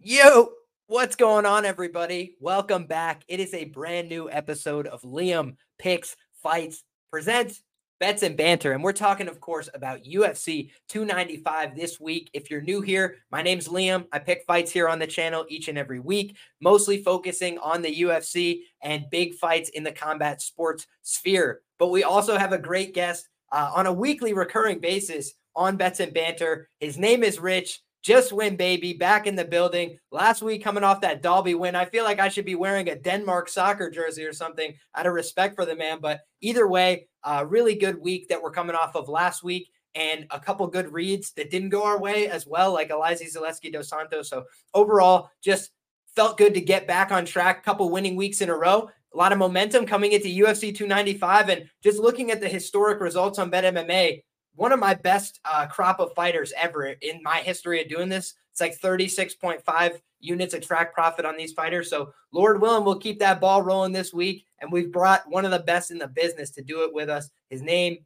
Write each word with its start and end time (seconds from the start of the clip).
Yo, 0.00 0.50
what's 0.86 1.16
going 1.16 1.44
on, 1.44 1.64
everybody? 1.64 2.36
Welcome 2.38 2.86
back. 2.86 3.24
It 3.26 3.40
is 3.40 3.52
a 3.52 3.64
brand 3.64 4.08
new 4.08 4.30
episode 4.30 4.86
of 4.86 5.02
Liam 5.02 5.56
Picks 5.76 6.14
Fights 6.40 6.84
Presents 7.10 7.62
Bets 7.98 8.22
and 8.22 8.36
Banter. 8.36 8.70
And 8.70 8.84
we're 8.84 8.92
talking, 8.92 9.26
of 9.26 9.40
course, 9.40 9.68
about 9.74 10.04
UFC 10.04 10.70
295 10.88 11.74
this 11.74 11.98
week. 11.98 12.30
If 12.32 12.48
you're 12.48 12.60
new 12.60 12.80
here, 12.80 13.16
my 13.32 13.42
name's 13.42 13.66
Liam. 13.66 14.06
I 14.12 14.20
pick 14.20 14.44
fights 14.46 14.70
here 14.70 14.88
on 14.88 15.00
the 15.00 15.06
channel 15.08 15.44
each 15.48 15.66
and 15.66 15.76
every 15.76 15.98
week, 15.98 16.36
mostly 16.60 17.02
focusing 17.02 17.58
on 17.58 17.82
the 17.82 18.02
UFC 18.02 18.60
and 18.80 19.10
big 19.10 19.34
fights 19.34 19.70
in 19.70 19.82
the 19.82 19.90
combat 19.90 20.40
sports 20.40 20.86
sphere. 21.02 21.62
But 21.76 21.88
we 21.88 22.04
also 22.04 22.38
have 22.38 22.52
a 22.52 22.58
great 22.58 22.94
guest 22.94 23.28
uh, 23.50 23.72
on 23.74 23.86
a 23.86 23.92
weekly 23.92 24.32
recurring 24.32 24.78
basis 24.78 25.32
on 25.56 25.76
Bets 25.76 25.98
and 25.98 26.14
Banter. 26.14 26.68
His 26.78 26.96
name 26.98 27.24
is 27.24 27.40
Rich. 27.40 27.82
Just 28.02 28.32
win, 28.32 28.56
baby. 28.56 28.92
Back 28.92 29.26
in 29.26 29.34
the 29.34 29.44
building. 29.44 29.98
Last 30.10 30.40
week, 30.40 30.62
coming 30.62 30.84
off 30.84 31.00
that 31.00 31.22
Dalby 31.22 31.54
win, 31.54 31.74
I 31.74 31.84
feel 31.84 32.04
like 32.04 32.20
I 32.20 32.28
should 32.28 32.44
be 32.44 32.54
wearing 32.54 32.88
a 32.88 32.96
Denmark 32.96 33.48
soccer 33.48 33.90
jersey 33.90 34.24
or 34.24 34.32
something 34.32 34.72
out 34.94 35.06
of 35.06 35.12
respect 35.12 35.56
for 35.56 35.66
the 35.66 35.76
man. 35.76 35.98
But 36.00 36.20
either 36.40 36.68
way, 36.68 37.08
a 37.24 37.44
really 37.44 37.74
good 37.74 37.98
week 37.98 38.28
that 38.28 38.42
we're 38.42 38.52
coming 38.52 38.76
off 38.76 38.94
of 38.94 39.08
last 39.08 39.42
week 39.42 39.70
and 39.94 40.26
a 40.30 40.38
couple 40.38 40.66
good 40.68 40.92
reads 40.92 41.32
that 41.32 41.50
didn't 41.50 41.70
go 41.70 41.84
our 41.84 42.00
way 42.00 42.28
as 42.28 42.46
well, 42.46 42.72
like 42.72 42.90
Elizeu 42.90 43.34
Zaleski 43.34 43.72
dos 43.72 43.88
Santos. 43.88 44.28
So 44.28 44.44
overall, 44.74 45.30
just 45.42 45.70
felt 46.14 46.38
good 46.38 46.54
to 46.54 46.60
get 46.60 46.86
back 46.86 47.10
on 47.10 47.24
track. 47.24 47.64
Couple 47.64 47.90
winning 47.90 48.16
weeks 48.16 48.40
in 48.40 48.48
a 48.48 48.56
row. 48.56 48.88
A 49.14 49.16
lot 49.16 49.32
of 49.32 49.38
momentum 49.38 49.86
coming 49.86 50.12
into 50.12 50.28
UFC 50.28 50.74
295, 50.74 51.48
and 51.48 51.70
just 51.82 51.98
looking 51.98 52.30
at 52.30 52.40
the 52.40 52.48
historic 52.48 53.00
results 53.00 53.38
on 53.38 53.50
Bet 53.50 53.74
MMA, 53.74 54.22
one 54.58 54.72
of 54.72 54.80
my 54.80 54.92
best 54.92 55.38
uh, 55.44 55.66
crop 55.66 56.00
of 56.00 56.12
fighters 56.14 56.52
ever 56.60 56.86
in 56.86 57.22
my 57.22 57.36
history 57.36 57.80
of 57.80 57.88
doing 57.88 58.08
this. 58.08 58.34
It's 58.50 58.60
like 58.60 58.78
36.5 58.78 60.00
units 60.18 60.52
of 60.52 60.66
track 60.66 60.92
profit 60.92 61.24
on 61.24 61.36
these 61.36 61.52
fighters. 61.52 61.88
So, 61.88 62.12
Lord 62.32 62.60
willing, 62.60 62.84
we'll 62.84 62.98
keep 62.98 63.20
that 63.20 63.40
ball 63.40 63.62
rolling 63.62 63.92
this 63.92 64.12
week. 64.12 64.46
And 64.60 64.72
we've 64.72 64.90
brought 64.90 65.30
one 65.30 65.44
of 65.44 65.52
the 65.52 65.60
best 65.60 65.92
in 65.92 65.98
the 65.98 66.08
business 66.08 66.50
to 66.50 66.62
do 66.62 66.82
it 66.82 66.92
with 66.92 67.08
us. 67.08 67.30
His 67.48 67.62
name, 67.62 67.98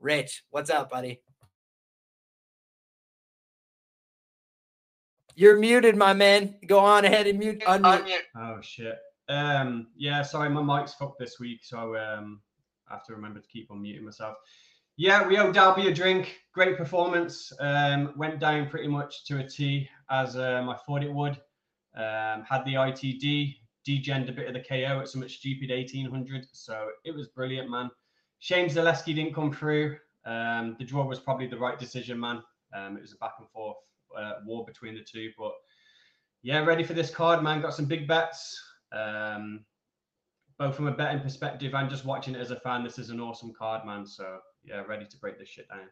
Rich. 0.00 0.44
What's 0.48 0.70
up, 0.70 0.90
buddy? 0.90 1.20
You're 5.34 5.58
muted, 5.58 5.96
my 5.96 6.14
man. 6.14 6.54
Go 6.66 6.78
on 6.78 7.04
ahead 7.04 7.26
and 7.26 7.38
mute. 7.38 7.60
Unmute. 7.60 8.16
Oh 8.34 8.58
shit. 8.62 8.98
Um, 9.28 9.88
yeah, 9.94 10.22
sorry, 10.22 10.48
my 10.48 10.62
mic's 10.62 10.94
fucked 10.94 11.18
this 11.18 11.38
week, 11.38 11.60
so 11.62 11.96
um, 11.96 12.40
I 12.88 12.94
have 12.94 13.04
to 13.06 13.14
remember 13.14 13.40
to 13.40 13.48
keep 13.48 13.70
on 13.70 13.82
muting 13.82 14.04
myself. 14.04 14.36
Yeah, 15.02 15.26
we 15.26 15.36
owe 15.36 15.50
Dalby 15.50 15.88
a 15.88 15.92
drink. 15.92 16.42
Great 16.54 16.76
performance. 16.76 17.52
Um, 17.58 18.12
went 18.16 18.38
down 18.38 18.68
pretty 18.68 18.86
much 18.86 19.24
to 19.24 19.40
a 19.40 19.44
T 19.44 19.88
as 20.10 20.36
um, 20.36 20.68
I 20.68 20.76
thought 20.86 21.02
it 21.02 21.12
would. 21.12 21.40
Um, 21.96 22.44
had 22.48 22.62
the 22.64 22.74
ITD, 22.74 23.56
degened 23.84 24.28
a 24.28 24.32
bit 24.32 24.46
of 24.46 24.54
the 24.54 24.60
KO 24.60 25.00
at 25.00 25.08
some 25.08 25.28
stupid 25.28 25.70
1800. 25.70 26.46
So 26.52 26.90
it 27.04 27.12
was 27.12 27.26
brilliant, 27.26 27.68
man. 27.68 27.90
Shame 28.38 28.68
Zaleski 28.68 29.12
didn't 29.12 29.34
come 29.34 29.52
through. 29.52 29.96
Um, 30.24 30.76
the 30.78 30.84
draw 30.84 31.04
was 31.04 31.18
probably 31.18 31.48
the 31.48 31.58
right 31.58 31.80
decision, 31.80 32.20
man. 32.20 32.40
Um, 32.72 32.96
it 32.96 33.00
was 33.00 33.12
a 33.12 33.16
back 33.16 33.32
and 33.40 33.50
forth 33.50 33.78
uh, 34.16 34.34
war 34.46 34.64
between 34.64 34.94
the 34.94 35.02
two. 35.02 35.32
But 35.36 35.54
yeah, 36.44 36.64
ready 36.64 36.84
for 36.84 36.92
this 36.92 37.10
card, 37.10 37.42
man. 37.42 37.60
Got 37.60 37.74
some 37.74 37.86
big 37.86 38.06
bets. 38.06 38.56
Um, 38.92 39.64
both 40.60 40.76
from 40.76 40.86
a 40.86 40.92
betting 40.92 41.22
perspective 41.22 41.74
and 41.74 41.90
just 41.90 42.04
watching 42.04 42.36
it 42.36 42.40
as 42.40 42.52
a 42.52 42.60
fan. 42.60 42.84
This 42.84 43.00
is 43.00 43.10
an 43.10 43.18
awesome 43.18 43.52
card, 43.52 43.84
man. 43.84 44.06
So 44.06 44.38
yeah, 44.64 44.82
ready 44.86 45.06
to 45.06 45.16
break 45.18 45.38
this 45.38 45.48
shit 45.48 45.68
down. 45.68 45.88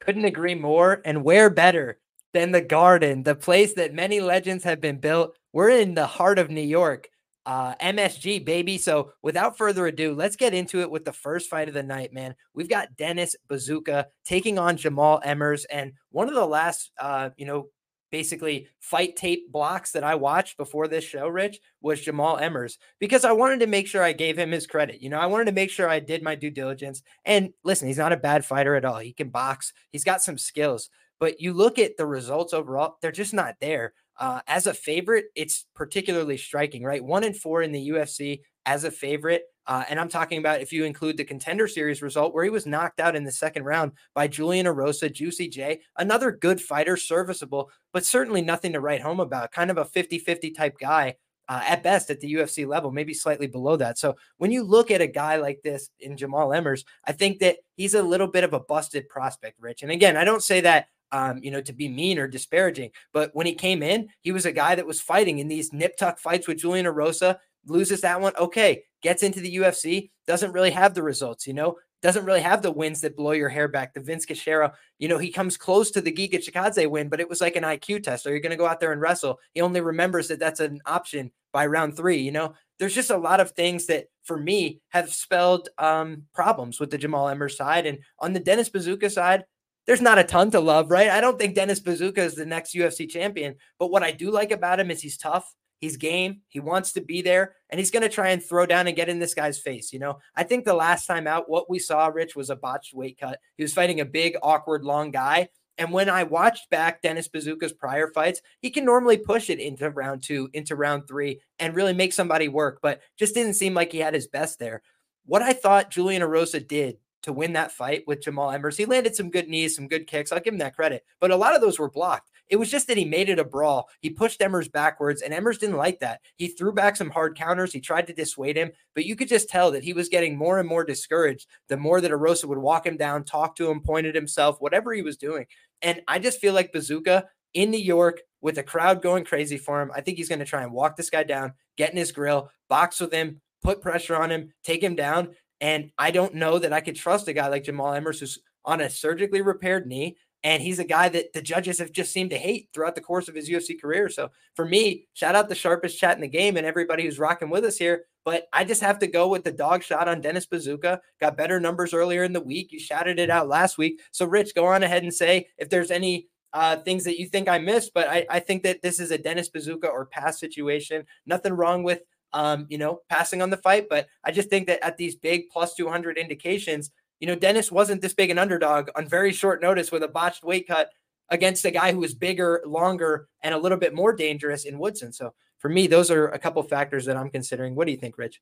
Couldn't 0.00 0.24
agree 0.24 0.54
more. 0.54 1.00
And 1.04 1.24
where 1.24 1.50
better 1.50 1.98
than 2.32 2.52
the 2.52 2.60
Garden, 2.60 3.22
the 3.22 3.34
place 3.34 3.74
that 3.74 3.94
many 3.94 4.20
legends 4.20 4.64
have 4.64 4.80
been 4.80 4.98
built? 4.98 5.36
We're 5.52 5.70
in 5.70 5.94
the 5.94 6.06
heart 6.06 6.38
of 6.38 6.50
New 6.50 6.60
York. 6.60 7.08
Uh, 7.44 7.76
MSG, 7.76 8.44
baby. 8.44 8.76
So 8.76 9.12
without 9.22 9.56
further 9.56 9.86
ado, 9.86 10.14
let's 10.14 10.34
get 10.34 10.52
into 10.52 10.80
it 10.80 10.90
with 10.90 11.04
the 11.04 11.12
first 11.12 11.48
fight 11.48 11.68
of 11.68 11.74
the 11.74 11.82
night, 11.82 12.12
man. 12.12 12.34
We've 12.54 12.68
got 12.68 12.96
Dennis 12.96 13.36
Buzukja 13.48 14.06
taking 14.24 14.58
on 14.58 14.76
Jamall 14.76 15.24
Emmers. 15.24 15.64
And 15.70 15.92
one 16.10 16.28
of 16.28 16.34
the 16.34 16.44
last, 16.44 16.90
uh, 16.98 17.30
you 17.36 17.46
know, 17.46 17.68
basically 18.10 18.68
fight 18.80 19.16
tape 19.16 19.50
blocks 19.52 19.92
that 19.92 20.04
I 20.04 20.14
watched 20.14 20.56
before 20.56 20.88
this 20.88 21.04
show, 21.04 21.28
Rich, 21.28 21.60
was 21.80 22.04
Jamall 22.04 22.40
Emmers 22.40 22.76
because 22.98 23.24
I 23.24 23.32
wanted 23.32 23.60
to 23.60 23.66
make 23.66 23.86
sure 23.86 24.02
I 24.02 24.12
gave 24.12 24.38
him 24.38 24.52
his 24.52 24.66
credit. 24.66 25.02
You 25.02 25.10
know, 25.10 25.18
I 25.18 25.26
wanted 25.26 25.46
to 25.46 25.52
make 25.52 25.70
sure 25.70 25.88
I 25.88 26.00
did 26.00 26.22
my 26.22 26.34
due 26.34 26.50
diligence. 26.50 27.02
And 27.24 27.50
listen, 27.64 27.88
he's 27.88 27.98
not 27.98 28.12
a 28.12 28.16
bad 28.16 28.44
fighter 28.44 28.74
at 28.74 28.84
all. 28.84 28.98
He 28.98 29.12
can 29.12 29.28
box, 29.28 29.72
he's 29.90 30.04
got 30.04 30.22
some 30.22 30.38
skills. 30.38 30.88
But 31.18 31.40
you 31.40 31.52
look 31.52 31.78
at 31.78 31.96
the 31.96 32.06
results 32.06 32.52
overall, 32.52 32.96
they're 33.00 33.12
just 33.12 33.34
not 33.34 33.54
there. 33.60 33.94
Uh, 34.18 34.40
as 34.46 34.66
a 34.66 34.74
favorite, 34.74 35.26
it's 35.34 35.66
particularly 35.74 36.36
striking, 36.36 36.82
right? 36.82 37.04
One 37.04 37.24
and 37.24 37.36
four 37.36 37.62
in 37.62 37.72
the 37.72 37.88
UFC 37.90 38.40
as 38.64 38.84
a 38.84 38.90
favorite. 38.90 39.42
Uh, 39.66 39.84
and 39.88 39.98
I'm 39.98 40.08
talking 40.08 40.38
about 40.38 40.60
if 40.60 40.72
you 40.72 40.84
include 40.84 41.16
the 41.16 41.24
contender 41.24 41.66
series 41.66 42.02
result 42.02 42.34
where 42.34 42.44
he 42.44 42.50
was 42.50 42.66
knocked 42.66 43.00
out 43.00 43.16
in 43.16 43.24
the 43.24 43.32
second 43.32 43.64
round 43.64 43.92
by 44.14 44.28
Julian 44.28 44.66
Erosa, 44.66 45.12
Juicy 45.12 45.48
J, 45.48 45.80
another 45.96 46.30
good 46.30 46.60
fighter, 46.60 46.96
serviceable, 46.96 47.70
but 47.92 48.04
certainly 48.04 48.42
nothing 48.42 48.72
to 48.72 48.80
write 48.80 49.02
home 49.02 49.20
about. 49.20 49.52
Kind 49.52 49.70
of 49.70 49.78
a 49.78 49.84
50 49.84 50.18
50 50.18 50.50
type 50.52 50.76
guy 50.78 51.16
uh, 51.48 51.62
at 51.66 51.82
best 51.82 52.10
at 52.10 52.20
the 52.20 52.34
UFC 52.34 52.66
level, 52.66 52.90
maybe 52.90 53.14
slightly 53.14 53.46
below 53.46 53.76
that. 53.76 53.98
So 53.98 54.16
when 54.38 54.50
you 54.50 54.62
look 54.62 54.90
at 54.90 55.00
a 55.00 55.06
guy 55.06 55.36
like 55.36 55.60
this 55.62 55.90
in 56.00 56.16
Jamall 56.16 56.56
Emmers, 56.56 56.84
I 57.04 57.12
think 57.12 57.40
that 57.40 57.58
he's 57.76 57.94
a 57.94 58.02
little 58.02 58.26
bit 58.26 58.44
of 58.44 58.52
a 58.52 58.60
busted 58.60 59.08
prospect, 59.08 59.60
Rich. 59.60 59.82
And 59.82 59.92
again, 59.92 60.16
I 60.16 60.24
don't 60.24 60.42
say 60.42 60.60
that 60.62 60.86
um, 61.12 61.38
you 61.42 61.50
know, 61.50 61.60
to 61.60 61.72
be 61.72 61.88
mean 61.88 62.18
or 62.18 62.26
disparaging. 62.26 62.90
But 63.12 63.30
when 63.32 63.46
he 63.46 63.54
came 63.54 63.82
in, 63.82 64.08
he 64.22 64.32
was 64.32 64.44
a 64.44 64.52
guy 64.52 64.74
that 64.74 64.86
was 64.86 65.00
fighting 65.00 65.38
in 65.38 65.48
these 65.48 65.72
nip 65.72 65.96
tuck 65.96 66.18
fights 66.18 66.48
with 66.48 66.58
Julian 66.58 66.86
Erosa, 66.86 67.38
loses 67.66 68.00
that 68.02 68.20
one. 68.20 68.32
Okay, 68.36 68.84
gets 69.02 69.22
into 69.22 69.40
the 69.40 69.56
UFC, 69.56 70.10
doesn't 70.26 70.52
really 70.52 70.70
have 70.70 70.94
the 70.94 71.02
results, 71.02 71.46
you 71.46 71.54
know, 71.54 71.76
doesn't 72.02 72.24
really 72.24 72.40
have 72.40 72.62
the 72.62 72.70
wins 72.70 73.00
that 73.00 73.16
blow 73.16 73.32
your 73.32 73.48
hair 73.48 73.68
back. 73.68 73.94
The 73.94 74.00
Vince 74.00 74.26
Cachero, 74.26 74.72
you 74.98 75.08
know, 75.08 75.18
he 75.18 75.30
comes 75.30 75.56
close 75.56 75.90
to 75.92 76.00
the 76.00 76.12
Giga 76.12 76.34
Chikadze 76.34 76.88
win, 76.88 77.08
but 77.08 77.20
it 77.20 77.28
was 77.28 77.40
like 77.40 77.56
an 77.56 77.64
IQ 77.64 78.02
test. 78.02 78.26
Are 78.26 78.34
you 78.34 78.40
going 78.40 78.50
to 78.50 78.56
go 78.56 78.66
out 78.66 78.80
there 78.80 78.92
and 78.92 79.00
wrestle? 79.00 79.38
He 79.54 79.60
only 79.60 79.80
remembers 79.80 80.28
that 80.28 80.38
that's 80.38 80.60
an 80.60 80.80
option 80.86 81.30
by 81.52 81.66
round 81.66 81.96
three. 81.96 82.18
You 82.18 82.32
know, 82.32 82.54
there's 82.78 82.94
just 82.94 83.10
a 83.10 83.16
lot 83.16 83.40
of 83.40 83.52
things 83.52 83.86
that 83.86 84.06
for 84.24 84.38
me 84.38 84.80
have 84.90 85.12
spelled 85.12 85.68
um, 85.78 86.24
problems 86.34 86.78
with 86.78 86.90
the 86.90 86.98
Jamall 86.98 87.30
Emmer 87.30 87.48
side. 87.48 87.86
And 87.86 87.98
on 88.18 88.32
the 88.32 88.40
Dennis 88.40 88.70
Buzukja 88.70 89.10
side, 89.10 89.44
there's 89.86 90.02
not 90.02 90.18
a 90.18 90.24
ton 90.24 90.50
to 90.50 90.60
love, 90.60 90.90
right? 90.90 91.08
I 91.08 91.20
don't 91.20 91.38
think 91.38 91.54
Dennis 91.54 91.80
Buzukja 91.80 92.18
is 92.18 92.34
the 92.34 92.44
next 92.44 92.74
UFC 92.74 93.08
champion, 93.08 93.54
but 93.78 93.90
what 93.90 94.02
I 94.02 94.10
do 94.10 94.30
like 94.30 94.50
about 94.50 94.80
him 94.80 94.90
is 94.90 95.00
he's 95.00 95.16
tough. 95.16 95.54
He's 95.78 95.96
game. 95.96 96.40
He 96.48 96.60
wants 96.60 96.92
to 96.92 97.00
be 97.00 97.22
there, 97.22 97.54
and 97.68 97.78
he's 97.78 97.90
going 97.90 98.02
to 98.02 98.08
try 98.08 98.28
and 98.28 98.42
throw 98.42 98.66
down 98.66 98.86
and 98.86 98.96
get 98.96 99.08
in 99.08 99.18
this 99.18 99.34
guy's 99.34 99.58
face. 99.58 99.92
You 99.92 99.98
know, 99.98 100.18
I 100.34 100.42
think 100.42 100.64
the 100.64 100.74
last 100.74 101.06
time 101.06 101.26
out, 101.26 101.50
what 101.50 101.68
we 101.68 101.78
saw, 101.78 102.06
Rich, 102.06 102.34
was 102.34 102.50
a 102.50 102.56
botched 102.56 102.94
weight 102.94 103.18
cut. 103.18 103.38
He 103.56 103.62
was 103.62 103.74
fighting 103.74 104.00
a 104.00 104.06
big, 104.06 104.36
awkward, 104.42 104.84
long 104.84 105.10
guy. 105.10 105.48
And 105.78 105.92
when 105.92 106.08
I 106.08 106.22
watched 106.22 106.70
back 106.70 107.02
Dennis 107.02 107.28
Buzukja's 107.28 107.72
prior 107.72 108.08
fights, 108.08 108.40
he 108.60 108.70
can 108.70 108.84
normally 108.84 109.18
push 109.18 109.50
it 109.50 109.60
into 109.60 109.90
round 109.90 110.22
two, 110.22 110.48
into 110.54 110.74
round 110.74 111.06
three, 111.06 111.40
and 111.58 111.74
really 111.74 111.92
make 111.92 112.14
somebody 112.14 112.48
work, 112.48 112.78
but 112.80 113.00
just 113.18 113.34
didn't 113.34 113.54
seem 113.54 113.74
like 113.74 113.92
he 113.92 113.98
had 113.98 114.14
his 114.14 114.26
best 114.26 114.58
there. 114.58 114.82
What 115.26 115.42
I 115.42 115.52
thought 115.52 115.90
Julian 115.90 116.22
Erosa 116.22 116.66
did 116.66 116.96
to 117.22 117.32
win 117.32 117.52
that 117.54 117.72
fight 117.72 118.04
with 118.06 118.22
Jamall 118.22 118.58
Emmers, 118.58 118.76
he 118.76 118.86
landed 118.86 119.14
some 119.14 119.30
good 119.30 119.48
knees, 119.48 119.76
some 119.76 119.88
good 119.88 120.06
kicks. 120.06 120.32
I'll 120.32 120.40
give 120.40 120.54
him 120.54 120.60
that 120.60 120.76
credit, 120.76 121.04
but 121.20 121.30
a 121.30 121.36
lot 121.36 121.54
of 121.54 121.60
those 121.60 121.78
were 121.78 121.90
blocked. 121.90 122.30
It 122.48 122.56
was 122.56 122.70
just 122.70 122.86
that 122.86 122.96
he 122.96 123.04
made 123.04 123.28
it 123.28 123.38
a 123.38 123.44
brawl. 123.44 123.88
He 124.00 124.10
pushed 124.10 124.40
Emmers 124.40 124.70
backwards, 124.70 125.22
and 125.22 125.34
Emmers 125.34 125.58
didn't 125.58 125.76
like 125.76 126.00
that. 126.00 126.20
He 126.36 126.48
threw 126.48 126.72
back 126.72 126.96
some 126.96 127.10
hard 127.10 127.36
counters. 127.36 127.72
He 127.72 127.80
tried 127.80 128.06
to 128.06 128.12
dissuade 128.12 128.56
him, 128.56 128.70
but 128.94 129.04
you 129.04 129.16
could 129.16 129.28
just 129.28 129.48
tell 129.48 129.70
that 129.72 129.84
he 129.84 129.92
was 129.92 130.08
getting 130.08 130.36
more 130.36 130.58
and 130.58 130.68
more 130.68 130.84
discouraged 130.84 131.48
the 131.68 131.76
more 131.76 132.00
that 132.00 132.10
Erosa 132.10 132.44
would 132.44 132.58
walk 132.58 132.86
him 132.86 132.96
down, 132.96 133.24
talk 133.24 133.56
to 133.56 133.70
him, 133.70 133.80
point 133.80 134.06
at 134.06 134.14
himself, 134.14 134.60
whatever 134.60 134.92
he 134.92 135.02
was 135.02 135.16
doing. 135.16 135.46
And 135.82 136.02
I 136.08 136.18
just 136.18 136.40
feel 136.40 136.54
like 136.54 136.72
Buzukja 136.72 137.24
in 137.54 137.70
New 137.70 137.78
York 137.78 138.20
with 138.40 138.58
a 138.58 138.62
crowd 138.62 139.02
going 139.02 139.24
crazy 139.24 139.58
for 139.58 139.80
him, 139.80 139.90
I 139.94 140.00
think 140.00 140.18
he's 140.18 140.28
going 140.28 140.38
to 140.38 140.44
try 140.44 140.62
and 140.62 140.72
walk 140.72 140.96
this 140.96 141.10
guy 141.10 141.24
down, 141.24 141.54
get 141.76 141.90
in 141.90 141.96
his 141.96 142.12
grill, 142.12 142.50
box 142.68 143.00
with 143.00 143.12
him, 143.12 143.40
put 143.62 143.80
pressure 143.80 144.14
on 144.14 144.30
him, 144.30 144.52
take 144.62 144.82
him 144.82 144.94
down. 144.94 145.34
And 145.60 145.90
I 145.98 146.10
don't 146.10 146.34
know 146.34 146.58
that 146.58 146.72
I 146.72 146.80
could 146.80 146.96
trust 146.96 147.28
a 147.28 147.32
guy 147.32 147.48
like 147.48 147.64
Jamall 147.64 147.98
Emmers 147.98 148.20
who's 148.20 148.38
on 148.64 148.80
a 148.80 148.90
surgically 148.90 149.40
repaired 149.40 149.86
knee 149.86 150.16
and 150.44 150.62
he's 150.62 150.78
a 150.78 150.84
guy 150.84 151.08
that 151.08 151.32
the 151.32 151.42
judges 151.42 151.78
have 151.78 151.92
just 151.92 152.12
seemed 152.12 152.30
to 152.30 152.38
hate 152.38 152.68
throughout 152.72 152.94
the 152.94 153.00
course 153.00 153.28
of 153.28 153.34
his 153.34 153.48
UFC 153.48 153.80
career. 153.80 154.08
So 154.08 154.30
for 154.54 154.64
me, 154.64 155.08
shout 155.14 155.34
out 155.34 155.48
the 155.48 155.54
sharpest 155.54 155.98
chat 155.98 156.14
in 156.14 156.20
the 156.20 156.28
game 156.28 156.56
and 156.56 156.66
everybody 156.66 157.04
who's 157.04 157.18
rocking 157.18 157.50
with 157.50 157.64
us 157.64 157.76
here. 157.76 158.04
But 158.24 158.46
I 158.52 158.64
just 158.64 158.82
have 158.82 158.98
to 159.00 159.06
go 159.06 159.28
with 159.28 159.44
the 159.44 159.52
dog 159.52 159.82
shot 159.82 160.08
on 160.08 160.20
Dennis 160.20 160.46
Buzukja. 160.46 160.98
Got 161.20 161.36
better 161.36 161.60
numbers 161.60 161.94
earlier 161.94 162.24
in 162.24 162.32
the 162.32 162.40
week. 162.40 162.72
You 162.72 162.78
shouted 162.78 163.18
it 163.18 163.30
out 163.30 163.48
last 163.48 163.78
week. 163.78 164.00
So 164.12 164.26
Rich, 164.26 164.54
go 164.54 164.66
on 164.66 164.82
ahead 164.82 165.02
and 165.02 165.14
say 165.14 165.48
if 165.58 165.68
there's 165.68 165.90
any 165.90 166.28
uh, 166.52 166.76
things 166.76 167.04
that 167.04 167.18
you 167.18 167.26
think 167.26 167.48
I 167.48 167.58
missed. 167.58 167.92
But 167.94 168.08
I, 168.08 168.26
I 168.30 168.40
think 168.40 168.62
that 168.64 168.82
this 168.82 169.00
is 169.00 169.10
a 169.10 169.18
Dennis 169.18 169.50
Buzukja 169.50 169.90
or 169.90 170.06
pass 170.06 170.40
situation. 170.40 171.04
Nothing 171.26 171.52
wrong 171.52 171.82
with 171.82 172.02
um, 172.32 172.66
you 172.68 172.78
know, 172.78 173.00
passing 173.08 173.40
on 173.40 173.50
the 173.50 173.56
fight. 173.56 173.86
But 173.88 174.08
I 174.24 174.30
just 174.30 174.50
think 174.50 174.66
that 174.66 174.84
at 174.84 174.96
these 174.96 175.16
big 175.16 175.48
plus 175.50 175.74
200 175.74 176.18
indications, 176.18 176.90
you 177.20 177.26
know, 177.26 177.34
Dennis 177.34 177.72
wasn't 177.72 178.02
this 178.02 178.14
big 178.14 178.30
an 178.30 178.38
underdog 178.38 178.90
on 178.94 179.08
very 179.08 179.32
short 179.32 179.62
notice 179.62 179.90
with 179.90 180.02
a 180.02 180.08
botched 180.08 180.44
weight 180.44 180.68
cut 180.68 180.90
against 181.30 181.64
a 181.64 181.70
guy 181.70 181.92
who 181.92 181.98
was 181.98 182.14
bigger, 182.14 182.62
longer, 182.66 183.28
and 183.42 183.54
a 183.54 183.58
little 183.58 183.78
bit 183.78 183.94
more 183.94 184.12
dangerous 184.12 184.64
in 184.64 184.78
Woodson. 184.78 185.12
So 185.12 185.34
for 185.58 185.68
me, 185.68 185.86
those 185.86 186.10
are 186.10 186.28
a 186.28 186.38
couple 186.38 186.62
factors 186.62 187.04
that 187.06 187.16
I'm 187.16 187.30
considering. 187.30 187.74
What 187.74 187.86
do 187.86 187.92
you 187.92 187.98
think, 187.98 188.18
Rich? 188.18 188.40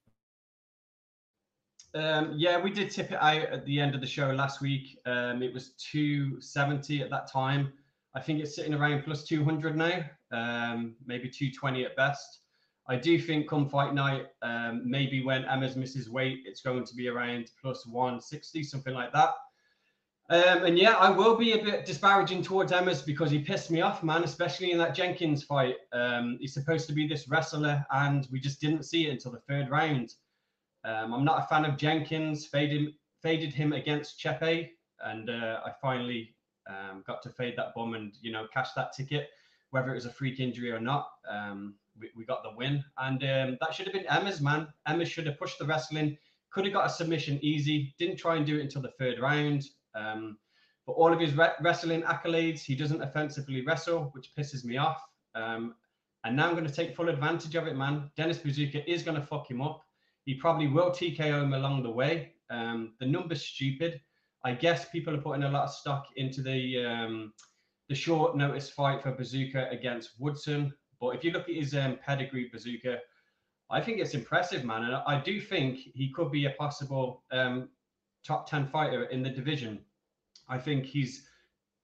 Um, 1.95 2.33
yeah, 2.37 2.61
we 2.61 2.71
did 2.71 2.91
tip 2.91 3.13
it 3.13 3.23
out 3.23 3.43
at 3.43 3.65
the 3.67 3.81
end 3.81 3.95
of 3.95 4.01
the 4.01 4.07
show 4.07 4.31
last 4.31 4.61
week. 4.61 4.99
Um, 5.07 5.43
it 5.43 5.55
was 5.55 5.75
270 5.79 7.03
at 7.03 7.11
that 7.11 7.31
time. 7.31 7.73
I 8.17 8.21
think 8.21 8.41
it's 8.41 8.55
sitting 8.55 8.75
around 8.75 9.05
plus 9.05 9.25
200 9.25 9.77
now, 9.77 10.05
um, 10.33 10.97
maybe 11.07 11.29
220 11.29 11.85
at 11.85 11.97
best. 11.97 12.41
I 12.87 12.97
do 12.97 13.19
think 13.19 13.49
come 13.49 13.69
fight 13.69 13.95
night, 13.95 14.27
um, 14.43 14.83
maybe 14.85 15.25
when 15.25 15.45
Emmers 15.45 15.75
misses 15.75 16.11
weight, 16.11 16.41
it's 16.45 16.61
going 16.61 16.85
to 16.85 16.95
be 16.95 17.09
around 17.09 17.51
plus 17.61 17.87
160, 17.87 18.63
something 18.63 18.93
like 18.93 19.13
that. 19.13 19.31
Um, 20.31 20.65
and 20.65 20.79
yeah, 20.79 20.93
I 20.93 21.11
will 21.11 21.37
be 21.37 21.53
a 21.53 21.63
bit 21.63 21.85
disparaging 21.85 22.43
towards 22.43 22.73
Emmers 22.73 23.05
because 23.05 23.31
he 23.31 23.39
pissed 23.39 23.71
me 23.71 23.83
off, 23.83 24.03
man, 24.03 24.25
especially 24.25 24.71
in 24.71 24.79
that 24.79 24.95
Jenkins 24.95 25.43
fight. 25.43 25.77
Um, 25.93 26.39
he's 26.41 26.55
supposed 26.55 26.87
to 26.89 26.95
be 26.95 27.07
this 27.07 27.29
wrestler, 27.29 27.85
and 27.91 28.27
we 28.31 28.41
just 28.41 28.61
didn't 28.61 28.85
see 28.85 29.07
it 29.07 29.13
until 29.13 29.33
the 29.33 29.41
third 29.41 29.71
round. 29.71 30.15
Um, 30.85 31.13
I'm 31.13 31.25
not 31.25 31.43
a 31.43 31.47
fan 31.47 31.65
of 31.65 31.77
Jenkins. 31.77 32.47
Faded 32.47 32.95
faded 33.23 33.53
him 33.53 33.73
against 33.73 34.19
Chepe, 34.19 34.71
and 35.05 35.29
uh, 35.29 35.61
I 35.65 35.73
finally 35.81 36.35
um, 36.69 37.03
got 37.07 37.23
to 37.23 37.31
fade 37.31 37.57
that 37.57 37.75
bum 37.75 37.95
and 37.95 38.15
you 38.23 38.33
know 38.33 38.47
cash 38.53 38.73
that 38.77 38.95
ticket, 38.95 39.29
whether 39.71 39.91
it 39.91 39.95
was 39.95 40.07
a 40.07 40.13
freak 40.13 40.41
injury 40.41 40.71
or 40.71 40.81
not. 40.81 41.09
We, 41.99 42.11
we, 42.17 42.25
got 42.25 42.43
the 42.43 42.55
win, 42.57 42.83
and 42.99 43.23
um, 43.23 43.59
that 43.61 43.75
should 43.75 43.87
have 43.87 43.95
been 43.95 44.05
Emmers 44.05 44.41
man. 44.41 44.69
Emmers 44.89 45.07
should 45.07 45.27
have 45.27 45.39
pushed 45.39 45.59
the 45.59 45.67
wrestling. 45.67 46.17
Could 46.53 46.65
have 46.65 46.75
got 46.75 46.87
a 46.87 46.91
submission 46.91 47.39
easy. 47.43 47.95
Didn't 47.99 48.17
try 48.17 48.37
and 48.37 48.47
do 48.47 48.59
it 48.59 48.63
until 48.63 48.83
the 48.83 48.93
third 48.99 49.21
round. 49.21 49.65
Um, 49.95 50.39
but 50.87 50.93
all 50.93 51.13
of 51.13 51.21
his 51.21 51.35
re- 51.35 51.55
wrestling 51.61 52.03
accolades, 52.03 52.61
he 52.61 52.75
doesn't 52.75 53.03
offensively 53.03 53.65
wrestle, 53.65 54.11
which 54.13 54.33
pisses 54.39 54.65
me 54.65 54.77
off. 54.77 55.01
Um, 55.35 55.75
and 56.25 56.37
now 56.37 56.49
I'm 56.49 56.55
going 56.55 56.67
to 56.67 56.73
take 56.73 56.97
full 56.97 57.09
advantage 57.09 57.55
of 57.55 57.67
it, 57.67 57.77
man. 57.77 58.11
Dennis 58.17 58.39
Buzukja 58.39 58.85
is 58.87 59.03
going 59.03 59.21
to 59.21 59.27
fuck 59.27 59.51
him 59.51 59.61
up. 59.61 59.83
He 60.25 60.35
probably 60.35 60.69
will 60.69 60.91
TKO 60.91 61.43
him 61.43 61.53
along 61.53 61.83
the 61.83 61.91
way. 61.91 62.33
Um, 62.51 62.95
the 62.99 63.07
number's 63.07 63.45
stupid. 63.45 64.01
I 64.45 64.53
guess 64.53 64.89
people 64.89 65.15
are 65.15 65.21
putting 65.21 65.45
a 65.45 65.51
lot 65.51 65.65
of 65.65 65.71
stock 65.71 66.07
into 66.17 66.43
the 66.43 66.85
um, 66.85 67.33
the 67.89 67.95
short 67.95 68.37
notice 68.37 68.71
fight 68.71 69.03
for 69.03 69.13
Buzukja 69.13 69.73
against 69.73 70.13
Woodson. 70.19 70.73
But 71.01 71.17
if 71.17 71.25
you 71.25 71.31
look 71.31 71.49
at 71.49 71.55
his 71.55 71.75
um, 71.75 71.99
pedigree, 72.05 72.51
Buzukja, 72.55 72.99
I 73.71 73.81
think 73.81 73.99
it's 73.99 74.15
impressive, 74.15 74.65
man. 74.65 74.85
And 74.85 74.95
I 74.95 75.21
do 75.21 75.41
think 75.41 75.79
he 75.79 76.11
could 76.11 76.31
be 76.31 76.47
a 76.47 76.51
possible 76.51 77.23
um, 77.31 77.69
top 78.25 78.49
10 78.49 78.69
fighter 78.69 79.05
in 79.05 79.23
the 79.23 79.31
division. 79.31 79.81
I 80.49 80.59
think 80.59 80.85
he's 80.85 81.29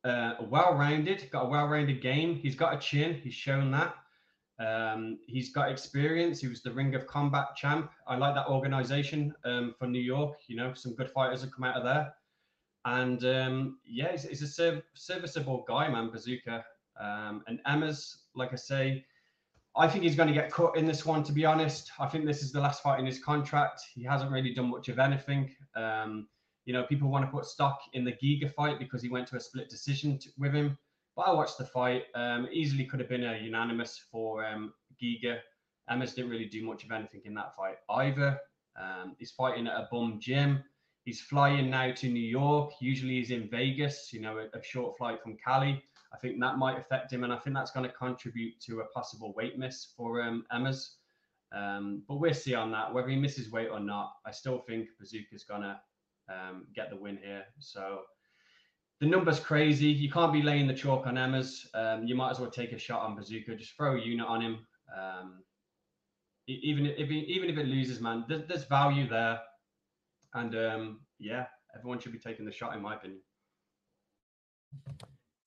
uh, 0.04 0.34
well 0.48 0.74
rounded, 0.74 1.28
got 1.30 1.46
a 1.46 1.48
well 1.48 1.66
rounded 1.66 2.00
game. 2.02 2.36
He's 2.36 2.54
got 2.54 2.74
a 2.74 2.78
chin, 2.78 3.14
he's 3.22 3.34
shown 3.34 3.70
that. 3.72 3.94
Um, 4.58 5.18
he's 5.26 5.52
got 5.52 5.70
experience. 5.70 6.40
He 6.40 6.48
was 6.48 6.62
the 6.62 6.70
Ring 6.70 6.94
of 6.94 7.06
Combat 7.06 7.56
champ. 7.56 7.90
I 8.06 8.16
like 8.16 8.34
that 8.34 8.46
organization 8.46 9.34
um, 9.46 9.74
for 9.78 9.86
New 9.86 10.00
York. 10.00 10.36
You 10.48 10.56
know, 10.56 10.74
some 10.74 10.94
good 10.94 11.10
fighters 11.10 11.40
have 11.40 11.50
come 11.50 11.64
out 11.64 11.76
of 11.76 11.84
there. 11.84 12.12
And 12.84 13.24
um, 13.24 13.78
yeah, 13.86 14.12
he's, 14.12 14.24
he's 14.24 14.42
a 14.42 14.46
serv- 14.46 14.82
serviceable 14.94 15.64
guy, 15.66 15.88
man, 15.88 16.10
Buzukja. 16.10 16.62
Um, 16.98 17.42
and 17.46 17.60
Emmers, 17.66 18.16
like 18.34 18.52
I 18.52 18.56
say, 18.56 19.04
I 19.76 19.86
think 19.86 20.04
he's 20.04 20.16
going 20.16 20.28
to 20.28 20.34
get 20.34 20.50
cut 20.50 20.76
in 20.76 20.86
this 20.86 21.06
one, 21.06 21.22
to 21.24 21.32
be 21.32 21.44
honest. 21.44 21.90
I 21.98 22.06
think 22.06 22.26
this 22.26 22.42
is 22.42 22.52
the 22.52 22.60
last 22.60 22.82
fight 22.82 22.98
in 22.98 23.06
his 23.06 23.22
contract. 23.22 23.82
He 23.94 24.02
hasn't 24.02 24.30
really 24.30 24.52
done 24.52 24.70
much 24.70 24.88
of 24.88 24.98
anything. 24.98 25.54
Um, 25.76 26.28
you 26.64 26.72
know, 26.72 26.82
people 26.84 27.08
want 27.08 27.24
to 27.24 27.30
put 27.30 27.46
stock 27.46 27.80
in 27.92 28.04
the 28.04 28.12
Giga 28.12 28.52
fight 28.52 28.78
because 28.78 29.02
he 29.02 29.08
went 29.08 29.26
to 29.28 29.36
a 29.36 29.40
split 29.40 29.68
decision 29.68 30.18
with 30.38 30.52
him. 30.52 30.76
But 31.16 31.22
I 31.22 31.32
watched 31.32 31.58
the 31.58 31.66
fight. 31.66 32.04
Um, 32.14 32.48
easily 32.52 32.84
could 32.84 33.00
have 33.00 33.08
been 33.08 33.24
a 33.24 33.36
unanimous 33.36 34.00
for 34.10 34.44
um, 34.44 34.72
Giga. 35.02 35.38
Emmers 35.90 36.14
didn't 36.14 36.30
really 36.30 36.46
do 36.46 36.64
much 36.64 36.84
of 36.84 36.92
anything 36.92 37.22
in 37.24 37.34
that 37.34 37.54
fight 37.56 37.76
either. 37.90 38.38
Um, 38.80 39.16
he's 39.18 39.32
fighting 39.32 39.66
at 39.66 39.74
a 39.74 39.88
bum 39.90 40.18
gym. 40.20 40.62
He's 41.04 41.20
flying 41.20 41.70
now 41.70 41.92
to 41.92 42.08
New 42.08 42.20
York. 42.20 42.72
Usually 42.80 43.14
he's 43.14 43.30
in 43.30 43.48
Vegas, 43.48 44.12
you 44.12 44.20
know, 44.20 44.38
a, 44.38 44.56
a 44.56 44.62
short 44.62 44.96
flight 44.96 45.22
from 45.22 45.36
Cali. 45.44 45.82
I 46.12 46.18
think 46.18 46.40
that 46.40 46.58
might 46.58 46.78
affect 46.78 47.12
him, 47.12 47.24
and 47.24 47.32
I 47.32 47.36
think 47.36 47.54
that's 47.54 47.70
going 47.70 47.88
to 47.88 47.94
contribute 47.94 48.60
to 48.62 48.80
a 48.80 48.86
possible 48.86 49.32
weight 49.34 49.58
miss 49.58 49.92
for 49.96 50.22
um, 50.22 50.44
Emmers. 50.52 50.94
Um, 51.52 52.02
but 52.08 52.16
we'll 52.16 52.34
see 52.34 52.54
on 52.54 52.70
that 52.72 52.92
whether 52.92 53.08
he 53.08 53.16
misses 53.16 53.50
weight 53.50 53.68
or 53.68 53.80
not. 53.80 54.14
I 54.24 54.30
still 54.30 54.58
think 54.58 54.88
Buzukja's 55.00 55.44
going 55.44 55.62
to 55.62 55.80
um, 56.28 56.66
get 56.74 56.90
the 56.90 56.96
win 56.96 57.18
here. 57.22 57.44
So 57.58 58.02
the 59.00 59.06
number's 59.06 59.40
crazy. 59.40 59.86
You 59.86 60.10
can't 60.10 60.32
be 60.32 60.42
laying 60.42 60.66
the 60.66 60.74
chalk 60.74 61.06
on 61.06 61.14
Emmers. 61.14 61.66
Um, 61.74 62.06
you 62.06 62.14
might 62.14 62.30
as 62.30 62.40
well 62.40 62.50
take 62.50 62.72
a 62.72 62.78
shot 62.78 63.02
on 63.02 63.16
Buzukja. 63.16 63.58
Just 63.58 63.76
throw 63.76 63.96
a 63.96 64.00
unit 64.00 64.26
on 64.26 64.40
him. 64.40 64.58
Um, 64.96 65.42
even 66.46 66.86
if 66.86 67.10
even 67.10 67.48
if 67.48 67.56
it 67.56 67.66
loses, 67.66 68.00
man, 68.00 68.24
there's, 68.28 68.42
there's 68.48 68.64
value 68.64 69.08
there, 69.08 69.38
and 70.34 70.54
um, 70.56 71.00
yeah, 71.18 71.46
everyone 71.76 72.00
should 72.00 72.12
be 72.12 72.18
taking 72.18 72.44
the 72.44 72.52
shot, 72.52 72.74
in 72.74 72.82
my 72.82 72.96
opinion. 72.96 73.20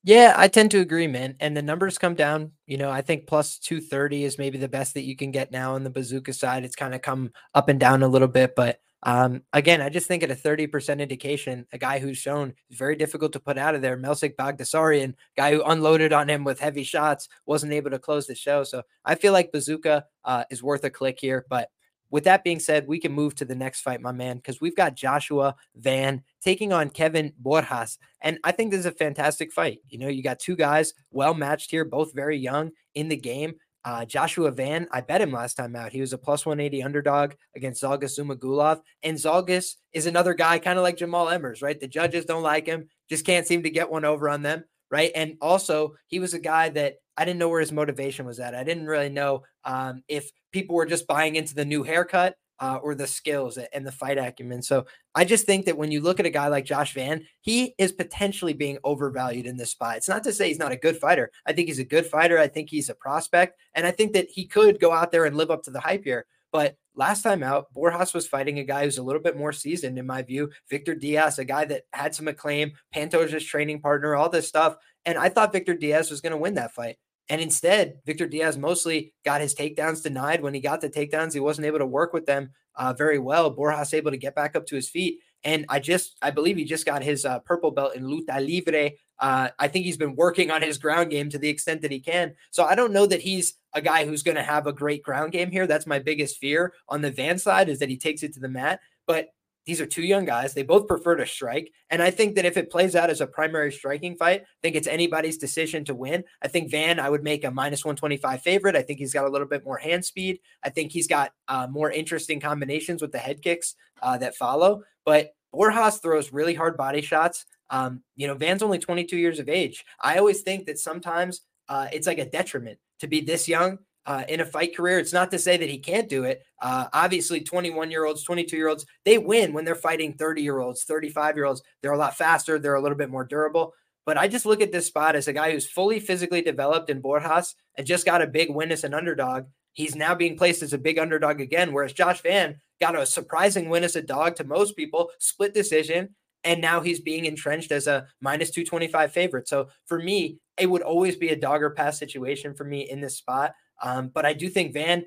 Yeah, 0.03 0.33
I 0.35 0.49
tend 0.49 0.71
to 0.71 0.79
agree, 0.81 1.07
man. 1.07 1.35
And 1.39 1.55
the 1.55 1.61
numbers 1.61 1.97
come 1.97 2.13
down. 2.15 2.51
You 2.67 2.77
know, 2.77 2.91
I 2.91 3.01
think 3.01 3.25
plus 3.25 3.57
230 3.59 4.25
is 4.25 4.37
maybe 4.37 4.57
the 4.57 4.67
best 4.67 4.93
that 4.95 5.03
you 5.03 5.15
can 5.15 5.31
get 5.31 5.51
now 5.51 5.75
on 5.75 5.83
the 5.83 5.89
Buzukja 5.89 6.35
side. 6.35 6.65
It's 6.65 6.75
kind 6.75 6.93
of 6.93 7.01
come 7.01 7.31
up 7.55 7.69
and 7.69 7.79
down 7.79 8.03
a 8.03 8.07
little 8.07 8.27
bit, 8.27 8.53
but 8.55 8.79
um, 9.05 9.41
again, 9.51 9.81
I 9.81 9.89
just 9.89 10.07
think 10.07 10.23
at 10.23 10.31
a 10.31 10.35
30% 10.35 10.99
indication, 11.01 11.65
a 11.73 11.77
guy 11.77 11.99
who's 11.99 12.17
shown 12.17 12.53
is 12.69 12.77
very 12.77 12.95
difficult 12.95 13.33
to 13.33 13.39
put 13.39 13.57
out 13.57 13.75
of 13.75 13.81
there, 13.81 13.97
Melsik 13.97 14.35
Baghdasaryan, 14.37 15.13
guy 15.35 15.51
who 15.53 15.61
unloaded 15.63 16.13
on 16.13 16.29
him 16.29 16.45
with 16.45 16.59
heavy 16.59 16.83
shots, 16.83 17.27
wasn't 17.45 17.73
able 17.73 17.91
to 17.91 17.99
close 17.99 18.27
the 18.27 18.35
show. 18.35 18.63
So 18.63 18.83
I 19.03 19.15
feel 19.15 19.33
like 19.33 19.51
Buzukja 19.51 20.03
uh, 20.23 20.45
is 20.49 20.63
worth 20.63 20.85
a 20.85 20.89
click 20.89 21.17
here. 21.19 21.45
But 21.49 21.69
with 22.13 22.25
that 22.25 22.43
being 22.43 22.59
said, 22.59 22.87
we 22.87 22.99
can 22.99 23.11
move 23.11 23.33
to 23.33 23.43
the 23.43 23.55
next 23.55 23.81
fight, 23.81 23.99
my 23.99 24.11
man, 24.11 24.37
because 24.37 24.61
we've 24.61 24.75
got 24.75 24.95
Joshua 24.95 25.55
Van 25.75 26.21
taking 26.43 26.71
on 26.71 26.91
Kevin 26.91 27.33
Borjas. 27.41 27.97
And 28.21 28.37
I 28.43 28.51
think 28.51 28.69
this 28.69 28.81
is 28.81 28.85
a 28.85 28.91
fantastic 28.91 29.51
fight. 29.51 29.79
You 29.89 29.97
know, 29.97 30.09
you 30.09 30.21
got 30.21 30.37
two 30.37 30.55
guys 30.55 30.93
well 31.09 31.33
matched 31.33 31.71
here, 31.71 31.83
both 31.83 32.13
very 32.13 32.37
young 32.37 32.69
in 32.93 33.07
the 33.07 33.17
game. 33.17 33.55
Uh, 33.83 34.05
Joshua 34.05 34.51
Van, 34.51 34.87
I 34.91 35.01
bet 35.01 35.21
him 35.21 35.31
last 35.31 35.55
time 35.55 35.75
out. 35.75 35.91
He 35.91 36.01
was 36.01 36.13
a 36.13 36.19
plus 36.19 36.45
180 36.45 36.83
underdog 36.83 37.33
against 37.55 37.81
Zhalgas 37.81 38.19
Zhumagulov. 38.19 38.81
And 39.01 39.17
Zhalgas 39.17 39.77
is 39.91 40.05
another 40.05 40.35
guy 40.35 40.59
kind 40.59 40.77
of 40.77 40.83
like 40.83 40.97
Jamall 40.97 41.35
Emmers, 41.35 41.63
right? 41.63 41.79
The 41.79 41.87
judges 41.87 42.25
don't 42.25 42.43
like 42.43 42.67
him, 42.67 42.89
just 43.09 43.25
can't 43.25 43.47
seem 43.47 43.63
to 43.63 43.71
get 43.71 43.89
one 43.89 44.05
over 44.05 44.29
on 44.29 44.43
them, 44.43 44.65
right? 44.93 45.11
And 45.15 45.37
also, 45.41 45.95
he 46.05 46.19
was 46.19 46.35
a 46.35 46.39
guy 46.39 46.69
that 46.69 46.97
I 47.17 47.25
didn't 47.25 47.39
know 47.39 47.49
where 47.49 47.61
his 47.61 47.71
motivation 47.71 48.27
was 48.27 48.39
at. 48.39 48.53
I 48.53 48.63
didn't 48.63 48.85
really 48.85 49.09
know 49.09 49.41
um, 49.65 50.03
if 50.07 50.29
people 50.51 50.75
were 50.75 50.85
just 50.85 51.07
buying 51.07 51.35
into 51.35 51.55
the 51.55 51.65
new 51.65 51.81
haircut 51.81 52.35
uh, 52.59 52.75
or 52.75 52.93
the 52.93 53.07
skills 53.07 53.57
and 53.57 53.87
the 53.87 53.91
fight 53.91 54.19
acumen. 54.19 54.61
So 54.61 54.85
I 55.15 55.25
just 55.25 55.47
think 55.47 55.65
that 55.65 55.79
when 55.79 55.91
you 55.91 55.99
look 55.99 56.19
at 56.19 56.27
a 56.27 56.29
guy 56.29 56.47
like 56.47 56.63
Josh 56.63 56.93
Van, 56.93 57.25
he 57.41 57.73
is 57.79 57.91
potentially 57.91 58.53
being 58.53 58.77
overvalued 58.83 59.47
in 59.47 59.57
this 59.57 59.71
spot. 59.71 59.97
It's 59.97 60.07
not 60.07 60.23
to 60.25 60.31
say 60.31 60.49
he's 60.49 60.59
not 60.59 60.71
a 60.71 60.77
good 60.77 60.97
fighter. 60.97 61.31
I 61.47 61.53
think 61.53 61.69
he's 61.69 61.79
a 61.79 61.83
good 61.83 62.05
fighter. 62.05 62.37
I 62.37 62.47
think 62.47 62.69
he's 62.69 62.89
a 62.89 62.95
prospect. 62.95 63.57
And 63.73 63.87
I 63.87 63.91
think 63.91 64.13
that 64.13 64.27
he 64.29 64.45
could 64.45 64.79
go 64.79 64.91
out 64.91 65.11
there 65.11 65.25
and 65.25 65.35
live 65.35 65.49
up 65.49 65.63
to 65.63 65.71
the 65.71 65.79
hype 65.79 66.03
here. 66.03 66.27
But 66.51 66.77
last 66.95 67.21
time 67.21 67.43
out, 67.43 67.67
Borjas 67.75 68.13
was 68.13 68.27
fighting 68.27 68.59
a 68.59 68.63
guy 68.63 68.83
who's 68.83 68.97
a 68.97 69.03
little 69.03 69.21
bit 69.21 69.37
more 69.37 69.51
seasoned, 69.51 69.97
in 69.97 70.05
my 70.05 70.21
view. 70.21 70.49
Victor 70.69 70.95
Diaz, 70.95 71.39
a 71.39 71.45
guy 71.45 71.65
that 71.65 71.83
had 71.91 72.15
some 72.15 72.27
acclaim, 72.27 72.73
Pantoja's 72.95 73.45
training 73.45 73.81
partner, 73.81 74.15
all 74.15 74.29
this 74.29 74.47
stuff. 74.47 74.75
And 75.05 75.17
I 75.17 75.29
thought 75.29 75.53
Victor 75.53 75.73
Diaz 75.73 76.09
was 76.09 76.21
going 76.21 76.31
to 76.31 76.37
win 76.37 76.55
that 76.55 76.73
fight. 76.73 76.97
And 77.29 77.41
instead, 77.41 77.99
Victor 78.05 78.27
Diaz 78.27 78.57
mostly 78.57 79.13
got 79.23 79.41
his 79.41 79.55
takedowns 79.55 80.03
denied. 80.03 80.41
When 80.41 80.53
he 80.53 80.59
got 80.59 80.81
the 80.81 80.89
takedowns, 80.89 81.33
he 81.33 81.39
wasn't 81.39 81.67
able 81.67 81.79
to 81.79 81.85
work 81.85 82.13
with 82.13 82.25
them 82.25 82.51
uh, 82.75 82.93
very 82.93 83.19
well. 83.19 83.55
Borjas 83.55 83.93
able 83.93 84.11
to 84.11 84.17
get 84.17 84.35
back 84.35 84.55
up 84.55 84.65
to 84.67 84.75
his 84.75 84.89
feet. 84.89 85.19
And 85.43 85.65
I 85.69 85.79
just, 85.79 86.17
I 86.21 86.31
believe 86.31 86.57
he 86.57 86.65
just 86.65 86.85
got 86.85 87.03
his 87.03 87.25
uh, 87.25 87.39
purple 87.39 87.71
belt 87.71 87.95
in 87.95 88.03
luta 88.03 88.39
libre. 88.39 88.91
Uh, 89.19 89.49
I 89.59 89.67
think 89.67 89.85
he's 89.85 89.97
been 89.97 90.15
working 90.15 90.51
on 90.51 90.61
his 90.61 90.77
ground 90.77 91.11
game 91.11 91.29
to 91.29 91.37
the 91.37 91.49
extent 91.49 91.81
that 91.81 91.91
he 91.91 91.99
can. 91.99 92.35
So 92.51 92.63
I 92.63 92.75
don't 92.75 92.93
know 92.93 93.05
that 93.05 93.21
he's 93.21 93.55
a 93.73 93.81
guy 93.81 94.05
who's 94.05 94.23
going 94.23 94.37
to 94.37 94.43
have 94.43 94.67
a 94.67 94.73
great 94.73 95.03
ground 95.03 95.31
game 95.31 95.51
here. 95.51 95.67
That's 95.67 95.87
my 95.87 95.99
biggest 95.99 96.37
fear 96.37 96.73
on 96.89 97.01
the 97.01 97.11
Van 97.11 97.37
side 97.37 97.69
is 97.69 97.79
that 97.79 97.89
he 97.89 97.97
takes 97.97 98.23
it 98.23 98.33
to 98.33 98.39
the 98.39 98.49
mat. 98.49 98.79
But 99.05 99.29
these 99.65 99.79
are 99.79 99.85
two 99.85 100.03
young 100.03 100.25
guys. 100.25 100.53
They 100.53 100.63
both 100.63 100.87
prefer 100.87 101.15
to 101.15 101.25
strike. 101.25 101.71
And 101.89 102.01
I 102.01 102.11
think 102.11 102.35
that 102.35 102.45
if 102.45 102.57
it 102.57 102.69
plays 102.69 102.95
out 102.95 103.09
as 103.09 103.21
a 103.21 103.27
primary 103.27 103.71
striking 103.71 104.15
fight, 104.17 104.41
I 104.41 104.45
think 104.61 104.75
it's 104.75 104.87
anybody's 104.87 105.37
decision 105.37 105.85
to 105.85 105.95
win. 105.95 106.23
I 106.41 106.49
think 106.49 106.69
Van, 106.69 106.99
I 106.99 107.09
would 107.09 107.23
make 107.23 107.45
a 107.45 107.51
minus 107.51 107.85
125 107.85 108.41
favorite. 108.41 108.75
I 108.75 108.81
think 108.81 108.99
he's 108.99 109.13
got 109.13 109.25
a 109.25 109.29
little 109.29 109.47
bit 109.47 109.63
more 109.63 109.77
hand 109.77 110.03
speed. 110.03 110.39
I 110.63 110.69
think 110.69 110.91
he's 110.91 111.07
got 111.07 111.31
uh, 111.47 111.67
more 111.69 111.89
interesting 111.89 112.41
combinations 112.41 113.01
with 113.01 113.13
the 113.13 113.19
head 113.19 113.41
kicks 113.41 113.75
uh, 114.01 114.17
that 114.17 114.35
follow. 114.35 114.83
But 115.05 115.33
Borjas 115.53 116.01
throws 116.01 116.33
really 116.33 116.53
hard 116.53 116.77
body 116.77 117.01
shots. 117.01 117.45
Um, 117.69 118.01
you 118.15 118.27
know, 118.27 118.35
Van's 118.35 118.63
only 118.63 118.79
22 118.79 119.17
years 119.17 119.39
of 119.39 119.49
age. 119.49 119.85
I 119.99 120.17
always 120.17 120.41
think 120.41 120.65
that 120.65 120.79
sometimes 120.79 121.41
uh, 121.69 121.87
it's 121.91 122.07
like 122.07 122.19
a 122.19 122.29
detriment 122.29 122.79
to 122.99 123.07
be 123.07 123.21
this 123.21 123.47
young 123.47 123.79
uh, 124.05 124.23
in 124.27 124.41
a 124.41 124.45
fight 124.45 124.75
career. 124.75 124.99
It's 124.99 125.13
not 125.13 125.31
to 125.31 125.39
say 125.39 125.57
that 125.57 125.69
he 125.69 125.77
can't 125.77 126.09
do 126.09 126.23
it. 126.23 126.43
Uh, 126.61 126.87
obviously, 126.93 127.41
21 127.41 127.91
year 127.91 128.05
olds, 128.05 128.23
22 128.23 128.55
year 128.57 128.67
olds, 128.67 128.85
they 129.05 129.17
win 129.17 129.53
when 129.53 129.65
they're 129.65 129.75
fighting 129.75 130.13
30 130.13 130.41
year 130.41 130.59
olds, 130.59 130.83
35 130.83 131.35
year 131.35 131.45
olds. 131.45 131.61
They're 131.81 131.93
a 131.93 131.97
lot 131.97 132.17
faster, 132.17 132.59
they're 132.59 132.75
a 132.75 132.81
little 132.81 132.97
bit 132.97 133.09
more 133.09 133.25
durable. 133.25 133.73
But 134.05 134.17
I 134.17 134.27
just 134.27 134.45
look 134.45 134.61
at 134.61 134.73
this 134.73 134.87
spot 134.87 135.15
as 135.15 135.29
a 135.29 135.33
guy 135.33 135.51
who's 135.51 135.69
fully 135.69 135.99
physically 135.99 136.41
developed 136.41 136.89
in 136.89 137.01
Borjas 137.01 137.53
and 137.77 137.87
just 137.87 138.05
got 138.05 138.21
a 138.21 138.27
big 138.27 138.49
win 138.49 138.71
as 138.71 138.83
an 138.83 138.93
underdog. 138.93 139.45
He's 139.71 139.95
now 139.95 140.13
being 140.13 140.37
placed 140.37 140.61
as 140.61 140.73
a 140.73 140.77
big 140.77 140.99
underdog 140.99 141.39
again, 141.39 141.71
whereas 141.71 141.93
Josh 141.93 142.21
Van 142.21 142.59
got 142.83 142.99
a 142.99 143.05
surprising 143.05 143.69
win 143.69 143.85
as 143.85 143.95
a 143.95 144.01
dog 144.01 144.35
to 144.35 144.43
most 144.43 144.75
people, 144.75 145.09
split 145.17 145.53
decision, 145.53 146.09
and 146.43 146.59
now 146.59 146.81
he's 146.81 146.99
being 146.99 147.23
entrenched 147.23 147.71
as 147.71 147.87
a 147.87 148.07
minus 148.19 148.51
225 148.51 149.13
favorite. 149.13 149.47
So 149.47 149.69
for 149.85 149.97
me, 149.97 150.39
it 150.57 150.69
would 150.69 150.81
always 150.81 151.15
be 151.15 151.29
a 151.29 151.35
dog 151.35 151.63
or 151.63 151.69
pass 151.69 151.97
situation 151.97 152.53
for 152.53 152.65
me 152.65 152.89
in 152.89 152.99
this 152.99 153.15
spot. 153.15 153.55
Um, 153.81 154.09
but 154.09 154.25
I 154.25 154.33
do 154.33 154.49
think 154.49 154.73
Van, 154.73 155.05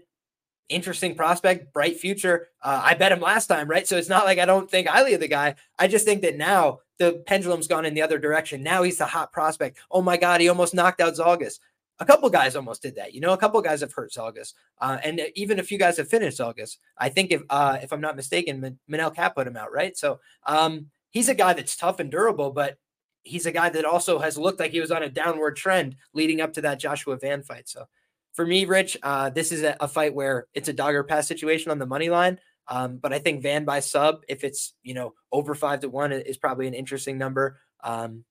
interesting 0.70 1.14
prospect, 1.14 1.74
bright 1.74 2.00
future. 2.00 2.48
Uh, 2.62 2.80
I 2.82 2.94
bet 2.94 3.12
him 3.12 3.20
last 3.20 3.46
time, 3.46 3.68
right? 3.68 3.86
So 3.86 3.98
it's 3.98 4.08
not 4.08 4.24
like 4.24 4.38
I 4.38 4.46
don't 4.46 4.70
think 4.70 4.88
highly 4.88 5.12
of 5.12 5.20
the 5.20 5.28
guy. 5.28 5.56
I 5.78 5.86
just 5.86 6.06
think 6.06 6.22
that 6.22 6.38
now 6.38 6.78
the 6.98 7.22
pendulum's 7.26 7.68
gone 7.68 7.84
in 7.84 7.92
the 7.92 8.02
other 8.02 8.18
direction. 8.18 8.62
Now 8.62 8.82
he's 8.82 8.98
the 8.98 9.04
hot 9.04 9.32
prospect. 9.32 9.78
Oh 9.90 10.00
my 10.00 10.16
God, 10.16 10.40
he 10.40 10.48
almost 10.48 10.74
knocked 10.74 11.02
out 11.02 11.14
Zhalgas. 11.14 11.58
A 11.98 12.04
couple 12.04 12.28
guys 12.28 12.56
almost 12.56 12.82
did 12.82 12.96
that. 12.96 13.14
You 13.14 13.20
know, 13.20 13.32
a 13.32 13.38
couple 13.38 13.60
guys 13.62 13.80
have 13.80 13.92
hurt 13.92 14.12
Zhalgas, 14.12 14.52
uh, 14.80 14.98
and 15.02 15.20
even 15.34 15.58
a 15.58 15.62
few 15.62 15.78
guys 15.78 15.96
have 15.96 16.08
finished 16.08 16.38
Zhalgas. 16.38 16.76
I 16.98 17.08
think 17.08 17.30
if 17.30 17.42
uh, 17.48 17.78
if 17.82 17.92
I'm 17.92 18.02
not 18.02 18.16
mistaken, 18.16 18.78
Manel 18.90 19.14
Kape 19.14 19.34
put 19.34 19.46
him 19.46 19.56
out, 19.56 19.72
right? 19.72 19.96
So 19.96 20.20
um, 20.46 20.90
he's 21.10 21.28
a 21.28 21.34
guy 21.34 21.54
that's 21.54 21.76
tough 21.76 21.98
and 21.98 22.10
durable, 22.10 22.50
but 22.50 22.76
he's 23.22 23.46
a 23.46 23.52
guy 23.52 23.68
that 23.70 23.84
also 23.84 24.18
has 24.18 24.38
looked 24.38 24.60
like 24.60 24.72
he 24.72 24.80
was 24.80 24.90
on 24.90 25.02
a 25.02 25.08
downward 25.08 25.56
trend 25.56 25.96
leading 26.12 26.40
up 26.40 26.52
to 26.54 26.60
that 26.62 26.78
Joshua 26.78 27.16
Van 27.16 27.42
fight. 27.42 27.68
So 27.68 27.86
for 28.32 28.46
me, 28.46 28.66
Rich, 28.66 28.98
uh, 29.02 29.30
this 29.30 29.50
is 29.50 29.62
a, 29.62 29.76
a, 29.80 29.88
fight 29.88 30.14
where 30.14 30.46
it's 30.54 30.68
a 30.68 30.72
dogger 30.72 31.02
pass 31.02 31.26
situation 31.26 31.70
on 31.70 31.78
the 31.78 31.86
money 31.86 32.10
line. 32.10 32.38
Um, 32.68 32.98
but 32.98 33.12
I 33.12 33.18
think 33.18 33.42
Van 33.42 33.64
by 33.64 33.80
sub, 33.80 34.20
if 34.28 34.44
it's 34.44 34.74
you 34.82 34.94
know 34.94 35.14
over 35.32 35.54
five 35.54 35.80
to 35.80 35.88
one, 35.88 36.12
is 36.12 36.36
probably 36.36 36.66
an 36.66 36.74
interesting 36.74 37.16
number. 37.16 37.58
Um, 37.82 38.24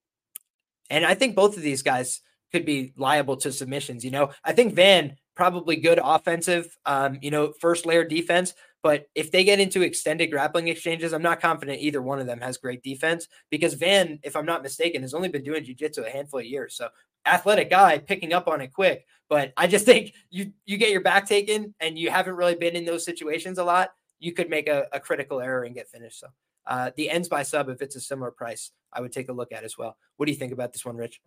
and 0.89 1.05
I 1.05 1.15
think 1.15 1.36
both 1.36 1.57
of 1.57 1.63
these 1.63 1.81
guys 1.81 2.22
could 2.52 2.66
be 2.66 2.94
liable 2.98 3.38
to 3.38 3.52
submissions. 3.52 4.04
You 4.04 4.12
know, 4.12 4.32
I 4.44 4.54
think 4.54 4.74
Van 4.74 5.16
probably 5.36 5.75
good 5.75 6.00
offensive, 6.02 6.78
um, 6.86 7.20
you 7.22 7.30
know, 7.30 7.52
first 7.60 7.86
layer 7.86 8.06
defense. 8.06 8.54
But 8.82 9.08
if 9.16 9.32
they 9.32 9.44
get 9.44 9.60
into 9.60 9.82
extended 9.82 10.32
grappling 10.32 10.68
exchanges, 10.68 11.12
I'm 11.12 11.22
not 11.22 11.42
confident 11.42 11.82
either 11.82 12.02
one 12.02 12.20
of 12.20 12.28
them 12.28 12.40
has 12.40 12.58
great 12.58 12.84
defense 12.84 13.28
because 13.50 13.74
Van, 13.74 14.20
if 14.24 14.36
I'm 14.36 14.46
not 14.46 14.64
mistaken, 14.64 15.02
has 15.02 15.14
only 15.14 15.28
been 15.28 15.44
doing 15.44 15.66
jujitsu 15.66 16.08
a 16.08 16.10
handful 16.10 16.40
of 16.40 16.46
years. 16.46 16.75
So 16.75 16.90
athletic 17.25 17.70
guy 17.70 17.98
picking 17.98 18.32
up 18.32 18.48
on 18.48 18.62
it 18.62 18.72
quick. 18.72 19.06
But 19.28 19.54
I 19.58 19.68
just 19.68 19.86
think 19.88 20.14
you 20.30 20.54
you 20.66 20.78
get 20.78 20.92
your 20.92 21.02
back 21.02 21.28
taken 21.28 21.74
and 21.80 21.98
you 21.98 22.10
haven't 22.12 22.36
really 22.36 22.56
been 22.56 22.75
in 22.75 22.86
those 22.86 23.04
situations 23.04 23.58
a 23.58 23.64
lot 23.64 23.90
you 24.20 24.34
could 24.34 24.50
make 24.50 24.68
a, 24.68 24.88
a 24.92 25.00
critical 25.00 25.42
error 25.42 25.64
and 25.64 25.75
get 25.75 25.90
finished. 25.90 26.20
So 26.20 26.28
uh, 26.68 26.92
the 26.96 27.10
ends 27.10 27.28
by 27.28 27.44
sub, 27.44 27.70
if 27.70 27.82
it's 27.82 27.96
a 27.96 28.02
similar 28.02 28.32
price, 28.32 28.72
I 28.94 29.02
would 29.02 29.12
take 29.12 29.30
a 29.30 29.34
look 29.34 29.52
at 29.52 29.64
as 29.64 29.78
well. 29.78 29.98
What 30.18 30.25
do 30.25 30.32
you 30.32 30.38
think 30.38 30.54
about 30.54 30.74
this 30.74 30.86
one, 30.86 30.96
Rich? 30.96 31.22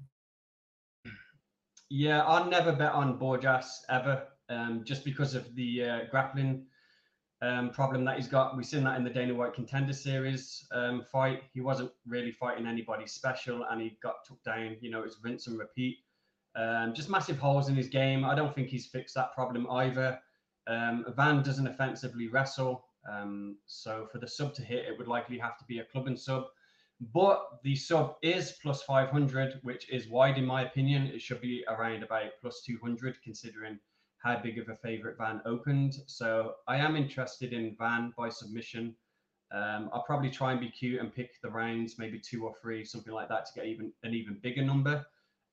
Yeah, 1.91 2.27
I'd 2.27 2.51
never 2.51 2.73
bet 2.73 2.93
on 2.93 3.19
Borjas 3.19 3.67
ever, 3.89 4.25
um, 4.51 4.83
just 4.85 5.05
because 5.05 5.35
of 5.35 5.55
the 5.55 5.85
uh, 5.85 5.99
grappling 6.11 6.67
um, 7.41 7.71
problem 7.71 8.05
that 8.05 8.17
he's 8.17 8.29
got. 8.29 8.57
We've 8.57 8.67
seen 8.67 8.85
that 8.85 8.97
in 8.97 9.05
the 9.05 9.11
Dana 9.11 9.35
White 9.35 9.55
Contender 9.55 9.95
Series 9.95 10.67
um, 10.73 11.03
fight. 11.11 11.45
He 11.55 11.61
wasn't 11.63 11.91
really 12.07 12.33
fighting 12.33 12.67
anybody 12.67 13.07
special, 13.07 13.65
and 13.71 13.81
he 13.81 13.97
got 14.03 14.17
took 14.27 14.43
down. 14.45 14.77
You 14.81 14.91
know, 14.91 15.03
it's 15.03 15.17
rinse 15.23 15.47
and 15.47 15.59
repeat. 15.59 15.97
Um, 16.57 16.93
just 16.93 17.09
massive 17.09 17.39
holes 17.39 17.69
in 17.69 17.77
his 17.77 17.89
game. 17.89 18.25
I 18.25 18.35
don't 18.35 18.55
think 18.55 18.69
he's 18.69 18.87
fixed 18.87 19.15
that 19.15 19.33
problem 19.33 19.67
either. 19.71 20.19
Um, 20.67 21.07
Van 21.17 21.43
doesn't 21.43 21.67
offensively 21.67 22.29
wrestle, 22.29 22.85
um, 23.11 23.57
so 23.65 24.07
for 24.13 24.19
the 24.19 24.29
sub 24.29 24.53
to 24.55 24.63
hit, 24.63 24.85
it 24.85 24.99
would 24.99 25.09
likely 25.09 25.39
have 25.39 25.57
to 25.59 25.65
be 25.65 25.79
a 25.79 25.85
club 25.85 26.07
and 26.07 26.19
sub. 26.19 26.45
But 27.01 27.63
the 27.63 27.77
sub 27.77 28.17
is 28.23 28.59
plus 28.61 28.83
500, 28.83 29.61
which 29.63 29.89
is 29.89 30.09
wide 30.09 30.37
in 30.37 30.45
my 30.45 30.63
opinion. 30.63 31.07
It 31.07 31.21
should 31.23 31.41
be 31.41 31.65
around 31.69 32.03
about 32.03 32.33
plus 32.41 32.63
200, 32.63 33.23
considering 33.23 33.79
how 34.19 34.41
big 34.41 34.59
of 34.59 34.69
a 34.69 34.77
favorite 34.77 35.17
Van 35.17 35.41
opened. 35.47 35.95
So 36.07 36.55
I 36.67 36.77
am 36.77 36.97
interested 36.97 37.53
in 37.53 37.77
Van 37.79 38.13
by 38.17 38.29
submission. 38.29 38.97
Um, 39.53 39.89
I'll 39.93 40.03
probably 40.03 40.31
try 40.31 40.51
and 40.53 40.61
be 40.61 40.71
cute 40.71 41.01
and 41.01 41.15
pick 41.15 41.41
the 41.41 41.51
rounds, 41.51 41.99
maybe 41.99 42.19
two 42.19 42.45
or 42.45 42.55
three, 42.61 42.85
something 42.85 43.13
like 43.13 43.29
that, 43.29 43.47
to 43.47 43.53
get 43.55 43.67
even 43.67 43.93
an 44.03 44.13
even 44.13 44.39
bigger 44.43 44.65
number. 44.65 45.07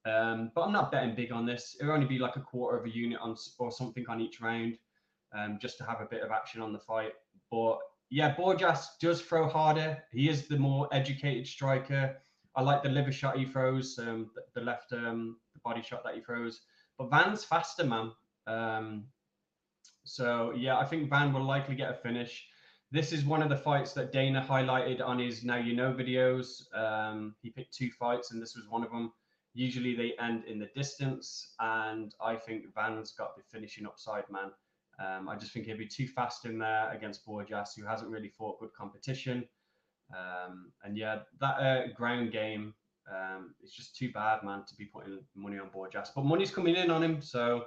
Um, 0.05 0.51
but 0.53 0.61
I'm 0.61 0.73
not 0.73 0.91
betting 0.91 1.15
big 1.15 1.31
on 1.31 1.45
this. 1.45 1.77
It'll 1.79 1.93
only 1.93 2.07
be 2.07 2.19
like 2.19 2.35
a 2.35 2.41
quarter 2.41 2.77
of 2.77 2.85
a 2.85 2.89
unit 2.89 3.19
on 3.21 3.35
or 3.59 3.71
something 3.71 4.05
on 4.07 4.19
each 4.19 4.41
round 4.41 4.77
um, 5.37 5.57
just 5.61 5.77
to 5.77 5.83
have 5.83 6.01
a 6.01 6.05
bit 6.05 6.21
of 6.21 6.31
action 6.31 6.61
on 6.61 6.73
the 6.73 6.79
fight. 6.79 7.13
But 7.51 7.77
yeah, 8.09 8.35
Borjas 8.35 8.85
does 9.01 9.21
throw 9.21 9.47
harder. 9.47 10.03
He 10.11 10.29
is 10.29 10.47
the 10.47 10.57
more 10.57 10.87
educated 10.91 11.47
striker. 11.47 12.17
I 12.55 12.61
like 12.61 12.83
the 12.83 12.89
liver 12.89 13.11
shot 13.11 13.37
he 13.37 13.45
throws, 13.45 13.97
um, 13.99 14.31
the, 14.33 14.41
the, 14.53 14.65
left 14.65 14.93
um, 14.93 15.37
the 15.53 15.59
body 15.63 15.81
shot 15.81 16.03
that 16.05 16.15
he 16.15 16.21
throws. 16.21 16.61
But 16.97 17.09
Van's 17.09 17.43
faster, 17.43 17.83
man. 17.83 18.11
Um, 18.47 19.05
so 20.03 20.53
yeah, 20.55 20.77
I 20.77 20.85
think 20.85 21.09
Van 21.09 21.33
will 21.33 21.43
likely 21.43 21.75
get 21.75 21.91
a 21.91 21.95
finish. 21.95 22.47
This 22.91 23.11
is 23.11 23.25
one 23.25 23.41
of 23.41 23.49
the 23.49 23.57
fights 23.57 23.93
that 23.93 24.13
Dana 24.13 24.45
highlighted 24.47 25.05
on 25.05 25.19
his 25.19 25.43
Now 25.43 25.57
You 25.57 25.75
Know 25.75 25.91
videos. 25.91 26.63
Um, 26.73 27.35
he 27.41 27.49
picked 27.49 27.73
two 27.73 27.89
fights, 27.91 28.31
and 28.31 28.41
this 28.41 28.55
was 28.55 28.67
one 28.69 28.83
of 28.83 28.91
them. 28.91 29.11
Usually 29.53 29.95
they 29.95 30.13
end 30.19 30.43
in 30.45 30.59
the 30.59 30.69
distance, 30.75 31.55
and 31.59 32.13
I 32.21 32.35
think 32.35 32.73
Van's 32.73 33.11
got 33.11 33.35
the 33.35 33.43
finishing 33.51 33.85
upside, 33.85 34.29
man. 34.29 34.51
Um, 34.99 35.27
I 35.27 35.35
just 35.35 35.51
think 35.51 35.65
he'll 35.65 35.77
be 35.77 35.87
too 35.87 36.07
fast 36.07 36.45
in 36.45 36.57
there 36.57 36.91
against 36.91 37.25
Borjas, 37.25 37.69
who 37.75 37.85
hasn't 37.85 38.09
really 38.09 38.29
fought 38.29 38.59
good 38.59 38.73
competition. 38.73 39.43
Um, 40.15 40.71
and 40.83 40.97
yeah, 40.97 41.19
that 41.39 41.55
uh, 41.59 41.87
ground 41.93 42.31
game 42.31 42.73
um, 43.11 43.53
is 43.63 43.71
just 43.71 43.95
too 43.95 44.11
bad, 44.11 44.43
man, 44.43 44.63
to 44.67 44.75
be 44.75 44.85
putting 44.85 45.19
money 45.35 45.59
on 45.59 45.69
Borjas. 45.69 46.09
But 46.15 46.25
money's 46.25 46.51
coming 46.51 46.75
in 46.75 46.89
on 46.89 47.03
him, 47.03 47.21
so 47.21 47.65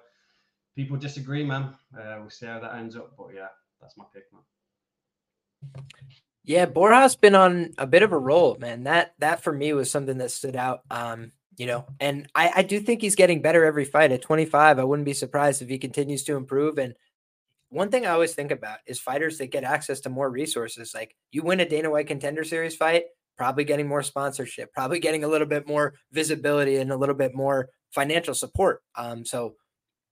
people 0.74 0.96
disagree, 0.96 1.44
man. 1.44 1.74
Uh, 1.96 2.16
we'll 2.20 2.30
see 2.30 2.46
how 2.46 2.60
that 2.60 2.76
ends 2.76 2.96
up. 2.96 3.12
But 3.16 3.28
yeah, 3.34 3.48
that's 3.80 3.96
my 3.96 4.04
pick, 4.14 4.24
man. 4.32 5.84
Yeah, 6.44 6.64
Borjas 6.66 7.20
been 7.20 7.34
on 7.34 7.74
a 7.76 7.86
bit 7.86 8.02
of 8.02 8.12
a 8.12 8.18
roll, 8.18 8.56
man. 8.58 8.84
That 8.84 9.14
that 9.18 9.42
for 9.42 9.52
me 9.52 9.72
was 9.74 9.90
something 9.90 10.18
that 10.18 10.30
stood 10.30 10.56
out. 10.56 10.80
Um, 10.90 11.32
you 11.58 11.66
know, 11.66 11.86
and 11.98 12.28
I, 12.34 12.52
I 12.56 12.62
do 12.62 12.78
think 12.78 13.02
he's 13.02 13.16
getting 13.16 13.42
better 13.42 13.64
every 13.64 13.84
fight. 13.84 14.12
At 14.12 14.22
25, 14.22 14.78
I 14.78 14.84
wouldn't 14.84 15.04
be 15.04 15.12
surprised 15.12 15.60
if 15.60 15.68
he 15.68 15.76
continues 15.76 16.22
to 16.24 16.36
improve 16.36 16.78
and 16.78 16.94
one 17.70 17.90
thing 17.90 18.06
I 18.06 18.10
always 18.10 18.34
think 18.34 18.50
about 18.50 18.78
is 18.86 18.98
fighters 18.98 19.38
that 19.38 19.50
get 19.50 19.64
access 19.64 20.00
to 20.00 20.08
more 20.08 20.30
resources. 20.30 20.92
Like 20.94 21.14
you 21.30 21.42
win 21.42 21.60
a 21.60 21.68
Dana 21.68 21.90
White 21.90 22.06
contender 22.06 22.44
series 22.44 22.76
fight, 22.76 23.04
probably 23.36 23.64
getting 23.64 23.86
more 23.86 24.02
sponsorship, 24.02 24.72
probably 24.72 25.00
getting 25.00 25.24
a 25.24 25.28
little 25.28 25.46
bit 25.46 25.66
more 25.68 25.94
visibility 26.12 26.76
and 26.76 26.90
a 26.90 26.96
little 26.96 27.14
bit 27.14 27.34
more 27.34 27.68
financial 27.90 28.34
support. 28.34 28.82
Um, 28.96 29.24
so, 29.24 29.54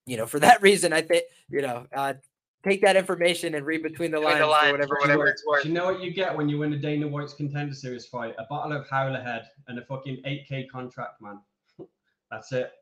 you 0.06 0.16
know, 0.16 0.26
for 0.26 0.38
that 0.40 0.60
reason, 0.62 0.92
I 0.92 1.02
think, 1.02 1.25
you 1.48 1.62
know, 1.62 1.86
uh, 1.94 2.14
take 2.62 2.82
that 2.82 2.96
information 2.96 3.54
and 3.54 3.64
read 3.64 3.82
between 3.82 4.10
the 4.10 4.20
lines, 4.20 4.40
the 4.40 4.46
lines 4.46 4.72
whatever, 4.72 4.96
whatever 5.00 5.26
it's 5.26 5.44
worth. 5.46 5.64
You 5.64 5.72
know 5.72 5.86
what 5.86 6.02
you 6.02 6.12
get 6.12 6.36
when 6.36 6.48
you 6.48 6.58
win 6.58 6.72
a 6.72 6.78
Dana 6.78 7.08
White's 7.08 7.34
contender 7.34 7.75
series 7.75 8.06
fight? 8.06 8.34
A 8.38 8.44
bottle 8.44 8.76
of 8.76 8.88
Howler 8.90 9.20
Head 9.20 9.48
and 9.68 9.78
a 9.78 9.84
fucking 9.86 10.22
8K 10.26 10.68
contract, 10.68 11.22
man. 11.22 11.40
That's 12.30 12.52
it 12.52 12.72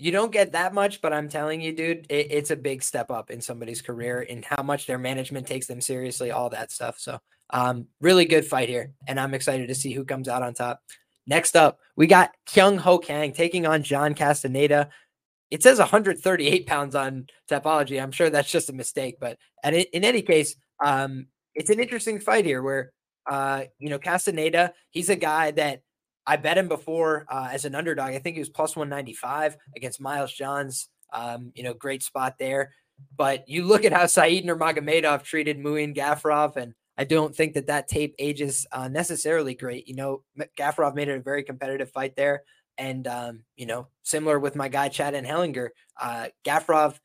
you 0.00 0.10
don't 0.10 0.32
get 0.32 0.52
that 0.52 0.72
much, 0.72 1.02
but 1.02 1.12
I'm 1.12 1.28
telling 1.28 1.60
you, 1.60 1.72
dude, 1.74 2.06
it, 2.08 2.28
it's 2.30 2.50
a 2.50 2.56
big 2.56 2.82
step 2.82 3.10
up 3.10 3.30
in 3.30 3.40
somebody's 3.40 3.82
career 3.82 4.22
in 4.22 4.42
how 4.42 4.62
much 4.62 4.86
their 4.86 4.98
management 4.98 5.46
takes 5.46 5.66
them 5.66 5.80
seriously, 5.80 6.30
all 6.30 6.48
that 6.50 6.72
stuff. 6.72 6.98
So, 6.98 7.20
um, 7.50 7.86
really 8.00 8.24
good 8.24 8.46
fight 8.46 8.68
here, 8.68 8.92
and 9.06 9.20
I'm 9.20 9.34
excited 9.34 9.68
to 9.68 9.74
see 9.74 9.92
who 9.92 10.04
comes 10.04 10.28
out 10.28 10.42
on 10.42 10.54
top. 10.54 10.80
Next 11.26 11.54
up, 11.56 11.78
we 11.96 12.06
got 12.06 12.32
Kyung 12.46 12.78
Ho 12.78 12.98
Kang 12.98 13.32
taking 13.32 13.66
on 13.66 13.82
John 13.82 14.14
Castaneda. 14.14 14.88
It 15.50 15.62
says 15.62 15.78
138 15.78 16.66
pounds 16.66 16.94
on 16.94 17.26
Tapology. 17.50 18.02
I'm 18.02 18.12
sure 18.12 18.30
that's 18.30 18.50
just 18.50 18.70
a 18.70 18.74
mistake, 18.74 19.16
but 19.20 19.36
and 19.62 19.76
in 19.76 20.04
any 20.04 20.22
case, 20.22 20.56
um, 20.82 21.26
it's 21.54 21.70
an 21.70 21.80
interesting 21.80 22.20
fight 22.20 22.44
here 22.44 22.62
where, 22.62 22.92
uh, 23.28 23.64
you 23.78 23.90
know, 23.90 23.98
Castaneda, 23.98 24.72
he's 24.90 25.10
a 25.10 25.16
guy 25.16 25.50
that 25.52 25.82
I 26.30 26.36
bet 26.36 26.56
him 26.56 26.68
before 26.68 27.26
uh, 27.28 27.48
as 27.50 27.64
an 27.64 27.74
underdog. 27.74 28.10
I 28.10 28.20
think 28.20 28.36
he 28.36 28.40
was 28.40 28.48
plus 28.48 28.76
195 28.76 29.56
against 29.74 30.00
Miles 30.00 30.32
Johns. 30.32 30.88
Um, 31.12 31.50
you 31.56 31.64
know, 31.64 31.74
great 31.74 32.04
spot 32.04 32.36
there. 32.38 32.72
But 33.16 33.48
you 33.48 33.64
look 33.64 33.84
at 33.84 33.92
how 33.92 34.06
Said 34.06 34.44
Nurmagomedov 34.44 35.24
treated 35.24 35.58
Muin 35.58 35.92
Gafurov, 35.92 36.54
and 36.54 36.74
I 36.96 37.02
don't 37.02 37.34
think 37.34 37.54
that 37.54 37.66
that 37.66 37.88
tape 37.88 38.14
ages 38.20 38.64
uh, 38.70 38.86
necessarily 38.86 39.54
great. 39.54 39.88
You 39.88 39.96
know, 39.96 40.22
Gafurov 40.56 40.94
made 40.94 41.08
it 41.08 41.18
a 41.18 41.20
very 41.20 41.42
competitive 41.42 41.90
fight 41.90 42.14
there. 42.14 42.44
And, 42.78 43.08
um, 43.08 43.42
you 43.56 43.66
know, 43.66 43.88
similar 44.04 44.38
with 44.38 44.54
my 44.54 44.68
guy, 44.68 44.88
Chad 44.88 45.14
Anheliger, 45.14 45.70
uh, 46.00 46.28
Gafurov 46.46 46.96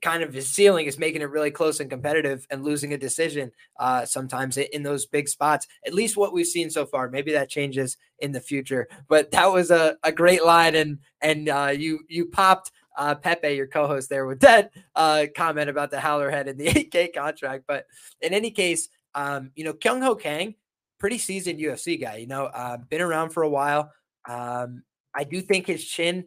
kind 0.00 0.22
of 0.22 0.32
his 0.32 0.48
ceiling 0.48 0.86
is 0.86 0.98
making 0.98 1.22
it 1.22 1.30
really 1.30 1.50
close 1.50 1.80
and 1.80 1.90
competitive 1.90 2.46
and 2.50 2.64
losing 2.64 2.92
a 2.92 2.98
decision 2.98 3.50
uh, 3.78 4.04
sometimes 4.04 4.56
in 4.56 4.82
those 4.82 5.06
big 5.06 5.28
spots. 5.28 5.66
At 5.86 5.94
least 5.94 6.16
what 6.16 6.32
we've 6.32 6.46
seen 6.46 6.70
so 6.70 6.86
far. 6.86 7.08
Maybe 7.08 7.32
that 7.32 7.48
changes 7.48 7.96
in 8.20 8.32
the 8.32 8.40
future. 8.40 8.88
But 9.08 9.30
that 9.32 9.52
was 9.52 9.70
a, 9.70 9.96
a 10.02 10.12
great 10.12 10.44
line, 10.44 10.74
and 10.74 10.98
and 11.20 11.48
uh, 11.48 11.72
you 11.76 12.00
you 12.08 12.26
popped 12.26 12.70
uh, 12.96 13.14
Pepe, 13.14 13.54
your 13.54 13.66
co-host, 13.66 14.08
there 14.08 14.26
with 14.26 14.40
that 14.40 14.70
uh, 14.94 15.26
comment 15.36 15.70
about 15.70 15.90
the 15.90 16.00
Howler 16.00 16.30
head 16.30 16.48
and 16.48 16.58
the 16.58 16.66
8K 16.68 17.14
contract. 17.14 17.64
But 17.66 17.86
in 18.20 18.34
any 18.34 18.50
case, 18.50 18.88
um, 19.14 19.50
you 19.54 19.64
know, 19.64 19.72
Kyung 19.72 20.02
Ho 20.02 20.14
Kang, 20.14 20.54
pretty 20.98 21.18
seasoned 21.18 21.58
UFC 21.58 22.00
guy. 22.00 22.16
You 22.16 22.26
know, 22.26 22.44
uh, 22.46 22.76
been 22.76 23.00
around 23.00 23.30
for 23.30 23.42
a 23.42 23.48
while. 23.48 23.90
Um, 24.28 24.82
I 25.14 25.24
do 25.24 25.40
think 25.40 25.66
his 25.66 25.84
chin 25.84 26.24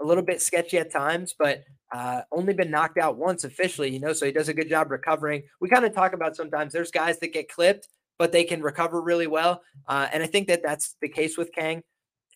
a 0.00 0.04
little 0.04 0.22
bit 0.22 0.40
sketchy 0.40 0.78
at 0.78 0.92
times, 0.92 1.34
but 1.36 1.64
uh, 1.92 2.22
only 2.32 2.54
been 2.54 2.70
knocked 2.70 2.98
out 2.98 3.16
once 3.16 3.44
officially, 3.44 3.90
you 3.90 4.00
know, 4.00 4.12
so 4.12 4.26
he 4.26 4.32
does 4.32 4.48
a 4.48 4.54
good 4.54 4.68
job 4.68 4.90
recovering. 4.90 5.42
We 5.60 5.68
kind 5.68 5.84
of 5.84 5.94
talk 5.94 6.12
about 6.12 6.36
sometimes 6.36 6.72
there's 6.72 6.90
guys 6.90 7.18
that 7.20 7.32
get 7.32 7.48
clipped, 7.48 7.88
but 8.18 8.32
they 8.32 8.44
can 8.44 8.62
recover 8.62 9.00
really 9.00 9.26
well. 9.26 9.62
Uh, 9.86 10.08
and 10.12 10.22
I 10.22 10.26
think 10.26 10.48
that 10.48 10.62
that's 10.62 10.96
the 11.00 11.08
case 11.08 11.38
with 11.38 11.52
Kang. 11.52 11.82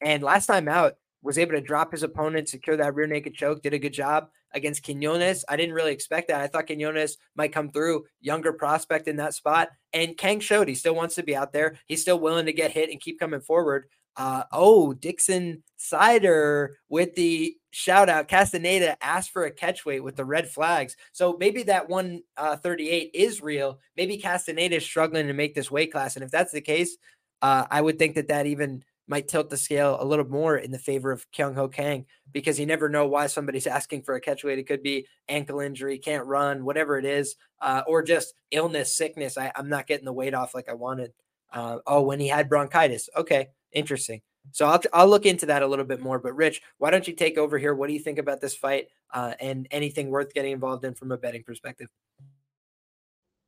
And 0.01 0.23
last 0.23 0.47
time 0.47 0.69
out, 0.69 0.95
was 1.23 1.39
able 1.39 1.53
to 1.53 1.61
drop 1.61 1.93
his 1.93 2.03
opponent, 2.03 2.49
secure 2.49 2.77
that 2.77 2.95
rear 2.95 3.07
naked 3.07 3.35
choke, 3.35 3.63
did 3.63 3.75
a 3.75 3.79
good 3.79 3.93
job 3.93 4.29
against 4.55 4.85
Quinones. 4.85 5.45
I 5.49 5.57
didn't 5.57 5.75
really 5.75 5.93
expect 5.93 6.29
that. 6.29 6.41
I 6.41 6.47
thought 6.47 6.67
Quinones 6.67 7.17
might 7.37 7.53
come 7.53 7.71
through, 7.71 8.05
younger 8.21 8.53
prospect 8.53 9.09
in 9.09 9.17
that 9.17 9.35
spot. 9.35 9.71
And 9.93 10.17
Kang 10.17 10.41
showed 10.41 10.69
he 10.69 10.75
still 10.75 10.95
wants 10.95 11.15
to 11.15 11.23
be 11.23 11.37
out 11.37 11.53
there. 11.53 11.77
He's 11.87 12.03
still 12.03 12.19
willing 12.19 12.47
to 12.47 12.53
get 12.53 12.73
hit 12.73 12.91
and 12.91 13.01
keep 13.01 13.21
coming 13.21 13.41
forward. 13.41 13.87
Uh, 14.17 14.43
oh, 14.53 14.93
Dixon 14.93 15.63
Sider 15.77 16.77
with 16.89 17.15
the 17.15 17.57
shout 17.73 18.09
out. 18.09 18.29
Castaneda 18.29 18.97
asked 19.03 19.31
for 19.31 19.45
a 19.45 19.51
catch 19.51 19.85
weight 19.85 20.05
with 20.05 20.15
the 20.15 20.25
red 20.25 20.49
flags. 20.49 20.97
So 21.11 21.37
maybe 21.41 21.65
that 21.65 21.89
138 21.89 23.07
uh, 23.07 23.11
is 23.13 23.43
real. 23.43 23.81
Maybe 23.97 24.19
Castaneda 24.19 24.77
is 24.77 24.85
struggling 24.85 25.27
to 25.27 25.33
make 25.33 25.55
this 25.55 25.71
weight 25.71 25.91
class. 25.91 26.15
And 26.15 26.25
if 26.25 26.31
that's 26.31 26.53
the 26.53 26.61
case, 26.61 26.97
uh, 27.41 27.67
I 27.71 27.81
would 27.81 27.99
think 27.99 28.15
that 28.15 28.29
that 28.29 28.47
even 28.47 28.85
might 29.09 29.27
tilt 29.27 29.51
the 29.51 29.57
scale 29.57 29.97
a 30.01 30.05
little 30.05 30.29
more 30.29 30.57
in 30.57 30.71
the 30.71 30.79
favor 30.79 31.11
of 31.11 31.27
Kyung 31.33 31.55
Ho 31.55 31.67
Kang 31.67 32.07
because 32.31 32.61
you 32.61 32.67
never 32.67 32.89
know 32.89 33.07
why 33.07 33.27
somebody's 33.27 33.67
asking 33.67 34.03
for 34.03 34.15
a 34.15 34.21
catch 34.21 34.45
weight. 34.45 34.59
It 34.59 34.69
could 34.69 34.83
be 34.83 35.07
ankle 35.29 35.61
injury, 35.61 35.99
can't 35.99 36.27
run, 36.27 36.65
whatever 36.65 36.99
it 36.99 37.05
is, 37.05 37.35
uh, 37.61 37.83
or 37.87 38.03
just 38.03 38.35
illness, 38.51 38.97
sickness. 38.97 39.37
I, 39.37 39.51
am 39.57 39.69
not 39.69 39.87
getting 39.87 40.05
the 40.05 40.13
weight 40.13 40.35
off 40.35 40.55
like 40.55 40.69
I 40.69 40.75
wanted. 40.75 41.13
Uh, 41.53 41.79
oh, 41.87 42.03
when 42.03 42.21
he 42.21 42.29
had 42.29 42.49
bronchitis. 42.49 43.09
Okay, 43.17 43.49
interesting. 43.73 44.23
So 44.51 44.67
I'll, 44.67 44.81
I'll 44.93 45.09
look 45.09 45.25
into 45.25 45.47
that 45.47 45.63
a 45.63 45.67
little 45.67 45.85
bit 45.85 46.01
more. 46.01 46.19
But 46.19 46.35
Rich, 46.35 46.61
why 46.79 46.91
don't 46.91 47.07
you 47.07 47.15
take 47.15 47.39
over 47.39 47.59
here? 47.59 47.75
What 47.75 47.87
do 47.87 47.95
you 47.95 48.01
think 48.01 48.19
about 48.19 48.41
this 48.41 48.55
fight 48.55 48.89
uh, 49.15 49.35
and 49.41 49.67
anything 49.71 50.11
worth 50.11 50.35
getting 50.35 50.53
involved 50.53 50.85
in 50.85 50.95
from 50.95 51.13
a 51.13 51.17
betting 51.17 51.45
perspective? 51.45 51.89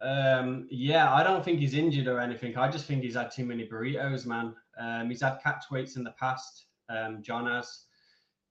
Um, 0.01 0.67
yeah, 0.71 1.13
I 1.13 1.23
don't 1.23 1.45
think 1.45 1.59
he's 1.59 1.75
injured 1.75 2.07
or 2.07 2.21
anything. 2.21 2.57
I 2.57 2.71
just 2.71 2.87
think 2.87 3.03
he's 3.03 3.15
had 3.15 3.31
too 3.31 3.45
many 3.45 3.67
burritos, 3.67 4.27
man. 4.27 4.55
Um, 4.79 5.09
he's 5.09 5.23
had 5.23 5.39
catch 5.43 5.65
weights 5.71 5.97
in 5.97 6.05
the 6.05 6.13
past. 6.13 6.67
Um, 6.91 7.23
John 7.23 7.47
has, 7.47 7.85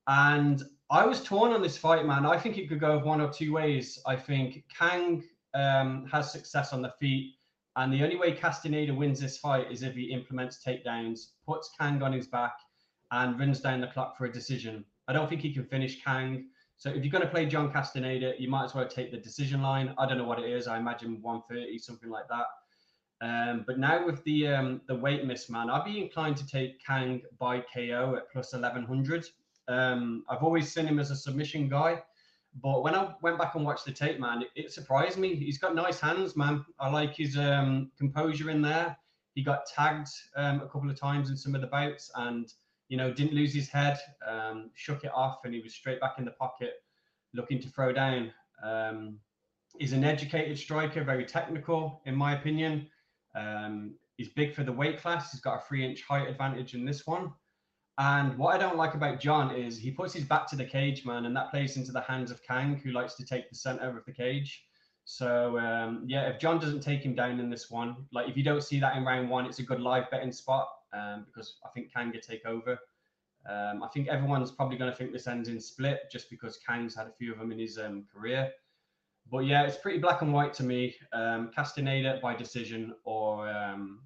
and 0.08 0.64
I 0.90 1.06
was 1.06 1.24
torn 1.24 1.54
on 1.54 1.62
this 1.62 1.78
fight, 1.78 2.06
man. 2.06 2.26
I 2.26 2.38
think 2.38 2.58
it 2.58 2.68
could 2.68 2.80
go 2.80 2.98
one 2.98 3.22
or 3.22 3.32
two 3.32 3.54
ways. 3.54 4.00
I 4.08 4.16
think 4.16 4.64
Kang 4.76 5.24
um, 5.54 6.08
has 6.12 6.32
success 6.32 6.74
on 6.74 6.82
the 6.82 6.94
feet, 7.00 7.36
and 7.76 7.92
the 7.92 8.04
only 8.04 8.16
way 8.16 8.34
Castaneda 8.34 8.94
wins 8.94 9.20
this 9.20 9.38
fight 9.38 9.72
is 9.72 9.84
if 9.84 9.96
he 9.96 10.12
implements 10.12 10.60
takedowns, 10.64 11.30
puts 11.48 11.72
Kang 11.80 12.02
on 12.04 12.14
his 12.14 12.28
back, 12.28 12.54
and 13.12 13.40
runs 13.40 13.60
down 13.62 13.82
the 13.82 13.88
clock 13.88 14.18
for 14.18 14.26
a 14.26 14.32
decision. 14.32 14.84
I 15.08 15.14
don't 15.14 15.30
think 15.30 15.42
he 15.42 15.54
can 15.54 15.66
finish 15.66 16.04
Kang. 16.04 16.46
So 16.78 16.90
if 16.90 17.04
you're 17.04 17.12
going 17.12 17.24
to 17.24 17.30
play 17.30 17.46
John 17.46 17.72
Castaneda, 17.72 18.34
you 18.38 18.50
might 18.50 18.66
as 18.66 18.74
well 18.74 18.88
take 18.88 19.12
the 19.12 19.18
decision 19.18 19.62
line. 19.62 19.94
I 19.98 20.08
don't 20.08 20.18
know 20.18 20.24
what 20.24 20.40
it 20.40 20.50
is. 20.50 20.68
I 20.68 20.78
imagine 20.78 21.22
130, 21.22 21.78
something 21.78 22.10
like 22.10 22.28
that. 22.30 22.46
Um, 23.22 23.64
but 23.66 23.80
now 23.80 24.06
with 24.06 24.24
the 24.26 24.48
um, 24.48 24.82
the 24.88 24.96
weight 24.96 25.26
miss, 25.26 25.50
man, 25.50 25.70
I'd 25.70 25.86
be 25.86 26.02
inclined 26.02 26.36
to 26.38 26.48
take 26.48 26.84
Kang 26.84 27.22
by 27.40 27.64
KO 27.74 28.16
at 28.18 28.30
plus 28.32 28.52
1100. 28.54 29.26
Um, 29.70 30.26
I've 30.30 30.44
always 30.44 30.74
seen 30.74 30.86
him 30.86 31.00
as 31.00 31.10
a 31.10 31.16
submission 31.16 31.70
guy, 31.70 32.02
but 32.62 32.84
when 32.84 32.94
I 32.94 33.14
went 33.22 33.38
back 33.38 33.56
and 33.56 33.66
watched 33.66 33.86
the 33.86 33.92
tape, 33.92 34.20
man, 34.20 34.44
it, 34.44 34.50
it 34.56 34.72
surprised 34.72 35.18
me. 35.18 35.36
He's 35.36 35.58
got 35.58 35.74
nice 35.74 36.00
hands, 36.00 36.36
man. 36.36 36.64
I 36.80 36.90
like 36.90 37.16
his 37.16 37.38
um, 37.38 37.92
composure 37.98 38.50
in 38.50 38.62
there. 38.62 38.96
He 39.34 39.44
got 39.44 39.66
tagged 39.66 40.10
um, 40.36 40.62
a 40.62 40.68
couple 40.68 40.90
of 40.90 41.00
times 41.00 41.30
in 41.30 41.38
some 41.38 41.56
of 41.56 41.62
the 41.62 41.68
bouts, 41.68 42.12
and 42.16 42.54
you 42.90 42.98
know 42.98 43.12
didn't 43.12 43.34
lose 43.34 43.54
his 43.54 43.70
head, 43.70 43.98
um, 44.28 44.70
shook 44.76 45.04
it 45.04 45.12
off, 45.14 45.40
and 45.46 45.54
he 45.54 45.62
was 45.62 45.74
straight 45.74 46.00
back 46.00 46.16
in 46.20 46.26
the 46.26 46.32
pocket, 46.32 46.74
looking 47.34 47.60
to 47.62 47.70
throw 47.70 47.92
down. 47.92 48.32
he's 49.80 49.94
an 49.94 50.04
educated 50.04 50.58
striker, 50.58 51.04
very 51.04 51.26
technical, 51.26 52.02
in 52.06 52.16
my 52.16 52.36
opinion. 52.36 52.88
Um, 53.34 53.96
he's 54.18 54.30
big 54.30 54.54
for 54.54 54.64
the 54.64 54.72
weight 54.72 55.02
class. 55.02 55.32
He's 55.32 55.42
got 55.42 55.60
a 55.60 55.62
three 55.68 55.84
inch 55.84 56.04
height 56.04 56.28
advantage 56.28 56.76
in 56.76 56.86
this 56.86 57.08
one. 57.08 57.32
And 57.98 58.38
what 58.38 58.56
I 58.56 58.58
don't 58.58 58.78
like 58.78 58.96
about 58.96 59.20
John 59.20 59.56
is 59.56 59.78
he 59.78 59.92
puts 59.92 60.14
his 60.14 60.24
back 60.24 60.48
to 60.48 60.56
the 60.56 60.66
cage, 60.66 61.06
man, 61.06 61.26
and 61.26 61.36
that 61.36 61.52
plays 61.52 61.78
into 61.78 61.92
the 61.92 62.02
hands 62.02 62.32
of 62.32 62.42
Kang, 62.42 62.76
who 62.76 62.92
likes 62.92 63.14
to 63.16 63.26
take 63.26 63.50
the 63.50 63.56
center 63.56 63.98
of 63.98 64.04
the 64.06 64.12
cage. 64.12 64.66
So 65.06 65.60
um, 65.60 66.04
yeah, 66.08 66.28
if 66.30 66.40
John 66.40 66.60
doesn't 66.60 66.82
take 66.82 67.04
him 67.04 67.14
down 67.14 67.40
in 67.40 67.50
this 67.50 67.70
one, 67.70 67.96
like 68.12 68.30
if 68.30 68.38
you 68.38 68.44
don't 68.44 68.64
see 68.64 68.80
that 68.80 68.96
in 68.96 69.06
round 69.06 69.30
one, 69.30 69.46
it's 69.46 69.60
a 69.60 69.64
good 69.64 69.82
live 69.82 70.10
betting 70.10 70.32
spot 70.32 70.70
um, 70.94 71.26
because 71.28 71.58
I 71.66 71.70
think 71.70 71.94
Kang 71.94 72.12
could 72.12 72.24
take 72.24 72.46
over. 72.46 72.80
Um, 73.48 73.84
I 73.84 73.90
think 73.94 74.08
everyone's 74.08 74.52
probably 74.52 74.78
going 74.78 74.90
to 74.90 74.98
think 74.98 75.12
this 75.12 75.28
ends 75.28 75.50
in 75.50 75.60
split 75.60 76.10
just 76.12 76.30
because 76.30 76.58
Kang's 76.66 76.96
had 76.96 77.08
a 77.08 77.12
few 77.12 77.34
of 77.34 77.40
them 77.40 77.52
in 77.52 77.60
his 77.60 77.78
um, 77.78 78.06
career 78.12 78.52
but 79.32 79.40
yeah, 79.40 79.64
it's 79.64 79.78
pretty 79.78 80.00
black 80.00 80.22
and 80.22 80.34
white 80.34 80.54
to 80.56 80.64
me. 80.64 80.96
Um, 81.12 81.52
Castaneda 81.56 82.20
by 82.22 82.36
decision 82.36 82.94
or 83.04 83.48
um, 83.50 84.02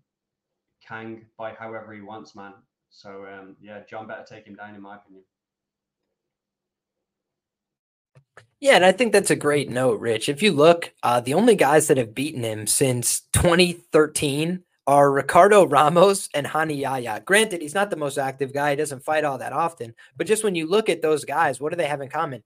Kang 0.86 1.26
by 1.38 1.54
however 1.54 1.94
he 1.94 2.02
wants, 2.02 2.36
man. 2.36 2.54
So 2.90 3.26
um, 3.26 3.56
yeah, 3.62 3.82
John 3.90 4.08
better 4.08 4.26
take 4.28 4.46
him 4.46 4.56
down 4.56 4.76
in 4.76 4.82
my 4.82 4.96
opinion. 4.96 5.24
Yeah, 8.60 8.76
and 8.76 8.86
I 8.86 8.92
think 8.92 9.14
that's 9.14 9.30
a 9.30 9.36
great 9.36 9.70
note, 9.70 10.00
Rich. 10.00 10.30
If 10.30 10.42
you 10.42 10.52
look, 10.52 10.92
uh, 11.04 11.20
the 11.20 11.36
only 11.36 11.56
guys 11.56 11.88
that 11.88 11.98
have 11.98 12.16
beaten 12.16 12.44
him 12.44 12.66
since 12.66 13.22
2013 13.34 14.64
are 14.88 15.12
Ricardo 15.12 15.68
Ramos 15.68 16.28
and 16.34 16.50
Rani 16.52 16.74
Yahya. 16.74 17.22
Granted, 17.24 17.62
he's 17.62 17.76
not 17.76 17.92
the 17.92 17.96
most 17.96 18.18
active 18.18 18.54
guy; 18.54 18.72
he 18.72 18.76
doesn't 18.76 19.04
fight 19.04 19.26
all 19.26 19.38
that 19.38 19.54
often. 19.54 19.94
But 20.16 20.28
just 20.28 20.44
when 20.44 20.56
you 20.56 20.66
look 20.66 20.90
at 20.90 21.04
those 21.04 21.24
guys, 21.24 21.62
what 21.62 21.70
do 21.70 21.76
they 21.76 21.88
have 21.88 22.02
in 22.02 22.10
common? 22.10 22.44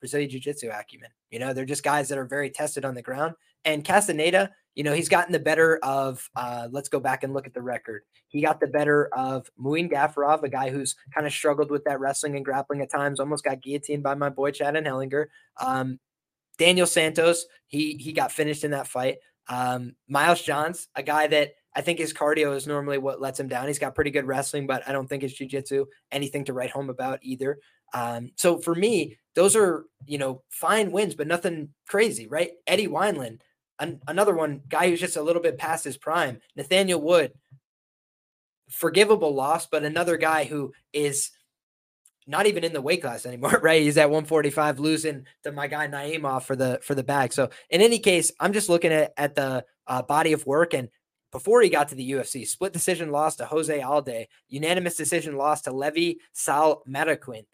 Brazilian 0.00 0.30
Jiu 0.30 0.40
Jitsu 0.40 0.70
acumen. 0.70 1.10
You 1.30 1.38
know, 1.38 1.52
they're 1.52 1.66
just 1.66 1.82
guys 1.82 2.08
that 2.08 2.18
are 2.18 2.24
very 2.24 2.50
tested 2.50 2.84
on 2.84 2.94
the 2.94 3.02
ground. 3.02 3.34
And 3.64 3.84
Castaneda, 3.84 4.50
you 4.74 4.84
know, 4.84 4.92
he's 4.92 5.08
gotten 5.08 5.32
the 5.32 5.38
better 5.38 5.78
of, 5.82 6.28
uh, 6.36 6.68
let's 6.70 6.88
go 6.88 7.00
back 7.00 7.24
and 7.24 7.34
look 7.34 7.46
at 7.46 7.54
the 7.54 7.62
record. 7.62 8.02
He 8.28 8.40
got 8.40 8.60
the 8.60 8.66
better 8.66 9.08
of 9.12 9.50
Muin 9.58 9.90
Gafurov, 9.90 10.42
a 10.42 10.48
guy 10.48 10.70
who's 10.70 10.94
kind 11.12 11.26
of 11.26 11.32
struggled 11.32 11.70
with 11.70 11.84
that 11.84 12.00
wrestling 12.00 12.36
and 12.36 12.44
grappling 12.44 12.80
at 12.80 12.90
times, 12.90 13.18
almost 13.18 13.44
got 13.44 13.60
guillotined 13.60 14.02
by 14.02 14.14
my 14.14 14.28
boy 14.28 14.52
Chad 14.52 14.74
Anheliger. 14.74 15.26
Um, 15.60 15.98
Daniel 16.58 16.86
Santos, 16.86 17.46
he 17.66 17.94
he 17.94 18.12
got 18.12 18.30
finished 18.30 18.64
in 18.64 18.72
that 18.72 18.86
fight. 18.86 19.18
Um, 19.48 19.96
Miles 20.08 20.42
Johns, 20.42 20.88
a 20.94 21.02
guy 21.02 21.26
that 21.26 21.54
I 21.74 21.80
think 21.80 21.98
his 21.98 22.12
cardio 22.12 22.54
is 22.54 22.66
normally 22.66 22.98
what 22.98 23.20
lets 23.20 23.40
him 23.40 23.48
down. 23.48 23.66
He's 23.66 23.78
got 23.78 23.94
pretty 23.94 24.10
good 24.10 24.26
wrestling, 24.26 24.66
but 24.66 24.86
I 24.86 24.92
don't 24.92 25.08
think 25.08 25.22
his 25.22 25.32
jiu-jitsu 25.32 25.86
anything 26.12 26.44
to 26.44 26.52
write 26.52 26.70
home 26.70 26.90
about 26.90 27.20
either. 27.22 27.58
Um, 27.94 28.30
so 28.36 28.58
for 28.58 28.74
me, 28.74 29.18
those 29.34 29.56
are 29.56 29.86
you 30.06 30.18
know 30.18 30.42
fine 30.50 30.92
wins, 30.92 31.14
but 31.14 31.26
nothing 31.26 31.70
crazy, 31.88 32.28
right? 32.28 32.50
Eddie 32.66 32.88
Wineland, 32.88 33.40
an- 33.80 34.00
another 34.06 34.34
one 34.34 34.62
guy 34.68 34.88
who's 34.88 35.00
just 35.00 35.16
a 35.16 35.22
little 35.22 35.42
bit 35.42 35.58
past 35.58 35.84
his 35.84 35.96
prime. 35.96 36.40
Nathaniel 36.54 37.00
Wood, 37.00 37.32
forgivable 38.68 39.34
loss, 39.34 39.66
but 39.66 39.82
another 39.82 40.16
guy 40.16 40.44
who 40.44 40.72
is 40.92 41.30
not 42.26 42.46
even 42.46 42.62
in 42.62 42.72
the 42.72 42.80
weight 42.80 43.02
class 43.02 43.26
anymore, 43.26 43.58
right? 43.62 43.82
He's 43.82 43.98
at 43.98 44.10
145, 44.10 44.78
losing 44.78 45.26
to 45.42 45.52
my 45.52 45.66
guy 45.66 45.88
Naimov 45.88 46.44
for 46.44 46.54
the 46.54 46.78
for 46.82 46.94
the 46.94 47.02
bag. 47.02 47.32
So 47.32 47.50
in 47.70 47.80
any 47.80 47.98
case, 47.98 48.32
I'm 48.38 48.52
just 48.52 48.68
looking 48.68 48.92
at 48.92 49.12
at 49.16 49.34
the 49.34 49.64
uh, 49.86 50.02
body 50.02 50.32
of 50.32 50.46
work 50.46 50.74
and 50.74 50.88
before 51.32 51.62
he 51.62 51.68
got 51.68 51.88
to 51.88 51.94
the 51.94 52.10
UFC, 52.10 52.46
split 52.46 52.72
decision 52.72 53.10
loss 53.10 53.36
to 53.36 53.44
Jose 53.44 53.80
Alday, 53.80 54.26
unanimous 54.48 54.96
decision 54.96 55.36
loss 55.36 55.62
to 55.62 55.72
Levy 55.72 56.18
Sal 56.32 56.82
Mataquin. 56.88 57.44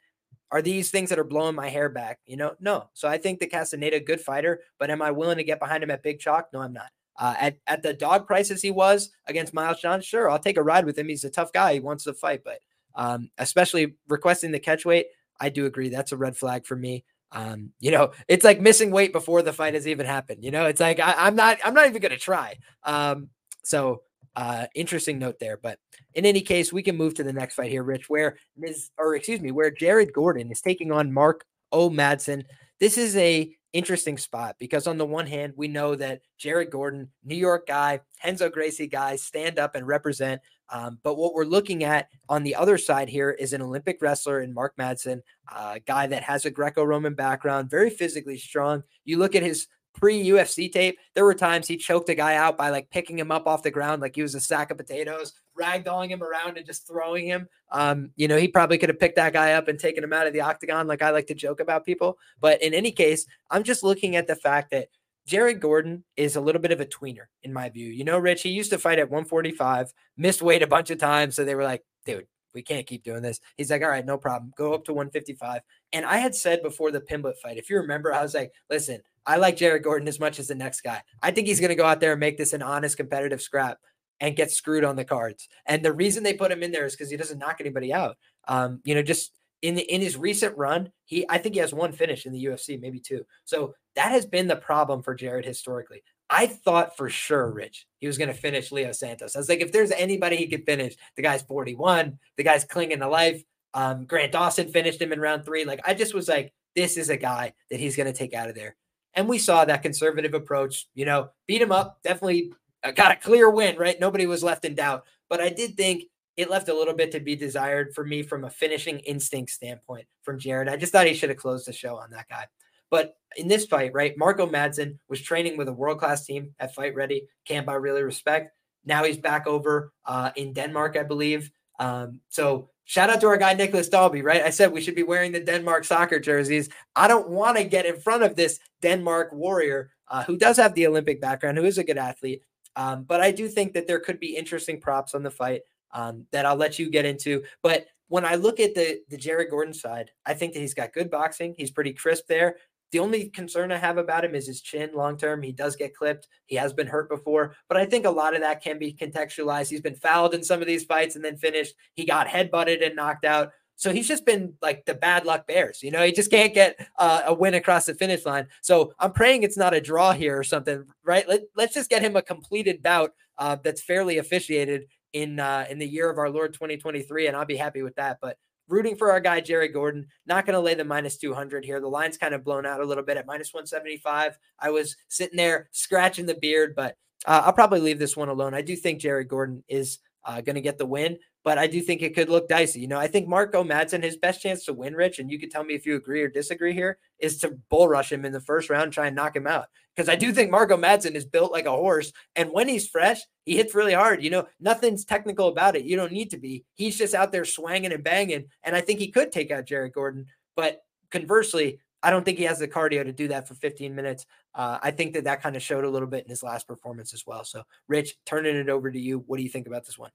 Are 0.50 0.62
these 0.62 0.90
things 0.90 1.10
that 1.10 1.18
are 1.18 1.24
blowing 1.24 1.56
my 1.56 1.68
hair 1.68 1.88
back? 1.88 2.20
You 2.26 2.36
know, 2.36 2.54
no. 2.60 2.88
So 2.94 3.08
I 3.08 3.18
think 3.18 3.40
the 3.40 3.46
Castaneda, 3.46 4.00
good 4.00 4.20
fighter, 4.20 4.60
but 4.78 4.90
am 4.90 5.02
I 5.02 5.10
willing 5.10 5.38
to 5.38 5.44
get 5.44 5.58
behind 5.58 5.82
him 5.82 5.90
at 5.90 6.02
big 6.02 6.20
chalk? 6.20 6.48
No, 6.52 6.60
I'm 6.60 6.72
not. 6.72 6.90
Uh, 7.18 7.34
at 7.38 7.56
at 7.66 7.82
the 7.82 7.94
dog 7.94 8.26
prices 8.26 8.60
he 8.60 8.70
was 8.70 9.10
against 9.26 9.54
Miles 9.54 9.80
John, 9.80 10.00
sure, 10.02 10.30
I'll 10.30 10.38
take 10.38 10.58
a 10.58 10.62
ride 10.62 10.84
with 10.84 10.98
him. 10.98 11.08
He's 11.08 11.24
a 11.24 11.30
tough 11.30 11.52
guy. 11.52 11.74
He 11.74 11.80
wants 11.80 12.04
to 12.04 12.12
fight, 12.12 12.42
but 12.44 12.60
um, 12.94 13.30
especially 13.38 13.96
requesting 14.08 14.52
the 14.52 14.60
catch 14.60 14.84
weight, 14.84 15.06
I 15.40 15.48
do 15.48 15.66
agree 15.66 15.88
that's 15.88 16.12
a 16.12 16.16
red 16.16 16.36
flag 16.36 16.66
for 16.66 16.76
me. 16.76 17.04
Um, 17.32 17.72
you 17.80 17.90
know, 17.90 18.12
it's 18.28 18.44
like 18.44 18.60
missing 18.60 18.90
weight 18.90 19.12
before 19.12 19.42
the 19.42 19.52
fight 19.52 19.74
has 19.74 19.88
even 19.88 20.06
happened. 20.06 20.44
You 20.44 20.50
know, 20.50 20.66
it's 20.66 20.80
like 20.80 21.00
I, 21.00 21.26
am 21.26 21.36
not 21.36 21.58
I'm 21.64 21.74
not 21.74 21.86
even 21.86 22.02
gonna 22.02 22.18
try. 22.18 22.58
Um, 22.84 23.30
so 23.64 24.02
uh, 24.36 24.66
interesting 24.74 25.18
note 25.18 25.38
there. 25.40 25.56
But 25.56 25.78
in 26.14 26.24
any 26.26 26.42
case, 26.42 26.72
we 26.72 26.82
can 26.82 26.96
move 26.96 27.14
to 27.14 27.24
the 27.24 27.32
next 27.32 27.54
fight 27.54 27.70
here, 27.70 27.82
Rich, 27.82 28.08
where 28.08 28.36
Ms. 28.56 28.90
or 28.98 29.16
excuse 29.16 29.40
me, 29.40 29.50
where 29.50 29.70
Jared 29.70 30.12
Gordon 30.12 30.52
is 30.52 30.60
taking 30.60 30.92
on 30.92 31.12
Mark 31.12 31.44
O. 31.72 31.90
Madsen. 31.90 32.44
This 32.78 32.98
is 32.98 33.16
a 33.16 33.50
interesting 33.72 34.16
spot 34.16 34.56
because 34.58 34.86
on 34.86 34.96
the 34.96 35.04
one 35.04 35.26
hand, 35.26 35.52
we 35.56 35.68
know 35.68 35.94
that 35.94 36.20
Jared 36.38 36.70
Gordon, 36.70 37.10
New 37.24 37.36
York 37.36 37.66
guy, 37.66 38.00
Renzo 38.24 38.48
Gracie 38.48 38.86
guy, 38.86 39.16
stand 39.16 39.58
up 39.58 39.74
and 39.74 39.86
represent. 39.86 40.40
Um, 40.68 40.98
but 41.02 41.16
what 41.16 41.34
we're 41.34 41.44
looking 41.44 41.84
at 41.84 42.08
on 42.28 42.42
the 42.42 42.54
other 42.54 42.78
side 42.78 43.08
here 43.08 43.30
is 43.30 43.52
an 43.52 43.62
Olympic 43.62 43.98
wrestler 44.00 44.40
in 44.40 44.52
Mark 44.52 44.74
Madsen, 44.78 45.20
a 45.54 45.80
guy 45.86 46.06
that 46.06 46.22
has 46.22 46.44
a 46.44 46.50
Greco-Roman 46.50 47.14
background, 47.14 47.70
very 47.70 47.90
physically 47.90 48.38
strong. 48.38 48.82
You 49.04 49.18
look 49.18 49.34
at 49.34 49.42
his 49.42 49.68
pre 49.96 50.24
UFC 50.28 50.70
tape, 50.70 50.98
there 51.14 51.24
were 51.24 51.34
times 51.34 51.66
he 51.66 51.76
choked 51.76 52.08
a 52.08 52.14
guy 52.14 52.36
out 52.36 52.56
by 52.56 52.70
like 52.70 52.90
picking 52.90 53.18
him 53.18 53.32
up 53.32 53.46
off 53.46 53.62
the 53.62 53.70
ground 53.70 54.02
like 54.02 54.14
he 54.14 54.22
was 54.22 54.34
a 54.34 54.40
sack 54.40 54.70
of 54.70 54.76
potatoes, 54.76 55.32
ragdolling 55.58 56.10
him 56.10 56.22
around 56.22 56.56
and 56.58 56.66
just 56.66 56.86
throwing 56.86 57.26
him. 57.26 57.48
Um, 57.72 58.10
you 58.16 58.28
know, 58.28 58.36
he 58.36 58.48
probably 58.48 58.78
could 58.78 58.90
have 58.90 59.00
picked 59.00 59.16
that 59.16 59.32
guy 59.32 59.54
up 59.54 59.68
and 59.68 59.78
taken 59.78 60.04
him 60.04 60.12
out 60.12 60.26
of 60.26 60.32
the 60.32 60.42
octagon, 60.42 60.86
like 60.86 61.02
I 61.02 61.10
like 61.10 61.26
to 61.28 61.34
joke 61.34 61.60
about 61.60 61.84
people. 61.84 62.18
But 62.40 62.62
in 62.62 62.74
any 62.74 62.92
case, 62.92 63.26
I'm 63.50 63.64
just 63.64 63.82
looking 63.82 64.16
at 64.16 64.26
the 64.26 64.36
fact 64.36 64.70
that 64.70 64.88
Jared 65.26 65.60
Gordon 65.60 66.04
is 66.16 66.36
a 66.36 66.40
little 66.40 66.60
bit 66.60 66.70
of 66.70 66.80
a 66.80 66.86
tweener 66.86 67.26
in 67.42 67.52
my 67.52 67.68
view. 67.68 67.88
You 67.88 68.04
know, 68.04 68.18
Rich, 68.18 68.42
he 68.42 68.50
used 68.50 68.70
to 68.70 68.78
fight 68.78 69.00
at 69.00 69.10
145, 69.10 69.92
missed 70.16 70.42
weight 70.42 70.62
a 70.62 70.68
bunch 70.68 70.90
of 70.90 70.98
times. 70.98 71.34
So 71.34 71.44
they 71.44 71.56
were 71.56 71.64
like, 71.64 71.82
dude, 72.04 72.26
we 72.54 72.62
can't 72.62 72.86
keep 72.86 73.02
doing 73.02 73.22
this. 73.22 73.40
He's 73.56 73.70
like, 73.70 73.82
all 73.82 73.88
right, 73.88 74.06
no 74.06 74.18
problem. 74.18 74.52
Go 74.56 74.72
up 74.72 74.84
to 74.84 74.92
155. 74.92 75.62
And 75.92 76.06
I 76.06 76.18
had 76.18 76.34
said 76.34 76.62
before 76.62 76.92
the 76.92 77.00
Pimblett 77.00 77.38
fight, 77.38 77.58
if 77.58 77.68
you 77.68 77.76
remember, 77.76 78.14
I 78.14 78.22
was 78.22 78.34
like, 78.34 78.52
listen, 78.70 79.00
I 79.26 79.36
like 79.36 79.56
Jared 79.56 79.82
Gordon 79.82 80.08
as 80.08 80.20
much 80.20 80.38
as 80.38 80.48
the 80.48 80.54
next 80.54 80.82
guy. 80.82 81.02
I 81.22 81.30
think 81.30 81.46
he's 81.46 81.60
going 81.60 81.70
to 81.70 81.74
go 81.74 81.84
out 81.84 82.00
there 82.00 82.12
and 82.12 82.20
make 82.20 82.38
this 82.38 82.52
an 82.52 82.62
honest 82.62 82.96
competitive 82.96 83.42
scrap 83.42 83.78
and 84.20 84.36
get 84.36 84.50
screwed 84.50 84.84
on 84.84 84.96
the 84.96 85.04
cards. 85.04 85.48
And 85.66 85.84
the 85.84 85.92
reason 85.92 86.22
they 86.22 86.34
put 86.34 86.52
him 86.52 86.62
in 86.62 86.72
there 86.72 86.86
is 86.86 86.94
because 86.94 87.10
he 87.10 87.16
doesn't 87.16 87.38
knock 87.38 87.56
anybody 87.60 87.92
out. 87.92 88.16
Um, 88.48 88.80
you 88.84 88.94
know, 88.94 89.02
just 89.02 89.32
in 89.62 89.74
the, 89.74 89.82
in 89.82 90.00
his 90.00 90.16
recent 90.16 90.56
run, 90.56 90.90
he 91.04 91.26
I 91.28 91.38
think 91.38 91.54
he 91.54 91.60
has 91.60 91.74
one 91.74 91.92
finish 91.92 92.26
in 92.26 92.32
the 92.32 92.44
UFC, 92.44 92.80
maybe 92.80 93.00
two. 93.00 93.24
So 93.44 93.74
that 93.96 94.12
has 94.12 94.26
been 94.26 94.46
the 94.46 94.56
problem 94.56 95.02
for 95.02 95.14
Jared 95.14 95.44
historically. 95.44 96.02
I 96.28 96.46
thought 96.46 96.96
for 96.96 97.08
sure, 97.08 97.50
Rich, 97.50 97.86
he 97.98 98.06
was 98.06 98.18
going 98.18 98.28
to 98.28 98.34
finish 98.34 98.72
Leo 98.72 98.92
Santos. 98.92 99.36
I 99.36 99.38
was 99.38 99.48
like, 99.48 99.60
if 99.60 99.70
there's 99.70 99.92
anybody 99.92 100.36
he 100.36 100.48
could 100.48 100.66
finish, 100.66 100.96
the 101.16 101.22
guy's 101.22 101.42
41, 101.42 102.18
the 102.36 102.42
guy's 102.42 102.64
clinging 102.64 102.98
to 102.98 103.08
life. 103.08 103.42
Um, 103.74 104.06
Grant 104.06 104.32
Dawson 104.32 104.68
finished 104.68 105.00
him 105.00 105.12
in 105.12 105.20
round 105.20 105.44
three. 105.44 105.64
Like, 105.64 105.80
I 105.86 105.94
just 105.94 106.14
was 106.14 106.28
like, 106.28 106.52
this 106.74 106.96
is 106.96 107.10
a 107.10 107.16
guy 107.16 107.52
that 107.70 107.78
he's 107.78 107.96
going 107.96 108.12
to 108.12 108.18
take 108.18 108.34
out 108.34 108.48
of 108.48 108.54
there. 108.54 108.74
And 109.16 109.28
we 109.28 109.38
saw 109.38 109.64
that 109.64 109.82
conservative 109.82 110.34
approach, 110.34 110.86
you 110.94 111.06
know, 111.06 111.30
beat 111.46 111.62
him 111.62 111.72
up, 111.72 112.02
definitely 112.02 112.52
uh, 112.84 112.92
got 112.92 113.12
a 113.12 113.16
clear 113.16 113.50
win, 113.50 113.76
right? 113.76 113.98
Nobody 113.98 114.26
was 114.26 114.44
left 114.44 114.64
in 114.64 114.74
doubt. 114.74 115.04
But 115.28 115.40
I 115.40 115.48
did 115.48 115.76
think 115.76 116.04
it 116.36 116.50
left 116.50 116.68
a 116.68 116.74
little 116.74 116.94
bit 116.94 117.10
to 117.12 117.20
be 117.20 117.34
desired 117.34 117.94
for 117.94 118.04
me 118.04 118.22
from 118.22 118.44
a 118.44 118.50
finishing 118.50 118.98
instinct 119.00 119.50
standpoint 119.50 120.06
from 120.22 120.38
Jared. 120.38 120.68
I 120.68 120.76
just 120.76 120.92
thought 120.92 121.06
he 121.06 121.14
should 121.14 121.30
have 121.30 121.38
closed 121.38 121.66
the 121.66 121.72
show 121.72 121.96
on 121.96 122.10
that 122.10 122.28
guy. 122.28 122.46
But 122.90 123.16
in 123.36 123.48
this 123.48 123.64
fight, 123.64 123.92
right, 123.94 124.16
Mark 124.16 124.38
O. 124.38 124.46
Madsen 124.46 124.98
was 125.08 125.20
training 125.20 125.56
with 125.56 125.68
a 125.68 125.72
world 125.72 125.98
class 125.98 126.24
team 126.24 126.54
at 126.60 126.74
Fight 126.74 126.94
Ready, 126.94 127.26
camp 127.44 127.68
I 127.68 127.74
really 127.74 128.02
respect. 128.02 128.52
Now 128.84 129.02
he's 129.02 129.16
back 129.16 129.46
over 129.46 129.92
uh, 130.04 130.30
in 130.36 130.52
Denmark, 130.52 130.96
I 130.96 131.02
believe. 131.02 131.50
Um, 131.80 132.20
so 132.28 132.70
shout 132.86 133.10
out 133.10 133.20
to 133.20 133.26
our 133.26 133.36
guy 133.36 133.52
Nicolas 133.52 133.90
Dalby, 133.90 134.22
right? 134.22 134.42
I 134.42 134.50
said 134.50 134.72
we 134.72 134.80
should 134.80 134.94
be 134.94 135.02
wearing 135.02 135.32
the 135.32 135.40
Denmark 135.40 135.84
soccer 135.84 136.18
jerseys. 136.18 136.70
I 136.94 137.06
don't 137.06 137.28
want 137.28 137.58
to 137.58 137.64
get 137.64 137.84
in 137.84 138.00
front 138.00 138.22
of 138.22 138.34
this 138.34 138.58
Denmark 138.80 139.32
warrior 139.32 139.90
uh, 140.08 140.24
who 140.24 140.38
does 140.38 140.56
have 140.56 140.74
the 140.74 140.86
Olympic 140.86 141.20
background, 141.20 141.58
who 141.58 141.64
is 141.64 141.78
a 141.78 141.84
good 141.84 141.98
athlete. 141.98 142.42
Um, 142.76 143.04
but 143.04 143.20
I 143.20 143.32
do 143.32 143.48
think 143.48 143.74
that 143.74 143.86
there 143.86 144.00
could 144.00 144.20
be 144.20 144.36
interesting 144.36 144.80
props 144.80 145.14
on 145.14 145.22
the 145.22 145.30
fight 145.30 145.62
um, 145.92 146.26
that 146.30 146.46
I'll 146.46 146.56
let 146.56 146.78
you 146.78 146.90
get 146.90 147.04
into. 147.04 147.42
But 147.62 147.86
when 148.08 148.24
I 148.24 148.36
look 148.36 148.60
at 148.60 148.74
the 148.74 149.00
the 149.08 149.16
Jared 149.16 149.50
Gordon 149.50 149.74
side, 149.74 150.10
I 150.24 150.34
think 150.34 150.52
that 150.54 150.60
he's 150.60 150.74
got 150.74 150.92
good 150.92 151.10
boxing. 151.10 151.54
He's 151.56 151.70
pretty 151.70 151.92
crisp 151.92 152.26
there. 152.28 152.56
The 152.92 153.00
only 153.00 153.28
concern 153.30 153.72
I 153.72 153.76
have 153.76 153.98
about 153.98 154.24
him 154.24 154.34
is 154.34 154.46
his 154.46 154.60
chin 154.60 154.90
long 154.94 155.16
term. 155.16 155.42
He 155.42 155.52
does 155.52 155.76
get 155.76 155.94
clipped. 155.94 156.28
He 156.46 156.56
has 156.56 156.72
been 156.72 156.86
hurt 156.86 157.08
before, 157.08 157.54
but 157.68 157.76
I 157.76 157.84
think 157.84 158.06
a 158.06 158.10
lot 158.10 158.34
of 158.34 158.40
that 158.40 158.62
can 158.62 158.78
be 158.78 158.92
contextualized. 158.92 159.70
He's 159.70 159.80
been 159.80 159.96
fouled 159.96 160.34
in 160.34 160.44
some 160.44 160.60
of 160.60 160.66
these 160.66 160.84
fights 160.84 161.16
and 161.16 161.24
then 161.24 161.36
finished. 161.36 161.74
He 161.94 162.04
got 162.04 162.28
headbutted 162.28 162.84
and 162.84 162.96
knocked 162.96 163.24
out. 163.24 163.50
So 163.76 163.92
he's 163.92 164.08
just 164.08 164.24
been 164.24 164.54
like 164.62 164.86
the 164.86 164.94
bad 164.94 165.26
luck 165.26 165.46
bears. 165.46 165.82
You 165.82 165.90
know, 165.90 166.02
he 166.02 166.10
just 166.10 166.30
can't 166.30 166.54
get 166.54 166.78
uh, 166.98 167.22
a 167.26 167.34
win 167.34 167.54
across 167.54 167.86
the 167.86 167.94
finish 167.94 168.24
line. 168.24 168.48
So 168.62 168.92
I'm 168.98 169.12
praying 169.12 169.42
it's 169.42 169.58
not 169.58 169.74
a 169.74 169.80
draw 169.80 170.12
here 170.12 170.38
or 170.38 170.44
something, 170.44 170.86
right? 171.04 171.28
Let, 171.28 171.42
let's 171.56 171.74
just 171.74 171.90
get 171.90 172.02
him 172.02 172.16
a 172.16 172.22
completed 172.22 172.82
bout 172.82 173.12
uh, 173.36 173.56
that's 173.62 173.82
fairly 173.82 174.16
officiated 174.16 174.86
in 175.12 175.38
uh, 175.38 175.66
in 175.68 175.78
the 175.78 175.86
year 175.86 176.10
of 176.10 176.18
our 176.18 176.30
Lord 176.30 176.54
2023, 176.54 177.26
and 177.26 177.36
I'll 177.36 177.44
be 177.44 177.56
happy 177.56 177.82
with 177.82 177.96
that. 177.96 178.18
But 178.20 178.38
rooting 178.68 178.96
for 178.96 179.10
our 179.10 179.20
guy 179.20 179.40
Jerry 179.40 179.68
Gordon. 179.68 180.06
Not 180.26 180.46
going 180.46 180.54
to 180.54 180.60
lay 180.60 180.74
the 180.74 180.84
minus 180.84 181.16
200 181.16 181.64
here. 181.64 181.80
The 181.80 181.88
line's 181.88 182.18
kind 182.18 182.34
of 182.34 182.44
blown 182.44 182.66
out 182.66 182.80
a 182.80 182.84
little 182.84 183.04
bit 183.04 183.16
at 183.16 183.26
minus 183.26 183.52
175. 183.52 184.38
I 184.58 184.70
was 184.70 184.96
sitting 185.08 185.36
there 185.36 185.68
scratching 185.72 186.26
the 186.26 186.34
beard, 186.34 186.74
but 186.74 186.96
uh, 187.26 187.42
I'll 187.44 187.52
probably 187.52 187.80
leave 187.80 187.98
this 187.98 188.16
one 188.16 188.28
alone. 188.28 188.54
I 188.54 188.62
do 188.62 188.76
think 188.76 189.00
Jerry 189.00 189.24
Gordon 189.24 189.62
is 189.68 189.98
uh, 190.24 190.40
going 190.40 190.56
to 190.56 190.60
get 190.60 190.78
the 190.78 190.86
win, 190.86 191.18
but 191.46 191.58
I 191.58 191.68
do 191.68 191.80
think 191.80 192.02
it 192.02 192.16
could 192.16 192.28
look 192.28 192.48
dicey. 192.48 192.80
You 192.80 192.88
know, 192.88 192.98
I 192.98 193.06
think 193.06 193.28
Mark 193.28 193.54
O. 193.54 193.62
Madsen, 193.62 194.02
his 194.02 194.16
best 194.16 194.42
chance 194.42 194.64
to 194.64 194.72
win, 194.72 194.96
Rich, 194.96 195.20
and 195.20 195.30
you 195.30 195.38
could 195.38 195.52
tell 195.52 195.62
me 195.62 195.74
if 195.74 195.86
you 195.86 195.94
agree 195.94 196.20
or 196.20 196.28
disagree 196.28 196.72
here, 196.72 196.98
is 197.20 197.38
to 197.38 197.56
bull 197.70 197.86
rush 197.86 198.10
him 198.10 198.24
in 198.24 198.32
the 198.32 198.40
first 198.40 198.68
round, 198.68 198.92
try 198.92 199.06
and 199.06 199.14
knock 199.14 199.36
him 199.36 199.46
out. 199.46 199.66
Because 199.94 200.08
I 200.08 200.16
do 200.16 200.32
think 200.32 200.50
Mark 200.50 200.72
O. 200.72 200.76
Madsen 200.76 201.14
is 201.14 201.24
built 201.24 201.52
like 201.52 201.66
a 201.66 201.70
horse, 201.70 202.12
and 202.34 202.50
when 202.50 202.66
he's 202.66 202.88
fresh, 202.88 203.20
he 203.44 203.56
hits 203.56 203.76
really 203.76 203.92
hard. 203.92 204.24
You 204.24 204.30
know, 204.30 204.48
nothing's 204.58 205.04
technical 205.04 205.46
about 205.46 205.76
it. 205.76 205.84
You 205.84 205.94
don't 205.94 206.10
need 206.10 206.32
to 206.32 206.36
be. 206.36 206.64
He's 206.74 206.98
just 206.98 207.14
out 207.14 207.30
there 207.30 207.44
swanging 207.44 207.92
and 207.92 208.02
banging, 208.02 208.46
and 208.64 208.74
I 208.74 208.80
think 208.80 208.98
he 208.98 209.12
could 209.12 209.30
take 209.30 209.52
out 209.52 209.66
Jared 209.66 209.92
Gordon. 209.92 210.26
But 210.56 210.80
conversely, 211.12 211.78
I 212.02 212.10
don't 212.10 212.24
think 212.24 212.38
he 212.38 212.44
has 212.44 212.58
the 212.58 212.66
cardio 212.66 213.04
to 213.04 213.12
do 213.12 213.28
that 213.28 213.46
for 213.46 213.54
15 213.54 213.94
minutes. 213.94 214.26
Uh, 214.52 214.78
I 214.82 214.90
think 214.90 215.14
that 215.14 215.22
that 215.24 215.42
kind 215.42 215.54
of 215.54 215.62
showed 215.62 215.84
a 215.84 215.90
little 215.90 216.08
bit 216.08 216.24
in 216.24 216.30
his 216.30 216.42
last 216.42 216.66
performance 216.66 217.14
as 217.14 217.24
well. 217.24 217.44
So, 217.44 217.62
Rich, 217.86 218.16
turning 218.26 218.56
it 218.56 218.68
over 218.68 218.90
to 218.90 218.98
you. 218.98 219.22
What 219.28 219.36
do 219.36 219.44
you 219.44 219.48
think 219.48 219.68
about 219.68 219.86
this 219.86 219.96
one? 219.96 220.10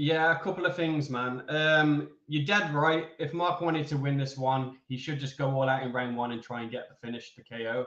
Yeah, 0.00 0.34
a 0.34 0.42
couple 0.42 0.64
of 0.64 0.74
things, 0.74 1.10
man. 1.10 1.42
Um, 1.50 2.08
you're 2.26 2.46
dead 2.46 2.72
right. 2.72 3.08
If 3.18 3.34
Mark 3.34 3.60
wanted 3.60 3.86
to 3.88 3.98
win 3.98 4.16
this 4.16 4.34
one, 4.34 4.78
he 4.88 4.96
should 4.96 5.20
just 5.20 5.36
go 5.36 5.50
all 5.50 5.68
out 5.68 5.82
in 5.82 5.92
round 5.92 6.16
one 6.16 6.32
and 6.32 6.42
try 6.42 6.62
and 6.62 6.70
get 6.70 6.88
the 6.88 6.94
finish, 7.06 7.34
the 7.34 7.42
KO. 7.42 7.84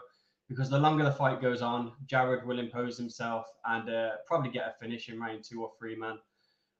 Because 0.47 0.69
the 0.69 0.78
longer 0.78 1.04
the 1.04 1.12
fight 1.12 1.41
goes 1.41 1.63
on, 1.63 1.91
Jared 2.06 2.45
will 2.45 2.60
impose 2.60 2.99
himself 2.99 3.47
and 3.65 3.89
uh, 3.89 4.12
probably 4.28 4.52
get 4.52 4.67
a 4.67 4.76
finish 4.80 5.10
in 5.10 5.19
round 5.19 5.43
two 5.43 5.63
or 5.63 5.71
three, 5.80 5.95
man. 5.95 6.19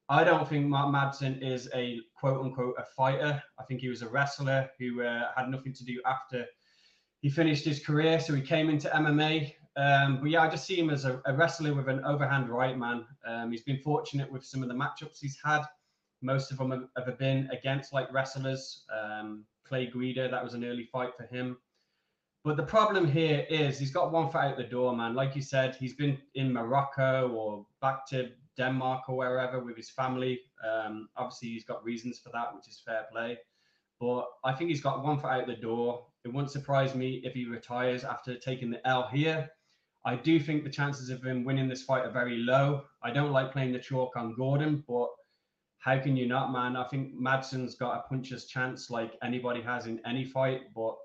I 0.08 0.24
don't 0.24 0.48
think 0.48 0.68
Mark 0.68 0.94
Madsen 0.94 1.42
is 1.42 1.68
a 1.74 2.02
quote 2.14 2.46
unquote 2.46 2.76
a 2.78 2.84
fighter. 2.96 3.42
I 3.60 3.64
think 3.64 3.82
he 3.82 3.90
was 3.90 4.04
a 4.04 4.10
wrestler 4.10 4.70
who 4.78 5.02
uh, 5.02 5.30
had 5.36 5.50
nothing 5.50 5.74
to 5.74 5.84
do 5.84 6.00
after 6.06 6.46
he 7.22 7.32
finished 7.32 7.66
his 7.66 7.84
career. 7.84 8.20
So 8.20 8.36
he 8.36 8.42
came 8.44 8.70
into 8.70 8.88
MMA 8.90 9.56
um, 9.76 10.20
but 10.20 10.30
yeah, 10.30 10.42
I 10.42 10.50
just 10.50 10.66
see 10.66 10.78
him 10.78 10.90
as 10.90 11.06
a, 11.06 11.22
a 11.26 11.34
wrestler 11.34 11.74
with 11.74 11.88
an 11.90 12.04
overhand 12.06 12.50
right 12.50 12.78
man. 12.78 13.06
Um, 13.26 13.52
he's 13.52 13.64
been 13.64 13.80
fortunate 13.80 14.32
with 14.32 14.46
some 14.46 14.62
of 14.62 14.70
the 14.70 14.76
matchups 14.76 15.20
he's 15.20 15.38
had. 15.44 15.64
Most 16.22 16.52
of 16.52 16.58
them 16.58 16.90
have, 16.96 17.18
been 17.18 17.50
against 17.52 17.92
like 17.92 18.12
wrestlers. 18.14 18.86
Um, 18.94 19.46
Clay 19.66 19.88
Guida, 19.88 20.30
that 20.30 20.44
was 20.44 20.54
an 20.54 20.64
early 20.64 20.86
fight 20.86 21.10
for 21.18 21.24
him. 21.24 21.58
But 22.44 22.58
the 22.58 22.64
problem 22.64 23.08
here 23.08 23.46
is 23.50 23.80
he's 23.80 23.92
got 23.92 24.12
one 24.12 24.30
foot 24.30 24.42
out 24.42 24.58
the 24.58 24.64
door, 24.64 24.96
man. 24.96 25.16
Like 25.16 25.36
you 25.36 25.42
said, 25.42 25.76
he's 25.76 25.96
been 25.96 26.18
in 26.36 26.52
Morocco 26.52 27.30
or 27.30 27.66
back 27.82 28.06
to 28.10 28.32
Denmark 28.58 29.10
or 29.10 29.18
wherever 29.18 29.60
with 29.60 29.78
his 29.78 29.90
family. 29.90 30.40
Um, 30.64 31.10
obviously, 31.16 31.50
he's 31.50 31.64
got 31.64 31.84
reasons 31.84 32.20
for 32.20 32.30
that, 32.34 32.54
which 32.54 32.68
is 32.68 32.82
fair 32.86 33.06
play. 33.12 33.38
But 34.00 34.26
I 34.44 34.54
think 34.54 34.70
he's 34.70 34.82
got 34.82 35.04
one 35.04 35.20
foot 35.20 35.32
out 35.32 35.48
the 35.48 35.56
door. 35.56 36.06
It 36.26 36.34
wouldn't 36.34 36.52
surprise 36.52 36.96
me 36.96 37.22
if 37.24 37.34
he 37.34 37.46
retires 37.46 38.04
after 38.04 38.38
taking 38.38 38.70
the 38.70 38.86
L 38.88 39.08
here. 39.12 39.50
I 40.06 40.16
do 40.16 40.40
think 40.40 40.64
the 40.64 40.70
chances 40.70 41.10
of 41.10 41.24
him 41.24 41.46
winning 41.46 41.70
this 41.70 41.84
fight 41.84 42.06
are 42.06 42.12
very 42.12 42.38
low. 42.38 42.84
I 43.02 43.12
don't 43.12 43.32
like 43.32 43.54
playing 43.54 43.72
the 43.72 43.80
chalk 43.80 44.16
on 44.18 44.36
Gordon, 44.36 44.84
but 44.88 45.10
how 45.80 46.00
can 46.00 46.18
you 46.18 46.28
not, 46.28 46.52
man? 46.52 46.76
I 46.76 46.86
think 46.86 47.14
Madsen's 47.14 47.76
got 47.76 47.98
a 47.98 48.08
puncher's 48.08 48.46
chance 48.46 48.90
like 48.90 49.18
anybody 49.24 49.62
has 49.62 49.86
in 49.86 50.00
any 50.06 50.26
fight. 50.26 50.74
But 50.76 50.96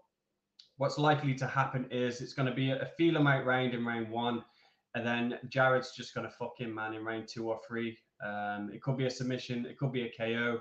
what's 0.77 0.99
likely 0.99 1.35
to 1.35 1.47
happen 1.47 1.87
is 1.91 2.21
it's 2.21 2.33
going 2.33 2.49
to 2.49 2.55
be 2.55 2.71
a 2.71 2.87
feel 2.97 3.17
him 3.17 3.27
out 3.27 3.45
round 3.45 3.75
in 3.75 3.85
round 3.85 4.11
one. 4.11 4.45
And 4.95 5.07
then 5.07 5.39
Jared's 5.49 5.93
just 5.93 6.15
going 6.15 6.27
to 6.27 6.33
fuck 6.33 6.59
him, 6.59 6.75
man, 6.75 6.95
in 6.95 7.05
round 7.05 7.29
two 7.29 7.49
or 7.49 7.61
three. 7.67 7.99
Um, 8.25 8.71
it 8.73 8.83
could 8.83 8.97
be 8.97 9.07
a 9.07 9.11
submission, 9.11 9.67
it 9.67 9.79
could 9.79 9.93
be 9.93 10.03
a 10.03 10.13
KO. 10.17 10.61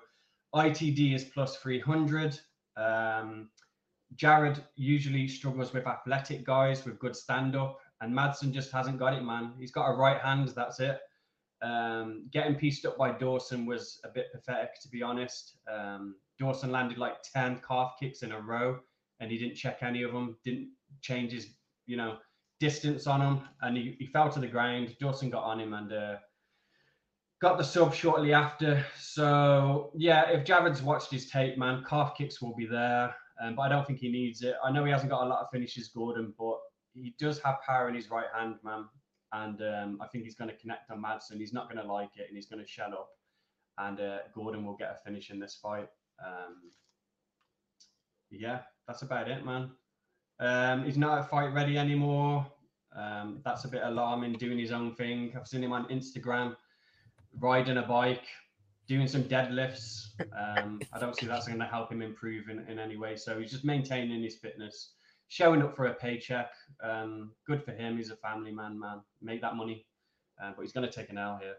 ITD 0.53 1.15
is 1.15 1.23
plus 1.23 1.57
300. 1.57 2.39
Um, 2.75 3.49
Jared 4.15 4.63
usually 4.75 5.27
struggles 5.27 5.73
with 5.73 5.87
athletic 5.87 6.43
guys 6.45 6.85
with 6.85 6.99
good 6.99 7.15
stand 7.15 7.55
up 7.55 7.79
and 8.01 8.13
Madsen 8.13 8.51
just 8.51 8.71
hasn't 8.71 8.99
got 8.99 9.13
it, 9.13 9.23
man. 9.23 9.53
He's 9.59 9.71
got 9.71 9.87
a 9.87 9.95
right 9.95 10.21
hand, 10.21 10.49
that's 10.55 10.79
it. 10.79 10.99
Um, 11.61 12.27
getting 12.31 12.55
pieced 12.55 12.85
up 12.85 12.97
by 12.97 13.11
Dawson 13.11 13.65
was 13.65 13.99
a 14.03 14.09
bit 14.09 14.27
pathetic, 14.31 14.79
to 14.81 14.89
be 14.89 15.01
honest. 15.01 15.57
Um, 15.71 16.15
Dawson 16.39 16.71
landed 16.71 16.97
like 16.97 17.23
10 17.33 17.61
calf 17.67 17.93
kicks 17.99 18.21
in 18.21 18.31
a 18.31 18.39
row 18.39 18.79
and 19.19 19.31
he 19.31 19.37
didn't 19.37 19.55
check 19.55 19.79
any 19.81 20.03
of 20.03 20.11
them, 20.11 20.37
didn't 20.43 20.69
change 21.01 21.31
his, 21.31 21.47
you 21.87 21.97
know, 21.97 22.17
distance 22.59 23.07
on 23.07 23.21
him, 23.21 23.41
and 23.61 23.77
he, 23.77 23.95
he 23.99 24.07
fell 24.07 24.29
to 24.31 24.39
the 24.39 24.47
ground. 24.47 24.95
Dawson 24.99 25.29
got 25.29 25.43
on 25.43 25.59
him 25.59 25.73
and 25.73 25.91
uh, 25.91 26.15
got 27.41 27.57
the 27.57 27.63
sub 27.63 27.93
shortly 27.93 28.33
after. 28.33 28.85
So, 28.99 29.91
yeah, 29.95 30.29
if 30.29 30.45
Jared's 30.45 30.81
watched 30.81 31.11
his 31.11 31.29
tape, 31.29 31.57
man, 31.57 31.83
calf 31.87 32.13
kicks 32.17 32.41
will 32.41 32.55
be 32.55 32.65
there, 32.65 33.15
um, 33.41 33.55
but 33.55 33.63
I 33.63 33.69
don't 33.69 33.85
think 33.85 33.99
he 33.99 34.09
needs 34.09 34.41
it. 34.41 34.55
I 34.63 34.71
know 34.71 34.85
he 34.85 34.91
hasn't 34.91 35.11
got 35.11 35.25
a 35.25 35.29
lot 35.29 35.41
of 35.41 35.47
finishes, 35.51 35.89
Gordon, 35.89 36.33
but 36.37 36.57
he 37.01 37.13
does 37.19 37.39
have 37.39 37.61
power 37.65 37.87
in 37.89 37.95
his 37.95 38.09
right 38.09 38.27
hand, 38.35 38.55
man. 38.63 38.85
And 39.33 39.61
um, 39.61 39.99
I 40.01 40.07
think 40.07 40.23
he's 40.23 40.35
going 40.35 40.49
to 40.49 40.55
connect 40.55 40.89
on 40.89 41.01
Madsen. 41.01 41.37
He's 41.37 41.53
not 41.53 41.69
going 41.69 41.85
to 41.85 41.91
like 41.91 42.11
it, 42.15 42.27
and 42.27 42.35
he's 42.35 42.47
going 42.47 42.63
to 42.63 42.69
shut 42.69 42.93
up. 42.93 43.09
And 43.77 43.99
uh, 43.99 44.17
Gordon 44.33 44.65
will 44.65 44.75
get 44.75 44.91
a 44.91 45.03
finish 45.03 45.29
in 45.29 45.39
this 45.39 45.59
fight. 45.61 45.89
Um, 46.25 46.71
yeah, 48.31 48.59
that's 48.87 49.01
about 49.01 49.29
it, 49.29 49.45
man. 49.45 49.71
Um, 50.39 50.85
he's 50.85 50.97
not 50.97 51.29
fight 51.29 51.53
ready 51.53 51.77
anymore. 51.77 52.45
Um, 52.95 53.41
that's 53.43 53.65
a 53.65 53.67
bit 53.67 53.81
alarming. 53.83 54.33
Doing 54.33 54.57
his 54.57 54.71
own 54.71 54.95
thing. 54.95 55.33
I've 55.35 55.47
seen 55.47 55.63
him 55.63 55.73
on 55.73 55.85
Instagram 55.89 56.55
riding 57.39 57.77
a 57.77 57.83
bike, 57.83 58.23
doing 58.87 59.07
some 59.07 59.23
deadlifts. 59.23 60.05
Um, 60.37 60.79
I 60.93 60.99
don't 60.99 61.15
see 61.15 61.27
that's 61.27 61.47
going 61.47 61.59
to 61.59 61.65
help 61.65 61.91
him 61.91 62.01
improve 62.01 62.49
in, 62.49 62.65
in 62.67 62.79
any 62.79 62.97
way. 62.97 63.15
So 63.15 63.39
he's 63.39 63.51
just 63.51 63.65
maintaining 63.65 64.23
his 64.23 64.37
fitness, 64.37 64.93
showing 65.27 65.61
up 65.61 65.75
for 65.75 65.87
a 65.87 65.93
paycheck. 65.93 66.49
Um, 66.83 67.31
good 67.45 67.63
for 67.63 67.71
him. 67.71 67.97
He's 67.97 68.11
a 68.11 68.15
family 68.17 68.51
man, 68.51 68.79
man. 68.79 69.01
Make 69.21 69.41
that 69.41 69.55
money. 69.55 69.85
Uh, 70.41 70.51
but 70.55 70.61
he's 70.61 70.71
going 70.71 70.87
to 70.87 70.93
take 70.93 71.09
an 71.09 71.17
L 71.17 71.39
here. 71.41 71.55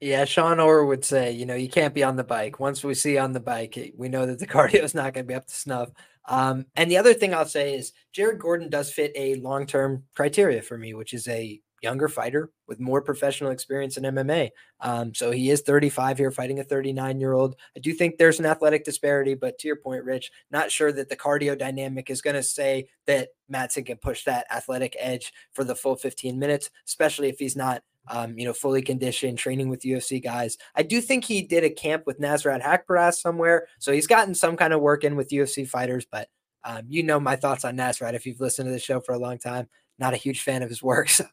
Yeah, 0.00 0.24
Sean 0.24 0.60
Orr 0.60 0.86
would 0.86 1.04
say, 1.04 1.32
you 1.32 1.44
know, 1.44 1.56
you 1.56 1.68
can't 1.68 1.94
be 1.94 2.04
on 2.04 2.16
the 2.16 2.22
bike. 2.22 2.60
Once 2.60 2.84
we 2.84 2.94
see 2.94 3.18
on 3.18 3.32
the 3.32 3.40
bike, 3.40 3.92
we 3.96 4.08
know 4.08 4.26
that 4.26 4.38
the 4.38 4.46
cardio 4.48 4.82
is 4.82 4.94
not 4.94 5.12
going 5.12 5.24
to 5.24 5.28
be 5.28 5.34
up 5.34 5.46
to 5.46 5.54
snuff. 5.54 5.90
Um, 6.26 6.66
and 6.76 6.90
the 6.90 6.98
other 6.98 7.14
thing 7.14 7.34
I'll 7.34 7.46
say 7.46 7.74
is 7.74 7.92
Jared 8.12 8.38
Gordon 8.38 8.70
does 8.70 8.92
fit 8.92 9.12
a 9.16 9.34
long 9.36 9.66
term 9.66 10.04
criteria 10.14 10.62
for 10.62 10.78
me, 10.78 10.94
which 10.94 11.14
is 11.14 11.26
a 11.26 11.60
younger 11.82 12.08
fighter 12.08 12.50
with 12.68 12.80
more 12.80 13.02
professional 13.02 13.50
experience 13.50 13.96
in 13.96 14.04
MMA. 14.04 14.50
Um, 14.80 15.14
so 15.14 15.30
he 15.30 15.50
is 15.50 15.62
35 15.62 16.18
here, 16.18 16.30
fighting 16.30 16.60
a 16.60 16.64
39 16.64 17.20
year 17.20 17.32
old. 17.32 17.56
I 17.76 17.80
do 17.80 17.92
think 17.92 18.16
there's 18.16 18.38
an 18.38 18.46
athletic 18.46 18.84
disparity, 18.84 19.34
but 19.34 19.58
to 19.58 19.66
your 19.66 19.76
point, 19.76 20.04
Rich, 20.04 20.30
not 20.50 20.70
sure 20.70 20.92
that 20.92 21.08
the 21.08 21.16
cardio 21.16 21.58
dynamic 21.58 22.10
is 22.10 22.22
going 22.22 22.36
to 22.36 22.42
say 22.42 22.88
that 23.06 23.30
Madsen 23.52 23.86
can 23.86 23.98
push 23.98 24.24
that 24.24 24.46
athletic 24.50 24.96
edge 24.98 25.32
for 25.52 25.64
the 25.64 25.74
full 25.74 25.96
15 25.96 26.38
minutes, 26.38 26.70
especially 26.86 27.28
if 27.28 27.38
he's 27.38 27.56
not 27.56 27.82
um, 28.08 28.36
you 28.36 28.44
know, 28.44 28.52
fully 28.52 28.82
conditioned, 28.82 29.38
training 29.38 29.68
with 29.68 29.82
UFC 29.82 30.22
guys. 30.22 30.58
I 30.74 30.82
do 30.82 31.00
think 31.00 31.24
he 31.24 31.42
did 31.42 31.64
a 31.64 31.70
camp 31.70 32.04
with 32.06 32.20
Nasrat 32.20 32.62
Haqparast 32.62 33.20
somewhere, 33.20 33.68
so 33.78 33.92
he's 33.92 34.06
gotten 34.06 34.34
some 34.34 34.56
kind 34.56 34.72
of 34.72 34.80
work 34.80 35.04
in 35.04 35.16
with 35.16 35.30
UFC 35.30 35.66
fighters. 35.66 36.04
But 36.10 36.28
um, 36.64 36.82
you 36.88 37.02
know 37.02 37.20
my 37.20 37.36
thoughts 37.36 37.64
on 37.64 37.76
Nasrat 37.76 38.14
if 38.14 38.26
you've 38.26 38.40
listened 38.40 38.66
to 38.66 38.72
the 38.72 38.78
show 38.78 39.00
for 39.00 39.12
a 39.12 39.18
long 39.18 39.38
time. 39.38 39.68
Not 39.98 40.14
a 40.14 40.18
huge 40.18 40.42
fan 40.42 40.62
of 40.62 40.68
his 40.68 40.82
work. 40.82 41.10
So, 41.18 41.24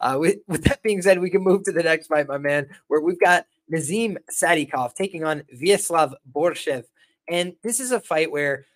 uh, 0.00 0.16
with, 0.18 0.38
with 0.48 0.64
that 0.64 0.82
being 0.82 1.02
said, 1.02 1.20
we 1.20 1.30
can 1.30 1.42
move 1.42 1.64
to 1.64 1.72
the 1.72 1.82
next 1.82 2.08
fight, 2.08 2.28
my 2.28 2.38
man, 2.38 2.68
where 2.88 3.00
we've 3.00 3.20
got 3.20 3.46
Nazim 3.68 4.18
Sadykhov 4.30 4.94
taking 4.94 5.24
on 5.24 5.42
Vyacheslav 5.54 6.14
Borschev, 6.30 6.84
and 7.28 7.54
this 7.62 7.80
is 7.80 7.92
a 7.92 8.00
fight 8.00 8.30
where, 8.30 8.66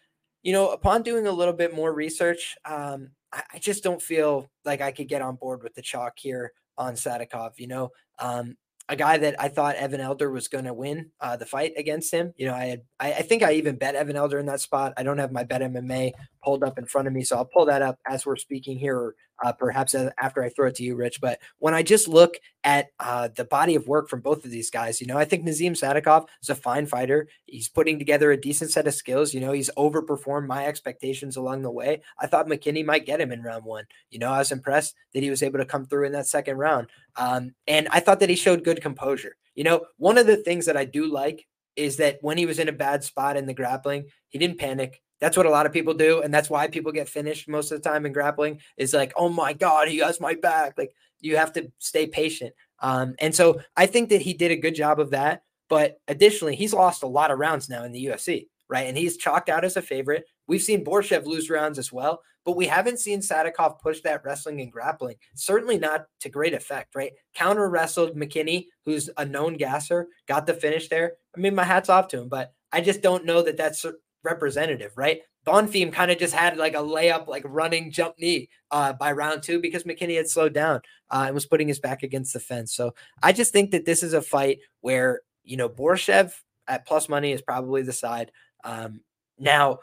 you 0.43 0.53
know, 0.53 0.71
upon 0.71 1.03
doing 1.03 1.27
a 1.27 1.33
little 1.33 1.55
bit 1.55 1.75
more 1.75 1.93
research, 1.93 2.57
um, 2.65 3.11
I, 3.33 3.43
I 3.55 3.59
just 3.59 3.83
don't 3.83 4.03
feel 4.03 4.51
like 4.65 4.81
I 4.81 4.93
could 4.93 5.09
get 5.09 5.23
on 5.23 5.37
board 5.37 5.63
with 5.63 5.75
the 5.75 5.83
chalk 5.83 6.15
here 6.17 6.53
on 6.77 6.95
Sadykhov. 6.95 7.53
You 7.59 7.69
know, 7.69 7.91
um, 8.19 8.57
a 8.89 8.97
guy 8.97 9.19
that 9.19 9.39
I 9.39 9.49
thought 9.49 9.77
Evan 9.77 10.01
Elder 10.01 10.31
was 10.31 10.49
going 10.49 10.65
to 10.65 10.73
win 10.73 11.11
uh, 11.21 11.37
the 11.37 11.45
fight 11.45 11.73
against 11.77 12.13
him. 12.13 12.33
You 12.37 12.47
know, 12.47 12.55
I 12.55 12.65
had, 12.65 12.83
I, 12.99 13.13
I, 13.13 13.23
think 13.23 13.43
I 13.43 13.53
even 13.53 13.77
bet 13.77 13.95
Evan 13.95 14.17
Elder 14.17 14.39
in 14.39 14.47
that 14.47 14.61
spot. 14.61 14.95
I 14.97 15.03
don't 15.03 15.19
have 15.19 15.33
my 15.33 15.45
bet 15.45 15.61
MMA 15.61 16.13
pulled 16.43 16.65
up 16.65 16.79
in 16.79 16.87
front 16.87 17.07
of 17.07 17.13
me, 17.13 17.23
so 17.23 17.37
I'll 17.37 17.45
pull 17.45 17.67
that 17.67 17.83
up 17.83 17.99
as 18.07 18.25
we're 18.25 18.37
speaking 18.37 18.79
here, 18.79 19.15
uh, 19.45 19.53
perhaps 19.53 19.95
after 19.95 20.43
I 20.43 20.49
throw 20.49 20.69
it 20.69 20.75
to 20.77 20.83
you, 20.83 20.97
Rich. 20.97 21.21
But 21.21 21.41
when 21.59 21.75
I 21.75 21.83
just 21.83 22.09
look 22.09 22.37
at 22.65 22.89
uh, 22.99 23.29
the 23.37 23.45
body 23.45 23.75
of 23.75 23.87
work 23.87 24.09
from 24.09 24.21
both 24.21 24.45
of 24.45 24.51
these 24.51 24.71
guys, 24.71 25.01
you 25.01 25.07
know, 25.07 25.17
I 25.17 25.25
think 25.25 25.45
Nazim 25.45 25.75
Sadykhov 25.75 26.27
is 26.43 26.51
a 26.51 26.55
fine 26.55 26.87
fighter. 26.87 27.29
He's 27.47 27.69
putting 27.69 27.99
together 27.99 28.33
a 28.33 28.41
decent 28.41 28.71
set 28.71 28.87
of 28.87 28.95
skills. 28.95 29.33
You 29.33 29.41
know, 29.41 29.53
he's 29.53 29.71
overperformed 29.77 30.47
my 30.47 30.67
expectations 30.67 31.37
along 31.37 31.63
the 31.63 31.71
way. 31.71 32.03
I 32.19 32.27
thought 32.27 32.47
McKinney 32.49 32.85
might 32.85 33.07
get 33.07 33.21
him 33.21 33.33
in 33.33 33.43
round 33.43 33.65
one. 33.65 33.85
You 34.11 34.19
know, 34.19 34.33
I 34.33 34.39
was 34.39 34.53
impressed 34.53 34.95
that 35.15 35.23
he 35.23 35.31
was 35.31 35.43
able 35.43 35.59
to 35.59 35.65
come 35.65 35.87
through 35.87 36.07
in 36.07 36.13
that 36.13 36.27
second 36.27 36.59
round. 36.59 36.89
Um, 37.17 37.55
and 37.67 37.89
I 37.91 38.01
thought 38.01 38.21
that 38.21 38.31
he 38.31 38.37
showed 38.37 38.65
good 38.65 38.83
composure. 38.83 39.37
You 39.55 39.65
know, 39.65 39.87
one 39.97 40.19
of 40.19 40.27
the 40.27 40.37
things 40.37 40.67
that 40.67 40.77
I 40.77 40.85
do 40.85 41.07
like 41.07 41.47
is 41.77 41.97
that 41.97 42.19
when 42.21 42.39
he 42.39 42.47
was 42.47 42.59
in 42.59 42.69
a 42.69 42.73
bad 42.73 43.05
spot 43.05 43.37
in 43.37 43.47
the 43.47 43.55
grappling, 43.55 44.07
he 44.29 44.39
didn't 44.39 44.59
panic. 44.59 45.01
That's 45.21 45.37
what 45.37 45.47
a 45.47 45.51
lot 45.51 45.67
of 45.67 45.73
people 45.73 45.95
do. 45.95 46.23
And 46.23 46.33
that's 46.33 46.51
why 46.51 46.69
people 46.69 46.93
get 46.93 47.09
finished 47.09 47.49
most 47.49 47.73
of 47.73 47.83
the 47.83 47.89
time 47.89 48.07
in 48.07 48.13
grappling 48.13 48.61
is 48.77 48.95
like, 48.95 49.13
oh 49.17 49.29
my 49.29 49.53
God, 49.53 49.89
he 49.89 49.99
has 49.99 50.21
my 50.21 50.35
back. 50.35 50.79
Like 50.79 50.93
you 51.21 51.37
have 51.37 51.53
to 51.55 51.71
stay 51.79 52.07
patient. 52.07 52.55
Um, 52.81 53.15
and 53.19 53.35
so 53.35 53.61
I 53.77 53.87
think 53.87 54.11
that 54.11 54.23
he 54.23 54.35
did 54.35 54.51
a 54.51 54.57
good 54.57 54.75
job 54.75 55.01
of 55.01 55.11
that. 55.11 55.43
But 55.69 56.01
additionally, 56.09 56.57
he's 56.57 56.73
lost 56.73 57.03
a 57.03 57.09
lot 57.09 57.31
of 57.31 57.39
rounds 57.39 57.69
now 57.69 57.85
in 57.85 57.93
the 57.93 58.07
UFC, 58.07 58.49
right? 58.69 58.87
And 58.87 58.97
he's 58.97 59.19
chalked 59.19 59.49
out 59.49 59.65
as 59.65 59.77
a 59.77 59.83
favorite. 59.83 60.25
We've 60.47 60.63
seen 60.63 60.85
Borschev 60.85 61.27
lose 61.27 61.51
rounds 61.51 61.79
as 61.79 61.93
well, 61.93 62.23
but 62.47 62.57
we 62.57 62.67
haven't 62.67 63.01
seen 63.01 63.21
Sadykhov 63.21 63.79
push 63.81 64.01
that 64.01 64.25
wrestling 64.25 64.63
and 64.63 64.73
grappling. 64.73 65.17
Certainly 65.35 65.79
not 65.79 66.07
to 66.21 66.31
great 66.31 66.55
effect, 66.55 66.95
right? 66.95 67.13
Counter 67.35 67.69
wrestled 67.69 68.17
McKinney, 68.17 68.69
who's 68.87 69.11
a 69.19 69.27
known 69.27 69.59
gasser, 69.59 70.09
got 70.27 70.47
the 70.47 70.55
finish 70.55 70.89
there. 70.89 71.13
I 71.37 71.41
mean, 71.41 71.55
my 71.55 71.65
hat's 71.65 71.91
off 71.91 72.09
to 72.09 72.23
him, 72.23 72.29
but 72.31 72.55
I 72.73 72.81
just 72.81 73.03
don't 73.03 73.27
know 73.27 73.43
that 73.43 73.59
that's 73.59 73.85
representative, 74.29 74.93
right? 74.97 75.21
Bonfim 75.47 75.93
kind 75.93 76.11
of 76.11 76.19
just 76.19 76.35
had 76.35 76.59
like 76.59 76.75
a 76.75 76.79
layup, 76.79 77.27
like 77.27 77.43
running 77.47 77.91
jump 77.91 78.15
knee 78.19 78.49
uh, 78.71 78.93
by 78.93 79.13
round 79.13 79.43
two 79.43 79.61
because 79.61 79.85
McKinney 79.85 80.17
had 80.17 80.29
slowed 80.29 80.53
down 80.53 80.81
uh, 81.11 81.25
and 81.27 81.35
was 81.35 81.47
putting 81.47 81.69
his 81.69 81.81
back 81.81 82.03
against 82.03 82.33
the 82.33 82.41
fence. 82.41 82.75
So 82.75 82.95
I 83.23 83.33
just 83.33 83.53
think 83.53 83.71
that 83.71 83.87
this 83.87 84.03
is 84.03 84.13
a 84.13 84.23
fight 84.23 84.59
where, 84.81 85.21
you 85.45 85.57
know, 85.57 85.69
Borshev 85.69 86.35
at 86.67 86.87
plus 86.87 87.09
money 87.09 87.33
is 87.33 87.41
probably 87.41 87.83
the 87.83 87.93
side. 87.93 88.31
Um, 88.63 89.01
now, 89.39 89.79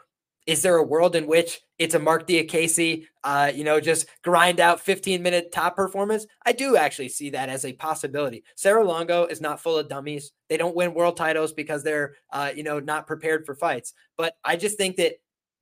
is 0.46 0.62
there 0.62 0.76
a 0.76 0.82
world 0.82 1.16
in 1.16 1.26
which 1.26 1.60
it's 1.78 1.94
a 1.94 1.98
Mark 1.98 2.26
Diakiese, 2.26 3.04
uh, 3.24 3.50
you 3.54 3.64
know, 3.64 3.80
just 3.80 4.06
grind 4.22 4.60
out 4.60 4.80
15 4.80 5.22
minute 5.22 5.50
top 5.52 5.74
performance? 5.74 6.26
I 6.44 6.52
do 6.52 6.76
actually 6.76 7.08
see 7.08 7.30
that 7.30 7.48
as 7.48 7.64
a 7.64 7.72
possibility. 7.72 8.44
Serra-Longo 8.54 9.26
is 9.26 9.40
not 9.40 9.60
full 9.60 9.76
of 9.76 9.88
dummies. 9.88 10.32
They 10.48 10.56
don't 10.56 10.76
win 10.76 10.94
world 10.94 11.16
titles 11.16 11.52
because 11.52 11.82
they're, 11.82 12.14
uh, 12.32 12.52
you 12.54 12.62
know, 12.62 12.78
not 12.78 13.08
prepared 13.08 13.44
for 13.44 13.56
fights. 13.56 13.92
But 14.16 14.34
I 14.44 14.56
just 14.56 14.76
think 14.78 14.96
that 14.96 15.14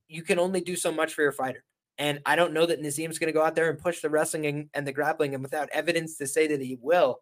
you 0.09 0.23
can 0.23 0.39
only 0.39 0.61
do 0.61 0.77
so 0.77 0.93
much 0.93 1.15
for 1.15 1.23
your 1.23 1.33
fighter. 1.33 1.65
And 1.97 2.21
I 2.27 2.37
don't 2.37 2.53
know 2.53 2.67
that 2.67 2.83
Nazim's 2.83 3.19
going 3.19 3.29
to 3.29 3.39
go 3.39 3.43
out 3.43 3.55
there 3.55 3.71
and 3.71 3.79
push 3.79 4.01
the 4.01 4.11
wrestling 4.11 4.47
and, 4.47 4.69
and 4.75 4.87
the 4.87 4.93
grappling. 4.93 5.33
And 5.33 5.43
without 5.43 5.71
evidence 5.73 6.19
to 6.19 6.27
say 6.27 6.47
that 6.49 6.61
he 6.61 6.77
will, 6.81 7.21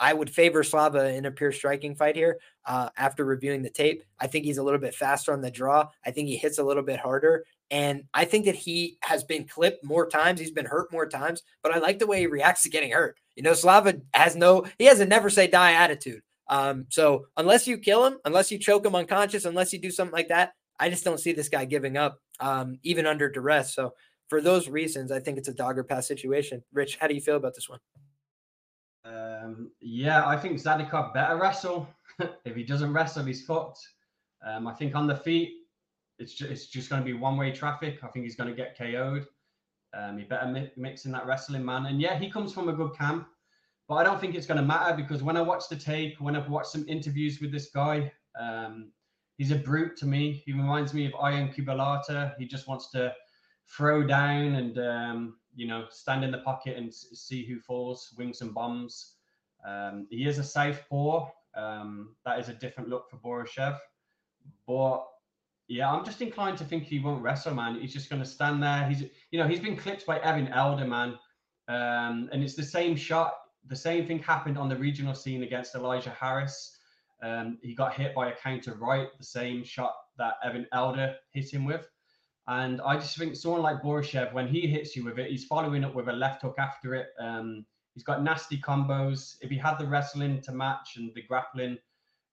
I 0.00 0.12
would 0.12 0.30
favor 0.30 0.62
Slava 0.62 1.12
in 1.12 1.26
a 1.26 1.30
pure 1.30 1.52
striking 1.52 1.94
fight 1.94 2.16
here. 2.16 2.38
Uh, 2.64 2.90
after 2.96 3.24
reviewing 3.24 3.62
the 3.62 3.70
tape, 3.70 4.04
I 4.18 4.26
think 4.26 4.44
he's 4.44 4.58
a 4.58 4.62
little 4.62 4.80
bit 4.80 4.94
faster 4.94 5.32
on 5.32 5.40
the 5.40 5.50
draw. 5.50 5.88
I 6.04 6.10
think 6.10 6.28
he 6.28 6.36
hits 6.36 6.58
a 6.58 6.64
little 6.64 6.82
bit 6.82 7.00
harder, 7.00 7.44
and 7.70 8.04
I 8.14 8.24
think 8.24 8.46
that 8.46 8.54
he 8.54 8.98
has 9.02 9.24
been 9.24 9.46
clipped 9.46 9.84
more 9.84 10.08
times. 10.08 10.40
He's 10.40 10.50
been 10.50 10.66
hurt 10.66 10.92
more 10.92 11.08
times, 11.08 11.42
but 11.62 11.72
I 11.72 11.78
like 11.78 11.98
the 11.98 12.06
way 12.06 12.20
he 12.20 12.26
reacts 12.26 12.62
to 12.62 12.70
getting 12.70 12.92
hurt. 12.92 13.16
You 13.36 13.42
know, 13.42 13.54
Slava 13.54 13.94
has 14.14 14.36
no, 14.36 14.66
he 14.78 14.86
has 14.86 15.00
a 15.00 15.06
never 15.06 15.30
say 15.30 15.46
die 15.46 15.72
attitude. 15.72 16.22
Um, 16.48 16.86
so 16.88 17.26
unless 17.36 17.66
you 17.66 17.78
kill 17.78 18.06
him, 18.06 18.18
unless 18.24 18.50
you 18.50 18.58
choke 18.58 18.86
him 18.86 18.94
unconscious, 18.94 19.44
unless 19.44 19.72
you 19.72 19.78
do 19.78 19.90
something 19.90 20.14
like 20.14 20.28
that, 20.28 20.52
I 20.80 20.88
just 20.88 21.04
don't 21.04 21.20
see 21.20 21.32
this 21.32 21.48
guy 21.48 21.64
giving 21.64 21.96
up, 21.96 22.20
um, 22.40 22.78
even 22.82 23.06
under 23.06 23.30
duress. 23.30 23.74
So 23.74 23.94
for 24.28 24.40
those 24.40 24.68
reasons, 24.68 25.12
I 25.12 25.20
think 25.20 25.38
it's 25.38 25.48
a 25.48 25.54
dogger 25.54 25.84
pass 25.84 26.06
situation. 26.06 26.62
Rich, 26.72 26.96
how 26.96 27.06
do 27.06 27.14
you 27.14 27.20
feel 27.20 27.36
about 27.36 27.54
this 27.54 27.68
one? 27.68 27.80
Um, 29.08 29.70
yeah, 29.80 30.26
I 30.26 30.36
think 30.36 30.58
Sadykhov 30.58 31.14
better 31.14 31.36
wrestle. 31.36 31.88
if 32.44 32.54
he 32.54 32.62
doesn't 32.62 32.92
wrestle, 32.92 33.24
he's 33.24 33.44
fucked. 33.44 33.80
Um, 34.46 34.66
I 34.66 34.74
think 34.74 34.94
on 34.94 35.06
the 35.06 35.16
feet, 35.16 35.54
it's 36.18 36.34
just, 36.34 36.50
it's 36.50 36.66
just 36.66 36.90
going 36.90 37.00
to 37.00 37.06
be 37.06 37.14
one 37.14 37.36
way 37.36 37.52
traffic. 37.52 37.98
I 38.02 38.08
think 38.08 38.24
he's 38.24 38.36
going 38.36 38.50
to 38.50 38.56
get 38.56 38.76
KO'd. 38.76 39.26
Um, 39.94 40.18
he 40.18 40.24
better 40.24 40.46
mi- 40.46 40.72
mix 40.76 41.06
in 41.06 41.12
that 41.12 41.26
wrestling, 41.26 41.64
man. 41.64 41.86
And 41.86 42.00
yeah, 42.00 42.18
he 42.18 42.30
comes 42.30 42.52
from 42.52 42.68
a 42.68 42.72
good 42.72 42.94
camp, 42.96 43.26
but 43.88 43.94
I 43.94 44.04
don't 44.04 44.20
think 44.20 44.34
it's 44.34 44.46
going 44.46 44.60
to 44.60 44.66
matter 44.66 44.94
because 44.94 45.22
when 45.22 45.36
I 45.36 45.40
watch 45.40 45.68
the 45.68 45.76
tape, 45.76 46.20
when 46.20 46.36
I've 46.36 46.48
watched 46.48 46.70
some 46.70 46.84
interviews 46.88 47.40
with 47.40 47.52
this 47.52 47.70
guy, 47.70 48.12
um, 48.38 48.92
he's 49.38 49.50
a 49.50 49.56
brute 49.56 49.96
to 49.98 50.06
me. 50.06 50.42
He 50.44 50.52
reminds 50.52 50.92
me 50.92 51.06
of 51.06 51.14
Ion 51.14 51.52
Cutelaba. 51.52 52.34
He 52.38 52.46
just 52.46 52.68
wants 52.68 52.90
to 52.90 53.14
throw 53.66 54.02
down 54.06 54.56
and 54.56 54.78
um, 54.78 55.37
you 55.58 55.66
know 55.66 55.86
stand 55.90 56.22
in 56.22 56.30
the 56.30 56.38
pocket 56.38 56.76
and 56.76 56.94
see 56.94 57.44
who 57.44 57.58
falls, 57.58 58.14
wing 58.16 58.32
some 58.32 58.54
bombs. 58.54 59.14
Um, 59.66 60.06
he 60.08 60.24
is 60.26 60.38
a 60.38 60.44
southpaw. 60.44 61.30
Um, 61.56 62.14
that 62.24 62.38
is 62.38 62.48
a 62.48 62.54
different 62.54 62.88
look 62.88 63.10
for 63.10 63.16
Borschev. 63.16 63.76
But 64.68 65.04
yeah, 65.66 65.90
I'm 65.90 66.04
just 66.04 66.22
inclined 66.22 66.58
to 66.58 66.64
think 66.64 66.84
he 66.84 67.00
won't 67.00 67.22
wrestle, 67.22 67.54
man. 67.54 67.80
He's 67.80 67.92
just 67.92 68.08
going 68.08 68.22
to 68.22 68.28
stand 68.28 68.62
there. 68.62 68.88
He's 68.88 69.02
you 69.32 69.40
know 69.40 69.48
he's 69.48 69.58
been 69.58 69.76
clipped 69.76 70.06
by 70.06 70.20
Evan 70.20 70.46
Elder, 70.48 70.86
man, 70.86 71.18
um, 71.66 72.30
and 72.32 72.44
it's 72.44 72.54
the 72.54 72.62
same 72.62 72.94
shot. 72.94 73.34
The 73.66 73.76
same 73.76 74.06
thing 74.06 74.20
happened 74.20 74.56
on 74.56 74.68
the 74.68 74.76
regional 74.76 75.14
scene 75.14 75.42
against 75.42 75.74
Elijah 75.74 76.16
Harris. 76.18 76.78
Um, 77.20 77.58
he 77.62 77.74
got 77.74 77.94
hit 77.94 78.14
by 78.14 78.30
a 78.30 78.36
counter 78.36 78.74
right, 78.74 79.08
the 79.18 79.24
same 79.24 79.64
shot 79.64 79.92
that 80.18 80.34
Evan 80.44 80.68
Elder 80.72 81.16
hit 81.32 81.52
him 81.52 81.64
with. 81.64 81.84
And 82.48 82.80
I 82.80 82.96
just 82.96 83.18
think 83.18 83.36
someone 83.36 83.60
like 83.60 83.82
Borschev, 83.82 84.32
when 84.32 84.48
he 84.48 84.66
hits 84.66 84.96
you 84.96 85.04
with 85.04 85.18
it, 85.18 85.30
he's 85.30 85.44
following 85.44 85.84
up 85.84 85.94
with 85.94 86.08
a 86.08 86.12
left 86.12 86.40
hook 86.40 86.56
after 86.58 86.94
it. 86.94 87.08
Um, 87.20 87.66
he's 87.92 88.02
got 88.02 88.22
nasty 88.22 88.56
combos. 88.58 89.36
If 89.42 89.50
he 89.50 89.58
had 89.58 89.76
the 89.76 89.86
wrestling 89.86 90.40
to 90.40 90.52
match 90.52 90.96
and 90.96 91.12
the 91.14 91.22
grappling, 91.22 91.76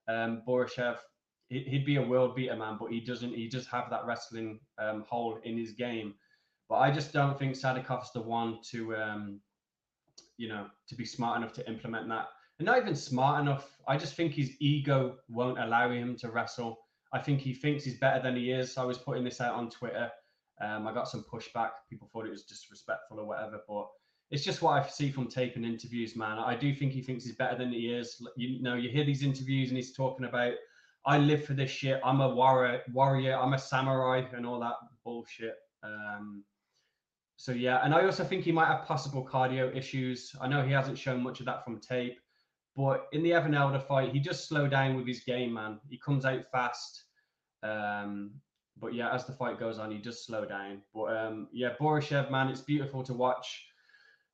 um, 0.08 0.42
Borschev, 0.48 0.98
he'd 1.50 1.86
be 1.86 1.98
a 1.98 2.02
world 2.02 2.34
beater, 2.34 2.56
man. 2.56 2.78
But 2.80 2.92
he 2.92 3.02
doesn't. 3.02 3.36
He 3.36 3.50
just 3.50 3.68
have 3.70 3.90
that 3.90 4.06
wrestling 4.06 4.62
um, 4.80 5.04
hole 5.10 5.38
in 5.44 5.58
his 5.58 5.74
game. 5.74 6.16
But 6.70 6.76
I 6.76 6.92
just 6.92 7.12
don't 7.12 7.38
think 7.38 7.56
Sadykhov's 7.56 8.14
the 8.14 8.22
one 8.22 8.60
to, 8.72 8.96
um, 8.96 9.42
you 10.38 10.48
know, 10.48 10.68
to 10.88 10.96
be 10.96 11.04
smart 11.04 11.38
enough 11.38 11.52
to 11.54 11.68
implement 11.70 12.08
that. 12.08 12.30
And 12.58 12.66
not 12.66 12.78
even 12.78 12.96
smart 12.96 13.42
enough. 13.42 13.70
I 13.86 13.98
just 13.98 14.16
think 14.16 14.32
his 14.32 14.54
ego 14.62 15.18
won't 15.28 15.60
allow 15.60 15.92
him 15.92 16.16
to 16.18 16.32
wrestle. 16.32 16.85
I 17.16 17.20
think 17.20 17.40
he 17.40 17.54
thinks 17.54 17.86
he's 17.86 17.98
better 17.98 18.22
than 18.22 18.36
he 18.36 18.52
is. 18.52 18.78
I 18.78 18.84
was 18.84 18.98
putting 18.98 19.24
this 19.24 19.40
out 19.40 19.56
on 19.56 19.70
Twitter. 19.70 20.12
Um, 20.62 20.86
I 20.86 20.94
got 20.94 21.08
some 21.08 21.24
pushback. 21.32 21.70
People 21.90 22.10
thought 22.12 22.26
it 22.26 22.32
was 22.32 22.44
disrespectful 22.44 23.22
or 23.22 23.26
whatever, 23.26 23.62
but 23.70 23.88
it's 24.32 24.44
just 24.44 24.62
what 24.62 24.72
I 24.72 24.86
see 24.86 25.12
from 25.12 25.28
tape 25.28 25.56
and 25.56 25.66
interviews, 25.66 26.18
man. 26.18 26.38
I 26.40 26.58
do 26.58 26.76
think 26.76 26.92
he 26.92 27.02
thinks 27.02 27.24
he's 27.24 27.36
better 27.36 27.58
than 27.58 27.72
he 27.72 27.88
is. 27.88 28.22
You 28.36 28.62
know, 28.62 28.76
you 28.76 28.90
hear 28.90 29.06
these 29.06 29.24
interviews 29.24 29.70
and 29.70 29.78
he's 29.78 29.96
talking 29.96 30.26
about, 30.26 30.56
I 31.06 31.18
live 31.18 31.46
for 31.46 31.54
this 31.54 31.72
shit. 31.72 32.02
I'm 32.04 32.20
a 32.20 32.36
warrior, 32.36 32.82
warrior. 32.92 33.38
I'm 33.38 33.54
a 33.54 33.60
samurai, 33.60 34.24
and 34.36 34.46
all 34.46 34.60
that 34.60 34.76
bullshit. 35.06 35.56
Um, 35.84 36.44
so 37.38 37.54
yeah, 37.54 37.80
and 37.84 37.94
I 37.94 38.04
also 38.04 38.26
think 38.26 38.44
he 38.44 38.52
might 38.52 38.68
have 38.68 38.86
possible 38.86 39.26
cardio 39.26 39.74
issues. 39.74 40.36
I 40.42 40.50
know 40.50 40.64
he 40.64 40.74
hasn't 40.74 40.98
shown 40.98 41.24
much 41.24 41.40
of 41.40 41.46
that 41.46 41.64
from 41.64 41.80
tape, 41.80 42.20
but 42.76 43.06
in 43.14 43.24
the 43.24 43.34
Evan 43.34 43.56
Elder 43.56 43.80
fight, 43.80 44.12
he 44.12 44.20
just 44.20 44.50
slow 44.50 44.68
down 44.68 44.98
with 44.98 45.08
his 45.08 45.22
game, 45.22 45.54
man. 45.54 45.80
He 45.90 45.98
comes 45.98 46.26
out 46.26 46.44
fast. 46.52 47.05
Um, 47.66 48.32
but 48.78 48.94
yeah, 48.94 49.14
as 49.14 49.26
the 49.26 49.34
fight 49.34 49.60
goes 49.60 49.80
on, 49.80 49.92
he 49.92 49.98
does 49.98 50.26
slow 50.26 50.46
down. 50.46 50.82
But 50.94 51.16
um, 51.16 51.48
yeah, 51.52 51.74
Borschev, 51.80 52.30
man, 52.30 52.50
it's 52.50 52.62
beautiful 52.62 53.04
to 53.04 53.14
watch. 53.14 53.66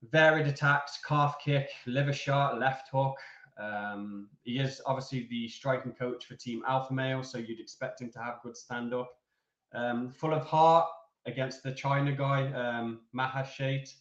Varied 0.10 0.48
attacks, 0.48 1.00
calf 1.08 1.38
kick, 1.44 1.70
liver 1.86 2.14
shot, 2.14 2.60
left 2.60 2.90
hook. 2.92 3.16
Um, 3.62 4.30
he 4.44 4.58
is 4.58 4.82
obviously 4.86 5.28
the 5.30 5.48
striking 5.48 5.92
coach 5.92 6.26
for 6.26 6.36
Team 6.36 6.64
Alpha 6.68 6.94
Male, 6.94 7.24
so 7.24 7.38
you'd 7.38 7.60
expect 7.60 8.02
him 8.02 8.12
to 8.12 8.20
have 8.20 8.42
good 8.42 8.58
stand 8.58 8.94
up. 8.94 9.12
Um, 9.74 10.10
full 10.10 10.34
of 10.34 10.46
heart 10.46 10.88
against 11.28 11.62
the 11.62 11.72
China 11.72 12.12
guy, 12.12 12.52
um, 12.54 13.02
Maheshate. 13.16 13.94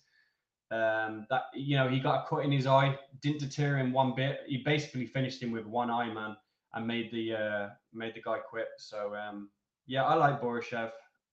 Um, 0.72 1.26
that 1.30 1.42
you 1.52 1.76
know, 1.76 1.88
he 1.88 1.98
got 1.98 2.24
a 2.24 2.28
cut 2.28 2.44
in 2.44 2.52
his 2.52 2.66
eye, 2.66 2.96
didn't 3.20 3.40
deter 3.40 3.76
him 3.76 3.92
one 3.92 4.14
bit. 4.14 4.40
He 4.46 4.58
basically 4.58 5.04
finished 5.04 5.42
him 5.42 5.50
with 5.50 5.66
one 5.66 5.90
eye, 5.90 6.12
man, 6.12 6.36
and 6.74 6.86
made 6.86 7.10
the 7.12 7.34
uh, 7.34 7.68
made 7.92 8.14
the 8.14 8.22
guy 8.22 8.38
quit. 8.38 8.68
So 8.78 9.14
um, 9.14 9.50
yeah, 9.86 10.04
I 10.04 10.14
like 10.14 10.40
Borschev. 10.40 10.90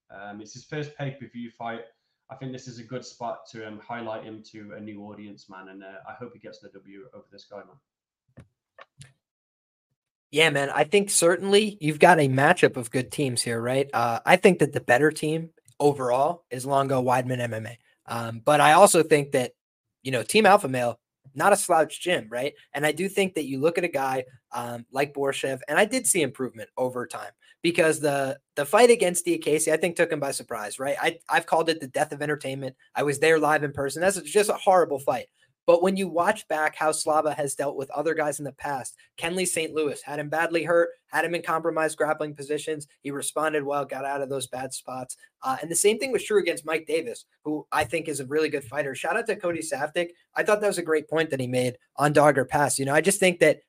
Um, 0.10 0.42
it's 0.42 0.54
his 0.54 0.66
first 0.66 0.96
pay 0.98 1.12
per 1.12 1.28
view 1.28 1.52
fight. 1.52 1.82
I 2.30 2.36
think 2.36 2.52
this 2.52 2.68
is 2.68 2.80
a 2.80 2.84
good 2.84 3.06
spot 3.06 3.42
to 3.52 3.68
um, 3.68 3.80
highlight 3.80 4.24
him 4.24 4.44
to 4.52 4.74
a 4.76 4.80
new 4.80 5.04
audience, 5.04 5.50
man, 5.50 5.70
and 5.70 5.84
uh, 5.84 6.00
I 6.08 6.14
hope 6.14 6.34
he 6.34 6.40
gets 6.40 6.60
the 6.60 6.70
W 6.70 7.06
over 7.14 7.26
this 7.32 7.46
guy, 7.50 7.58
man. 7.58 8.46
Yeah, 10.30 10.50
man. 10.50 10.70
I 10.70 10.84
think 10.84 11.10
certainly 11.10 11.78
you've 11.80 12.00
got 12.00 12.20
a 12.20 12.28
matchup 12.28 12.76
of 12.76 12.92
good 12.92 13.12
teams 13.12 13.42
here, 13.42 13.62
right? 13.62 13.90
Uh, 13.94 14.20
I 14.26 14.36
think 14.36 14.60
that 14.60 14.74
the 14.74 14.82
better 14.82 15.10
team 15.10 15.52
overall 15.80 16.44
is 16.52 16.66
Longo 16.66 17.02
Weidman 17.02 17.40
MMA. 17.40 17.78
Um, 18.08 18.42
but 18.44 18.60
I 18.60 18.74
also 18.74 19.04
think 19.04 19.32
that, 19.32 19.54
you 20.04 20.12
know, 20.12 20.24
Team 20.24 20.46
Alpha 20.46 20.68
Male, 20.68 21.00
not 21.38 21.54
a 21.54 21.58
slouch 21.58 22.02
gym, 22.02 22.28
right? 22.30 22.54
And 22.74 22.86
I 22.86 22.92
do 22.92 23.08
think 23.08 23.36
that 23.36 23.46
you 23.46 23.60
look 23.60 23.78
at 23.78 23.84
a 23.84 23.90
guy 23.90 24.26
um, 24.52 24.86
like 24.92 25.14
Borschev, 25.14 25.60
and 25.68 25.80
I 25.80 25.86
did 25.86 26.08
see 26.08 26.22
improvement 26.22 26.70
over 26.78 27.06
time 27.06 27.32
because 27.62 28.00
the 28.00 28.40
the 28.56 28.66
fight 28.66 28.90
against 28.90 29.26
Diakiese, 29.26 29.72
I 29.72 29.78
think, 29.78 29.96
took 29.96 30.12
him 30.12 30.20
by 30.20 30.32
surprise, 30.32 30.80
right? 30.80 30.98
I, 31.02 31.20
I've 31.30 31.46
called 31.46 31.70
it 31.70 31.80
the 31.80 31.88
death 31.88 32.12
of 32.12 32.22
entertainment. 32.22 32.76
I 32.96 33.04
was 33.04 33.20
there 33.20 33.40
live 33.40 33.64
in 33.64 33.72
person. 33.72 34.02
That's 34.02 34.20
just 34.22 34.50
a 34.50 34.54
horrible 34.54 35.00
fight. 35.00 35.28
But 35.68 35.84
when 35.84 35.98
you 35.98 36.08
watch 36.08 36.48
back 36.48 36.78
how 36.78 36.94
Slava 36.94 37.34
has 37.34 37.54
dealt 37.54 37.76
with 37.76 37.92
other 37.92 38.14
guys 38.14 38.40
in 38.40 38.46
the 38.46 38.54
past, 38.54 38.96
Kenley 39.18 39.46
St. 39.46 39.74
Louis 39.74 40.02
had 40.02 40.18
him 40.18 40.30
badly 40.30 40.64
hurt, 40.64 40.90
had 41.08 41.26
him 41.26 41.36
in 41.36 41.42
compromised 41.42 41.98
grappling 41.98 42.34
positions. 42.34 42.88
He 43.02 43.12
responded 43.12 43.64
well, 43.64 43.84
got 43.84 44.06
out 44.06 44.22
of 44.22 44.30
those 44.30 44.48
bad 44.48 44.74
spots. 44.74 45.18
Uh, 45.44 45.58
and 45.62 45.70
the 45.70 45.76
same 45.76 46.00
thing 46.00 46.14
was 46.14 46.24
true 46.24 46.40
against 46.40 46.66
Mike 46.66 46.88
Davis, 46.88 47.26
who 47.44 47.68
I 47.70 47.84
think 47.84 48.08
is 48.08 48.22
a 48.22 48.26
really 48.26 48.48
good 48.48 48.64
fighter. 48.64 48.96
Shout 48.96 49.18
out 49.18 49.28
to 49.28 49.36
Cody 49.36 49.60
Saftik. 49.60 50.12
I 50.34 50.44
thought 50.44 50.62
that 50.62 50.68
was 50.68 50.78
a 50.78 50.84
great 50.84 51.10
point 51.10 51.30
that 51.32 51.42
he 51.42 51.48
made 51.48 51.78
on 51.98 52.14
Dogger 52.14 52.46
Pass. 52.46 52.80
You 52.80 52.86
know, 52.86 52.96
I 52.96 53.02
just 53.02 53.20
think 53.20 53.40
that 53.40 53.60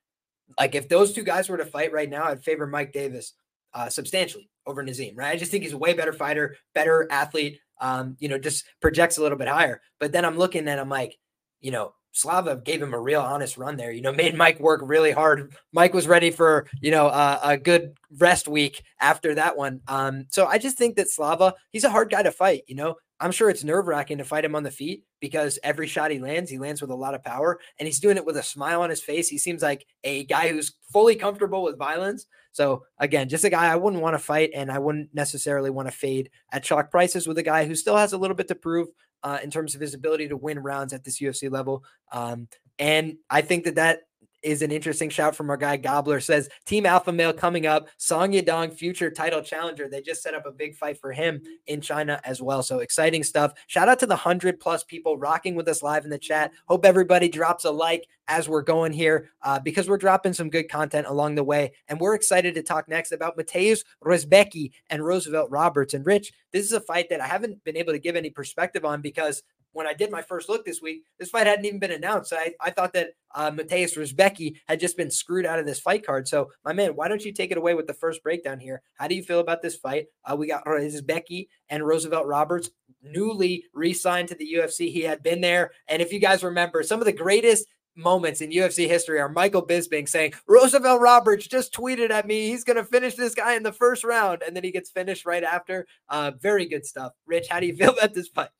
like 0.56 0.76
if 0.76 0.88
those 0.88 1.12
two 1.12 1.24
guys 1.24 1.48
were 1.48 1.58
to 1.58 1.66
fight 1.66 1.92
right 1.92 2.08
now, 2.08 2.24
I'd 2.24 2.44
favor 2.44 2.68
Mike 2.68 2.92
Davis 2.92 3.32
uh, 3.74 3.88
substantially 3.88 4.48
over 4.66 4.84
Nazim, 4.84 5.16
right? 5.16 5.32
I 5.32 5.36
just 5.36 5.50
think 5.50 5.64
he's 5.64 5.72
a 5.72 5.78
way 5.78 5.94
better 5.94 6.12
fighter, 6.12 6.56
better 6.74 7.08
athlete. 7.10 7.58
Um, 7.80 8.16
you 8.20 8.28
know, 8.28 8.38
just 8.38 8.64
projects 8.80 9.18
a 9.18 9.22
little 9.22 9.38
bit 9.38 9.48
higher. 9.48 9.80
But 9.98 10.12
then 10.12 10.24
I'm 10.24 10.36
looking 10.36 10.66
and 10.66 10.80
I'm 10.80 10.88
like, 10.88 11.16
you 11.60 11.70
know, 11.70 11.92
Slava 12.12 12.56
gave 12.56 12.82
him 12.82 12.94
a 12.94 13.00
real 13.00 13.20
honest 13.20 13.56
run 13.56 13.76
there. 13.76 13.92
You 13.92 14.02
know, 14.02 14.12
made 14.24 14.34
Mike 14.34 14.60
work 14.60 14.80
really 14.84 15.12
hard. 15.12 15.54
Mike 15.72 15.94
was 15.94 16.08
ready 16.08 16.30
for 16.30 16.66
you 16.80 16.90
know 16.90 17.06
uh, 17.06 17.40
a 17.42 17.56
good 17.56 17.94
rest 18.18 18.48
week 18.48 18.82
after 19.00 19.34
that 19.34 19.56
one. 19.56 19.80
Um, 19.88 20.26
so 20.30 20.46
I 20.46 20.58
just 20.58 20.76
think 20.76 20.96
that 20.96 21.10
Slava, 21.10 21.54
he's 21.70 21.84
a 21.84 21.90
hard 21.90 22.10
guy 22.10 22.22
to 22.22 22.32
fight. 22.32 22.62
You 22.66 22.74
know, 22.76 22.96
I'm 23.20 23.32
sure 23.32 23.50
it's 23.50 23.64
nerve 23.64 23.86
wracking 23.86 24.18
to 24.18 24.24
fight 24.24 24.44
him 24.44 24.54
on 24.54 24.62
the 24.62 24.70
feet 24.70 25.04
because 25.20 25.58
every 25.62 25.86
shot 25.86 26.10
he 26.10 26.18
lands, 26.18 26.50
he 26.50 26.58
lands 26.58 26.80
with 26.80 26.90
a 26.90 26.96
lot 26.96 27.14
of 27.14 27.24
power, 27.24 27.58
and 27.78 27.86
he's 27.86 28.00
doing 28.00 28.16
it 28.16 28.24
with 28.24 28.36
a 28.36 28.42
smile 28.42 28.82
on 28.82 28.90
his 28.90 29.02
face. 29.02 29.28
He 29.28 29.38
seems 29.38 29.62
like 29.62 29.86
a 30.04 30.24
guy 30.24 30.48
who's 30.48 30.74
fully 30.92 31.16
comfortable 31.16 31.62
with 31.62 31.78
violence. 31.78 32.26
So 32.52 32.84
again, 32.98 33.28
just 33.28 33.44
a 33.44 33.50
guy 33.50 33.66
I 33.70 33.76
wouldn't 33.76 34.02
want 34.02 34.14
to 34.14 34.18
fight, 34.18 34.50
and 34.54 34.70
I 34.70 34.78
wouldn't 34.78 35.14
necessarily 35.14 35.70
want 35.70 35.88
to 35.88 35.96
fade 35.96 36.30
at 36.52 36.64
chalk 36.64 36.90
prices 36.90 37.26
with 37.26 37.38
a 37.38 37.42
guy 37.42 37.66
who 37.66 37.74
still 37.74 37.96
has 37.96 38.12
a 38.12 38.18
little 38.18 38.36
bit 38.36 38.48
to 38.48 38.54
prove 38.54 38.88
uh, 39.22 39.38
in 39.42 39.50
terms 39.50 39.74
of 39.74 39.80
his 39.80 39.94
ability 39.94 40.28
to 40.28 40.36
win 40.36 40.58
rounds 40.58 40.92
at 40.92 41.04
this 41.04 41.20
UFC 41.20 41.50
level. 41.50 41.84
Um, 42.12 42.48
and 42.78 43.16
I 43.28 43.42
think 43.42 43.64
that 43.64 43.74
that 43.76 44.00
is 44.42 44.62
an 44.62 44.70
interesting 44.70 45.10
shout 45.10 45.34
from 45.34 45.50
our 45.50 45.56
guy 45.56 45.76
Gobbler 45.76 46.20
says 46.20 46.48
Team 46.64 46.86
Alpha 46.86 47.12
Male 47.12 47.32
coming 47.32 47.66
up. 47.66 47.88
Song 47.96 48.32
Yadong, 48.32 48.72
future 48.72 49.10
title 49.10 49.42
challenger. 49.42 49.88
They 49.88 50.00
just 50.00 50.22
set 50.22 50.34
up 50.34 50.46
a 50.46 50.52
big 50.52 50.74
fight 50.74 51.00
for 51.00 51.12
him 51.12 51.42
in 51.66 51.80
China 51.80 52.20
as 52.24 52.40
well. 52.40 52.62
So 52.62 52.78
exciting 52.78 53.22
stuff. 53.24 53.52
Shout 53.66 53.88
out 53.88 53.98
to 54.00 54.06
the 54.06 54.16
hundred 54.16 54.60
plus 54.60 54.84
people 54.84 55.18
rocking 55.18 55.54
with 55.54 55.68
us 55.68 55.82
live 55.82 56.04
in 56.04 56.10
the 56.10 56.18
chat. 56.18 56.52
Hope 56.66 56.84
everybody 56.84 57.28
drops 57.28 57.64
a 57.64 57.70
like 57.70 58.06
as 58.28 58.48
we're 58.48 58.62
going 58.62 58.92
here 58.92 59.30
uh, 59.42 59.58
because 59.58 59.88
we're 59.88 59.96
dropping 59.96 60.34
some 60.34 60.50
good 60.50 60.68
content 60.68 61.06
along 61.06 61.34
the 61.34 61.44
way. 61.44 61.72
And 61.88 61.98
we're 61.98 62.14
excited 62.14 62.54
to 62.54 62.62
talk 62.62 62.88
next 62.88 63.12
about 63.12 63.36
Mateusz 63.38 63.84
Rebecki 64.04 64.72
and 64.90 65.04
Roosevelt 65.04 65.50
Roberts. 65.50 65.94
And 65.94 66.04
Rich, 66.04 66.32
this 66.52 66.64
is 66.64 66.72
a 66.72 66.80
fight 66.80 67.08
that 67.10 67.20
I 67.20 67.26
haven't 67.26 67.64
been 67.64 67.76
able 67.76 67.92
to 67.92 67.98
give 67.98 68.16
any 68.16 68.30
perspective 68.30 68.84
on 68.84 69.00
because 69.00 69.42
when 69.72 69.86
I 69.86 69.92
did 69.92 70.10
my 70.10 70.22
first 70.22 70.48
look 70.48 70.64
this 70.64 70.82
week, 70.82 71.02
this 71.18 71.30
fight 71.30 71.46
hadn't 71.46 71.64
even 71.64 71.78
been 71.78 71.90
announced. 71.90 72.32
I, 72.32 72.54
I 72.60 72.70
thought 72.70 72.92
that 72.94 73.10
uh, 73.34 73.50
Mateusz 73.50 73.96
Rebecki 73.96 74.56
had 74.66 74.80
just 74.80 74.96
been 74.96 75.10
screwed 75.10 75.46
out 75.46 75.58
of 75.58 75.66
this 75.66 75.80
fight 75.80 76.04
card. 76.04 76.26
So, 76.28 76.50
my 76.64 76.72
man, 76.72 76.96
why 76.96 77.08
don't 77.08 77.24
you 77.24 77.32
take 77.32 77.50
it 77.50 77.58
away 77.58 77.74
with 77.74 77.86
the 77.86 77.94
first 77.94 78.22
breakdown 78.22 78.58
here? 78.60 78.82
How 78.94 79.08
do 79.08 79.14
you 79.14 79.22
feel 79.22 79.40
about 79.40 79.62
this 79.62 79.76
fight? 79.76 80.06
Uh, 80.24 80.36
we 80.36 80.48
got 80.48 80.64
Rebecki 80.64 81.48
and 81.68 81.86
Roosevelt 81.86 82.26
Roberts 82.26 82.70
newly 83.02 83.64
re 83.72 83.92
signed 83.92 84.28
to 84.28 84.34
the 84.34 84.54
UFC. 84.54 84.90
He 84.90 85.02
had 85.02 85.22
been 85.22 85.40
there. 85.40 85.72
And 85.88 86.02
if 86.02 86.12
you 86.12 86.18
guys 86.18 86.42
remember, 86.42 86.82
some 86.82 87.00
of 87.00 87.06
the 87.06 87.12
greatest 87.12 87.66
moments 87.98 88.40
in 88.40 88.50
UFC 88.50 88.86
history 88.88 89.18
are 89.20 89.28
Michael 89.28 89.66
Bisping 89.66 90.08
saying, 90.08 90.32
Roosevelt 90.46 91.00
Roberts 91.00 91.46
just 91.46 91.74
tweeted 91.74 92.10
at 92.10 92.26
me. 92.26 92.48
He's 92.48 92.64
going 92.64 92.76
to 92.76 92.84
finish 92.84 93.16
this 93.16 93.34
guy 93.34 93.54
in 93.54 93.62
the 93.62 93.72
first 93.72 94.04
round. 94.04 94.42
And 94.42 94.56
then 94.56 94.64
he 94.64 94.70
gets 94.70 94.90
finished 94.90 95.26
right 95.26 95.42
after. 95.42 95.86
Uh, 96.08 96.32
very 96.40 96.66
good 96.66 96.86
stuff. 96.86 97.12
Rich, 97.26 97.48
how 97.50 97.60
do 97.60 97.66
you 97.66 97.74
feel 97.76 97.90
about 97.90 98.14
this 98.14 98.28
fight? 98.28 98.50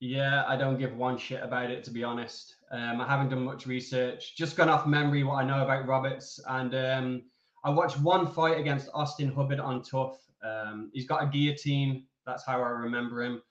Yeah, 0.00 0.44
I 0.46 0.56
don't 0.56 0.78
give 0.78 0.96
one 0.96 1.18
shit 1.18 1.42
about 1.42 1.70
it 1.70 1.82
to 1.84 1.90
be 1.90 2.04
honest. 2.04 2.56
Um, 2.70 3.00
I 3.00 3.06
haven't 3.06 3.30
done 3.30 3.44
much 3.44 3.66
research, 3.66 4.36
just 4.36 4.56
gone 4.56 4.68
off 4.68 4.86
memory 4.86 5.24
what 5.24 5.42
I 5.42 5.44
know 5.44 5.64
about 5.64 5.86
Roberts, 5.86 6.38
and 6.48 6.74
um, 6.74 7.22
I 7.64 7.70
watched 7.70 7.98
one 7.98 8.26
fight 8.26 8.58
against 8.58 8.88
Austin 8.94 9.32
Hubbard 9.32 9.58
on 9.58 9.82
TUF. 9.82 10.16
Um, 10.44 10.90
he's 10.92 11.06
got 11.06 11.24
a 11.24 11.26
guillotine. 11.26 12.06
That's 12.26 12.44
how 12.46 12.62
I 12.62 12.68
remember 12.68 13.22
him. 13.22 13.42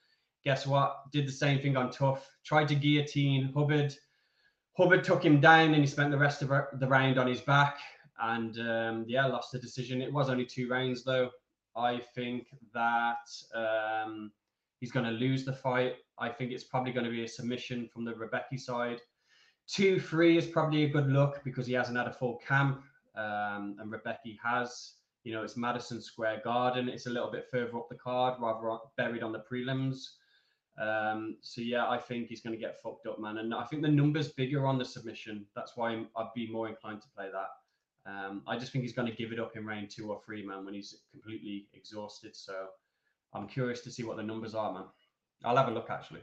Guess 0.46 0.66
what? 0.66 1.12
Did 1.12 1.28
the 1.28 1.32
same 1.32 1.60
thing 1.60 1.76
on 1.76 1.92
TUF. 1.92 2.30
Tried 2.46 2.70
to 2.70 2.76
guillotine 2.76 3.52
Hubbard. 3.54 3.94
Hubbard 4.78 5.04
took 5.04 5.26
him 5.26 5.42
down, 5.42 5.74
and 5.74 5.84
he 5.84 5.88
spent 5.88 6.12
the 6.12 6.18
rest 6.18 6.42
of 6.42 6.50
the 6.80 6.88
round 6.88 7.18
on 7.18 7.28
his 7.28 7.42
back. 7.42 7.78
And 8.20 8.58
um, 8.60 9.06
yeah, 9.08 9.26
lost 9.26 9.52
the 9.52 9.60
decision. 9.60 10.02
It 10.02 10.14
was 10.14 10.30
only 10.30 10.46
two 10.46 10.70
rounds 10.70 11.04
though. 11.04 11.30
I 11.76 12.02
think 12.16 12.48
that 12.74 13.28
um, 13.54 14.32
he's 14.80 14.92
going 14.92 15.06
to 15.06 15.12
lose 15.12 15.46
the 15.46 15.54
fight. 15.54 15.96
I 16.20 16.30
think 16.30 16.52
it's 16.52 16.64
probably 16.64 16.92
going 16.92 17.06
to 17.06 17.12
be 17.12 17.24
a 17.24 17.28
submission 17.28 17.88
from 17.92 18.06
the 18.06 18.14
Rebecki 18.14 18.60
side. 18.60 19.02
Two 19.68 20.00
three 20.00 20.38
is 20.38 20.46
probably 20.46 20.84
a 20.84 20.90
good 20.90 21.08
look 21.08 21.44
because 21.44 21.68
he 21.68 21.74
hasn't 21.74 21.98
had 21.98 22.08
a 22.08 22.14
full 22.14 22.40
camp, 22.48 22.82
um, 23.16 23.76
and 23.80 23.92
Rebecki 23.92 24.38
has. 24.44 24.94
You 25.24 25.34
know, 25.34 25.44
it's 25.44 25.58
Madison 25.58 26.02
Square 26.02 26.42
Garden. 26.46 26.88
It's 26.88 27.06
a 27.06 27.10
little 27.10 27.30
bit 27.30 27.48
further 27.52 27.78
up 27.78 27.90
the 27.90 27.96
card, 27.96 28.40
rather 28.40 28.78
buried 28.96 29.24
on 29.24 29.34
the 29.34 29.44
prelims. 29.52 30.12
Um, 30.80 31.38
so 31.42 31.60
yeah, 31.62 31.90
I 31.90 31.98
think 31.98 32.30
he's 32.30 32.42
going 32.42 32.56
to 32.56 32.60
get 32.60 32.82
fucked 32.82 33.08
up, 33.08 33.20
man. 33.20 33.40
And 33.40 33.54
I 33.54 33.66
think 33.66 33.82
the 33.82 33.90
numbers 33.90 34.30
bigger 34.30 34.66
on 34.66 34.78
the 34.78 34.86
submission. 34.86 35.46
That's 35.54 35.76
why 35.76 36.02
I'd 36.16 36.34
be 36.34 36.50
more 36.50 36.70
inclined 36.70 37.02
to 37.02 37.08
play 37.16 37.28
that. 37.32 38.10
Um, 38.10 38.44
I 38.48 38.58
just 38.58 38.72
think 38.72 38.84
he's 38.84 38.94
going 38.94 39.10
to 39.10 39.18
give 39.18 39.34
it 39.34 39.40
up 39.40 39.58
in 39.58 39.66
round 39.66 39.90
two 39.90 40.10
or 40.10 40.22
three, 40.26 40.46
man, 40.46 40.64
when 40.64 40.76
he's 40.76 40.96
completely 41.12 41.68
exhausted. 41.74 42.36
So 42.36 42.68
I'm 43.34 43.48
curious 43.48 43.82
to 43.82 43.92
see 43.92 44.04
what 44.04 44.18
the 44.18 44.24
numbers 44.24 44.56
are, 44.56 44.74
man. 44.74 44.84
I'll 45.44 45.58
have 45.58 45.68
a 45.68 45.72
look 45.72 45.90
actually. 45.90 46.22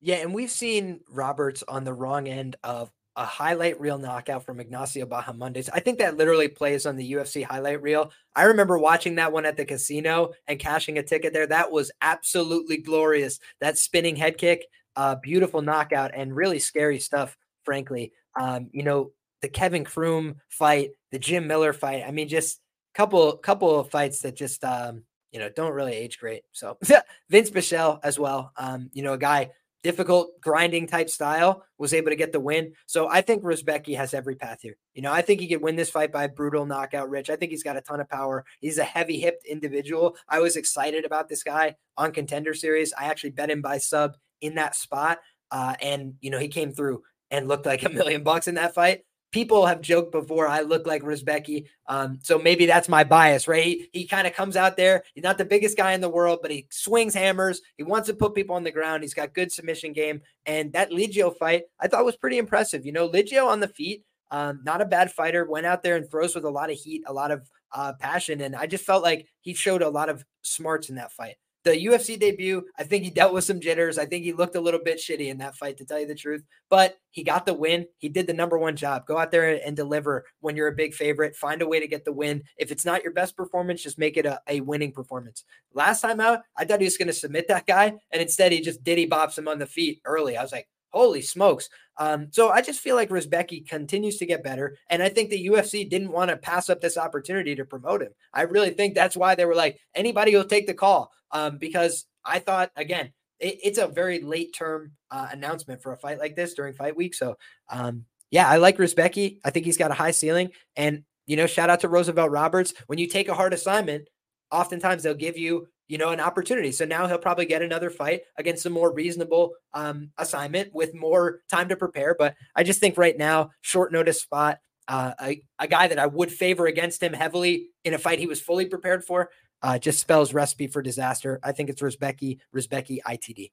Yeah, 0.00 0.16
and 0.16 0.34
we've 0.34 0.50
seen 0.50 1.00
Roberts 1.08 1.62
on 1.66 1.84
the 1.84 1.94
wrong 1.94 2.28
end 2.28 2.56
of 2.62 2.90
a 3.16 3.24
highlight 3.24 3.80
reel 3.80 3.96
knockout 3.96 4.44
from 4.44 4.58
Ignacio 4.58 5.06
Baja 5.06 5.32
Bahamondes. 5.32 5.70
I 5.72 5.80
think 5.80 5.98
that 5.98 6.16
literally 6.16 6.48
plays 6.48 6.84
on 6.84 6.96
the 6.96 7.12
UFC 7.12 7.44
highlight 7.44 7.80
reel. 7.80 8.10
I 8.34 8.44
remember 8.44 8.76
watching 8.76 9.14
that 9.14 9.32
one 9.32 9.46
at 9.46 9.56
the 9.56 9.64
casino 9.64 10.32
and 10.48 10.58
cashing 10.58 10.98
a 10.98 11.02
ticket 11.02 11.32
there. 11.32 11.46
That 11.46 11.70
was 11.70 11.92
absolutely 12.02 12.78
glorious. 12.78 13.38
That 13.60 13.78
spinning 13.78 14.16
head 14.16 14.36
kick, 14.36 14.66
uh, 14.96 15.14
beautiful 15.16 15.62
knockout, 15.62 16.10
and 16.14 16.34
really 16.34 16.58
scary 16.58 16.98
stuff, 16.98 17.36
frankly. 17.64 18.12
Um, 18.38 18.68
you 18.72 18.82
know, 18.82 19.12
the 19.42 19.48
Kevin 19.48 19.84
Croom 19.84 20.36
fight, 20.48 20.90
the 21.12 21.18
Jim 21.18 21.46
Miller 21.46 21.72
fight. 21.72 22.02
I 22.06 22.10
mean, 22.10 22.28
just 22.28 22.60
couple 22.94 23.36
couple 23.38 23.78
of 23.78 23.90
fights 23.90 24.20
that 24.20 24.36
just 24.36 24.64
um, 24.64 25.02
you 25.32 25.38
know 25.38 25.48
don't 25.48 25.72
really 25.72 25.94
age 25.94 26.18
great. 26.18 26.42
So 26.52 26.78
Vinc 26.84 27.50
Pichel 27.50 28.00
as 28.02 28.18
well. 28.18 28.52
Um, 28.56 28.90
you 28.92 29.02
know, 29.02 29.14
a 29.14 29.18
guy 29.18 29.50
difficult 29.84 30.40
grinding 30.40 30.86
type 30.86 31.10
style 31.10 31.62
was 31.76 31.92
able 31.92 32.08
to 32.08 32.16
get 32.16 32.32
the 32.32 32.40
win. 32.40 32.72
So 32.86 33.06
I 33.08 33.20
think 33.20 33.42
Rebecki 33.44 33.94
has 33.96 34.14
every 34.14 34.34
path 34.34 34.62
here. 34.62 34.78
You 34.94 35.02
know, 35.02 35.12
I 35.12 35.20
think 35.20 35.40
he 35.40 35.46
could 35.46 35.60
win 35.60 35.76
this 35.76 35.90
fight 35.90 36.10
by 36.10 36.26
brutal 36.26 36.64
knockout. 36.64 37.10
Rich, 37.10 37.28
I 37.28 37.36
think 37.36 37.50
he's 37.50 37.62
got 37.62 37.76
a 37.76 37.82
ton 37.82 38.00
of 38.00 38.08
power. 38.08 38.46
He's 38.60 38.78
a 38.78 38.84
heavy 38.84 39.20
hipped 39.20 39.44
individual. 39.44 40.16
I 40.26 40.40
was 40.40 40.56
excited 40.56 41.04
about 41.04 41.28
this 41.28 41.42
guy 41.42 41.76
on 41.98 42.12
Contender 42.12 42.54
Series. 42.54 42.94
I 42.98 43.04
actually 43.04 43.30
bet 43.30 43.50
him 43.50 43.60
by 43.60 43.76
sub 43.76 44.16
in 44.40 44.54
that 44.54 44.74
spot, 44.74 45.20
uh, 45.50 45.74
and 45.82 46.14
you 46.20 46.30
know 46.30 46.38
he 46.38 46.48
came 46.48 46.72
through 46.72 47.02
and 47.30 47.46
looked 47.46 47.66
like 47.66 47.82
a 47.82 47.88
million 47.90 48.22
bucks 48.22 48.48
in 48.48 48.54
that 48.54 48.74
fight 48.74 49.04
people 49.34 49.66
have 49.66 49.80
joked 49.80 50.12
before 50.12 50.46
I 50.46 50.60
look 50.60 50.86
like 50.86 51.02
Rebecki. 51.02 51.66
Um, 51.88 52.20
so 52.22 52.38
maybe 52.38 52.66
that's 52.66 52.88
my 52.88 53.02
bias, 53.02 53.48
right? 53.48 53.64
He, 53.64 53.88
he 53.92 54.06
kind 54.06 54.28
of 54.28 54.32
comes 54.32 54.54
out 54.54 54.76
there. 54.76 55.02
He's 55.12 55.24
not 55.24 55.38
the 55.38 55.44
biggest 55.44 55.76
guy 55.76 55.90
in 55.90 56.00
the 56.00 56.08
world, 56.08 56.38
but 56.40 56.52
he 56.52 56.68
swings 56.70 57.14
hammers. 57.14 57.60
He 57.76 57.82
wants 57.82 58.06
to 58.06 58.14
put 58.14 58.36
people 58.36 58.54
on 58.54 58.62
the 58.62 58.70
ground. 58.70 59.02
He's 59.02 59.12
got 59.12 59.34
good 59.34 59.50
submission 59.50 59.92
game. 59.92 60.22
And 60.46 60.72
that 60.74 60.92
Ligio 60.92 61.36
fight, 61.36 61.64
I 61.80 61.88
thought 61.88 62.04
was 62.04 62.16
pretty 62.16 62.38
impressive. 62.38 62.86
You 62.86 62.92
know, 62.92 63.08
Ligio 63.08 63.48
on 63.48 63.58
the 63.58 63.66
feet, 63.66 64.04
um, 64.30 64.60
not 64.62 64.80
a 64.80 64.86
bad 64.86 65.10
fighter, 65.10 65.44
went 65.44 65.66
out 65.66 65.82
there 65.82 65.96
and 65.96 66.08
throws 66.08 66.36
with 66.36 66.44
a 66.44 66.50
lot 66.50 66.70
of 66.70 66.76
heat, 66.76 67.02
a 67.08 67.12
lot 67.12 67.32
of 67.32 67.50
uh, 67.72 67.92
passion. 67.94 68.40
And 68.40 68.54
I 68.54 68.68
just 68.68 68.84
felt 68.84 69.02
like 69.02 69.26
he 69.40 69.52
showed 69.52 69.82
a 69.82 69.88
lot 69.88 70.10
of 70.10 70.24
smarts 70.42 70.90
in 70.90 70.94
that 70.94 71.10
fight 71.10 71.34
the 71.64 71.86
UFC 71.86 72.18
debut, 72.18 72.62
I 72.78 72.84
think 72.84 73.04
he 73.04 73.10
dealt 73.10 73.32
with 73.32 73.44
some 73.44 73.60
jitters. 73.60 73.98
I 73.98 74.04
think 74.04 74.24
he 74.24 74.32
looked 74.32 74.54
a 74.54 74.60
little 74.60 74.80
bit 74.82 74.98
shitty 74.98 75.28
in 75.28 75.38
that 75.38 75.56
fight, 75.56 75.78
to 75.78 75.84
tell 75.84 75.98
you 75.98 76.06
the 76.06 76.14
truth. 76.14 76.44
But 76.68 76.98
he 77.10 77.24
got 77.24 77.46
the 77.46 77.54
win. 77.54 77.86
He 77.98 78.08
did 78.08 78.26
the 78.26 78.34
number 78.34 78.58
one 78.58 78.76
job. 78.76 79.06
Go 79.06 79.16
out 79.16 79.30
there 79.30 79.60
and 79.64 79.74
deliver 79.74 80.24
when 80.40 80.56
you're 80.56 80.68
a 80.68 80.74
big 80.74 80.94
favorite. 80.94 81.36
Find 81.36 81.62
a 81.62 81.66
way 81.66 81.80
to 81.80 81.88
get 81.88 82.04
the 82.04 82.12
win. 82.12 82.42
If 82.58 82.70
it's 82.70 82.84
not 82.84 83.02
your 83.02 83.12
best 83.12 83.36
performance, 83.36 83.82
just 83.82 83.98
make 83.98 84.16
it 84.16 84.26
a, 84.26 84.40
a 84.46 84.60
winning 84.60 84.92
performance. 84.92 85.44
Last 85.72 86.02
time 86.02 86.20
out, 86.20 86.40
I 86.56 86.64
thought 86.64 86.80
he 86.80 86.86
was 86.86 86.98
going 86.98 87.08
to 87.08 87.14
submit 87.14 87.48
that 87.48 87.66
guy, 87.66 87.94
and 88.10 88.22
instead 88.22 88.52
he 88.52 88.60
just 88.60 88.84
diddy 88.84 89.08
bops 89.08 89.38
him 89.38 89.48
on 89.48 89.58
the 89.58 89.66
feet 89.66 90.00
early. 90.04 90.36
I 90.36 90.42
was 90.42 90.52
like, 90.52 90.68
holy 90.94 91.20
smokes. 91.20 91.68
Um, 91.98 92.28
so 92.30 92.50
I 92.50 92.62
just 92.62 92.80
feel 92.80 92.96
like 92.96 93.10
Rebecki 93.10 93.66
continues 93.68 94.16
to 94.18 94.26
get 94.26 94.44
better. 94.44 94.76
And 94.88 95.02
I 95.02 95.08
think 95.08 95.28
the 95.30 95.46
UFC 95.46 95.88
didn't 95.88 96.12
want 96.12 96.30
to 96.30 96.36
pass 96.36 96.70
up 96.70 96.80
this 96.80 96.96
opportunity 96.96 97.54
to 97.56 97.64
promote 97.64 98.00
him. 98.00 98.12
I 98.32 98.42
really 98.42 98.70
think 98.70 98.94
that's 98.94 99.16
why 99.16 99.34
they 99.34 99.44
were 99.44 99.54
like, 99.54 99.78
anybody 99.94 100.34
will 100.34 100.44
take 100.44 100.66
the 100.66 100.74
call. 100.74 101.10
Um, 101.32 101.58
because 101.58 102.06
I 102.24 102.38
thought, 102.38 102.70
again, 102.76 103.12
it, 103.40 103.58
it's 103.62 103.78
a 103.78 103.88
very 103.88 104.20
late 104.20 104.54
term 104.54 104.92
uh, 105.10 105.28
announcement 105.32 105.82
for 105.82 105.92
a 105.92 105.96
fight 105.96 106.18
like 106.18 106.36
this 106.36 106.54
during 106.54 106.74
fight 106.74 106.96
week. 106.96 107.14
So, 107.14 107.36
um, 107.68 108.04
yeah, 108.30 108.48
I 108.48 108.56
like 108.56 108.78
Rebecki. 108.78 109.38
I 109.44 109.50
think 109.50 109.66
he's 109.66 109.78
got 109.78 109.90
a 109.90 109.94
high 109.94 110.12
ceiling. 110.12 110.50
And, 110.76 111.04
you 111.26 111.36
know, 111.36 111.46
shout 111.46 111.70
out 111.70 111.80
to 111.80 111.88
Roosevelt 111.88 112.30
Roberts. 112.30 112.72
When 112.86 112.98
you 112.98 113.08
take 113.08 113.28
a 113.28 113.34
hard 113.34 113.52
assignment, 113.52 114.08
oftentimes 114.50 115.02
they'll 115.02 115.14
give 115.14 115.36
you 115.38 115.68
you 115.94 115.98
know, 115.98 116.08
an 116.08 116.18
opportunity. 116.18 116.72
So 116.72 116.84
now 116.84 117.06
he'll 117.06 117.18
probably 117.18 117.46
get 117.46 117.62
another 117.62 117.88
fight 117.88 118.22
against 118.36 118.66
a 118.66 118.70
more 118.70 118.92
reasonable 118.92 119.52
um, 119.74 120.10
assignment 120.18 120.74
with 120.74 120.92
more 120.92 121.42
time 121.48 121.68
to 121.68 121.76
prepare. 121.76 122.16
But 122.18 122.34
I 122.56 122.64
just 122.64 122.80
think 122.80 122.98
right 122.98 123.16
now, 123.16 123.52
short 123.60 123.92
notice 123.92 124.20
spot, 124.20 124.58
uh, 124.88 125.12
a, 125.22 125.40
a 125.60 125.68
guy 125.68 125.86
that 125.86 126.00
I 126.00 126.06
would 126.06 126.32
favor 126.32 126.66
against 126.66 127.00
him 127.00 127.12
heavily 127.12 127.68
in 127.84 127.94
a 127.94 127.98
fight 127.98 128.18
he 128.18 128.26
was 128.26 128.40
fully 128.40 128.66
prepared 128.66 129.04
for, 129.04 129.30
uh, 129.62 129.78
just 129.78 130.00
spells 130.00 130.34
recipe 130.34 130.66
for 130.66 130.82
disaster. 130.82 131.38
I 131.44 131.52
think 131.52 131.70
it's 131.70 131.80
Rebecki, 131.80 132.40
Rebecki 132.52 132.98
ITD. 133.06 133.52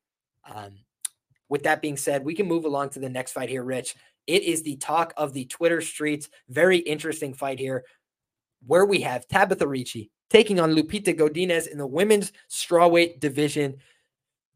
Um, 0.51 0.79
with 1.47 1.61
that 1.61 1.79
being 1.79 1.95
said, 1.95 2.25
we 2.25 2.33
can 2.33 2.47
move 2.47 2.65
along 2.65 2.89
to 2.89 2.99
the 2.99 3.07
next 3.07 3.33
fight 3.33 3.49
here, 3.49 3.63
Rich. 3.63 3.93
It 4.25 4.41
is 4.41 4.63
the 4.63 4.77
talk 4.77 5.13
of 5.15 5.33
the 5.33 5.45
Twitter 5.45 5.79
streets. 5.79 6.27
Very 6.49 6.79
interesting 6.79 7.35
fight 7.35 7.59
here, 7.59 7.83
where 8.65 8.87
we 8.87 9.01
have 9.01 9.27
Tabatha 9.27 9.67
Ricci 9.67 10.09
taking 10.31 10.61
on 10.61 10.73
Lupita 10.73 11.13
Godinez 11.13 11.67
in 11.67 11.77
the 11.77 11.85
women's 11.85 12.31
strawweight 12.49 13.19
division. 13.19 13.75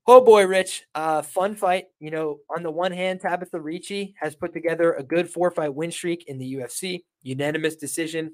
Oh 0.07 0.21
boy, 0.21 0.45
Rich, 0.45 0.85
uh, 0.95 1.21
fun 1.21 1.53
fight. 1.53 1.87
You 1.99 2.11
know, 2.11 2.39
on 2.55 2.63
the 2.63 2.71
one 2.71 2.93
hand, 2.93 3.19
Tabatha 3.19 3.61
Ricci 3.61 4.15
has 4.21 4.35
put 4.35 4.53
together 4.53 4.93
a 4.93 5.03
good 5.03 5.29
four 5.29 5.51
fight 5.51 5.73
win 5.73 5.91
streak 5.91 6.29
in 6.29 6.37
the 6.37 6.55
UFC, 6.55 7.03
unanimous 7.23 7.75
decision 7.75 8.33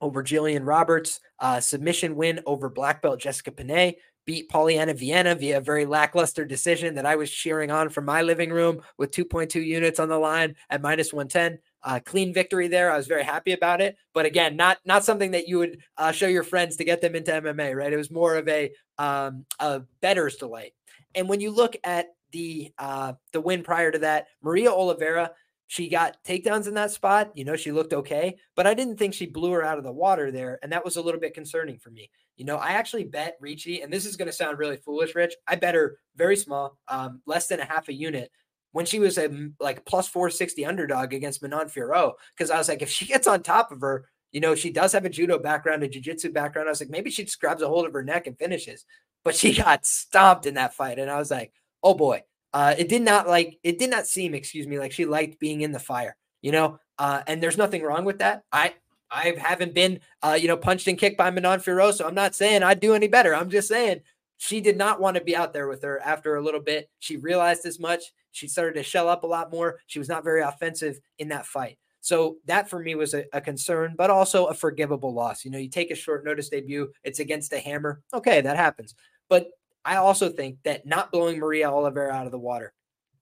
over 0.00 0.24
Jillian 0.24 0.66
Roberts, 0.66 1.20
uh, 1.38 1.60
submission 1.60 2.16
win 2.16 2.40
over 2.44 2.68
black 2.68 3.02
belt 3.02 3.20
Jessica 3.20 3.52
Penne, 3.52 3.94
beat 4.24 4.50
Polyana 4.50 4.98
Viana 4.98 5.36
via 5.36 5.58
a 5.58 5.60
very 5.60 5.86
lackluster 5.86 6.44
decision 6.44 6.94
that 6.96 7.06
I 7.06 7.14
was 7.14 7.30
cheering 7.30 7.70
on 7.70 7.88
from 7.88 8.04
my 8.04 8.22
living 8.22 8.50
room 8.50 8.80
with 8.96 9.12
2.2 9.12 9.64
units 9.64 10.00
on 10.00 10.08
the 10.08 10.18
line 10.18 10.56
at 10.70 10.82
minus 10.82 11.12
110 11.12 11.58
uh, 11.82 12.00
clean 12.04 12.34
victory 12.34 12.68
there. 12.68 12.90
I 12.90 12.96
was 12.96 13.06
very 13.06 13.24
happy 13.24 13.52
about 13.52 13.80
it, 13.80 13.96
but 14.14 14.26
again, 14.26 14.56
not 14.56 14.78
not 14.84 15.04
something 15.04 15.30
that 15.32 15.48
you 15.48 15.58
would 15.58 15.78
uh, 15.96 16.12
show 16.12 16.26
your 16.26 16.42
friends 16.42 16.76
to 16.76 16.84
get 16.84 17.00
them 17.00 17.14
into 17.14 17.32
MMA, 17.32 17.74
right? 17.74 17.92
It 17.92 17.96
was 17.96 18.10
more 18.10 18.36
of 18.36 18.48
a 18.48 18.70
um, 18.98 19.44
a 19.60 19.82
better's 20.00 20.36
delight. 20.36 20.72
And 21.14 21.28
when 21.28 21.40
you 21.40 21.50
look 21.50 21.76
at 21.84 22.08
the 22.32 22.72
uh, 22.78 23.14
the 23.32 23.40
win 23.40 23.62
prior 23.62 23.90
to 23.90 23.98
that, 24.00 24.26
Maria 24.42 24.70
Oliveira, 24.70 25.32
she 25.68 25.88
got 25.88 26.16
takedowns 26.24 26.66
in 26.66 26.74
that 26.74 26.90
spot. 26.90 27.30
You 27.34 27.44
know, 27.44 27.56
she 27.56 27.72
looked 27.72 27.92
okay, 27.92 28.36
but 28.56 28.66
I 28.66 28.74
didn't 28.74 28.96
think 28.96 29.14
she 29.14 29.26
blew 29.26 29.52
her 29.52 29.64
out 29.64 29.78
of 29.78 29.84
the 29.84 29.92
water 29.92 30.30
there, 30.30 30.58
and 30.62 30.72
that 30.72 30.84
was 30.84 30.96
a 30.96 31.02
little 31.02 31.20
bit 31.20 31.34
concerning 31.34 31.78
for 31.78 31.90
me. 31.90 32.10
You 32.36 32.44
know, 32.44 32.56
I 32.56 32.70
actually 32.70 33.04
bet 33.04 33.36
Ricci, 33.40 33.82
and 33.82 33.92
this 33.92 34.06
is 34.06 34.16
going 34.16 34.26
to 34.26 34.32
sound 34.32 34.58
really 34.58 34.76
foolish, 34.76 35.14
Rich. 35.14 35.34
I 35.46 35.56
bet 35.56 35.74
her 35.74 35.98
very 36.16 36.36
small, 36.36 36.78
um, 36.88 37.20
less 37.26 37.48
than 37.48 37.60
a 37.60 37.64
half 37.64 37.88
a 37.88 37.92
unit 37.92 38.30
when 38.72 38.86
she 38.86 38.98
was 38.98 39.18
a 39.18 39.50
like 39.60 39.84
plus 39.84 40.08
460 40.08 40.64
underdog 40.66 41.12
against 41.14 41.42
Manon 41.42 41.68
Fiorot. 41.68 42.14
Because 42.36 42.50
I 42.50 42.58
was 42.58 42.68
like, 42.68 42.82
if 42.82 42.90
she 42.90 43.06
gets 43.06 43.26
on 43.26 43.42
top 43.42 43.72
of 43.72 43.80
her, 43.80 44.08
you 44.32 44.40
know, 44.40 44.54
she 44.54 44.70
does 44.70 44.92
have 44.92 45.04
a 45.04 45.10
judo 45.10 45.38
background, 45.38 45.82
a 45.82 45.88
jiu-jitsu 45.88 46.32
background. 46.32 46.68
I 46.68 46.72
was 46.72 46.80
like, 46.80 46.90
maybe 46.90 47.10
she 47.10 47.24
just 47.24 47.40
grabs 47.40 47.62
a 47.62 47.68
hold 47.68 47.86
of 47.86 47.92
her 47.92 48.02
neck 48.02 48.26
and 48.26 48.38
finishes. 48.38 48.84
But 49.24 49.34
she 49.34 49.54
got 49.62 49.86
stomped 49.86 50.46
in 50.46 50.54
that 50.54 50.74
fight. 50.74 50.98
And 50.98 51.10
I 51.10 51.18
was 51.18 51.30
like, 51.30 51.52
oh 51.82 51.94
boy. 51.94 52.22
Uh, 52.54 52.74
it 52.78 52.88
did 52.88 53.02
not 53.02 53.28
like 53.28 53.58
it 53.62 53.78
did 53.78 53.90
not 53.90 54.06
seem, 54.06 54.34
excuse 54.34 54.66
me, 54.66 54.78
like 54.78 54.92
she 54.92 55.04
liked 55.04 55.38
being 55.38 55.60
in 55.60 55.70
the 55.70 55.78
fire, 55.78 56.16
you 56.40 56.50
know. 56.50 56.78
Uh, 56.98 57.22
and 57.26 57.42
there's 57.42 57.58
nothing 57.58 57.82
wrong 57.82 58.06
with 58.06 58.20
that. 58.20 58.42
I 58.50 58.74
I 59.10 59.34
haven't 59.38 59.74
been 59.74 60.00
uh, 60.22 60.38
you 60.40 60.48
know, 60.48 60.56
punched 60.56 60.88
and 60.88 60.98
kicked 60.98 61.18
by 61.18 61.30
Manon 61.30 61.60
Fiorot, 61.60 61.94
so 61.94 62.06
I'm 62.06 62.14
not 62.14 62.34
saying 62.34 62.62
I'd 62.62 62.80
do 62.80 62.94
any 62.94 63.06
better. 63.06 63.34
I'm 63.34 63.50
just 63.50 63.68
saying 63.68 64.00
she 64.38 64.60
did 64.60 64.78
not 64.78 65.00
want 65.00 65.16
to 65.16 65.22
be 65.22 65.36
out 65.36 65.52
there 65.52 65.68
with 65.68 65.82
her 65.82 66.00
after 66.00 66.36
a 66.36 66.42
little 66.42 66.60
bit. 66.60 66.88
She 67.00 67.16
realized 67.16 67.66
as 67.66 67.78
much. 67.78 68.04
She 68.30 68.46
started 68.46 68.74
to 68.74 68.82
shell 68.84 69.08
up 69.08 69.24
a 69.24 69.26
lot 69.26 69.52
more. 69.52 69.80
She 69.86 69.98
was 69.98 70.08
not 70.08 70.24
very 70.24 70.42
offensive 70.42 70.98
in 71.18 71.28
that 71.28 71.44
fight. 71.44 71.76
So 72.00 72.36
that 72.46 72.70
for 72.70 72.78
me 72.78 72.94
was 72.94 73.14
a, 73.14 73.24
a, 73.32 73.40
concern, 73.40 73.94
but 73.98 74.10
also 74.10 74.46
a 74.46 74.54
forgivable 74.54 75.12
loss. 75.12 75.44
You 75.44 75.50
know, 75.50 75.58
you 75.58 75.68
take 75.68 75.90
a 75.90 75.96
short 75.96 76.24
notice 76.24 76.48
debut, 76.48 76.90
it's 77.02 77.18
against 77.18 77.52
a 77.52 77.58
hammer. 77.58 78.00
Okay, 78.14 78.40
that 78.40 78.56
happens. 78.56 78.94
But 79.28 79.48
I 79.84 79.96
also 79.96 80.28
think 80.30 80.58
that 80.62 80.86
not 80.86 81.10
blowing 81.10 81.40
Maria 81.40 81.68
Oliveira 81.70 82.12
out 82.12 82.26
of 82.26 82.32
the 82.32 82.38
water, 82.38 82.72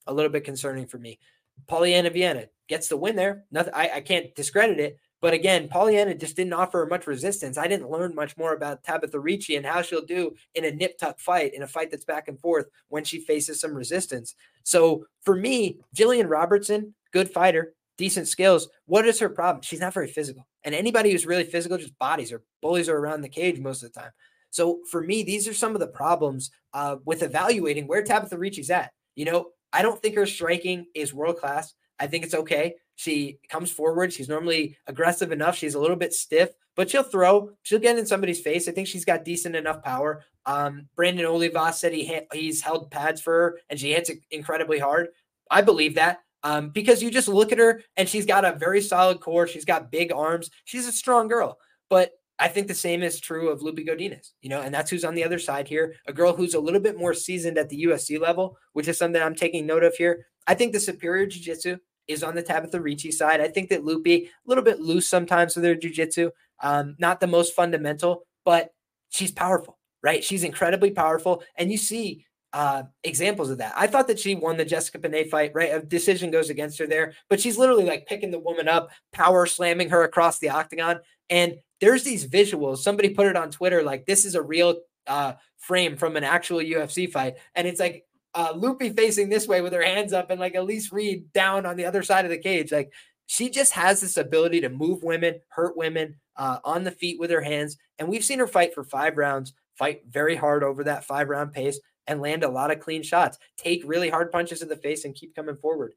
a 0.07 0.13
little 0.13 0.31
bit 0.31 0.45
concerning 0.45 0.87
for 0.87 0.99
me. 0.99 1.19
Polyana 1.67 2.13
Viana 2.13 2.47
gets 2.69 2.89
the 2.89 2.97
win 2.99 3.17
there. 3.17 3.45
Nothing 3.51 3.73
I, 3.75 3.91
I 3.95 4.01
can't 4.03 4.35
discredit 4.35 4.79
it, 4.79 4.99
but 5.21 5.33
again, 5.33 5.69
Polyana 5.69 6.19
just 6.19 6.37
didn't 6.37 6.53
offer 6.53 6.87
much 6.89 7.07
resistance. 7.07 7.57
I 7.57 7.69
didn't 7.69 7.91
learn 7.91 8.15
much 8.15 8.37
more 8.37 8.53
about 8.53 8.83
Tabatha 8.83 9.23
Ricci 9.23 9.57
and 9.57 9.65
how 9.65 9.83
she'll 9.83 10.05
do 10.05 10.35
in 10.55 10.65
a 10.65 10.71
nip 10.71 10.99
tuck 10.99 11.19
fight, 11.19 11.55
in 11.55 11.63
a 11.63 11.67
fight 11.67 11.91
that's 11.91 12.05
back 12.05 12.29
and 12.29 12.39
forth 12.39 12.67
when 12.89 13.05
she 13.05 13.21
faces 13.21 13.61
some 13.61 13.75
resistance. 13.75 14.35
So 14.63 15.07
for 15.23 15.35
me, 15.35 15.79
Gillian 15.95 16.29
Robertson, 16.29 16.95
good 17.13 17.31
fighter, 17.31 17.75
decent 17.97 18.29
skills. 18.29 18.69
What 18.85 19.07
is 19.07 19.19
her 19.21 19.29
problem? 19.29 19.63
She's 19.63 19.81
not 19.81 19.95
very 19.95 20.09
physical. 20.09 20.47
And 20.65 20.75
anybody 20.75 21.11
who's 21.11 21.27
really 21.27 21.45
physical 21.45 21.79
just 21.79 21.99
bodies 21.99 22.31
her, 22.31 22.43
bullies 22.61 22.89
are 22.89 22.99
around 22.99 23.23
the 23.23 23.29
cage 23.29 23.59
most 23.59 23.83
of 23.83 23.93
the 23.93 24.01
time. 24.01 24.11
So 24.51 24.81
for 24.91 25.03
me, 25.03 25.23
these 25.23 25.49
are 25.49 25.55
some 25.55 25.75
of 25.75 25.81
the 25.81 25.87
problems 25.87 26.51
uh, 26.75 26.97
with 27.05 27.23
evaluating 27.23 27.87
where 27.87 28.03
Tabatha 28.03 28.39
Ricci's 28.39 28.71
at. 28.71 28.93
You 29.15 29.25
know, 29.25 29.49
I 29.73 29.83
don't 29.83 30.01
think 30.01 30.15
her 30.17 30.27
striking 30.27 30.87
is 30.95 31.15
world 31.15 31.39
class. 31.39 31.75
I 31.99 32.07
think 32.07 32.25
it's 32.25 32.35
okay. 32.35 32.75
She 32.97 33.39
comes 33.49 33.71
forward. 33.71 34.13
She's 34.13 34.29
normally 34.29 34.77
aggressive 34.87 35.31
enough. 35.31 35.57
She's 35.57 35.75
a 35.75 35.81
little 35.81 35.97
bit 35.97 36.13
stiff, 36.13 36.51
but 36.75 36.91
she'll 36.91 37.03
throw. 37.03 37.51
She'll 37.63 37.79
get 37.79 37.99
in 37.99 38.07
somebody's 38.07 38.41
face. 38.41 38.69
I 38.69 38.73
think 38.73 38.89
she's 38.89 39.05
got 39.05 39.25
decent 39.25 39.55
enough 39.55 39.83
power. 39.83 40.25
Um, 40.47 40.89
Brandon 40.97 41.27
Olivas 41.27 41.75
said 41.75 41.93
he 41.93 42.21
he's 42.33 42.63
held 42.63 42.91
pads 42.91 43.21
for 43.21 43.33
her 43.33 43.59
and 43.69 43.79
she 43.79 43.93
hits 43.93 44.11
it 44.11 44.19
incredibly 44.31 44.79
hard. 44.79 45.09
I 45.51 45.61
believe 45.61 45.95
that 45.97 46.21
um, 46.43 46.71
because 46.71 47.03
you 47.03 47.11
just 47.11 47.29
look 47.29 47.53
at 47.53 47.59
her 47.59 47.83
and 47.97 48.09
she's 48.09 48.27
got 48.27 48.45
a 48.45 48.53
very 48.53 48.81
solid 48.81 49.21
core. 49.21 49.47
She's 49.47 49.65
got 49.65 49.91
big 49.91 50.13
arms. 50.13 50.51
She's 50.65 50.87
a 50.87 50.93
strong 50.93 51.29
girl. 51.29 51.59
But 51.91 52.13
I 52.39 52.49
think 52.49 52.69
the 52.69 52.75
same 52.75 53.03
is 53.03 53.21
true 53.21 53.49
of 53.49 53.61
Lupi 53.61 53.87
Godinez, 53.87 54.31
you 54.43 54.51
know, 54.51 54.61
and 54.61 54.73
that's 54.73 54.91
who's 54.91 55.05
on 55.05 55.15
the 55.15 55.25
other 55.25 55.39
side 55.39 55.67
here. 55.67 55.95
A 56.07 56.13
girl 56.13 56.35
who's 56.35 56.55
a 56.55 56.61
little 56.61 56.81
bit 56.81 56.99
more 56.99 57.15
seasoned 57.15 57.59
at 57.59 57.69
the 57.69 57.85
UFC 57.85 58.21
level, 58.21 58.59
which 58.75 58.89
is 58.89 58.99
something 58.99 59.21
I'm 59.21 59.35
taking 59.35 59.67
note 59.67 59.85
of 59.85 59.95
here. 59.95 60.27
I 60.47 60.55
think 60.55 60.73
the 60.73 60.81
superior 60.81 61.27
jiu-jitsu 61.27 61.79
is 62.09 62.23
on 62.23 62.35
the 62.35 62.43
Tabatha 62.43 62.83
Ricci 62.83 63.11
side. 63.11 63.41
I 63.41 63.49
think 63.49 63.69
that 63.71 63.85
Lupi, 63.85 64.27
a 64.27 64.31
little 64.47 64.65
bit 64.65 64.81
loose 64.81 65.09
sometimes 65.09 65.57
with 65.57 65.65
her 65.65 65.75
jiu-jitsu, 65.75 66.31
um, 66.63 66.97
not 66.99 67.21
the 67.21 67.27
most 67.27 67.55
fundamental, 67.55 68.27
but 68.45 68.71
she's 69.11 69.33
powerful, 69.33 69.79
right? 70.03 70.23
She's 70.23 70.45
incredibly 70.45 70.91
powerful. 70.91 71.43
And 71.57 71.71
you 71.71 71.79
see 71.79 72.25
uh, 72.53 72.85
examples 73.05 73.51
of 73.51 73.59
that. 73.59 73.75
I 73.77 73.87
thought 73.87 74.09
that 74.09 74.19
she 74.19 74.35
won 74.35 74.57
the 74.57 74.65
Jessica 74.65 74.99
Penne 74.99 75.29
fight, 75.29 75.53
right? 75.55 75.75
A 75.75 75.81
decision 75.81 76.31
goes 76.31 76.49
against 76.49 76.79
her 76.79 76.87
there, 76.87 77.13
but 77.29 77.41
she's 77.41 77.59
literally 77.59 77.85
like 77.85 78.07
picking 78.07 78.31
the 78.31 78.39
woman 78.39 78.69
up, 78.69 78.91
power 79.13 79.47
slamming 79.47 79.91
her 79.91 80.05
across 80.05 80.39
the 80.39 80.49
octagon. 80.49 81.01
And 81.29 81.57
there's 81.81 82.05
these 82.05 82.27
visuals. 82.27 82.79
Somebody 82.79 83.11
put 83.11 83.27
it 83.27 83.37
on 83.37 83.51
Twitter 83.51 83.83
like 83.83 84.07
this 84.07 84.25
is 84.25 84.35
a 84.35 84.43
real 84.43 84.79
uh, 85.07 85.35
frame 85.59 85.97
from 85.97 86.17
an 86.17 86.25
actual 86.25 86.59
UFC 86.59 87.11
fight, 87.11 87.35
and 87.55 87.67
it's 87.67 87.81
like 87.81 88.05
uh, 88.37 88.53
Loopy 88.55 88.91
facing 88.91 89.29
this 89.29 89.49
way 89.49 89.63
with 89.63 89.73
her 89.73 89.83
hands 89.83 90.13
up, 90.13 90.31
and 90.31 90.39
like 90.39 90.55
Elise 90.55 90.93
Reed 90.93 91.33
down 91.33 91.65
on 91.67 91.77
the 91.77 91.87
other 91.87 92.03
side 92.03 92.25
of 92.25 92.31
the 92.31 92.39
cage. 92.39 92.71
Like 92.71 92.93
she 93.27 93.51
just 93.51 93.73
has 93.73 94.01
this 94.01 94.19
ability 94.19 94.61
to 94.61 94.69
move 94.69 95.03
women, 95.03 95.41
hurt 95.49 95.77
women 95.77 96.17
uh, 96.37 96.59
on 96.65 96.85
the 96.85 96.91
feet 96.91 97.19
with 97.19 97.31
her 97.31 97.41
hands. 97.41 97.77
And 97.99 98.09
we've 98.09 98.25
seen 98.25 98.39
her 98.39 98.47
fight 98.47 98.75
for 98.75 98.85
five 98.85 99.17
rounds, 99.17 99.55
fight 99.75 100.03
very 100.09 100.37
hard 100.37 100.63
over 100.63 100.85
that 100.85 101.05
five 101.05 101.29
round 101.29 101.53
pace, 101.53 101.81
and 102.07 102.21
land 102.21 102.45
a 102.45 102.49
lot 102.49 102.71
of 102.71 102.79
clean 102.79 103.03
shots, 103.03 103.39
take 103.57 103.83
really 103.85 104.11
hard 104.11 104.31
punches 104.31 104.63
in 104.63 104.69
the 104.69 104.77
face, 104.77 105.05
and 105.05 105.15
keep 105.15 105.35
coming 105.35 105.57
forward. 105.57 105.95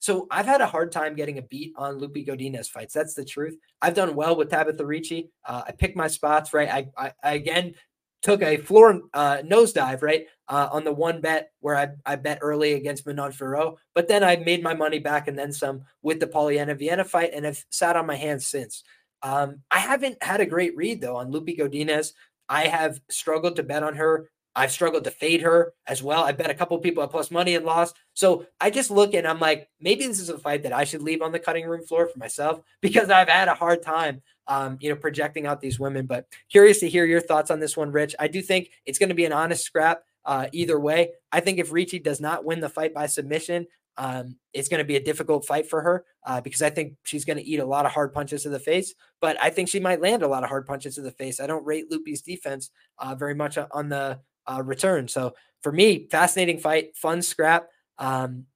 So 0.00 0.26
I've 0.32 0.46
had 0.46 0.60
a 0.60 0.66
hard 0.66 0.90
time 0.90 1.14
getting 1.14 1.38
a 1.38 1.42
beat 1.42 1.72
on 1.76 1.98
Loopy 1.98 2.24
Godinez 2.24 2.66
fights. 2.66 2.92
That's 2.92 3.14
the 3.14 3.24
truth. 3.24 3.56
I've 3.80 3.94
done 3.94 4.16
well 4.16 4.34
with 4.34 4.50
Tabatha 4.50 4.84
Ricci. 4.84 5.30
Uh, 5.46 5.62
I 5.68 5.72
picked 5.72 5.96
my 5.96 6.08
spots 6.08 6.52
right. 6.52 6.68
I, 6.68 6.88
I, 6.98 7.12
I 7.22 7.32
again 7.34 7.74
took 8.22 8.42
a 8.42 8.56
floor 8.56 9.02
uh, 9.14 9.38
nosedive 9.44 10.02
right 10.02 10.26
uh, 10.52 10.68
on 10.70 10.84
the 10.84 10.92
one 10.92 11.22
bet 11.22 11.50
where 11.60 11.74
I, 11.74 11.88
I 12.04 12.16
bet 12.16 12.40
early 12.42 12.74
against 12.74 13.06
Manon 13.06 13.32
Fiorot, 13.32 13.76
but 13.94 14.06
then 14.06 14.22
I 14.22 14.36
made 14.36 14.62
my 14.62 14.74
money 14.74 14.98
back 14.98 15.26
and 15.26 15.38
then 15.38 15.50
some 15.50 15.84
with 16.02 16.20
the 16.20 16.26
Polyana 16.26 16.78
Viana 16.78 17.04
fight 17.04 17.30
and 17.32 17.46
have 17.46 17.64
sat 17.70 17.96
on 17.96 18.06
my 18.06 18.16
hands 18.16 18.46
since. 18.46 18.84
Um, 19.22 19.60
I 19.70 19.78
haven't 19.78 20.22
had 20.22 20.42
a 20.42 20.46
great 20.46 20.76
read 20.76 21.00
though 21.00 21.16
on 21.16 21.30
Loopy 21.30 21.56
Godinez. 21.56 22.12
I 22.50 22.66
have 22.66 23.00
struggled 23.08 23.56
to 23.56 23.62
bet 23.62 23.82
on 23.82 23.94
her 23.94 24.28
I've 24.54 24.70
struggled 24.70 25.04
to 25.04 25.10
fade 25.10 25.40
her 25.42 25.72
as 25.86 26.02
well. 26.02 26.22
I 26.22 26.32
bet 26.32 26.50
a 26.50 26.54
couple 26.54 26.78
people 26.78 27.02
at 27.02 27.10
plus 27.10 27.30
money 27.30 27.54
and 27.54 27.64
lost. 27.64 27.96
So 28.14 28.46
I 28.60 28.70
just 28.70 28.90
look 28.90 29.14
and 29.14 29.26
I'm 29.26 29.40
like, 29.40 29.68
maybe 29.80 30.06
this 30.06 30.20
is 30.20 30.28
a 30.28 30.38
fight 30.38 30.64
that 30.64 30.72
I 30.72 30.84
should 30.84 31.02
leave 31.02 31.22
on 31.22 31.32
the 31.32 31.38
cutting 31.38 31.66
room 31.66 31.84
floor 31.86 32.06
for 32.06 32.18
myself 32.18 32.60
because 32.82 33.08
I've 33.08 33.28
had 33.28 33.48
a 33.48 33.54
hard 33.54 33.82
time, 33.82 34.22
um, 34.46 34.76
you 34.80 34.90
know, 34.90 34.96
projecting 34.96 35.46
out 35.46 35.60
these 35.60 35.80
women. 35.80 36.06
But 36.06 36.26
curious 36.50 36.80
to 36.80 36.88
hear 36.88 37.06
your 37.06 37.20
thoughts 37.20 37.50
on 37.50 37.60
this 37.60 37.76
one, 37.76 37.92
Rich. 37.92 38.14
I 38.18 38.28
do 38.28 38.42
think 38.42 38.70
it's 38.84 38.98
going 38.98 39.08
to 39.08 39.14
be 39.14 39.24
an 39.24 39.32
honest 39.32 39.64
scrap 39.64 40.02
uh, 40.24 40.46
either 40.52 40.78
way. 40.78 41.10
I 41.30 41.40
think 41.40 41.58
if 41.58 41.72
Ricci 41.72 41.98
does 41.98 42.20
not 42.20 42.44
win 42.44 42.60
the 42.60 42.68
fight 42.68 42.94
by 42.94 43.06
submission, 43.06 43.66
um, 43.96 44.36
it's 44.52 44.68
going 44.68 44.78
to 44.78 44.84
be 44.84 44.96
a 44.96 45.02
difficult 45.02 45.44
fight 45.44 45.68
for 45.68 45.82
her 45.82 46.04
uh, 46.26 46.40
because 46.40 46.62
I 46.62 46.70
think 46.70 46.94
she's 47.02 47.24
going 47.24 47.36
to 47.36 47.44
eat 47.44 47.60
a 47.60 47.66
lot 47.66 47.84
of 47.84 47.92
hard 47.92 48.12
punches 48.12 48.42
to 48.44 48.48
the 48.48 48.58
face, 48.58 48.94
but 49.20 49.36
I 49.42 49.50
think 49.50 49.68
she 49.68 49.80
might 49.80 50.00
land 50.00 50.22
a 50.22 50.28
lot 50.28 50.42
of 50.42 50.48
hard 50.48 50.66
punches 50.66 50.94
to 50.94 51.02
the 51.02 51.10
face. 51.10 51.40
I 51.40 51.46
don't 51.46 51.66
rate 51.66 51.90
Loopy's 51.90 52.22
defense 52.22 52.70
uh, 52.98 53.14
very 53.14 53.34
much 53.34 53.58
on 53.58 53.88
the 53.88 54.20
uh, 54.46 54.62
return. 54.64 55.08
So 55.08 55.34
for 55.62 55.72
me, 55.72 56.08
fascinating 56.10 56.58
fight, 56.58 56.96
fun 56.96 57.22
scrap. 57.22 57.68
Um, 57.98 58.46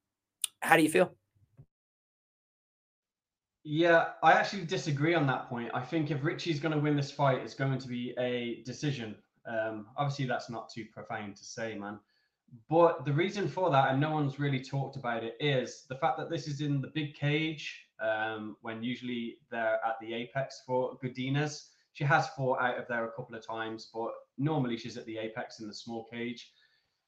how 0.60 0.76
do 0.76 0.82
you 0.82 0.88
feel? 0.88 1.14
Yeah, 3.68 4.10
I 4.22 4.32
actually 4.32 4.64
disagree 4.64 5.14
on 5.14 5.26
that 5.26 5.48
point. 5.48 5.70
I 5.74 5.80
think 5.80 6.10
if 6.10 6.22
Ricci's 6.22 6.60
going 6.60 6.72
to 6.72 6.80
win 6.80 6.96
this 6.96 7.10
fight, 7.10 7.42
it's 7.42 7.54
going 7.54 7.76
to 7.76 7.88
be 7.88 8.14
a 8.18 8.62
decision. 8.64 9.16
Um, 9.46 9.86
obviously, 9.96 10.26
that's 10.26 10.50
not 10.50 10.70
too 10.70 10.86
profound 10.92 11.36
to 11.36 11.44
say, 11.44 11.74
man. 11.76 11.98
But 12.68 13.04
the 13.04 13.12
reason 13.12 13.48
for 13.48 13.70
that, 13.70 13.90
and 13.90 14.00
no 14.00 14.12
one's 14.12 14.38
really 14.38 14.62
talked 14.62 14.96
about 14.96 15.24
it, 15.24 15.36
is 15.40 15.84
the 15.88 15.96
fact 15.96 16.16
that 16.18 16.30
this 16.30 16.46
is 16.46 16.60
in 16.60 16.80
the 16.80 16.88
big 16.88 17.14
cage 17.14 17.86
um, 18.00 18.56
when 18.62 18.82
usually 18.82 19.38
they're 19.50 19.80
at 19.84 19.96
the 20.00 20.14
apex 20.14 20.62
for 20.66 20.96
Godinez. 21.02 21.68
She 21.92 22.04
has 22.04 22.28
fought 22.30 22.60
out 22.60 22.78
of 22.78 22.86
there 22.88 23.06
a 23.06 23.12
couple 23.12 23.34
of 23.34 23.46
times, 23.46 23.90
but 23.92 24.10
normally 24.38 24.76
she's 24.76 24.96
at 24.96 25.06
the 25.06 25.18
apex 25.18 25.60
in 25.60 25.66
the 25.66 25.74
small 25.74 26.04
cage, 26.04 26.52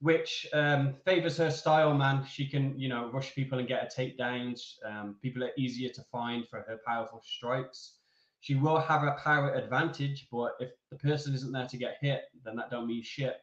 which 0.01 0.47
um, 0.53 0.95
favors 1.05 1.37
her 1.37 1.51
style, 1.51 1.95
man. 1.95 2.25
She 2.25 2.47
can, 2.47 2.79
you 2.79 2.89
know, 2.89 3.11
rush 3.13 3.35
people 3.35 3.59
and 3.59 3.69
get 3.69 3.83
her 3.83 3.89
takedowns. 4.03 4.75
Um, 4.85 5.17
people 5.23 5.45
are 5.45 5.53
easier 5.59 5.91
to 5.91 6.03
find 6.11 6.49
for 6.49 6.61
her 6.61 6.79
powerful 6.87 7.23
strikes. 7.25 7.98
She 8.41 8.55
will 8.55 8.79
have 8.79 9.03
a 9.03 9.17
power 9.23 9.55
advantage, 9.55 10.29
but 10.31 10.53
if 10.61 10.71
the 10.91 10.99
person 10.99 11.35
isn't 11.35 11.53
there 11.53 11.67
to 11.67 11.77
get 11.77 11.97
hit, 12.01 12.23
then 12.45 12.57
that 12.57 12.71
don't 12.71 12.87
mean 12.87 13.03
shit. 13.03 13.37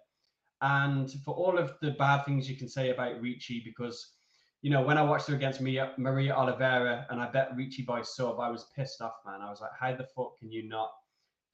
And 0.62 1.12
for 1.24 1.36
all 1.36 1.58
of 1.58 1.74
the 1.82 1.92
bad 1.92 2.24
things 2.24 2.50
you 2.50 2.56
can 2.56 2.70
say 2.70 2.90
about 2.92 3.22
Ricci, 3.22 3.62
because 3.64 4.14
you 4.62 4.72
know, 4.72 4.82
when 4.82 4.98
I 4.98 5.04
watched 5.04 5.28
her 5.28 5.36
against 5.36 5.62
Maria, 5.62 5.92
Maria 5.98 6.34
Oliveira 6.34 7.06
and 7.10 7.22
I 7.22 7.30
bet 7.30 7.56
Ricci 7.56 7.84
by 7.84 8.02
sub, 8.02 8.40
I 8.40 8.50
was 8.50 8.66
pissed 8.76 9.00
off, 9.00 9.14
man. 9.26 9.42
I 9.42 9.50
was 9.50 9.62
like, 9.62 9.72
how 9.80 9.96
the 9.96 10.08
fuck 10.16 10.38
can 10.40 10.52
you 10.52 10.68
not 10.68 10.90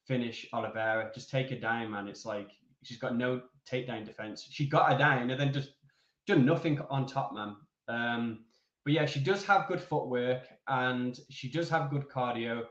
finish 0.08 0.46
Oliveira. 0.54 1.12
Just 1.14 1.30
take 1.30 1.50
her 1.50 1.56
down, 1.56 1.92
man. 1.92 2.08
It's 2.08 2.26
like 2.26 2.50
she's 2.84 2.98
got 2.98 3.16
no 3.16 3.42
takedown 3.70 4.06
defense. 4.06 4.48
She 4.50 4.68
got 4.68 4.92
her 4.92 4.98
down 4.98 5.30
and 5.30 5.40
then 5.40 5.54
just 5.54 5.70
done 6.28 6.46
nothing 6.46 6.80
on 6.90 7.06
top, 7.06 7.34
man. 7.34 7.56
Um, 7.88 8.46
but 8.84 8.94
yeah, 8.94 9.06
she 9.06 9.20
does 9.20 9.46
have 9.46 9.68
good 9.68 9.82
footwork 9.82 10.44
and 10.68 11.20
she 11.30 11.50
does 11.50 11.70
have 11.70 11.90
good 11.90 12.08
cardio. 12.10 12.64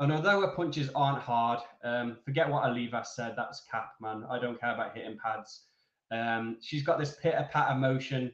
And 0.00 0.12
although 0.12 0.40
her 0.40 0.54
punches 0.54 0.90
aren't 0.94 1.18
hard, 1.18 1.60
um, 1.82 2.16
forget 2.24 2.48
what 2.48 2.64
Oliva 2.64 3.04
said. 3.04 3.34
That's 3.36 3.64
cap, 3.70 3.94
man. 4.00 4.24
I 4.30 4.38
don't 4.38 4.60
care 4.60 4.74
about 4.74 4.96
hitting 4.96 5.18
pads. 5.18 5.64
Um, 6.10 6.58
she's 6.62 6.84
got 6.84 6.98
this 6.98 7.16
pitter 7.20 7.48
patter 7.52 7.74
motion. 7.74 8.32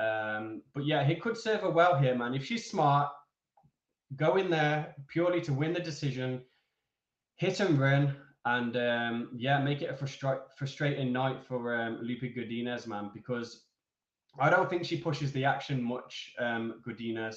Um, 0.00 0.62
but 0.74 0.86
yeah, 0.86 1.04
he 1.04 1.16
could 1.16 1.36
serve 1.36 1.62
her 1.62 1.70
well 1.70 1.98
here, 1.98 2.14
man. 2.14 2.34
If 2.34 2.44
she's 2.44 2.70
smart, 2.70 3.10
go 4.16 4.36
in 4.36 4.48
there 4.48 4.94
purely 5.08 5.40
to 5.42 5.52
win 5.52 5.72
the 5.72 5.80
decision 5.80 6.42
hit 7.42 7.58
and 7.58 7.78
run, 7.78 8.14
and 8.44 8.76
um, 8.76 9.30
yeah, 9.36 9.58
make 9.58 9.82
it 9.82 9.90
a 9.90 9.94
frustra- 9.94 10.42
frustrating 10.56 11.12
night 11.12 11.42
for 11.42 11.74
um, 11.74 11.98
Lupe 12.00 12.36
Godinez, 12.36 12.86
man, 12.86 13.10
because 13.12 13.64
I 14.38 14.48
don't 14.48 14.70
think 14.70 14.84
she 14.84 14.96
pushes 14.98 15.32
the 15.32 15.44
action 15.44 15.82
much, 15.82 16.32
um, 16.38 16.80
Godinez. 16.86 17.34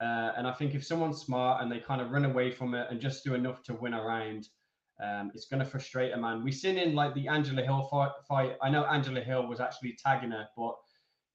Uh, 0.00 0.32
and 0.36 0.46
I 0.46 0.52
think 0.52 0.74
if 0.74 0.84
someone's 0.84 1.20
smart 1.20 1.62
and 1.62 1.70
they 1.70 1.80
kind 1.80 2.00
of 2.00 2.10
run 2.10 2.24
away 2.24 2.50
from 2.50 2.74
it 2.74 2.86
and 2.90 3.00
just 3.00 3.24
do 3.24 3.34
enough 3.34 3.62
to 3.64 3.74
win 3.74 3.94
a 3.94 4.02
round, 4.02 4.48
um, 5.02 5.30
it's 5.34 5.46
going 5.46 5.60
to 5.60 5.68
frustrate 5.68 6.12
a 6.12 6.16
man. 6.16 6.42
We've 6.42 6.54
seen 6.54 6.78
in 6.78 6.94
like 6.94 7.14
the 7.14 7.28
Angela 7.28 7.62
Hill 7.62 7.88
fight, 7.90 8.12
fight. 8.28 8.56
I 8.62 8.70
know 8.70 8.84
Angela 8.84 9.20
Hill 9.20 9.46
was 9.46 9.60
actually 9.60 9.96
tagging 10.02 10.30
her, 10.30 10.48
but 10.56 10.76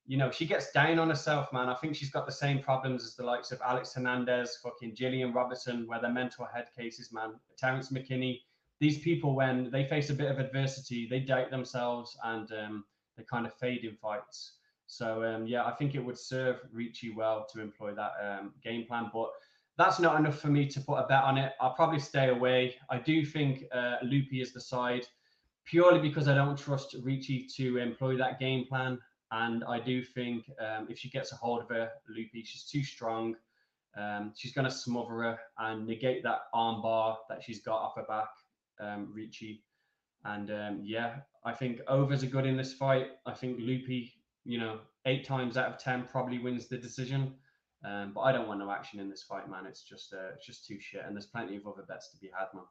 you 0.06 0.18
know, 0.18 0.32
she 0.32 0.46
gets 0.46 0.72
down 0.72 1.00
on 1.00 1.10
herself, 1.10 1.52
man. 1.54 1.70
I 1.70 1.76
think 1.76 1.96
she's 1.96 2.10
got 2.10 2.26
the 2.26 2.32
same 2.32 2.60
problems 2.60 3.06
as 3.06 3.16
the 3.16 3.24
likes 3.24 3.52
of 3.52 3.62
Alex 3.66 3.94
Hernandez, 3.94 4.60
fucking 4.62 4.96
Gillian 4.96 5.32
Robertson, 5.32 5.88
where 5.88 6.02
they're 6.02 6.12
mental 6.12 6.46
head 6.46 6.68
cases, 6.78 7.14
man. 7.14 7.36
Terrence 7.58 7.90
McKinney. 7.90 8.42
These 8.80 9.00
people, 9.00 9.34
when 9.34 9.72
they 9.72 9.86
face 9.86 10.10
a 10.10 10.14
bit 10.14 10.30
of 10.30 10.40
adversity, 10.40 11.08
they 11.10 11.22
doubt 11.22 11.52
themselves 11.52 12.18
and 12.26 12.52
um, 12.52 12.86
they 13.16 13.24
kind 13.24 13.46
of 13.46 13.54
fade 13.54 13.86
in 13.86 13.96
fights. 13.96 14.56
So 14.94 15.24
um, 15.24 15.48
yeah, 15.48 15.66
I 15.66 15.72
think 15.72 15.96
it 15.96 16.06
would 16.06 16.18
serve 16.20 16.58
Ricci 16.72 17.12
well 17.16 17.48
to 17.52 17.62
employ 17.62 17.96
that 17.96 18.12
um, 18.24 18.54
game 18.64 18.86
plan, 18.86 19.10
but 19.12 19.30
that's 19.76 20.00
not 20.00 20.20
enough 20.20 20.40
for 20.40 20.50
me 20.50 20.68
to 20.68 20.80
put 20.80 20.98
a 20.98 21.08
bet 21.08 21.24
on 21.24 21.38
it. 21.40 21.54
I'll 21.60 21.74
probably 21.74 22.00
stay 22.00 22.30
away. 22.30 22.76
I 22.92 23.00
do 23.00 23.26
think 23.26 23.64
uh, 23.72 23.96
Loopy 24.04 24.40
is 24.40 24.54
the 24.54 24.62
side 24.62 25.08
purely 25.66 26.00
because 26.00 26.28
I 26.28 26.36
don't 26.36 26.58
trust 26.58 26.96
Ricci 27.02 27.48
to 27.58 27.78
employ 27.78 28.18
that 28.18 28.40
game 28.40 28.66
plan. 28.68 29.00
And 29.32 29.64
I 29.64 29.80
do 29.80 30.04
think 30.04 30.46
um, 30.60 30.86
if 30.92 31.00
she 31.00 31.10
gets 31.10 31.32
a 31.32 31.36
hold 31.38 31.64
of 31.64 31.70
her, 31.70 31.90
Loopy, 32.08 32.44
she's 32.44 32.66
too 32.66 32.84
strong. 32.84 33.36
Um, 33.98 34.32
she's 34.38 34.54
going 34.54 34.66
to 34.66 34.72
smother 34.72 35.24
her 35.24 35.40
and 35.58 35.88
negate 35.88 36.22
that 36.22 36.42
armbar 36.54 37.18
that 37.30 37.42
she's 37.44 37.62
got 37.64 37.82
off 37.82 37.96
her 37.96 38.06
back, 38.08 38.30
um, 38.80 39.12
Ricci. 39.12 39.64
And 40.24 40.52
um, 40.52 40.82
yeah, 40.84 41.16
I 41.44 41.54
think 41.54 41.82
overs 41.88 42.24
are 42.24 42.28
good 42.28 42.46
in 42.46 42.58
this 42.58 42.74
fight. 42.74 43.08
I 43.26 43.34
think 43.34 43.58
Loopy, 43.60 44.14
you 44.46 44.60
know, 44.60 44.80
eight 45.06 45.26
times 45.26 45.58
out 45.58 45.72
of 45.72 45.78
ten 45.78 46.04
probably 46.04 46.40
wins 46.40 46.68
the 46.68 46.78
decision. 46.78 47.34
Um, 47.86 48.12
but 48.16 48.22
I 48.22 48.32
don't 48.32 48.48
want 48.48 48.60
no 48.60 48.72
action 48.72 49.00
in 49.00 49.10
this 49.10 49.24
fight, 49.24 49.50
man. 49.50 49.66
It's 49.68 49.84
just 49.84 50.14
uh, 50.14 50.34
it's 50.36 50.46
just 50.46 50.66
too 50.66 50.80
shit, 50.80 51.04
and 51.06 51.16
there's 51.16 51.26
plenty 51.26 51.58
of 51.58 51.68
other 51.68 51.84
bets 51.88 52.10
to 52.12 52.18
be 52.18 52.30
had, 52.38 52.48
man. 52.54 52.64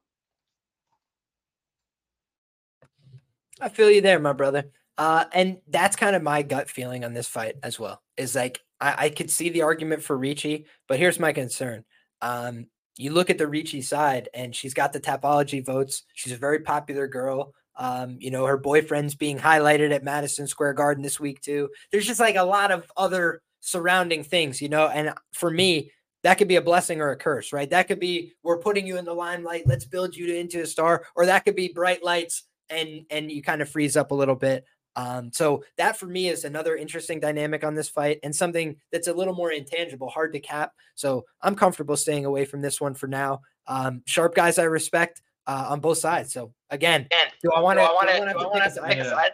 I 3.60 3.68
feel 3.68 3.90
you 3.90 4.00
there, 4.00 4.18
my 4.18 4.32
brother. 4.32 4.70
Uh, 4.98 5.24
and 5.32 5.58
that's 5.68 5.96
kind 5.96 6.16
of 6.16 6.22
my 6.22 6.42
gut 6.42 6.68
feeling 6.68 7.04
on 7.04 7.12
this 7.12 7.28
fight 7.28 7.56
as 7.62 7.78
well. 7.78 8.02
Is 8.16 8.34
like 8.34 8.60
I, 8.80 8.94
I 9.06 9.08
could 9.10 9.30
see 9.30 9.50
the 9.50 9.62
argument 9.62 10.02
for 10.02 10.16
Ricci, 10.16 10.66
but 10.88 10.98
here's 10.98 11.20
my 11.20 11.32
concern. 11.32 11.84
Um, 12.22 12.66
you 12.96 13.12
look 13.12 13.30
at 13.30 13.38
the 13.38 13.46
Ricci 13.46 13.82
side, 13.82 14.28
and 14.34 14.54
she's 14.54 14.74
got 14.74 14.92
the 14.92 15.00
Tapology 15.00 15.64
votes. 15.64 16.04
She's 16.14 16.32
a 16.32 16.36
very 16.36 16.60
popular 16.60 17.06
girl. 17.06 17.54
Um, 17.76 18.16
you 18.20 18.30
know, 18.30 18.44
her 18.46 18.58
boyfriend's 18.58 19.14
being 19.14 19.38
highlighted 19.38 19.92
at 19.92 20.04
Madison 20.04 20.46
Square 20.46 20.74
Garden 20.74 21.02
this 21.02 21.18
week 21.18 21.40
too. 21.40 21.70
There's 21.90 22.06
just 22.06 22.20
like 22.20 22.36
a 22.36 22.44
lot 22.44 22.70
of 22.70 22.90
other 22.96 23.42
surrounding 23.60 24.24
things, 24.24 24.60
you 24.60 24.68
know. 24.68 24.88
And 24.88 25.14
for 25.32 25.50
me, 25.50 25.90
that 26.22 26.38
could 26.38 26.48
be 26.48 26.56
a 26.56 26.62
blessing 26.62 27.00
or 27.00 27.10
a 27.10 27.16
curse, 27.16 27.52
right? 27.52 27.68
That 27.70 27.88
could 27.88 28.00
be 28.00 28.34
we're 28.42 28.58
putting 28.58 28.86
you 28.86 28.98
in 28.98 29.04
the 29.04 29.14
limelight, 29.14 29.66
let's 29.66 29.84
build 29.84 30.14
you 30.14 30.34
into 30.34 30.60
a 30.60 30.66
star, 30.66 31.04
or 31.16 31.26
that 31.26 31.44
could 31.44 31.56
be 31.56 31.68
bright 31.68 32.04
lights 32.04 32.44
and 32.70 33.04
and 33.10 33.30
you 33.30 33.42
kind 33.42 33.62
of 33.62 33.68
freeze 33.68 33.96
up 33.96 34.10
a 34.10 34.14
little 34.14 34.36
bit. 34.36 34.64
Um, 34.94 35.32
so 35.32 35.64
that 35.78 35.96
for 35.96 36.06
me 36.06 36.28
is 36.28 36.44
another 36.44 36.76
interesting 36.76 37.18
dynamic 37.18 37.64
on 37.64 37.74
this 37.74 37.88
fight 37.88 38.18
and 38.22 38.36
something 38.36 38.76
that's 38.92 39.08
a 39.08 39.14
little 39.14 39.34
more 39.34 39.50
intangible, 39.50 40.10
hard 40.10 40.34
to 40.34 40.40
cap. 40.40 40.72
So 40.94 41.24
I'm 41.40 41.54
comfortable 41.54 41.96
staying 41.96 42.26
away 42.26 42.44
from 42.44 42.60
this 42.60 42.78
one 42.78 42.94
for 42.94 43.06
now. 43.06 43.40
Um, 43.66 44.02
sharp 44.06 44.34
guys 44.34 44.58
I 44.58 44.64
respect 44.64 45.22
uh, 45.46 45.66
on 45.70 45.80
both 45.80 45.98
sides. 45.98 46.32
So 46.32 46.52
again, 46.70 47.08
do 47.42 47.52
I 47.52 47.60
want 47.60 47.78
to? 47.78 47.82
I 47.84 47.92
want 47.92 48.08
to 48.08 48.82
pick 48.86 48.98
a 48.98 49.04
side? 49.04 49.32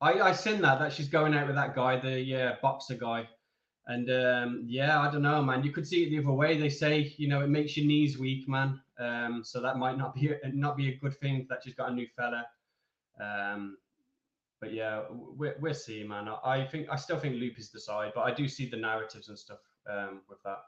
I 0.00 0.12
I 0.20 0.32
seen 0.32 0.60
that 0.62 0.78
that 0.78 0.92
she's 0.92 1.08
going 1.08 1.34
out 1.34 1.46
with 1.46 1.56
that 1.56 1.74
guy, 1.74 1.98
the 1.98 2.20
yeah 2.20 2.56
boxer 2.62 2.94
guy, 2.94 3.28
and 3.86 4.10
um, 4.10 4.64
yeah, 4.66 5.00
I 5.00 5.10
don't 5.10 5.22
know, 5.22 5.42
man. 5.42 5.64
You 5.64 5.72
could 5.72 5.86
see 5.86 6.04
it 6.04 6.10
the 6.10 6.18
other 6.18 6.32
way. 6.32 6.58
They 6.58 6.68
say 6.68 7.14
you 7.16 7.28
know 7.28 7.40
it 7.40 7.48
makes 7.48 7.76
your 7.76 7.86
knees 7.86 8.18
weak, 8.18 8.48
man. 8.48 8.80
Um, 8.98 9.42
so 9.44 9.60
that 9.60 9.78
might 9.78 9.98
not 9.98 10.14
be 10.14 10.32
a, 10.32 10.48
not 10.52 10.76
be 10.76 10.88
a 10.88 10.96
good 10.96 11.16
thing 11.18 11.46
that 11.50 11.60
she's 11.64 11.74
got 11.74 11.90
a 11.90 11.94
new 11.94 12.06
fella. 12.16 12.46
Um, 13.20 13.76
but 14.60 14.72
yeah, 14.72 15.02
we're, 15.10 15.56
we're 15.60 15.74
seeing, 15.74 16.08
man. 16.08 16.28
I 16.44 16.64
think 16.64 16.88
I 16.90 16.96
still 16.96 17.18
think 17.18 17.36
Loop 17.36 17.58
is 17.58 17.70
the 17.70 17.80
side, 17.80 18.12
but 18.14 18.22
I 18.22 18.34
do 18.34 18.48
see 18.48 18.68
the 18.68 18.76
narratives 18.76 19.28
and 19.28 19.38
stuff 19.38 19.58
um, 19.88 20.22
with 20.28 20.42
that. 20.44 20.58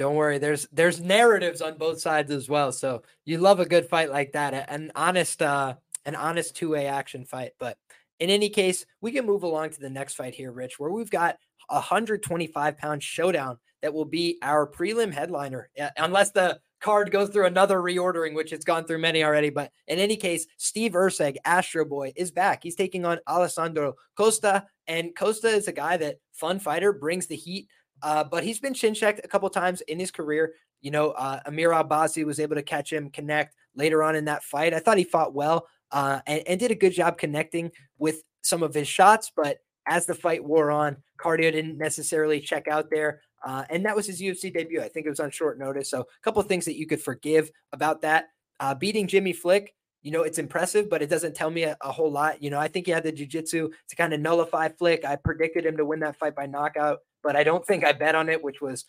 Don't 0.00 0.14
worry, 0.14 0.38
there's 0.38 0.66
there's 0.72 0.98
narratives 0.98 1.60
on 1.60 1.76
both 1.76 2.00
sides 2.00 2.30
as 2.30 2.48
well. 2.48 2.72
So 2.72 3.02
you 3.26 3.36
love 3.36 3.60
a 3.60 3.66
good 3.66 3.86
fight 3.86 4.10
like 4.10 4.32
that, 4.32 4.70
an 4.70 4.90
honest 4.96 5.42
uh 5.42 5.74
an 6.06 6.14
honest 6.14 6.56
two 6.56 6.70
way 6.70 6.86
action 6.86 7.26
fight. 7.26 7.50
But 7.58 7.76
in 8.18 8.30
any 8.30 8.48
case, 8.48 8.86
we 9.02 9.12
can 9.12 9.26
move 9.26 9.42
along 9.42 9.70
to 9.72 9.80
the 9.80 9.90
next 9.90 10.14
fight 10.14 10.34
here, 10.34 10.52
Rich, 10.52 10.80
where 10.80 10.88
we've 10.88 11.10
got 11.10 11.36
a 11.68 11.74
125 11.74 12.78
pound 12.78 13.02
showdown 13.02 13.58
that 13.82 13.92
will 13.92 14.06
be 14.06 14.38
our 14.40 14.66
prelim 14.66 15.12
headliner, 15.12 15.68
unless 15.98 16.30
the 16.30 16.58
card 16.80 17.10
goes 17.10 17.28
through 17.28 17.44
another 17.44 17.76
reordering, 17.76 18.34
which 18.34 18.54
it's 18.54 18.64
gone 18.64 18.86
through 18.86 19.00
many 19.00 19.22
already. 19.22 19.50
But 19.50 19.70
in 19.86 19.98
any 19.98 20.16
case, 20.16 20.46
Steve 20.56 20.92
Erceg, 20.92 21.36
Astro 21.44 21.84
Boy, 21.84 22.14
is 22.16 22.30
back. 22.30 22.62
He's 22.62 22.74
taking 22.74 23.04
on 23.04 23.18
Alessandro 23.28 23.96
Costa, 24.16 24.64
and 24.86 25.14
Costa 25.14 25.48
is 25.48 25.68
a 25.68 25.72
guy 25.72 25.98
that 25.98 26.16
fun 26.32 26.58
fighter 26.58 26.94
brings 26.94 27.26
the 27.26 27.36
heat. 27.36 27.68
Uh, 28.02 28.24
but 28.24 28.44
he's 28.44 28.60
been 28.60 28.74
chin 28.74 28.94
checked 28.94 29.20
a 29.24 29.28
couple 29.28 29.48
times 29.50 29.80
in 29.82 29.98
his 29.98 30.10
career. 30.10 30.54
You 30.80 30.90
know, 30.90 31.10
uh, 31.10 31.40
Amir 31.46 31.70
Albazi 31.70 32.24
was 32.24 32.40
able 32.40 32.56
to 32.56 32.62
catch 32.62 32.92
him, 32.92 33.10
connect 33.10 33.54
later 33.74 34.02
on 34.02 34.16
in 34.16 34.24
that 34.26 34.42
fight. 34.42 34.74
I 34.74 34.78
thought 34.78 34.98
he 34.98 35.04
fought 35.04 35.34
well 35.34 35.66
uh, 35.92 36.20
and, 36.26 36.42
and 36.46 36.60
did 36.60 36.70
a 36.70 36.76
good 36.76 36.92
job 36.92 37.18
connecting 37.18 37.70
with 37.98 38.22
some 38.42 38.62
of 38.62 38.74
his 38.74 38.88
shots. 38.88 39.30
But 39.34 39.58
as 39.86 40.06
the 40.06 40.14
fight 40.14 40.44
wore 40.44 40.70
on, 40.70 40.96
cardio 41.20 41.52
didn't 41.52 41.78
necessarily 41.78 42.40
check 42.40 42.68
out 42.68 42.90
there. 42.90 43.20
Uh, 43.44 43.64
and 43.70 43.84
that 43.86 43.96
was 43.96 44.06
his 44.06 44.20
UFC 44.20 44.52
debut. 44.52 44.80
I 44.80 44.88
think 44.88 45.06
it 45.06 45.10
was 45.10 45.20
on 45.20 45.30
short 45.30 45.58
notice. 45.58 45.90
So 45.90 46.00
a 46.00 46.04
couple 46.22 46.40
of 46.40 46.46
things 46.48 46.64
that 46.66 46.76
you 46.76 46.86
could 46.86 47.00
forgive 47.00 47.50
about 47.72 48.02
that. 48.02 48.28
Uh, 48.58 48.74
beating 48.74 49.06
Jimmy 49.06 49.32
Flick, 49.32 49.74
you 50.02 50.10
know, 50.10 50.22
it's 50.22 50.38
impressive, 50.38 50.90
but 50.90 51.02
it 51.02 51.08
doesn't 51.08 51.34
tell 51.34 51.50
me 51.50 51.62
a, 51.64 51.76
a 51.80 51.90
whole 51.90 52.10
lot. 52.10 52.42
You 52.42 52.50
know, 52.50 52.58
I 52.58 52.68
think 52.68 52.86
he 52.86 52.92
had 52.92 53.02
the 53.02 53.12
jujitsu 53.12 53.70
to 53.88 53.96
kind 53.96 54.12
of 54.12 54.20
nullify 54.20 54.68
Flick. 54.68 55.04
I 55.04 55.16
predicted 55.16 55.64
him 55.64 55.76
to 55.78 55.84
win 55.84 56.00
that 56.00 56.16
fight 56.16 56.36
by 56.36 56.46
knockout, 56.46 56.98
but 57.22 57.36
I 57.36 57.44
don't 57.44 57.66
think 57.66 57.84
I 57.84 57.92
bet 57.92 58.14
on 58.14 58.28
it, 58.28 58.42
which 58.42 58.60
was 58.60 58.84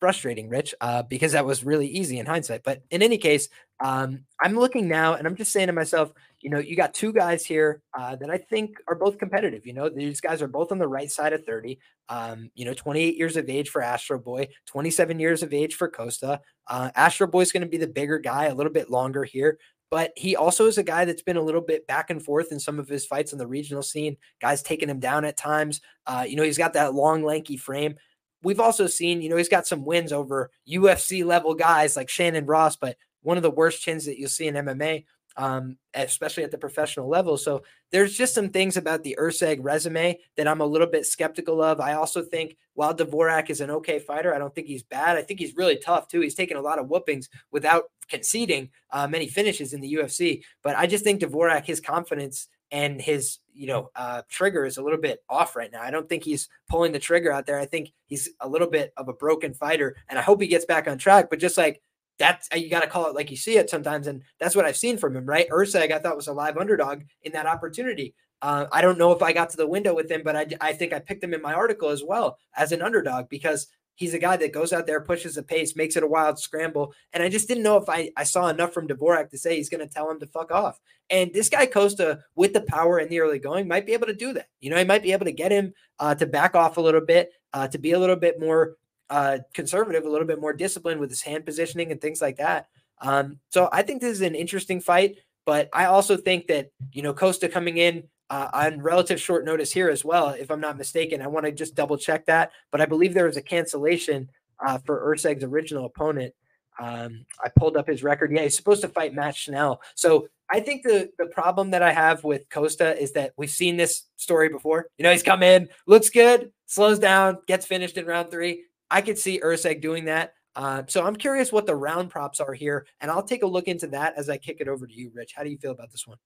frustrating, 0.00 0.48
Rich, 0.48 0.74
uh, 0.80 1.02
because 1.02 1.32
that 1.32 1.44
was 1.44 1.62
really 1.62 1.86
easy 1.86 2.18
in 2.18 2.26
hindsight. 2.26 2.62
But 2.64 2.82
in 2.90 3.02
any 3.02 3.18
case, 3.18 3.48
um, 3.80 4.24
I'm 4.40 4.58
looking 4.58 4.88
now 4.88 5.14
and 5.14 5.26
I'm 5.26 5.36
just 5.36 5.52
saying 5.52 5.68
to 5.68 5.72
myself, 5.72 6.12
you 6.40 6.48
know, 6.48 6.58
you 6.58 6.74
got 6.74 6.94
two 6.94 7.12
guys 7.12 7.44
here 7.44 7.82
uh, 7.96 8.16
that 8.16 8.30
I 8.30 8.38
think 8.38 8.78
are 8.88 8.94
both 8.94 9.18
competitive. 9.18 9.66
You 9.66 9.74
know, 9.74 9.90
these 9.90 10.20
guys 10.20 10.40
are 10.40 10.48
both 10.48 10.72
on 10.72 10.78
the 10.78 10.88
right 10.88 11.10
side 11.10 11.34
of 11.34 11.44
30. 11.44 11.78
Um, 12.08 12.50
you 12.54 12.64
know, 12.64 12.74
28 12.74 13.16
years 13.16 13.36
of 13.36 13.48
age 13.48 13.68
for 13.68 13.82
Astro 13.82 14.18
Boy, 14.18 14.48
27 14.66 15.20
years 15.20 15.42
of 15.42 15.52
age 15.52 15.74
for 15.74 15.88
Costa. 15.88 16.40
Uh, 16.66 16.90
Astro 16.96 17.26
Boy 17.26 17.42
is 17.42 17.52
going 17.52 17.62
to 17.62 17.68
be 17.68 17.76
the 17.76 17.86
bigger 17.86 18.18
guy, 18.18 18.46
a 18.46 18.54
little 18.54 18.72
bit 18.72 18.90
longer 18.90 19.24
here. 19.24 19.58
But 19.90 20.12
he 20.16 20.36
also 20.36 20.66
is 20.66 20.78
a 20.78 20.84
guy 20.84 21.04
that's 21.04 21.22
been 21.22 21.36
a 21.36 21.42
little 21.42 21.60
bit 21.60 21.86
back 21.86 22.10
and 22.10 22.22
forth 22.22 22.52
in 22.52 22.60
some 22.60 22.78
of 22.78 22.88
his 22.88 23.04
fights 23.04 23.32
on 23.32 23.38
the 23.38 23.46
regional 23.46 23.82
scene. 23.82 24.16
Guys 24.40 24.62
taking 24.62 24.88
him 24.88 25.00
down 25.00 25.24
at 25.24 25.36
times. 25.36 25.80
Uh, 26.06 26.24
you 26.28 26.36
know, 26.36 26.44
he's 26.44 26.58
got 26.58 26.74
that 26.74 26.94
long, 26.94 27.24
lanky 27.24 27.56
frame 27.56 27.96
we've 28.42 28.60
also 28.60 28.86
seen, 28.86 29.22
you 29.22 29.28
know, 29.28 29.36
he's 29.36 29.48
got 29.48 29.66
some 29.66 29.84
wins 29.84 30.12
over 30.12 30.50
UFC 30.68 31.24
level 31.24 31.54
guys 31.54 31.96
like 31.96 32.08
Shannon 32.08 32.46
Ross, 32.46 32.76
but 32.76 32.96
one 33.22 33.36
of 33.36 33.42
the 33.42 33.50
worst 33.50 33.82
chins 33.82 34.06
that 34.06 34.18
you'll 34.18 34.28
see 34.28 34.46
in 34.46 34.54
MMA, 34.54 35.04
um, 35.36 35.76
especially 35.94 36.44
at 36.44 36.50
the 36.50 36.58
professional 36.58 37.08
level. 37.08 37.36
So 37.36 37.62
there's 37.90 38.16
just 38.16 38.34
some 38.34 38.50
things 38.50 38.76
about 38.76 39.02
the 39.02 39.16
Erceg 39.18 39.58
resume 39.60 40.18
that 40.36 40.48
I'm 40.48 40.60
a 40.60 40.66
little 40.66 40.86
bit 40.86 41.06
skeptical 41.06 41.62
of. 41.62 41.80
I 41.80 41.94
also 41.94 42.22
think 42.22 42.56
while 42.74 42.94
Dvorak 42.94 43.50
is 43.50 43.60
an 43.60 43.70
okay 43.70 43.98
fighter, 43.98 44.34
I 44.34 44.38
don't 44.38 44.54
think 44.54 44.66
he's 44.66 44.82
bad. 44.82 45.16
I 45.16 45.22
think 45.22 45.40
he's 45.40 45.56
really 45.56 45.76
tough 45.76 46.08
too. 46.08 46.20
He's 46.20 46.34
taken 46.34 46.56
a 46.56 46.62
lot 46.62 46.78
of 46.78 46.88
whoopings 46.88 47.28
without 47.50 47.84
conceding 48.08 48.70
uh, 48.90 49.06
many 49.06 49.28
finishes 49.28 49.72
in 49.72 49.80
the 49.80 49.94
UFC. 49.94 50.42
But 50.62 50.76
I 50.76 50.86
just 50.86 51.04
think 51.04 51.20
Dvorak, 51.20 51.64
his 51.64 51.80
confidence 51.80 52.48
and 52.72 53.00
his 53.00 53.38
you 53.52 53.66
know 53.66 53.90
uh, 53.96 54.22
trigger 54.28 54.64
is 54.64 54.78
a 54.78 54.82
little 54.82 55.00
bit 55.00 55.22
off 55.28 55.56
right 55.56 55.72
now. 55.72 55.82
I 55.82 55.90
don't 55.90 56.08
think 56.08 56.24
he's 56.24 56.48
pulling 56.68 56.92
the 56.92 56.98
trigger 56.98 57.32
out 57.32 57.46
there. 57.46 57.58
I 57.58 57.66
think 57.66 57.92
he's 58.06 58.28
a 58.40 58.48
little 58.48 58.68
bit 58.68 58.92
of 58.96 59.08
a 59.08 59.12
broken 59.12 59.54
fighter, 59.54 59.96
and 60.08 60.18
I 60.18 60.22
hope 60.22 60.40
he 60.40 60.48
gets 60.48 60.64
back 60.64 60.88
on 60.88 60.98
track. 60.98 61.30
But 61.30 61.40
just 61.40 61.58
like 61.58 61.82
that's 62.20 62.48
uh, 62.54 62.56
you 62.56 62.70
got 62.70 62.82
to 62.82 62.86
call 62.86 63.06
it 63.06 63.16
like 63.16 63.30
you 63.32 63.36
see 63.36 63.56
it 63.56 63.68
sometimes, 63.68 64.06
and 64.06 64.22
that's 64.38 64.54
what 64.54 64.64
I've 64.64 64.76
seen 64.76 64.96
from 64.96 65.16
him. 65.16 65.26
Right, 65.26 65.48
Erceg, 65.48 65.90
I 65.90 65.98
thought 65.98 66.16
was 66.16 66.28
a 66.28 66.32
live 66.32 66.56
underdog 66.56 67.02
in 67.22 67.32
that 67.32 67.46
opportunity. 67.46 68.14
Uh, 68.42 68.66
I 68.70 68.80
don't 68.80 68.98
know 68.98 69.12
if 69.12 69.22
I 69.22 69.32
got 69.32 69.50
to 69.50 69.56
the 69.56 69.66
window 69.66 69.94
with 69.94 70.10
him, 70.10 70.22
but 70.24 70.36
I, 70.36 70.46
I 70.60 70.72
think 70.72 70.92
I 70.92 70.98
picked 70.98 71.24
him 71.24 71.34
in 71.34 71.42
my 71.42 71.52
article 71.52 71.88
as 71.90 72.02
well 72.02 72.38
as 72.56 72.72
an 72.72 72.80
underdog 72.80 73.28
because 73.28 73.66
He's 74.00 74.14
a 74.14 74.18
guy 74.18 74.38
that 74.38 74.54
goes 74.54 74.72
out 74.72 74.86
there, 74.86 75.02
pushes 75.02 75.34
the 75.34 75.42
pace, 75.42 75.76
makes 75.76 75.94
it 75.94 76.02
a 76.02 76.06
wild 76.06 76.38
scramble. 76.38 76.94
And 77.12 77.22
I 77.22 77.28
just 77.28 77.46
didn't 77.46 77.64
know 77.64 77.76
if 77.76 77.86
I, 77.86 78.10
I 78.16 78.24
saw 78.24 78.48
enough 78.48 78.72
from 78.72 78.88
Dvorak 78.88 79.28
to 79.28 79.36
say 79.36 79.56
he's 79.56 79.68
going 79.68 79.86
to 79.86 79.92
tell 79.92 80.10
him 80.10 80.18
to 80.20 80.26
fuck 80.26 80.50
off. 80.50 80.80
And 81.10 81.30
this 81.34 81.50
guy 81.50 81.66
Costa, 81.66 82.20
with 82.34 82.54
the 82.54 82.62
power 82.62 82.98
in 82.98 83.10
the 83.10 83.20
early 83.20 83.38
going, 83.38 83.68
might 83.68 83.84
be 83.84 83.92
able 83.92 84.06
to 84.06 84.14
do 84.14 84.32
that. 84.32 84.46
You 84.58 84.70
know, 84.70 84.78
he 84.78 84.84
might 84.84 85.02
be 85.02 85.12
able 85.12 85.26
to 85.26 85.32
get 85.32 85.52
him 85.52 85.74
uh, 85.98 86.14
to 86.14 86.24
back 86.24 86.54
off 86.54 86.78
a 86.78 86.80
little 86.80 87.02
bit, 87.02 87.30
uh, 87.52 87.68
to 87.68 87.76
be 87.76 87.92
a 87.92 87.98
little 87.98 88.16
bit 88.16 88.40
more 88.40 88.76
uh, 89.10 89.38
conservative, 89.52 90.06
a 90.06 90.08
little 90.08 90.26
bit 90.26 90.40
more 90.40 90.54
disciplined 90.54 91.00
with 91.00 91.10
his 91.10 91.20
hand 91.20 91.44
positioning 91.44 91.92
and 91.92 92.00
things 92.00 92.22
like 92.22 92.38
that. 92.38 92.68
Um, 93.02 93.38
so 93.50 93.68
I 93.72 93.82
think 93.82 94.00
this 94.00 94.12
is 94.12 94.22
an 94.22 94.34
interesting 94.34 94.80
fight. 94.80 95.16
But 95.46 95.70
I 95.72 95.86
also 95.86 96.16
think 96.16 96.46
that, 96.48 96.70
you 96.92 97.02
know, 97.02 97.14
Costa 97.14 97.48
coming 97.48 97.78
in 97.78 98.04
uh, 98.28 98.48
on 98.52 98.80
relative 98.82 99.20
short 99.20 99.44
notice 99.44 99.72
here 99.72 99.88
as 99.88 100.04
well, 100.04 100.28
if 100.28 100.50
I'm 100.50 100.60
not 100.60 100.76
mistaken. 100.76 101.22
I 101.22 101.26
want 101.28 101.46
to 101.46 101.50
just 101.50 101.74
double 101.74 101.96
check 101.96 102.26
that, 102.26 102.52
but 102.70 102.80
I 102.80 102.86
believe 102.86 103.14
there 103.14 103.24
was 103.24 103.38
a 103.38 103.42
cancellation 103.42 104.30
uh, 104.64 104.78
for 104.78 105.00
Erceg's 105.00 105.42
original 105.42 105.86
opponent. 105.86 106.34
Um, 106.78 107.24
I 107.42 107.48
pulled 107.48 107.76
up 107.76 107.88
his 107.88 108.02
record. 108.02 108.30
Yeah, 108.32 108.42
he's 108.42 108.56
supposed 108.56 108.82
to 108.82 108.88
fight 108.88 109.14
Matt 109.14 109.34
Schnell. 109.34 109.80
So 109.94 110.28
I 110.50 110.60
think 110.60 110.82
the 110.82 111.10
the 111.18 111.26
problem 111.26 111.70
that 111.70 111.82
I 111.82 111.92
have 111.92 112.22
with 112.22 112.48
Costa 112.50 113.00
is 113.00 113.12
that 113.12 113.32
we've 113.36 113.50
seen 113.50 113.76
this 113.76 114.04
story 114.16 114.50
before. 114.50 114.86
You 114.98 115.04
know, 115.04 115.10
he's 115.10 115.22
come 115.22 115.42
in, 115.42 115.68
looks 115.86 116.10
good, 116.10 116.52
slows 116.66 116.98
down, 116.98 117.38
gets 117.46 117.66
finished 117.66 117.96
in 117.96 118.06
round 118.06 118.30
three. 118.30 118.64
I 118.90 119.00
could 119.02 119.18
see 119.18 119.40
Erceg 119.40 119.80
doing 119.80 120.06
that. 120.06 120.34
Uh, 120.56 120.82
so 120.88 121.04
I'm 121.04 121.16
curious 121.16 121.52
what 121.52 121.66
the 121.66 121.76
round 121.76 122.10
props 122.10 122.40
are 122.40 122.52
here, 122.52 122.86
and 123.00 123.10
I'll 123.10 123.22
take 123.22 123.42
a 123.42 123.46
look 123.46 123.68
into 123.68 123.86
that 123.88 124.14
as 124.16 124.28
I 124.28 124.36
kick 124.36 124.56
it 124.60 124.68
over 124.68 124.86
to 124.86 124.92
you, 124.92 125.10
Rich. 125.14 125.32
How 125.36 125.44
do 125.44 125.50
you 125.50 125.58
feel 125.58 125.70
about 125.70 125.90
this 125.92 126.06
one? 126.06 126.18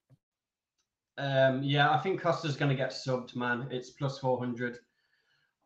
Um, 1.18 1.62
yeah, 1.62 1.90
I 1.90 1.98
think 1.98 2.20
Costa's 2.20 2.56
going 2.56 2.70
to 2.70 2.76
get 2.76 2.90
subbed, 2.90 3.36
man. 3.36 3.68
It's 3.70 3.90
plus 3.90 4.18
400. 4.18 4.78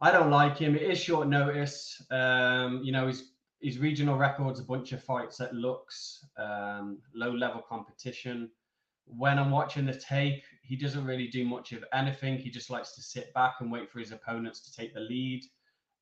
I 0.00 0.10
don't 0.10 0.30
like 0.30 0.58
him. 0.58 0.76
It 0.76 0.82
is 0.82 0.98
short 0.98 1.28
notice. 1.28 2.02
Um, 2.10 2.80
you 2.82 2.92
know, 2.92 3.06
his 3.06 3.32
his 3.60 3.78
regional 3.78 4.16
records, 4.16 4.60
a 4.60 4.64
bunch 4.64 4.92
of 4.92 5.02
fights 5.02 5.40
at 5.40 5.52
looks, 5.52 6.24
um, 6.36 6.98
low 7.12 7.32
level 7.32 7.60
competition. 7.68 8.48
When 9.04 9.36
I'm 9.36 9.50
watching 9.50 9.84
the 9.84 9.98
tape, 9.98 10.44
he 10.62 10.76
doesn't 10.76 11.04
really 11.04 11.26
do 11.26 11.44
much 11.44 11.72
of 11.72 11.84
anything. 11.92 12.38
He 12.38 12.50
just 12.50 12.70
likes 12.70 12.94
to 12.94 13.02
sit 13.02 13.34
back 13.34 13.54
and 13.58 13.72
wait 13.72 13.90
for 13.90 13.98
his 13.98 14.12
opponents 14.12 14.60
to 14.60 14.76
take 14.76 14.94
the 14.94 15.00
lead. 15.00 15.42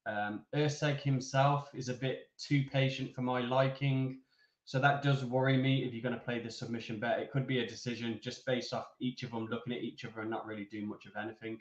Um, 0.06 0.44
Erceg 0.54 1.00
himself 1.00 1.68
is 1.74 1.88
a 1.88 1.94
bit 1.94 2.30
too 2.38 2.64
patient 2.72 3.14
for 3.14 3.22
my 3.22 3.40
liking. 3.40 4.20
So 4.64 4.78
that 4.80 5.02
does 5.02 5.24
worry 5.24 5.56
me 5.56 5.84
if 5.84 5.92
you're 5.92 6.02
going 6.02 6.14
to 6.14 6.20
play 6.24 6.40
the 6.40 6.50
submission 6.50 6.98
bet. 6.98 7.20
It 7.20 7.30
could 7.30 7.46
be 7.46 7.60
a 7.60 7.66
decision 7.66 8.18
just 8.22 8.46
based 8.46 8.72
off 8.72 8.86
each 9.00 9.22
of 9.22 9.30
them 9.30 9.46
looking 9.46 9.72
at 9.72 9.82
each 9.82 10.04
other 10.04 10.22
and 10.22 10.30
not 10.30 10.46
really 10.46 10.64
doing 10.70 10.88
much 10.88 11.06
of 11.06 11.12
anything. 11.16 11.60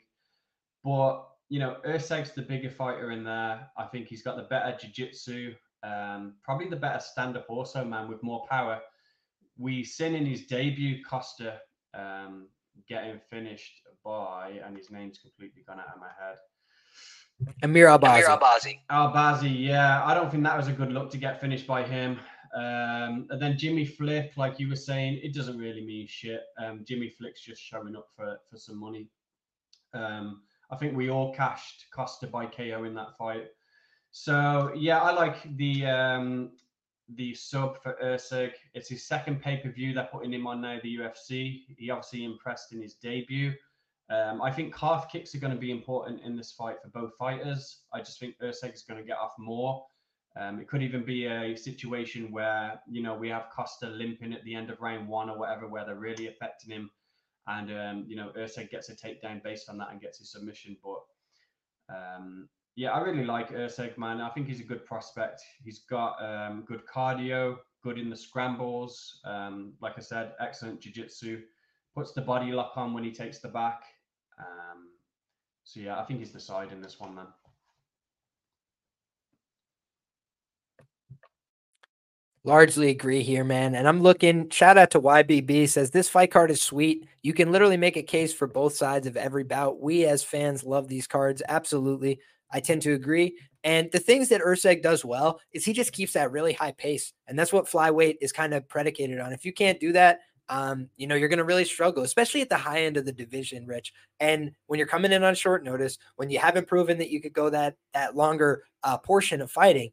But, 0.82 1.24
you 1.48 1.60
know, 1.60 1.76
Erceg's 1.86 2.32
the 2.32 2.42
bigger 2.42 2.70
fighter 2.70 3.12
in 3.12 3.22
there. 3.22 3.68
I 3.76 3.84
think 3.84 4.08
he's 4.08 4.22
got 4.22 4.36
the 4.36 4.42
better 4.44 4.76
jiu-jitsu, 4.80 5.54
um, 5.82 6.34
probably 6.42 6.68
the 6.68 6.76
better 6.76 7.00
stand-up 7.00 7.46
also, 7.48 7.84
man, 7.84 8.08
with 8.08 8.22
more 8.22 8.44
power. 8.48 8.80
We 9.56 9.84
seen 9.84 10.14
in 10.14 10.26
his 10.26 10.46
debut 10.46 11.02
Costa 11.04 11.60
um, 11.94 12.48
getting 12.88 13.20
finished 13.30 13.82
by, 14.04 14.60
and 14.64 14.76
his 14.76 14.90
name's 14.90 15.18
completely 15.18 15.62
gone 15.66 15.80
out 15.80 15.94
of 15.94 16.00
my 16.00 16.10
head. 16.20 16.36
Amir 17.62 17.86
Albazi. 17.86 18.24
Amir 18.24 18.28
Albazi. 18.28 18.78
Albazi, 18.90 19.66
yeah. 19.66 20.04
I 20.04 20.14
don't 20.14 20.30
think 20.30 20.42
that 20.44 20.56
was 20.56 20.68
a 20.68 20.72
good 20.72 20.92
look 20.92 21.10
to 21.10 21.18
get 21.18 21.40
finished 21.40 21.66
by 21.66 21.82
him. 21.82 22.18
Um, 22.54 23.26
and 23.28 23.40
then 23.40 23.58
Jimmy 23.58 23.84
Flick, 23.84 24.32
like 24.36 24.58
you 24.58 24.68
were 24.68 24.76
saying, 24.76 25.20
it 25.22 25.34
doesn't 25.34 25.58
really 25.58 25.84
mean 25.84 26.06
shit. 26.06 26.40
Um, 26.58 26.84
Jimmy 26.86 27.10
Flick's 27.10 27.42
just 27.42 27.62
showing 27.62 27.94
up 27.94 28.08
for 28.16 28.38
for 28.50 28.56
some 28.56 28.80
money. 28.80 29.08
Um, 29.92 30.42
I 30.70 30.76
think 30.76 30.96
we 30.96 31.10
all 31.10 31.34
cashed 31.34 31.86
Costa 31.94 32.26
by 32.26 32.46
KO 32.46 32.84
in 32.84 32.94
that 32.94 33.16
fight. 33.18 33.48
So 34.10 34.72
yeah, 34.74 35.00
I 35.00 35.12
like 35.12 35.36
the 35.56 35.86
um, 35.86 36.52
the 37.14 37.34
sub 37.34 37.82
for 37.82 37.96
Erceg. 38.02 38.52
It's 38.72 38.88
his 38.88 39.06
second 39.06 39.42
pay 39.42 39.58
per 39.58 39.70
view. 39.70 39.92
They're 39.92 40.08
putting 40.10 40.32
him 40.32 40.46
on 40.46 40.62
now. 40.62 40.78
The 40.82 40.96
UFC. 40.96 41.64
He 41.76 41.90
obviously 41.90 42.24
impressed 42.24 42.72
in 42.72 42.80
his 42.80 42.94
debut. 42.94 43.52
Um, 44.08 44.40
I 44.40 44.52
think 44.52 44.74
calf 44.74 45.10
kicks 45.10 45.34
are 45.34 45.38
going 45.38 45.52
to 45.52 45.58
be 45.58 45.70
important 45.70 46.22
in 46.22 46.36
this 46.36 46.52
fight 46.52 46.76
for 46.80 46.88
both 46.88 47.16
fighters. 47.16 47.82
I 47.92 47.98
just 47.98 48.20
think 48.20 48.36
Erceg 48.40 48.72
is 48.72 48.82
going 48.82 49.00
to 49.00 49.06
get 49.06 49.18
off 49.18 49.32
more. 49.38 49.84
Um, 50.38 50.60
it 50.60 50.68
could 50.68 50.82
even 50.82 51.04
be 51.04 51.26
a 51.26 51.56
situation 51.56 52.30
where 52.30 52.80
you 52.88 53.02
know 53.02 53.14
we 53.14 53.28
have 53.30 53.48
Costa 53.54 53.88
limping 53.88 54.32
at 54.32 54.44
the 54.44 54.54
end 54.54 54.70
of 54.70 54.80
round 54.80 55.08
one 55.08 55.30
or 55.30 55.38
whatever, 55.38 55.66
where 55.66 55.84
they're 55.84 55.96
really 55.96 56.28
affecting 56.28 56.70
him, 56.70 56.90
and 57.46 57.70
um, 57.70 58.04
you 58.06 58.16
know 58.16 58.30
Erceg 58.36 58.70
gets 58.70 58.90
a 58.90 58.94
takedown 58.94 59.42
based 59.42 59.68
on 59.68 59.78
that 59.78 59.90
and 59.90 60.00
gets 60.00 60.18
his 60.18 60.30
submission. 60.30 60.76
But 60.84 61.96
um, 61.96 62.48
yeah, 62.76 62.90
I 62.90 63.00
really 63.00 63.24
like 63.24 63.50
Erceg, 63.50 63.96
man. 63.96 64.20
I 64.20 64.28
think 64.28 64.46
he's 64.46 64.60
a 64.60 64.64
good 64.64 64.84
prospect. 64.84 65.40
He's 65.64 65.80
got 65.80 66.22
um, 66.22 66.64
good 66.66 66.82
cardio, 66.86 67.56
good 67.82 67.98
in 67.98 68.10
the 68.10 68.16
scrambles. 68.16 69.20
Um, 69.24 69.72
like 69.80 69.94
I 69.96 70.02
said, 70.02 70.32
excellent 70.38 70.80
jiu-jitsu. 70.80 71.40
Puts 71.94 72.12
the 72.12 72.20
body 72.20 72.52
lock 72.52 72.72
on 72.76 72.92
when 72.92 73.04
he 73.04 73.10
takes 73.10 73.38
the 73.38 73.48
back. 73.48 73.84
Um, 74.38 74.88
so 75.64 75.80
yeah, 75.80 76.00
I 76.00 76.04
think 76.04 76.20
he's 76.20 76.32
the 76.32 76.40
side 76.40 76.72
in 76.72 76.80
this 76.80 77.00
one, 77.00 77.16
then. 77.16 77.26
Largely 82.44 82.90
agree 82.90 83.24
here, 83.24 83.42
man. 83.42 83.74
And 83.74 83.88
I'm 83.88 84.00
looking, 84.00 84.48
shout 84.50 84.78
out 84.78 84.92
to 84.92 85.00
YBB 85.00 85.68
says 85.68 85.90
this 85.90 86.08
fight 86.08 86.30
card 86.30 86.52
is 86.52 86.62
sweet. 86.62 87.08
You 87.24 87.34
can 87.34 87.50
literally 87.50 87.76
make 87.76 87.96
a 87.96 88.04
case 88.04 88.32
for 88.32 88.46
both 88.46 88.76
sides 88.76 89.08
of 89.08 89.16
every 89.16 89.42
bout. 89.42 89.80
We 89.80 90.04
as 90.04 90.22
fans 90.22 90.62
love 90.62 90.86
these 90.86 91.08
cards. 91.08 91.42
Absolutely. 91.48 92.20
I 92.52 92.60
tend 92.60 92.82
to 92.82 92.92
agree. 92.92 93.36
And 93.64 93.90
the 93.90 93.98
things 93.98 94.28
that 94.28 94.42
Erceg 94.42 94.80
does 94.80 95.04
well 95.04 95.40
is 95.52 95.64
he 95.64 95.72
just 95.72 95.92
keeps 95.92 96.12
that 96.12 96.30
really 96.30 96.52
high 96.52 96.70
pace. 96.70 97.12
And 97.26 97.36
that's 97.36 97.52
what 97.52 97.66
flyweight 97.66 98.18
is 98.20 98.30
kind 98.30 98.54
of 98.54 98.68
predicated 98.68 99.18
on. 99.18 99.32
If 99.32 99.44
you 99.44 99.52
can't 99.52 99.80
do 99.80 99.90
that, 99.94 100.20
um, 100.48 100.88
you 100.96 101.06
know, 101.06 101.14
you're 101.14 101.28
going 101.28 101.38
to 101.38 101.44
really 101.44 101.64
struggle, 101.64 102.02
especially 102.02 102.40
at 102.40 102.48
the 102.48 102.56
high 102.56 102.84
end 102.84 102.96
of 102.96 103.04
the 103.04 103.12
division, 103.12 103.66
Rich. 103.66 103.92
And 104.20 104.52
when 104.66 104.78
you're 104.78 104.86
coming 104.86 105.12
in 105.12 105.24
on 105.24 105.34
short 105.34 105.64
notice, 105.64 105.98
when 106.16 106.30
you 106.30 106.38
haven't 106.38 106.68
proven 106.68 106.98
that 106.98 107.10
you 107.10 107.20
could 107.20 107.32
go 107.32 107.50
that 107.50 107.76
that 107.94 108.16
longer 108.16 108.64
uh, 108.82 108.98
portion 108.98 109.40
of 109.40 109.50
fighting, 109.50 109.90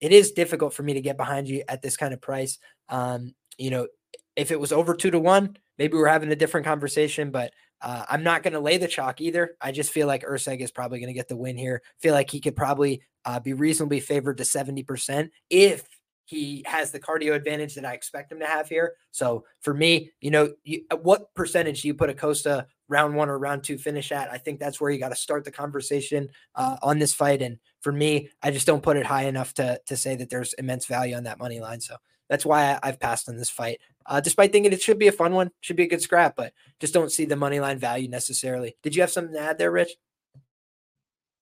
it 0.00 0.12
is 0.12 0.32
difficult 0.32 0.72
for 0.72 0.82
me 0.82 0.94
to 0.94 1.00
get 1.00 1.16
behind 1.16 1.48
you 1.48 1.62
at 1.68 1.82
this 1.82 1.96
kind 1.96 2.14
of 2.14 2.20
price. 2.20 2.58
Um, 2.88 3.34
you 3.58 3.70
know, 3.70 3.88
if 4.36 4.50
it 4.50 4.58
was 4.58 4.72
over 4.72 4.94
two 4.94 5.10
to 5.10 5.18
one, 5.18 5.56
maybe 5.78 5.96
we're 5.96 6.08
having 6.08 6.32
a 6.32 6.36
different 6.36 6.66
conversation, 6.66 7.30
but 7.30 7.52
uh, 7.82 8.04
I'm 8.08 8.22
not 8.22 8.42
going 8.42 8.52
to 8.52 8.60
lay 8.60 8.78
the 8.78 8.88
chalk 8.88 9.20
either. 9.20 9.56
I 9.60 9.72
just 9.72 9.90
feel 9.90 10.06
like 10.06 10.24
Erceg 10.24 10.60
is 10.60 10.70
probably 10.70 10.98
going 10.98 11.08
to 11.08 11.18
get 11.18 11.28
the 11.28 11.36
win 11.36 11.56
here. 11.56 11.82
Feel 11.98 12.14
like 12.14 12.30
he 12.30 12.40
could 12.40 12.56
probably 12.56 13.02
uh, 13.24 13.40
be 13.40 13.52
reasonably 13.52 14.00
favored 14.00 14.38
to 14.38 14.44
70% 14.44 15.30
if 15.48 15.84
he 16.30 16.62
has 16.64 16.92
the 16.92 17.00
cardio 17.00 17.34
advantage 17.34 17.74
that 17.74 17.84
I 17.84 17.92
expect 17.92 18.30
him 18.30 18.38
to 18.38 18.46
have 18.46 18.68
here. 18.68 18.94
So 19.10 19.44
for 19.60 19.74
me, 19.74 20.12
you 20.20 20.30
know, 20.30 20.52
you, 20.62 20.84
what 21.02 21.34
percentage 21.34 21.82
do 21.82 21.88
you 21.88 21.94
put 21.94 22.08
a 22.08 22.14
Costa 22.14 22.68
round 22.88 23.16
one 23.16 23.28
or 23.28 23.36
round 23.36 23.64
two 23.64 23.76
finish 23.76 24.12
at? 24.12 24.30
I 24.30 24.38
think 24.38 24.60
that's 24.60 24.80
where 24.80 24.92
you 24.92 25.00
got 25.00 25.08
to 25.08 25.16
start 25.16 25.44
the 25.44 25.50
conversation 25.50 26.28
uh, 26.54 26.76
on 26.82 27.00
this 27.00 27.12
fight. 27.12 27.42
And 27.42 27.58
for 27.80 27.90
me, 27.90 28.30
I 28.44 28.52
just 28.52 28.64
don't 28.64 28.82
put 28.82 28.96
it 28.96 29.06
high 29.06 29.24
enough 29.24 29.54
to 29.54 29.80
to 29.86 29.96
say 29.96 30.14
that 30.16 30.30
there's 30.30 30.52
immense 30.52 30.86
value 30.86 31.16
on 31.16 31.24
that 31.24 31.40
money 31.40 31.58
line. 31.58 31.80
So 31.80 31.96
that's 32.28 32.46
why 32.46 32.78
I, 32.80 32.86
have 32.86 33.00
passed 33.00 33.28
on 33.28 33.36
this 33.36 33.50
fight, 33.50 33.80
uh, 34.06 34.20
despite 34.20 34.52
thinking 34.52 34.72
it 34.72 34.80
should 34.80 35.00
be 35.00 35.08
a 35.08 35.12
fun 35.12 35.34
one, 35.34 35.50
should 35.60 35.74
be 35.74 35.82
a 35.82 35.88
good 35.88 36.00
scrap, 36.00 36.36
but 36.36 36.52
just 36.78 36.94
don't 36.94 37.10
see 37.10 37.24
the 37.24 37.34
money 37.34 37.58
line 37.58 37.78
value 37.78 38.08
necessarily. 38.08 38.76
Did 38.84 38.94
you 38.94 39.02
have 39.02 39.10
something 39.10 39.34
to 39.34 39.40
add 39.40 39.58
there, 39.58 39.72
Rich? 39.72 39.96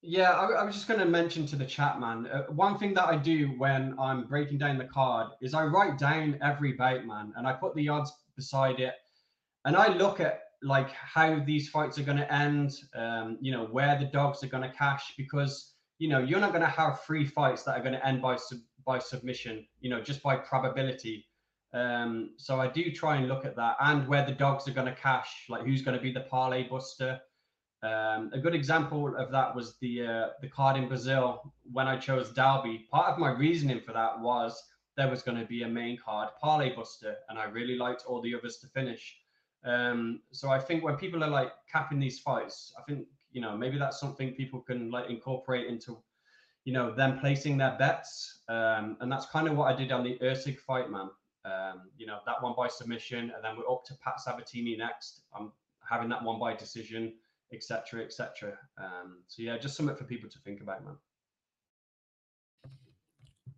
Yeah, 0.01 0.30
I, 0.30 0.46
I 0.53 0.64
was 0.64 0.74
just 0.74 0.86
going 0.86 1.01
to 1.01 1.07
mention 1.07 1.46
to 1.46 1.57
the 1.57 1.64
chat, 1.64 1.99
man. 1.99 2.26
Uh, 2.28 2.44
one 2.44 2.78
thing 2.78 2.94
that 2.94 3.09
I 3.09 3.16
do 3.16 3.49
when 3.59 3.96
I'm 3.99 4.26
breaking 4.26 4.59
down 4.59 4.78
the 4.78 4.84
card 4.84 5.30
is 5.40 5.55
I 5.55 5.64
write 5.64 5.99
down 5.99 6.38
every 6.40 6.72
bout, 6.72 7.05
man, 7.05 7.32
and 7.36 7.46
I 7.46 7.53
put 7.53 7.74
the 7.74 7.88
odds 7.88 8.12
beside 8.36 8.78
it, 8.78 8.94
and 9.64 9.76
I 9.76 9.88
look 9.88 10.20
at 10.20 10.42
like 10.62 10.90
how 10.90 11.40
these 11.44 11.68
fights 11.68 11.99
are 11.99 12.05
going 12.05 12.18
to 12.18 12.32
end. 12.32 12.74
Um, 12.94 13.38
you 13.40 13.51
know 13.51 13.64
where 13.66 13.99
the 13.99 14.07
dogs 14.07 14.42
are 14.44 14.49
going 14.49 14.68
to 14.68 14.76
cash 14.76 15.14
because 15.16 15.74
you 15.99 16.09
know 16.09 16.20
you're 16.20 16.40
not 16.40 16.53
going 16.53 16.64
to 16.64 16.68
have 16.68 17.03
three 17.03 17.26
fights 17.26 17.64
that 17.64 17.76
are 17.76 17.80
going 17.80 17.92
to 17.92 18.07
end 18.07 18.22
by 18.22 18.36
sub- 18.36 18.61
by 18.86 19.01
submission. 19.01 19.66
You 19.80 19.90
know 19.90 20.01
just 20.01 20.22
by 20.22 20.36
probability. 20.36 21.26
Um, 21.74 22.30
so 22.36 22.61
I 22.61 22.68
do 22.68 22.90
try 22.92 23.16
and 23.16 23.28
look 23.28 23.44
at 23.44 23.57
that 23.57 23.76
and 23.80 24.07
where 24.09 24.24
the 24.24 24.32
dogs 24.32 24.66
are 24.68 24.72
going 24.72 24.86
to 24.86 24.94
cash, 24.94 25.46
like 25.49 25.64
who's 25.64 25.82
going 25.82 25.96
to 25.96 26.03
be 26.03 26.12
the 26.12 26.22
parlay 26.22 26.66
buster. 26.68 27.20
Um, 27.82 28.30
a 28.32 28.38
good 28.38 28.54
example 28.54 29.14
of 29.16 29.30
that 29.30 29.54
was 29.54 29.76
the 29.80 30.02
uh, 30.02 30.28
the 30.40 30.48
card 30.48 30.76
in 30.76 30.88
Brazil 30.88 31.52
when 31.70 31.86
I 31.86 31.96
chose 31.96 32.30
Dalby. 32.30 32.86
Part 32.90 33.12
of 33.12 33.18
my 33.18 33.30
reasoning 33.30 33.80
for 33.80 33.92
that 33.92 34.20
was 34.20 34.60
there 34.96 35.08
was 35.08 35.22
going 35.22 35.38
to 35.38 35.46
be 35.46 35.62
a 35.62 35.68
main 35.68 35.96
card 35.96 36.30
parlay 36.40 36.74
buster, 36.74 37.14
and 37.28 37.38
I 37.38 37.44
really 37.44 37.76
liked 37.76 38.02
all 38.06 38.20
the 38.20 38.34
others 38.34 38.58
to 38.58 38.66
finish. 38.66 39.16
Um, 39.64 40.20
so 40.32 40.50
I 40.50 40.58
think 40.58 40.82
when 40.82 40.96
people 40.96 41.22
are 41.22 41.30
like 41.30 41.52
capping 41.70 42.00
these 42.00 42.18
fights, 42.18 42.72
I 42.76 42.82
think 42.82 43.06
you 43.30 43.40
know 43.40 43.56
maybe 43.56 43.78
that's 43.78 44.00
something 44.00 44.34
people 44.34 44.60
can 44.60 44.90
like 44.90 45.08
incorporate 45.08 45.68
into 45.68 45.98
you 46.64 46.72
know 46.72 46.92
them 46.92 47.20
placing 47.20 47.58
their 47.58 47.76
bets, 47.78 48.40
um, 48.48 48.96
and 49.00 49.10
that's 49.10 49.26
kind 49.26 49.46
of 49.46 49.56
what 49.56 49.72
I 49.72 49.76
did 49.76 49.92
on 49.92 50.02
the 50.02 50.18
Erceg 50.20 50.58
fight, 50.58 50.90
man. 50.90 51.10
Um, 51.44 51.90
you 51.96 52.06
know 52.06 52.18
that 52.26 52.42
one 52.42 52.54
by 52.56 52.66
submission, 52.66 53.30
and 53.36 53.44
then 53.44 53.56
we're 53.56 53.72
up 53.72 53.84
to 53.84 53.94
Pat 54.02 54.20
Sabatini 54.20 54.76
next. 54.76 55.20
I'm 55.32 55.52
having 55.88 56.08
that 56.08 56.24
one 56.24 56.40
by 56.40 56.56
decision 56.56 57.14
etc., 57.53 58.05
etc. 58.05 58.59
Um, 58.78 59.22
so 59.26 59.42
yeah, 59.42 59.59
just 59.59 59.76
something 59.76 59.96
for 59.96 60.05
people 60.05 60.28
to 60.30 60.38
think 60.40 60.61
about, 60.61 60.84
man. 60.84 60.96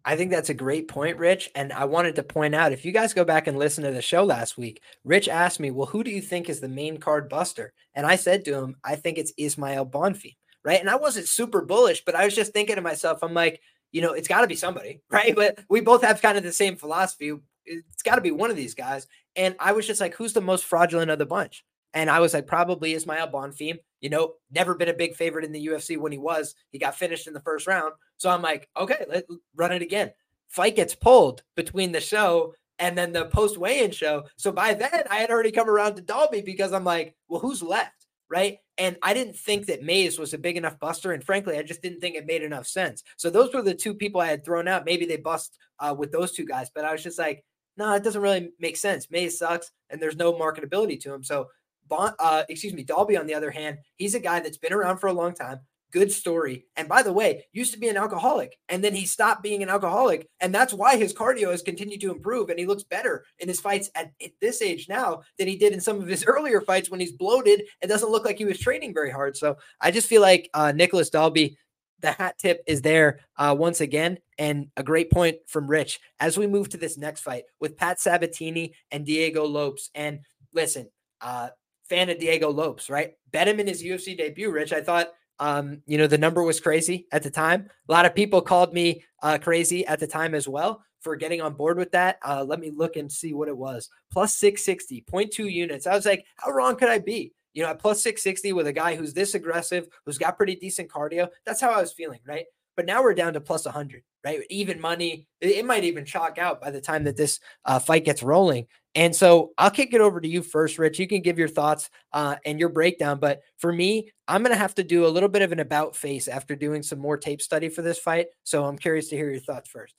I 0.04 0.16
think 0.16 0.30
that's 0.30 0.48
a 0.48 0.54
great 0.54 0.88
point, 0.88 1.18
Rich. 1.18 1.50
And 1.54 1.72
I 1.72 1.84
wanted 1.84 2.16
to 2.16 2.22
point 2.22 2.54
out 2.54 2.72
if 2.72 2.84
you 2.84 2.92
guys 2.92 3.12
go 3.12 3.24
back 3.24 3.46
and 3.46 3.58
listen 3.58 3.84
to 3.84 3.90
the 3.90 4.00
show 4.00 4.24
last 4.24 4.56
week, 4.56 4.82
Rich 5.04 5.28
asked 5.28 5.60
me, 5.60 5.70
Well, 5.70 5.86
who 5.86 6.02
do 6.02 6.10
you 6.10 6.22
think 6.22 6.48
is 6.48 6.60
the 6.60 6.68
main 6.68 6.98
card 6.98 7.28
buster? 7.28 7.72
And 7.94 8.06
I 8.06 8.16
said 8.16 8.44
to 8.44 8.54
him, 8.54 8.76
I 8.84 8.96
think 8.96 9.18
it's 9.18 9.32
Ismael 9.36 9.86
Bonfim, 9.86 10.36
right? 10.64 10.80
And 10.80 10.88
I 10.88 10.96
wasn't 10.96 11.28
super 11.28 11.62
bullish, 11.62 12.04
but 12.04 12.14
I 12.14 12.24
was 12.24 12.34
just 12.34 12.52
thinking 12.52 12.76
to 12.76 12.82
myself, 12.82 13.22
I'm 13.22 13.34
like, 13.34 13.60
you 13.92 14.00
know, 14.00 14.12
it's 14.12 14.28
got 14.28 14.40
to 14.40 14.46
be 14.46 14.56
somebody, 14.56 15.02
right? 15.10 15.34
But 15.34 15.58
we 15.68 15.80
both 15.80 16.02
have 16.02 16.22
kind 16.22 16.38
of 16.38 16.44
the 16.44 16.52
same 16.52 16.76
philosophy. 16.76 17.32
It's 17.66 18.02
got 18.02 18.14
to 18.14 18.22
be 18.22 18.30
one 18.30 18.50
of 18.50 18.56
these 18.56 18.74
guys. 18.74 19.06
And 19.36 19.54
I 19.60 19.72
was 19.72 19.86
just 19.86 20.00
like, 20.00 20.14
who's 20.14 20.32
the 20.32 20.40
most 20.40 20.64
fraudulent 20.64 21.10
of 21.10 21.18
the 21.18 21.26
bunch? 21.26 21.64
And 21.92 22.08
I 22.08 22.20
was 22.20 22.34
like, 22.34 22.46
probably 22.46 22.94
Ismael 22.94 23.28
Bonfim. 23.28 23.78
You 24.00 24.10
know, 24.10 24.34
never 24.50 24.74
been 24.74 24.88
a 24.88 24.94
big 24.94 25.14
favorite 25.14 25.44
in 25.44 25.52
the 25.52 25.66
UFC 25.66 25.98
when 25.98 26.12
he 26.12 26.18
was. 26.18 26.54
He 26.70 26.78
got 26.78 26.96
finished 26.96 27.26
in 27.26 27.34
the 27.34 27.40
first 27.40 27.66
round. 27.66 27.92
So 28.16 28.30
I'm 28.30 28.42
like, 28.42 28.68
okay, 28.76 29.04
let's 29.08 29.26
run 29.56 29.72
it 29.72 29.82
again. 29.82 30.12
Fight 30.48 30.76
gets 30.76 30.94
pulled 30.94 31.42
between 31.56 31.92
the 31.92 32.00
show 32.00 32.54
and 32.78 32.96
then 32.96 33.12
the 33.12 33.26
post 33.26 33.58
weigh 33.58 33.84
in 33.84 33.90
show. 33.90 34.24
So 34.36 34.50
by 34.50 34.74
then, 34.74 35.04
I 35.10 35.16
had 35.16 35.30
already 35.30 35.52
come 35.52 35.68
around 35.68 35.96
to 35.96 36.02
Dalby 36.02 36.40
because 36.40 36.72
I'm 36.72 36.84
like, 36.84 37.14
well, 37.28 37.40
who's 37.40 37.62
left? 37.62 38.06
Right. 38.28 38.58
And 38.78 38.96
I 39.02 39.12
didn't 39.12 39.36
think 39.36 39.66
that 39.66 39.82
Mayes 39.82 40.18
was 40.18 40.32
a 40.32 40.38
big 40.38 40.56
enough 40.56 40.78
buster. 40.78 41.12
And 41.12 41.22
frankly, 41.22 41.58
I 41.58 41.62
just 41.62 41.82
didn't 41.82 42.00
think 42.00 42.16
it 42.16 42.26
made 42.26 42.42
enough 42.42 42.66
sense. 42.66 43.02
So 43.16 43.28
those 43.28 43.52
were 43.52 43.60
the 43.60 43.74
two 43.74 43.92
people 43.92 44.20
I 44.20 44.28
had 44.28 44.44
thrown 44.44 44.68
out. 44.68 44.86
Maybe 44.86 45.04
they 45.04 45.16
bust 45.16 45.58
uh, 45.80 45.94
with 45.96 46.12
those 46.12 46.32
two 46.32 46.46
guys, 46.46 46.70
but 46.72 46.84
I 46.84 46.92
was 46.92 47.02
just 47.02 47.18
like, 47.18 47.44
no, 47.76 47.92
it 47.94 48.04
doesn't 48.04 48.22
really 48.22 48.50
make 48.58 48.76
sense. 48.76 49.10
Mayes 49.10 49.38
sucks 49.38 49.70
and 49.90 50.00
there's 50.00 50.16
no 50.16 50.32
marketability 50.32 51.00
to 51.00 51.12
him. 51.12 51.24
So 51.24 51.48
Bon, 51.90 52.14
uh, 52.20 52.44
excuse 52.48 52.72
me, 52.72 52.84
Dalby, 52.84 53.16
on 53.16 53.26
the 53.26 53.34
other 53.34 53.50
hand, 53.50 53.78
he's 53.96 54.14
a 54.14 54.20
guy 54.20 54.40
that's 54.40 54.58
been 54.58 54.72
around 54.72 54.98
for 54.98 55.08
a 55.08 55.12
long 55.12 55.34
time. 55.34 55.60
Good 55.92 56.12
story. 56.12 56.66
And 56.76 56.88
by 56.88 57.02
the 57.02 57.12
way, 57.12 57.46
used 57.52 57.72
to 57.72 57.78
be 57.78 57.88
an 57.88 57.96
alcoholic 57.96 58.56
and 58.68 58.82
then 58.82 58.94
he 58.94 59.06
stopped 59.06 59.42
being 59.42 59.64
an 59.64 59.68
alcoholic. 59.68 60.28
And 60.38 60.54
that's 60.54 60.72
why 60.72 60.96
his 60.96 61.12
cardio 61.12 61.50
has 61.50 61.62
continued 61.62 62.00
to 62.02 62.12
improve 62.12 62.48
and 62.48 62.60
he 62.60 62.66
looks 62.66 62.84
better 62.84 63.24
in 63.40 63.48
his 63.48 63.60
fights 63.60 63.90
at, 63.96 64.12
this 64.40 64.62
age 64.62 64.88
now 64.88 65.22
than 65.36 65.48
he 65.48 65.56
did 65.56 65.72
in 65.72 65.80
some 65.80 66.00
of 66.00 66.06
his 66.06 66.24
earlier 66.26 66.60
fights 66.60 66.90
when 66.90 67.00
he's 67.00 67.12
bloated 67.12 67.64
and 67.82 67.88
doesn't 67.88 68.12
look 68.12 68.24
like 68.24 68.38
he 68.38 68.44
was 68.44 68.60
training 68.60 68.94
very 68.94 69.10
hard. 69.10 69.36
So 69.36 69.56
I 69.80 69.90
just 69.90 70.06
feel 70.06 70.22
like 70.22 70.48
uh, 70.54 70.70
Nicolas 70.70 71.10
Dalby, 71.10 71.58
the 71.98 72.12
hat 72.12 72.38
tip 72.38 72.62
is 72.68 72.82
there 72.82 73.20
uh, 73.36 73.54
once 73.58 73.80
again. 73.80 74.18
And 74.38 74.68
a 74.76 74.84
great 74.84 75.10
point 75.10 75.38
from 75.48 75.66
Rich 75.66 75.98
as 76.20 76.38
we 76.38 76.46
move 76.46 76.68
to 76.68 76.76
this 76.76 76.96
next 76.96 77.22
fight 77.22 77.44
with 77.58 77.76
Pat 77.76 77.98
Sabatini 77.98 78.74
and 78.92 79.04
Diego 79.04 79.44
Lopes. 79.44 79.90
And 79.96 80.20
listen, 80.54 80.88
uh, 81.20 81.48
fan 81.90 82.08
of 82.08 82.18
Diego 82.18 82.50
Lopes, 82.50 82.88
right? 82.88 83.14
Bet 83.32 83.48
him 83.48 83.60
in 83.60 83.66
his 83.66 83.82
UFC 83.82 84.16
debut, 84.16 84.50
Rich. 84.50 84.72
I 84.72 84.80
thought, 84.80 85.08
um, 85.40 85.82
you 85.86 85.98
know, 85.98 86.06
the 86.06 86.16
number 86.16 86.42
was 86.42 86.60
crazy 86.60 87.06
at 87.12 87.22
the 87.22 87.30
time. 87.30 87.68
A 87.88 87.92
lot 87.92 88.06
of 88.06 88.14
people 88.14 88.40
called 88.40 88.72
me 88.72 89.02
uh, 89.22 89.38
crazy 89.38 89.84
at 89.86 89.98
the 89.98 90.06
time 90.06 90.34
as 90.34 90.46
well 90.46 90.82
for 91.00 91.16
getting 91.16 91.40
on 91.40 91.54
board 91.54 91.76
with 91.76 91.90
that. 91.92 92.18
Uh, 92.24 92.44
let 92.44 92.60
me 92.60 92.70
look 92.70 92.96
and 92.96 93.10
see 93.10 93.34
what 93.34 93.48
it 93.48 93.56
was. 93.56 93.88
Plus 94.12 94.36
660, 94.36 95.04
0.2 95.10 95.52
units. 95.52 95.86
I 95.86 95.94
was 95.94 96.06
like, 96.06 96.24
how 96.36 96.52
wrong 96.52 96.76
could 96.76 96.88
I 96.88 96.98
be? 96.98 97.32
You 97.54 97.64
know, 97.64 97.70
at 97.70 97.80
plus 97.80 98.02
660 98.02 98.52
with 98.52 98.68
a 98.68 98.72
guy 98.72 98.94
who's 98.94 99.12
this 99.12 99.34
aggressive, 99.34 99.88
who's 100.06 100.18
got 100.18 100.36
pretty 100.36 100.54
decent 100.54 100.88
cardio. 100.88 101.28
That's 101.44 101.60
how 101.60 101.70
I 101.70 101.80
was 101.80 101.92
feeling, 101.92 102.20
right? 102.24 102.44
But 102.76 102.86
now 102.86 103.02
we're 103.02 103.14
down 103.14 103.34
to 103.34 103.40
plus 103.40 103.64
100, 103.64 104.02
right? 104.24 104.40
Even 104.48 104.80
money. 104.80 105.26
It, 105.40 105.64
might 105.64 105.84
even 105.84 106.04
chalk 106.04 106.38
out 106.38 106.60
by 106.60 106.70
the 106.70 106.80
time 106.80 107.04
that 107.04 107.16
this 107.16 107.40
uh, 107.64 107.78
fight 107.78 108.04
gets 108.04 108.22
rolling. 108.22 108.66
And 108.94 109.14
so 109.14 109.52
I'll 109.58 109.70
kick 109.70 109.94
it 109.94 110.00
over 110.00 110.20
to 110.20 110.28
you 110.28 110.42
first, 110.42 110.78
Rich. 110.78 110.98
You 110.98 111.06
can 111.06 111.20
give 111.22 111.38
your 111.38 111.48
thoughts 111.48 111.90
uh, 112.12 112.36
and 112.44 112.58
your 112.58 112.70
breakdown. 112.70 113.20
But 113.20 113.40
for 113.58 113.72
me, 113.72 114.10
I'm 114.26 114.42
going 114.42 114.54
to 114.54 114.58
have 114.58 114.74
to 114.76 114.84
do 114.84 115.06
a 115.06 115.08
little 115.08 115.28
bit 115.28 115.42
of 115.42 115.52
an 115.52 115.60
about 115.60 115.94
face 115.94 116.26
after 116.26 116.56
doing 116.56 116.82
some 116.82 116.98
more 116.98 117.16
tape 117.16 117.42
study 117.42 117.68
for 117.68 117.82
this 117.82 117.98
fight. 117.98 118.28
So 118.42 118.64
I'm 118.64 118.78
curious 118.78 119.08
to 119.08 119.16
hear 119.16 119.30
your 119.30 119.40
thoughts 119.40 119.68
first. 119.68 119.94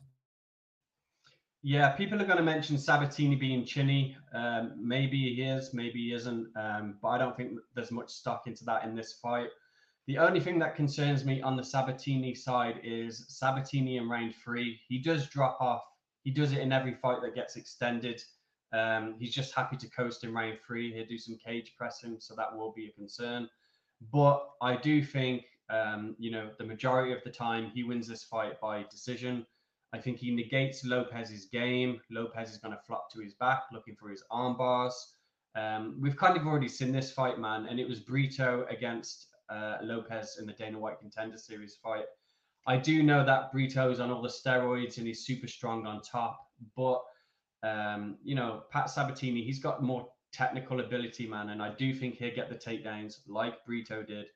Yeah, 1.64 1.90
people 1.90 2.20
are 2.20 2.26
going 2.26 2.38
to 2.38 2.44
mention 2.44 2.78
Sabatini 2.78 3.36
being 3.36 3.66
chinny. 3.66 4.18
Um, 4.34 4.74
maybe 4.78 5.36
he 5.36 5.44
is, 5.44 5.74
maybe 5.74 6.08
he 6.08 6.14
isn't. 6.14 6.48
Um, 6.56 6.96
but 7.02 7.10
I 7.10 7.18
don't 7.20 7.38
think 7.38 7.52
there's 7.76 7.92
much 7.92 8.10
stock 8.10 8.44
into 8.48 8.66
that 8.66 8.84
in 8.84 8.96
this 8.96 9.14
fight. 9.14 9.50
The 10.08 10.18
only 10.18 10.40
thing 10.40 10.60
that 10.60 10.76
concerns 10.76 11.26
me 11.26 11.42
on 11.42 11.56
the 11.56 11.64
Sabatini 11.64 12.34
side 12.34 12.82
is 12.84 13.26
Sabatini 13.30 13.98
in 13.98 14.10
round 14.10 14.34
three. 14.44 14.80
He 14.88 14.98
does 14.98 15.28
drop 15.28 15.58
off. 15.62 15.84
He 16.24 16.32
does 16.32 16.54
it 16.54 16.60
in 16.60 16.72
every 16.72 16.96
fight 16.96 17.22
that 17.22 17.36
gets 17.36 17.56
extended. 17.56 18.22
Um, 18.74 19.16
he's 19.20 19.34
just 19.34 19.54
happy 19.54 19.78
to 19.78 19.90
coast 19.90 20.24
in 20.24 20.34
round 20.34 20.58
three. 20.66 20.94
He'll 20.94 21.06
do 21.06 21.18
some 21.18 21.38
cage 21.38 21.74
pressing, 21.78 22.18
so 22.20 22.36
that 22.36 22.56
will 22.56 22.72
be 22.72 22.88
a 22.88 22.92
concern. 22.92 23.48
But 24.12 24.44
I 24.62 24.76
do 24.78 25.04
think, 25.04 25.44
um, 25.70 26.16
you 26.18 26.32
know, 26.32 26.50
the 26.58 26.66
majority 26.66 27.14
of 27.14 27.24
the 27.24 27.30
time 27.30 27.72
he 27.74 27.84
wins 27.84 28.08
this 28.08 28.24
fight 28.24 28.60
by 28.60 28.84
decision. 28.90 29.46
I 29.94 30.00
think 30.00 30.18
he 30.18 30.34
negates 30.34 30.86
Lopes's 30.86 31.46
game. 31.46 32.00
Lopes 32.10 32.50
is 32.50 32.58
going 32.58 32.74
to 32.74 32.82
flop 32.88 33.12
to 33.12 33.20
his 33.20 33.34
back, 33.36 33.64
looking 33.72 33.96
for 33.96 34.10
his 34.10 34.24
arm 34.32 34.58
bars. 34.58 35.16
Um, 35.56 35.98
we've 36.00 36.16
kind 36.16 36.38
of 36.38 36.48
already 36.48 36.70
seen 36.70 36.94
this 36.94 37.12
fight, 37.12 37.38
man, 37.38 37.68
and 37.70 37.80
it 37.80 37.88
was 37.88 38.00
Brito 38.00 38.66
against 38.70 39.28
uh, 39.52 39.78
Lopes 39.84 40.40
in 40.40 40.46
the 40.46 40.54
Dana 40.54 40.80
White 40.80 41.00
Contender 41.00 41.38
Series 41.38 41.78
fight. 41.84 42.06
I 42.68 42.78
do 42.78 43.04
know 43.04 43.26
that 43.26 43.52
Brito's 43.52 44.00
on 44.00 44.12
all 44.12 44.22
the 44.22 44.30
steroids 44.30 44.98
and 44.98 45.08
he's 45.08 45.26
super 45.26 45.48
strong 45.48 45.86
on 45.86 46.02
top, 46.02 46.40
but 46.76 47.02
um, 47.64 48.18
you 48.24 48.36
know, 48.36 48.64
Pat 48.72 48.90
Sabatini, 48.90 49.44
he's 49.44 49.60
got 49.60 49.84
more 49.84 50.08
technical 50.34 50.80
ability, 50.80 51.28
man, 51.28 51.50
and 51.50 51.62
I 51.62 51.72
do 51.72 51.94
think 51.94 52.16
he'll 52.16 52.34
get 52.34 52.50
the 52.50 52.56
takedowns 52.56 53.20
like 53.28 53.64
Brito 53.66 54.04
did 54.04 54.28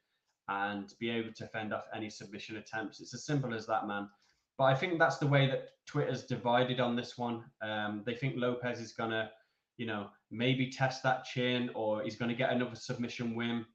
and 0.48 0.94
be 1.00 1.10
able 1.10 1.34
to 1.34 1.48
fend 1.48 1.74
off 1.74 1.86
any 1.96 2.10
submission 2.10 2.58
attempts. 2.58 3.00
It's 3.00 3.14
as 3.14 3.26
simple 3.26 3.54
as 3.54 3.66
that, 3.66 3.88
man. 3.88 4.10
But 4.58 4.66
I 4.66 4.76
think 4.76 5.00
that's 5.00 5.18
the 5.18 5.28
way 5.28 5.48
that 5.48 5.70
Twitter's 5.88 6.24
divided 6.24 6.80
on 6.80 6.96
this 6.96 7.18
one. 7.18 7.44
Um, 7.62 8.04
they 8.06 8.14
think 8.14 8.36
Lopes 8.38 8.80
is 8.80 8.94
gonna, 8.94 9.32
you 9.78 9.86
know, 9.86 10.08
maybe 10.32 10.72
test 10.72 11.04
that 11.04 11.26
chin, 11.26 11.72
or 11.74 12.04
he's 12.04 12.16
gonna 12.16 12.36
get 12.36 12.52
another 12.52 12.76
submission 12.76 13.36
win, 13.36 13.66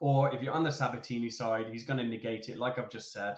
or 0.00 0.34
if 0.34 0.42
you're 0.42 0.54
on 0.54 0.64
the 0.64 0.72
Sabatini 0.72 1.30
side, 1.30 1.66
he's 1.70 1.84
gonna 1.84 2.04
negate 2.04 2.48
it, 2.48 2.58
like 2.58 2.78
I've 2.78 2.90
just 2.90 3.12
said, 3.12 3.36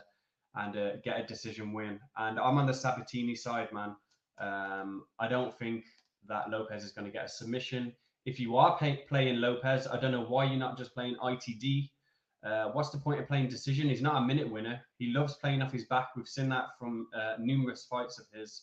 and 0.54 0.76
uh, 0.76 0.96
get 1.04 1.20
a 1.20 1.26
decision 1.26 1.72
win. 1.72 2.00
And 2.16 2.38
I'm 2.38 2.58
on 2.58 2.66
the 2.66 2.74
Sabatini 2.74 3.34
side, 3.34 3.72
man. 3.72 3.94
Um, 4.40 5.04
I 5.18 5.28
don't 5.28 5.56
think 5.58 5.84
that 6.28 6.50
Lopes 6.50 6.84
is 6.84 6.92
going 6.92 7.06
to 7.06 7.12
get 7.12 7.26
a 7.26 7.28
submission. 7.28 7.92
If 8.26 8.38
you 8.38 8.56
are 8.56 8.76
playing 8.76 9.40
Lopes, 9.40 9.86
I 9.86 9.98
don't 9.98 10.12
know 10.12 10.24
why 10.24 10.44
you're 10.44 10.56
not 10.56 10.78
just 10.78 10.94
playing 10.94 11.16
ITD. 11.22 11.90
Uh, 12.44 12.70
what's 12.72 12.90
the 12.90 12.98
point 12.98 13.20
of 13.20 13.28
playing 13.28 13.48
decision? 13.48 13.88
He's 13.88 14.02
not 14.02 14.22
a 14.22 14.26
minute 14.26 14.50
winner. 14.50 14.80
He 14.98 15.12
loves 15.12 15.34
playing 15.34 15.62
off 15.62 15.72
his 15.72 15.84
back. 15.86 16.08
We've 16.16 16.28
seen 16.28 16.48
that 16.50 16.78
from 16.78 17.08
uh, 17.14 17.34
numerous 17.38 17.84
fights 17.84 18.18
of 18.18 18.26
his. 18.32 18.62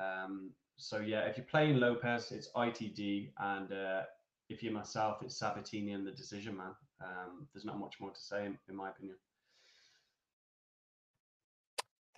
Um, 0.00 0.50
so 0.76 0.98
yeah, 0.98 1.20
if 1.20 1.36
you're 1.36 1.46
playing 1.46 1.78
Lopes, 1.78 2.32
it's 2.32 2.50
ITD, 2.54 3.30
and 3.38 3.72
uh, 3.72 4.02
if 4.48 4.62
you're 4.62 4.72
myself, 4.72 5.18
it's 5.22 5.38
Sabatini 5.38 5.92
and 5.92 6.06
the 6.06 6.12
decision 6.12 6.56
man. 6.56 6.74
Um, 7.00 7.46
there's 7.52 7.64
not 7.64 7.78
much 7.78 7.96
more 8.00 8.10
to 8.10 8.20
say, 8.20 8.46
in, 8.46 8.58
in 8.68 8.76
my 8.76 8.90
opinion. 8.90 9.16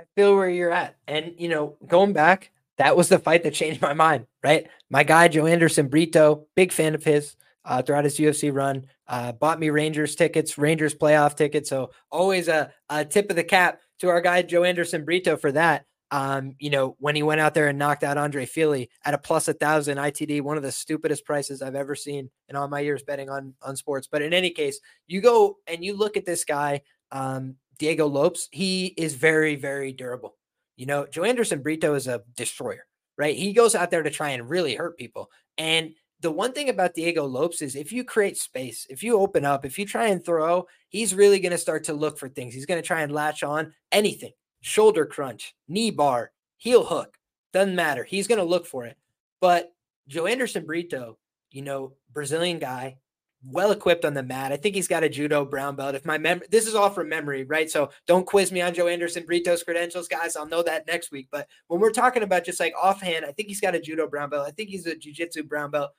I 0.01 0.05
feel 0.15 0.37
where 0.37 0.49
you're 0.49 0.71
at, 0.71 0.97
and 1.09 1.35
you 1.39 1.49
know, 1.49 1.77
going 1.87 2.13
back, 2.13 2.53
that 2.77 2.97
was 2.97 3.09
the 3.09 3.19
fight 3.19 3.43
that 3.43 3.55
changed 3.55 3.83
my 3.83 3.95
mind, 3.95 4.27
right? 4.45 4.69
My 4.91 5.03
guy, 5.03 5.29
Joanderson 5.29 5.91
Brito, 5.91 6.47
big 6.55 6.73
fan 6.73 6.95
of 6.95 7.03
his 7.03 7.37
uh, 7.65 7.83
throughout 7.83 8.05
his 8.05 8.17
UFC 8.17 8.53
run, 8.55 8.87
uh, 9.09 9.33
bought 9.33 9.61
me 9.61 9.71
Rangers 9.71 10.15
tickets, 10.15 10.57
Rangers 10.57 10.95
playoff 10.95 11.37
tickets. 11.37 11.69
So 11.69 11.91
always 12.11 12.49
a, 12.49 12.73
a 12.89 13.05
tip 13.05 13.29
of 13.31 13.37
the 13.37 13.45
cap 13.45 13.81
to 14.01 14.09
our 14.09 14.21
guy, 14.21 14.43
Joanderson 14.43 15.05
Brito, 15.05 15.37
for 15.37 15.53
that. 15.53 15.85
Um, 16.11 16.55
you 16.59 16.71
know, 16.71 16.97
when 16.99 17.15
he 17.15 17.23
went 17.23 17.41
out 17.41 17.53
there 17.53 17.69
and 17.69 17.79
knocked 17.79 18.03
out 18.03 18.17
Andre 18.17 18.47
Fili 18.47 18.89
at 19.05 19.15
a 19.15 19.19
plus 19.19 19.49
a 19.49 19.53
thousand 19.53 19.99
ITD, 19.99 20.41
one 20.41 20.57
of 20.57 20.63
the 20.63 20.73
stupidest 20.73 21.25
prices 21.27 21.61
I've 21.61 21.75
ever 21.75 21.95
seen 21.95 22.31
in 22.49 22.57
all 22.57 22.69
my 22.69 22.81
years 22.81 23.03
betting 23.03 23.29
on 23.29 23.55
on 23.63 23.77
sports. 23.77 24.09
But 24.11 24.23
in 24.23 24.33
any 24.33 24.51
case, 24.51 24.81
you 25.07 25.21
go 25.21 25.59
and 25.67 25.85
you 25.85 25.95
look 25.95 26.17
at 26.17 26.25
this 26.25 26.45
guy, 26.45 26.83
um, 27.13 27.57
Diego 27.79 28.07
Lopes. 28.07 28.49
He 28.53 28.87
is 28.87 29.15
very, 29.15 29.57
very 29.57 29.93
durable. 29.93 30.37
You 30.77 30.87
know, 30.87 31.05
Joanderson 31.05 31.63
Brito 31.63 31.95
is 31.95 32.07
a 32.07 32.23
destroyer, 32.37 32.87
right? 33.17 33.37
He 33.37 33.53
goes 33.53 33.75
out 33.75 33.91
there 33.91 34.03
to 34.03 34.11
try 34.11 34.31
and 34.31 34.49
really 34.49 34.77
hurt 34.77 34.97
people. 34.97 35.31
And 35.59 35.93
the 36.21 36.31
one 36.31 36.53
thing 36.53 36.69
about 36.69 36.95
Diego 36.95 37.25
Lopes 37.25 37.63
is 37.63 37.77
if 37.77 37.93
you 37.93 38.03
create 38.03 38.37
space, 38.37 38.87
if 38.89 39.03
you 39.03 39.19
open 39.19 39.45
up, 39.45 39.65
if 39.65 39.79
you 39.79 39.87
try 39.87 40.09
and 40.09 40.25
throw, 40.25 40.67
he's 40.89 41.15
really 41.15 41.39
going 41.39 41.53
to 41.53 41.59
start 41.59 41.85
to 41.85 41.95
look 41.95 42.19
for 42.19 42.29
things. 42.29 42.55
He's 42.55 42.67
going 42.67 42.81
to 42.81 42.87
try 42.87 43.03
and 43.03 43.13
latch 43.13 43.43
on 43.43 43.73
anything 43.93 44.33
shoulder 44.61 45.07
crunch, 45.07 45.55
knee 45.69 45.91
bar, 45.91 46.33
heel 46.57 46.85
hook, 46.85 47.17
doesn't 47.53 47.77
matter. 47.77 48.05
He's 48.05 48.27
going 48.27 48.39
to 48.39 48.45
look 48.45 48.67
for 48.67 48.87
it. 48.87 48.97
But 49.41 49.73
Joanderson 50.11 50.67
Brito, 50.67 51.19
you 51.51 51.63
know, 51.63 51.95
Brazilian 52.13 52.59
guy, 52.59 52.99
well 53.45 53.71
equipped 53.71 54.05
on 54.05 54.15
the 54.15 54.23
mat. 54.23 54.51
I 54.51 54.57
think 54.57 54.75
he's 54.75 54.89
got 54.89 55.05
a 55.05 55.09
judo 55.09 55.45
brown 55.45 55.77
belt. 55.77 55.95
If 55.95 56.05
my 56.05 56.19
memory, 56.19 56.47
this 56.51 56.67
is 56.67 56.75
all 56.75 56.91
from 56.91 57.09
memory, 57.09 57.45
right? 57.45 57.71
So 57.71 57.91
don't 58.07 58.27
quiz 58.27 58.51
me 58.51 58.61
on 58.61 58.75
Joanderson 58.75 59.25
Brito's 59.25 59.63
credentials, 59.63 60.09
guys. 60.09 60.35
I'll 60.35 60.47
know 60.47 60.63
that 60.65 60.89
next 60.89 61.13
week. 61.13 61.29
But 61.31 61.47
when 61.69 61.81
we're 61.81 61.93
talking 61.93 62.25
about 62.25 62.45
just 62.45 62.59
like 62.59 62.75
offhand, 62.81 63.25
I 63.25 63.33
think 63.33 63.49
he's 63.49 63.61
got 63.61 63.77
a 63.77 63.81
judo 63.81 64.09
brown 64.09 64.31
belt. 64.31 64.49
I 64.49 64.51
think 64.51 64.71
he's 64.71 64.87
a 64.87 64.97
jiu-jitsu 64.97 65.45
brown 65.45 65.71
belt. 65.71 65.93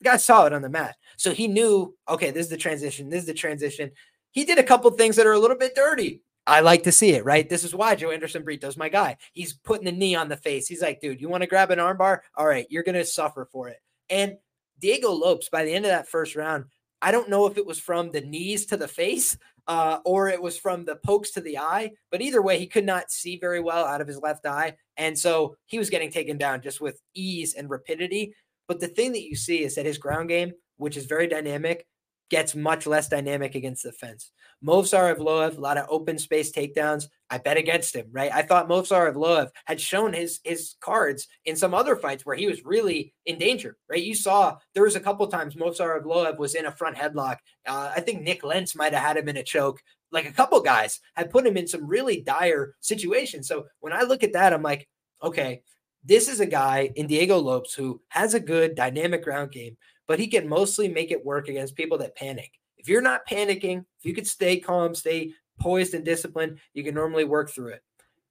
The 0.00 0.04
guy 0.04 0.16
saw 0.18 0.44
it 0.44 0.52
on 0.52 0.62
the 0.62 0.68
mat. 0.68 0.96
So 1.16 1.32
he 1.32 1.48
knew, 1.48 1.96
okay, 2.08 2.30
this 2.30 2.44
is 2.44 2.50
the 2.50 2.56
transition. 2.58 3.08
This 3.08 3.20
is 3.20 3.26
the 3.26 3.34
transition. 3.34 3.90
He 4.32 4.44
did 4.44 4.58
a 4.58 4.64
couple 4.64 4.90
things 4.90 5.16
that 5.16 5.26
are 5.26 5.32
a 5.32 5.38
little 5.38 5.56
bit 5.56 5.74
dirty. 5.74 6.20
I 6.46 6.60
like 6.60 6.82
to 6.84 6.92
see 6.92 7.10
it, 7.10 7.24
right? 7.24 7.48
This 7.48 7.62
is 7.62 7.74
why 7.74 7.94
Joanderson 7.94 8.44
Brito's 8.44 8.76
my 8.76 8.88
guy. 8.88 9.16
He's 9.32 9.52
putting 9.52 9.84
the 9.84 9.92
knee 9.92 10.14
on 10.14 10.28
the 10.28 10.36
face. 10.36 10.66
He's 10.66 10.82
like, 10.82 11.00
dude, 11.00 11.20
you 11.20 11.28
want 11.28 11.42
to 11.42 11.48
grab 11.48 11.70
an 11.70 11.78
armbar? 11.78 12.20
All 12.36 12.46
right, 12.46 12.66
you're 12.68 12.82
going 12.82 12.96
to 12.96 13.04
suffer 13.04 13.48
for 13.50 13.68
it. 13.68 13.78
And 14.10 14.36
Diego 14.80 15.12
Lopes, 15.12 15.48
by 15.48 15.64
the 15.64 15.72
end 15.72 15.84
of 15.84 15.90
that 15.90 16.08
first 16.08 16.34
round, 16.34 16.64
I 17.00 17.12
don't 17.12 17.30
know 17.30 17.46
if 17.46 17.58
it 17.58 17.66
was 17.66 17.78
from 17.78 18.10
the 18.10 18.20
knees 18.20 18.66
to 18.66 18.76
the 18.76 18.88
face 18.88 19.36
uh, 19.68 19.98
or 20.04 20.28
it 20.28 20.42
was 20.42 20.58
from 20.58 20.84
the 20.84 20.96
pokes 20.96 21.30
to 21.32 21.40
the 21.40 21.58
eye, 21.58 21.92
but 22.10 22.20
either 22.20 22.42
way, 22.42 22.58
he 22.58 22.66
could 22.66 22.84
not 22.84 23.10
see 23.10 23.36
very 23.36 23.60
well 23.60 23.84
out 23.84 24.00
of 24.00 24.08
his 24.08 24.18
left 24.20 24.46
eye. 24.46 24.76
And 24.96 25.18
so 25.18 25.56
he 25.66 25.78
was 25.78 25.90
getting 25.90 26.10
taken 26.10 26.36
down 26.36 26.62
just 26.62 26.80
with 26.80 27.00
ease 27.14 27.54
and 27.54 27.70
rapidity. 27.70 28.34
But 28.66 28.80
the 28.80 28.88
thing 28.88 29.12
that 29.12 29.22
you 29.22 29.36
see 29.36 29.62
is 29.62 29.74
that 29.76 29.86
his 29.86 29.98
ground 29.98 30.28
game, 30.28 30.52
which 30.76 30.96
is 30.96 31.06
very 31.06 31.28
dynamic, 31.28 31.86
gets 32.32 32.54
much 32.54 32.86
less 32.86 33.08
dynamic 33.08 33.54
against 33.54 33.82
the 33.82 33.92
fence. 33.92 34.32
Movsar 34.64 35.14
Evloev, 35.14 35.58
a 35.58 35.60
lot 35.60 35.76
of 35.76 35.86
open 35.90 36.18
space 36.18 36.50
takedowns. 36.50 37.08
I 37.28 37.36
bet 37.36 37.58
against 37.58 37.94
him, 37.94 38.06
right? 38.10 38.32
I 38.32 38.40
thought 38.40 38.70
Movsar 38.70 39.12
Evloev 39.12 39.50
had 39.66 39.78
shown 39.78 40.14
his 40.14 40.40
his 40.42 40.76
cards 40.80 41.28
in 41.44 41.56
some 41.56 41.74
other 41.74 41.94
fights 41.94 42.24
where 42.24 42.34
he 42.34 42.46
was 42.46 42.64
really 42.64 43.12
in 43.26 43.38
danger, 43.38 43.76
right? 43.90 44.02
You 44.02 44.14
saw 44.14 44.56
there 44.72 44.84
was 44.84 44.96
a 44.96 45.00
couple 45.00 45.26
times 45.26 45.56
Movsar 45.56 46.00
Evloev 46.00 46.38
was 46.38 46.54
in 46.54 46.64
a 46.64 46.72
front 46.72 46.96
headlock. 46.96 47.36
Uh, 47.66 47.92
I 47.94 48.00
think 48.00 48.22
Nik 48.22 48.42
Lentz 48.42 48.74
might 48.74 48.94
have 48.94 49.02
had 49.02 49.18
him 49.18 49.28
in 49.28 49.36
a 49.36 49.42
choke. 49.42 49.82
Like 50.10 50.26
a 50.26 50.32
couple 50.32 50.60
guys 50.62 51.00
had 51.14 51.30
put 51.30 51.46
him 51.46 51.58
in 51.58 51.68
some 51.68 51.86
really 51.86 52.22
dire 52.22 52.76
situations. 52.80 53.46
So 53.46 53.66
when 53.80 53.92
I 53.92 54.02
look 54.02 54.22
at 54.22 54.32
that, 54.32 54.54
I'm 54.54 54.62
like, 54.62 54.88
okay, 55.22 55.62
this 56.02 56.28
is 56.28 56.40
a 56.40 56.46
guy 56.46 56.90
in 56.96 57.06
Diego 57.06 57.38
Lopes 57.38 57.74
who 57.74 58.00
has 58.08 58.32
a 58.32 58.40
good 58.40 58.74
dynamic 58.74 59.22
ground 59.22 59.52
game, 59.52 59.76
but 60.12 60.18
he 60.18 60.26
can 60.26 60.46
mostly 60.46 60.88
make 60.88 61.10
it 61.10 61.24
work 61.24 61.48
against 61.48 61.74
people 61.74 61.96
that 61.96 62.14
panic. 62.14 62.52
If 62.76 62.86
you're 62.86 63.00
not 63.00 63.26
panicking, 63.26 63.78
if 63.98 64.04
you 64.04 64.12
could 64.12 64.26
stay 64.26 64.60
calm, 64.60 64.94
stay 64.94 65.32
poised 65.58 65.94
and 65.94 66.04
disciplined, 66.04 66.58
you 66.74 66.84
can 66.84 66.94
normally 66.94 67.24
work 67.24 67.48
through 67.48 67.68
it. 67.68 67.82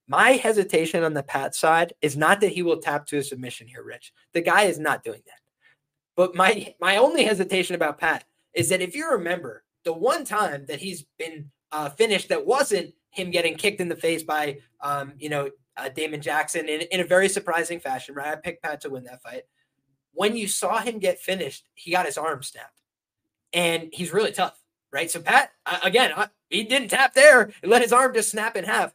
My 0.08 0.34
hesitation 0.34 1.04
on 1.04 1.16
the 1.16 1.24
Pat 1.24 1.56
side 1.56 1.94
is 2.00 2.16
not 2.16 2.40
that 2.42 2.52
he 2.52 2.62
will 2.62 2.78
tap 2.78 3.08
to 3.08 3.18
a 3.18 3.24
submission 3.24 3.66
here, 3.66 3.82
Rich. 3.82 4.14
The 4.34 4.42
guy 4.42 4.66
is 4.66 4.78
not 4.78 5.04
doing 5.04 5.24
that. 5.26 5.40
But 6.16 6.36
my 6.36 6.76
my 6.80 6.98
only 6.98 7.24
hesitation 7.24 7.74
about 7.74 7.98
Pat 7.98 8.26
is 8.54 8.70
that 8.70 8.84
if 8.84 8.96
you 8.96 9.10
remember 9.10 9.64
the 9.84 9.92
one 9.92 10.24
time 10.24 10.68
that 10.68 10.82
he's 10.82 11.08
been 11.18 11.50
uh, 11.72 11.90
finished 11.90 12.30
that 12.30 12.46
wasn't 12.46 12.94
him 13.10 13.32
getting 13.32 13.56
kicked 13.56 13.82
in 13.82 13.90
the 13.90 13.96
face 13.96 14.22
by 14.22 14.60
um, 14.82 15.14
you 15.18 15.30
know 15.30 15.50
uh, 15.78 15.90
Damon 15.90 16.22
Jackson 16.22 16.70
in, 16.70 16.82
in 16.92 17.00
a 17.00 17.06
very 17.06 17.28
surprising 17.28 17.80
fashion, 17.80 18.14
right? 18.14 18.28
I 18.28 18.36
picked 18.36 18.62
Pat 18.62 18.82
to 18.82 18.92
win 18.92 19.04
that 19.06 19.24
fight 19.24 19.46
when 20.14 20.36
you 20.36 20.48
saw 20.48 20.80
him 20.80 21.00
get 21.00 21.20
finished, 21.20 21.66
he 21.74 21.92
got 21.92 22.06
his 22.06 22.18
arm 22.18 22.44
snapped, 22.44 22.82
and 23.54 23.90
he's 23.94 24.14
really 24.14 24.32
tough, 24.32 24.60
right? 24.92 25.10
So 25.10 25.22
Pat, 25.22 25.52
again, 25.84 26.12
he 26.50 26.64
didn't 26.64 26.90
tap 26.90 27.14
there; 27.14 27.52
he 27.62 27.68
let 27.68 27.82
his 27.82 27.94
arm 27.94 28.14
just 28.14 28.32
snap 28.32 28.56
in 28.56 28.64
half. 28.64 28.94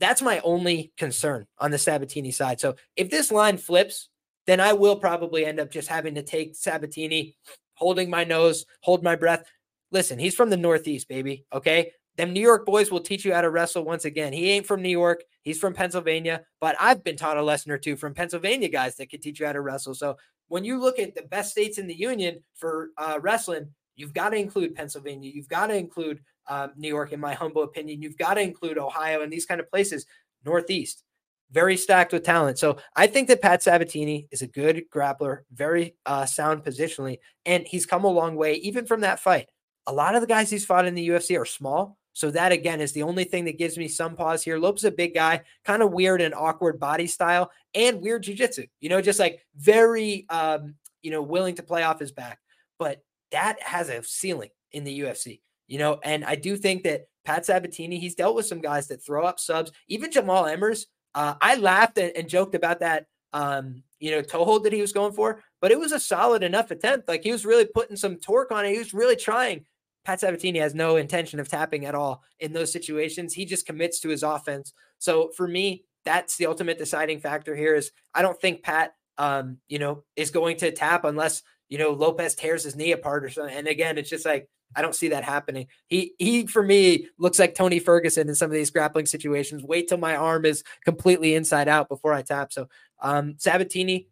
That's 0.00 0.22
my 0.22 0.40
only 0.40 0.92
concern 0.96 1.46
on 1.58 1.70
the 1.70 1.78
Sabatini 1.78 2.32
side. 2.32 2.60
So 2.60 2.74
if 2.96 3.08
this 3.08 3.30
line 3.30 3.56
flips, 3.56 4.08
then 4.46 4.58
I 4.58 4.72
will 4.72 4.96
probably 4.96 5.46
end 5.46 5.60
up 5.60 5.70
just 5.70 5.88
having 5.88 6.16
to 6.16 6.22
take 6.22 6.56
Sabatini, 6.56 7.36
holding 7.74 8.10
my 8.10 8.24
nose, 8.24 8.66
hold 8.80 9.04
my 9.04 9.14
breath. 9.14 9.44
Listen, 9.92 10.18
he's 10.18 10.34
from 10.34 10.50
the 10.50 10.56
Northeast, 10.56 11.08
baby. 11.08 11.46
Okay. 11.52 11.92
Them 12.16 12.32
New 12.32 12.40
York 12.40 12.66
boys 12.66 12.90
will 12.90 13.00
teach 13.00 13.24
you 13.24 13.32
how 13.32 13.40
to 13.40 13.48
wrestle 13.48 13.84
once 13.84 14.04
again. 14.04 14.32
He 14.32 14.50
ain't 14.50 14.66
from 14.66 14.82
New 14.82 14.90
York. 14.90 15.22
He's 15.42 15.58
from 15.58 15.72
Pennsylvania, 15.72 16.42
but 16.60 16.76
I've 16.78 17.02
been 17.02 17.16
taught 17.16 17.38
a 17.38 17.42
lesson 17.42 17.72
or 17.72 17.78
two 17.78 17.96
from 17.96 18.12
Pennsylvania 18.12 18.68
guys 18.68 18.96
that 18.96 19.08
can 19.08 19.20
teach 19.20 19.40
you 19.40 19.46
how 19.46 19.52
to 19.52 19.60
wrestle. 19.60 19.94
So 19.94 20.16
when 20.52 20.64
you 20.64 20.78
look 20.78 20.98
at 20.98 21.14
the 21.14 21.22
best 21.22 21.50
states 21.50 21.78
in 21.78 21.86
the 21.86 21.94
union 21.94 22.38
for 22.54 22.90
uh, 22.98 23.18
wrestling, 23.22 23.68
you've 23.96 24.12
got 24.12 24.28
to 24.28 24.36
include 24.36 24.74
Pennsylvania. 24.74 25.30
You've 25.34 25.48
got 25.48 25.68
to 25.68 25.74
include 25.74 26.20
um, 26.46 26.72
New 26.76 26.88
York, 26.88 27.12
in 27.12 27.20
my 27.20 27.32
humble 27.32 27.62
opinion. 27.62 28.02
You've 28.02 28.18
got 28.18 28.34
to 28.34 28.42
include 28.42 28.76
Ohio 28.76 29.22
and 29.22 29.32
these 29.32 29.46
kind 29.46 29.62
of 29.62 29.70
places. 29.70 30.04
Northeast, 30.44 31.04
very 31.52 31.78
stacked 31.78 32.12
with 32.12 32.22
talent. 32.22 32.58
So 32.58 32.76
I 32.94 33.06
think 33.06 33.28
that 33.28 33.40
Pat 33.40 33.62
Sabatini 33.62 34.28
is 34.30 34.42
a 34.42 34.46
good 34.46 34.84
grappler, 34.94 35.38
very 35.54 35.96
uh, 36.04 36.26
sound 36.26 36.64
positionally, 36.64 37.20
and 37.46 37.66
he's 37.66 37.86
come 37.86 38.04
a 38.04 38.08
long 38.08 38.36
way 38.36 38.56
even 38.56 38.84
from 38.84 39.00
that 39.00 39.20
fight. 39.20 39.48
A 39.86 39.92
lot 39.94 40.16
of 40.16 40.20
the 40.20 40.26
guys 40.26 40.50
he's 40.50 40.66
fought 40.66 40.84
in 40.84 40.94
the 40.94 41.08
UFC 41.08 41.40
are 41.40 41.46
small, 41.46 41.96
So 42.14 42.30
that 42.30 42.52
again 42.52 42.80
is 42.80 42.92
the 42.92 43.04
only 43.04 43.24
thing 43.24 43.46
that 43.46 43.58
gives 43.58 43.78
me 43.78 43.88
some 43.88 44.16
pause 44.16 44.42
here. 44.42 44.58
Lopes 44.58 44.84
a 44.84 44.90
big 44.90 45.14
guy, 45.14 45.42
kind 45.64 45.82
of 45.82 45.92
weird 45.92 46.20
and 46.20 46.34
awkward 46.34 46.78
body 46.78 47.06
style 47.06 47.50
and 47.74 48.02
weird 48.02 48.24
jujitsu. 48.24 48.68
You 48.80 48.90
know, 48.90 49.00
just 49.00 49.18
like 49.18 49.40
very 49.56 50.26
um, 50.28 50.74
you 51.02 51.10
know, 51.10 51.22
willing 51.22 51.56
to 51.56 51.62
play 51.62 51.82
off 51.82 52.00
his 52.00 52.12
back. 52.12 52.38
But 52.78 53.02
that 53.32 53.60
has 53.62 53.88
a 53.88 54.02
ceiling 54.02 54.50
in 54.72 54.84
the 54.84 55.00
UFC. 55.00 55.40
You 55.68 55.78
know, 55.78 56.00
and 56.02 56.24
I 56.24 56.34
do 56.34 56.56
think 56.56 56.84
that 56.84 57.06
Pat 57.24 57.46
Sabatini, 57.46 57.98
he's 57.98 58.14
dealt 58.14 58.34
with 58.34 58.46
some 58.46 58.60
guys 58.60 58.88
that 58.88 59.04
throw 59.04 59.24
up 59.24 59.40
subs. 59.40 59.72
Even 59.88 60.10
Jamall 60.10 60.54
Emmers, 60.54 60.86
uh, 61.14 61.34
I 61.40 61.56
laughed 61.56 61.98
and, 61.98 62.12
and, 62.16 62.28
joked 62.28 62.54
about 62.54 62.80
that, 62.80 63.06
um, 63.32 63.82
you 64.00 64.10
know, 64.10 64.22
toe 64.22 64.44
hold 64.44 64.64
that 64.64 64.72
he 64.72 64.80
was 64.80 64.92
going 64.92 65.12
for, 65.12 65.42
but 65.60 65.70
it 65.70 65.78
was 65.78 65.92
a 65.92 66.00
solid 66.00 66.42
enough 66.42 66.70
attempt. 66.70 67.06
Like 67.06 67.22
he 67.22 67.32
was 67.32 67.46
really 67.46 67.66
putting 67.66 67.96
some 67.96 68.16
torque 68.16 68.50
on 68.50 68.64
it. 68.64 68.72
He 68.72 68.78
was 68.78 68.94
really 68.94 69.16
trying. 69.16 69.64
Pat 70.04 70.20
Sabatini 70.20 70.58
has 70.58 70.74
no 70.74 70.96
intention 70.96 71.38
of 71.38 71.48
tapping 71.48 71.86
at 71.86 71.94
all 71.94 72.22
in 72.40 72.52
those 72.52 72.72
situations. 72.72 73.32
He 73.32 73.44
just 73.44 73.66
commits 73.66 74.00
to 74.00 74.08
his 74.08 74.22
offense. 74.22 74.72
So 74.98 75.30
for 75.36 75.46
me, 75.46 75.84
that's 76.04 76.36
the 76.36 76.46
ultimate 76.46 76.78
deciding 76.78 77.20
factor 77.20 77.54
here. 77.54 77.74
Is 77.74 77.92
I 78.14 78.22
don't 78.22 78.40
think 78.40 78.62
Pat, 78.62 78.94
um, 79.18 79.58
you 79.68 79.78
know, 79.78 80.04
is 80.16 80.30
going 80.30 80.56
to 80.58 80.72
tap 80.72 81.04
unless 81.04 81.42
you 81.68 81.78
know 81.78 81.92
Lopes 81.92 82.34
tears 82.34 82.64
his 82.64 82.76
knee 82.76 82.92
apart 82.92 83.24
or 83.24 83.30
something. 83.30 83.56
And 83.56 83.68
again, 83.68 83.98
it's 83.98 84.10
just 84.10 84.26
like 84.26 84.48
I 84.74 84.82
don't 84.82 84.94
see 84.94 85.08
that 85.08 85.24
happening. 85.24 85.68
He 85.86 86.14
he 86.18 86.46
for 86.46 86.62
me 86.62 87.08
looks 87.18 87.38
like 87.38 87.54
Tony 87.54 87.78
Ferguson 87.78 88.28
in 88.28 88.34
some 88.34 88.50
of 88.50 88.54
these 88.54 88.70
grappling 88.70 89.06
situations. 89.06 89.62
Wait 89.62 89.88
till 89.88 89.98
my 89.98 90.16
arm 90.16 90.44
is 90.44 90.64
completely 90.84 91.34
inside 91.34 91.68
out 91.68 91.88
before 91.88 92.12
I 92.12 92.22
tap. 92.22 92.52
So 92.52 92.68
um 93.00 93.34
Sabatini 93.38 94.08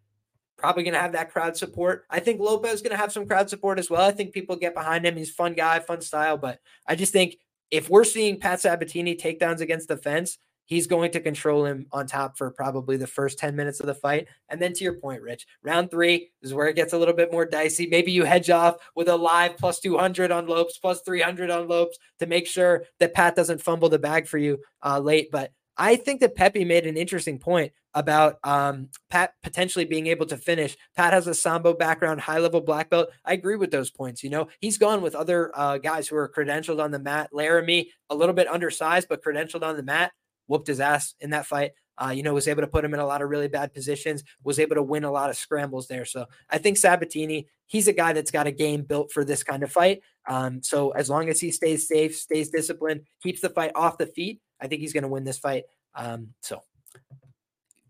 probably 0.60 0.82
going 0.82 0.94
to 0.94 1.00
have 1.00 1.12
that 1.12 1.32
crowd 1.32 1.56
support. 1.56 2.04
I 2.10 2.20
think 2.20 2.40
Lopes 2.40 2.72
is 2.72 2.82
going 2.82 2.92
to 2.92 2.96
have 2.96 3.12
some 3.12 3.26
crowd 3.26 3.50
support 3.50 3.78
as 3.78 3.90
well. 3.90 4.06
I 4.06 4.12
think 4.12 4.32
people 4.32 4.56
get 4.56 4.74
behind 4.74 5.04
him. 5.04 5.16
He's 5.16 5.30
fun 5.30 5.54
guy, 5.54 5.80
fun 5.80 6.00
style, 6.00 6.36
but 6.36 6.60
I 6.86 6.94
just 6.94 7.12
think 7.12 7.36
if 7.70 7.88
we're 7.88 8.04
seeing 8.04 8.38
Pat 8.38 8.60
Sabatini 8.60 9.16
takedowns 9.16 9.60
against 9.60 9.88
the 9.88 9.96
fence, 9.96 10.38
he's 10.70 10.86
going 10.86 11.10
to 11.10 11.20
control 11.20 11.64
him 11.64 11.86
on 11.92 12.06
top 12.06 12.38
for 12.38 12.50
probably 12.52 12.96
the 12.96 13.06
first 13.06 13.38
10 13.38 13.56
minutes 13.56 13.80
of 13.80 13.86
the 13.86 13.94
fight. 13.94 14.28
And 14.48 14.62
then 14.62 14.72
to 14.74 14.84
your 14.84 14.94
point, 14.94 15.20
Rich, 15.20 15.46
round 15.64 15.90
three 15.90 16.30
is 16.42 16.54
where 16.54 16.68
it 16.68 16.76
gets 16.76 16.92
a 16.92 16.98
little 16.98 17.14
bit 17.14 17.32
more 17.32 17.44
dicey. 17.44 17.88
Maybe 17.88 18.12
you 18.12 18.24
hedge 18.24 18.50
off 18.50 18.76
with 18.94 19.08
a 19.08 19.16
live 19.16 19.56
plus 19.56 19.80
200 19.80 20.30
on 20.30 20.46
Lopes, 20.46 20.78
plus 20.78 21.00
300 21.02 21.50
on 21.50 21.66
Lopes 21.66 21.98
to 22.20 22.26
make 22.26 22.46
sure 22.46 22.84
that 23.00 23.14
Pat 23.14 23.34
doesn't 23.34 23.62
fumble 23.62 23.88
the 23.88 23.98
bag 23.98 24.28
for 24.28 24.38
you 24.38 24.58
uh, 24.84 25.00
late. 25.00 25.30
But 25.32 25.52
I 25.76 25.96
think 25.96 26.20
that 26.20 26.36
Pepe 26.36 26.64
made 26.64 26.86
an 26.86 26.96
interesting 26.96 27.38
point 27.38 27.72
about 27.94 28.38
um, 28.44 28.88
Pat 29.08 29.34
potentially 29.42 29.84
being 29.84 30.06
able 30.06 30.26
to 30.26 30.36
finish. 30.36 30.76
Pat 30.96 31.12
has 31.12 31.26
a 31.26 31.34
sambo 31.34 31.74
background, 31.74 32.20
high 32.20 32.38
level 32.38 32.60
black 32.60 32.90
belt. 32.90 33.08
I 33.24 33.32
agree 33.32 33.56
with 33.56 33.70
those 33.70 33.90
points. 33.90 34.22
You 34.22 34.30
know, 34.30 34.48
he's 34.60 34.78
gone 34.78 35.02
with 35.02 35.14
other 35.14 35.50
uh, 35.54 35.78
guys 35.78 36.08
who 36.08 36.16
are 36.16 36.28
credentialed 36.28 36.82
on 36.82 36.90
the 36.90 36.98
mat. 36.98 37.30
Laramie, 37.32 37.90
a 38.08 38.14
little 38.14 38.34
bit 38.34 38.48
undersized, 38.48 39.08
but 39.08 39.24
credentialed 39.24 39.62
on 39.62 39.76
the 39.76 39.82
mat 39.82 40.12
whooped 40.46 40.68
his 40.68 40.80
ass 40.80 41.14
in 41.20 41.30
that 41.30 41.46
fight. 41.46 41.72
Uh, 42.02 42.10
you 42.10 42.22
know, 42.22 42.32
was 42.32 42.48
able 42.48 42.62
to 42.62 42.66
put 42.66 42.84
him 42.84 42.94
in 42.94 43.00
a 43.00 43.06
lot 43.06 43.20
of 43.20 43.28
really 43.28 43.48
bad 43.48 43.74
positions, 43.74 44.24
was 44.42 44.58
able 44.58 44.74
to 44.74 44.82
win 44.82 45.04
a 45.04 45.10
lot 45.10 45.28
of 45.28 45.36
scrambles 45.36 45.86
there. 45.86 46.06
So 46.06 46.24
I 46.48 46.56
think 46.56 46.78
Sabatini, 46.78 47.46
he's 47.66 47.88
a 47.88 47.92
guy 47.92 48.14
that's 48.14 48.30
got 48.30 48.46
a 48.46 48.52
game 48.52 48.82
built 48.82 49.12
for 49.12 49.22
this 49.22 49.42
kind 49.42 49.62
of 49.62 49.70
fight. 49.70 50.00
Um, 50.26 50.62
so 50.62 50.90
as 50.90 51.10
long 51.10 51.28
as 51.28 51.40
he 51.40 51.50
stays 51.50 51.86
safe, 51.86 52.16
stays 52.16 52.48
disciplined, 52.48 53.02
keeps 53.22 53.42
the 53.42 53.50
fight 53.50 53.72
off 53.74 53.98
the 53.98 54.06
feet, 54.06 54.40
I 54.58 54.66
think 54.66 54.80
he's 54.80 54.94
going 54.94 55.02
to 55.02 55.08
win 55.08 55.24
this 55.24 55.38
fight. 55.38 55.64
Um, 55.94 56.28
so 56.40 56.62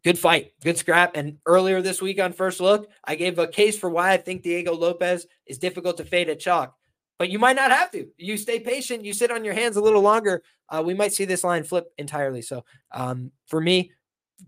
good 0.05 0.19
fight, 0.19 0.53
good 0.63 0.79
scrap. 0.79 1.17
And 1.17 1.39
earlier 1.47 1.83
this 1.83 2.01
week 2.01 2.21
on 2.21 2.33
First 2.33 2.61
Look, 2.61 2.89
I 3.05 3.15
gave 3.15 3.39
a 3.39 3.47
case 3.47 3.79
for 3.79 3.91
why 3.91 4.13
I 4.13 4.17
think 4.17 4.43
Diego 4.43 4.75
Lopes 4.75 5.27
is 5.47 5.59
difficult 5.59 5.97
to 5.99 6.05
fade 6.05 6.29
at 6.29 6.41
chalk 6.41 6.77
but 7.21 7.29
you 7.29 7.39
might 7.39 7.55
not 7.55 7.71
have 7.71 7.91
to. 7.91 8.09
You 8.17 8.39
stay 8.39 8.61
patient, 8.61 9.05
you 9.05 9.13
sit 9.13 9.31
on 9.31 9.45
your 9.45 9.53
hands 9.53 9.77
a 9.77 9.83
little 9.83 10.01
longer. 10.01 10.43
Uh, 10.71 10.83
we 10.83 10.95
might 10.95 11.13
see 11.13 11.27
this 11.27 11.45
line 11.45 11.65
flip 11.65 11.93
entirely. 11.99 12.41
So 12.41 12.65
um, 12.93 13.31
for 13.47 13.61
me, 13.61 13.93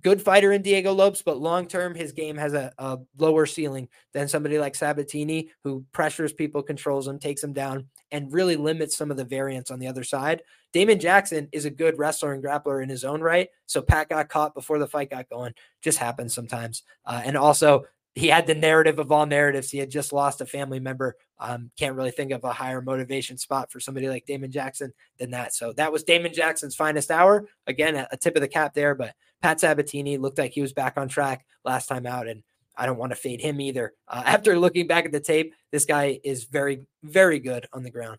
good 0.02 0.22
fighter 0.22 0.52
in 0.52 0.62
Diego 0.62 0.94
Lopes, 0.94 1.20
but 1.20 1.36
long 1.36 1.66
term, 1.66 1.94
his 1.94 2.12
game 2.12 2.38
has 2.38 2.54
a, 2.54 2.72
a, 2.78 2.98
lower 3.18 3.44
ceiling 3.44 3.90
than 4.14 4.26
somebody 4.26 4.58
like 4.58 4.74
Sabatini, 4.74 5.50
who 5.64 5.84
pressures 5.92 6.32
people, 6.32 6.62
controls 6.62 7.04
them, 7.04 7.18
takes 7.18 7.42
them 7.42 7.52
down, 7.52 7.88
and 8.10 8.32
really 8.32 8.56
limits 8.56 8.96
some 8.96 9.10
of 9.10 9.18
the 9.18 9.24
variance 9.26 9.70
on 9.70 9.78
the 9.78 9.86
other 9.86 10.02
side. 10.02 10.40
Damon 10.72 10.98
Jackson 10.98 11.48
is 11.52 11.64
a 11.64 11.70
good 11.70 11.98
wrestler 11.98 12.32
and 12.32 12.42
grappler 12.42 12.82
in 12.82 12.88
his 12.88 13.04
own 13.04 13.20
right. 13.20 13.48
So 13.66 13.82
Pat 13.82 14.08
got 14.08 14.28
caught 14.28 14.54
before 14.54 14.78
the 14.78 14.86
fight 14.86 15.10
got 15.10 15.28
going. 15.28 15.54
Just 15.82 15.98
happens 15.98 16.34
sometimes. 16.34 16.82
Uh, 17.04 17.20
and 17.24 17.36
also, 17.36 17.84
he 18.14 18.28
had 18.28 18.46
the 18.46 18.54
narrative 18.54 18.98
of 18.98 19.10
all 19.10 19.24
narratives. 19.24 19.70
He 19.70 19.78
had 19.78 19.90
just 19.90 20.12
lost 20.12 20.40
a 20.40 20.46
family 20.46 20.80
member. 20.80 21.16
Um, 21.38 21.70
can't 21.78 21.96
really 21.96 22.10
think 22.10 22.30
of 22.30 22.44
a 22.44 22.52
higher 22.52 22.82
motivation 22.82 23.38
spot 23.38 23.72
for 23.72 23.80
somebody 23.80 24.08
like 24.08 24.26
Damon 24.26 24.52
Jackson 24.52 24.92
than 25.18 25.30
that. 25.30 25.54
So 25.54 25.72
that 25.74 25.92
was 25.92 26.04
Damon 26.04 26.32
Jackson's 26.32 26.76
finest 26.76 27.10
hour. 27.10 27.48
Again, 27.66 28.06
a, 28.10 28.16
tip 28.16 28.36
of 28.36 28.42
the 28.42 28.48
cap 28.48 28.74
there. 28.74 28.94
But 28.94 29.14
Pat 29.40 29.60
Sabatini 29.60 30.18
looked 30.18 30.38
like 30.38 30.52
he 30.52 30.60
was 30.60 30.74
back 30.74 30.98
on 30.98 31.08
track 31.08 31.46
last 31.64 31.86
time 31.86 32.06
out, 32.06 32.28
and 32.28 32.42
I 32.76 32.86
don't 32.86 32.98
want 32.98 33.12
to 33.12 33.16
fade 33.16 33.40
him 33.40 33.60
either. 33.60 33.94
Uh, 34.06 34.22
after 34.26 34.58
looking 34.58 34.86
back 34.86 35.06
at 35.06 35.12
the 35.12 35.20
tape, 35.20 35.54
this 35.70 35.86
guy 35.86 36.20
is 36.22 36.44
very, 36.44 36.82
very 37.02 37.40
good 37.40 37.66
on 37.72 37.82
the 37.82 37.90
ground. 37.90 38.18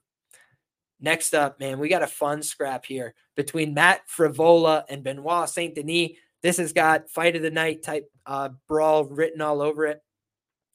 Next 1.00 1.34
up, 1.34 1.60
man, 1.60 1.80
we 1.80 1.90
got 1.90 2.04
a 2.04 2.08
fun 2.08 2.42
scrap 2.44 2.86
here 2.86 3.14
between 3.36 3.74
Matt 3.74 4.02
Frevola 4.08 4.84
and 4.90 5.04
Benoit 5.04 5.50
Saint 5.50 5.76
Denis. 5.76 6.12
This 6.42 6.58
has 6.58 6.74
got 6.74 7.10
fight 7.10 7.36
of 7.36 7.42
the 7.42 7.52
night 7.52 7.84
type 7.84 8.10
uh, 8.26 8.50
brawl 8.68 9.06
written 9.06 9.42
all 9.42 9.62
over 9.62 9.86
it. 9.86 10.02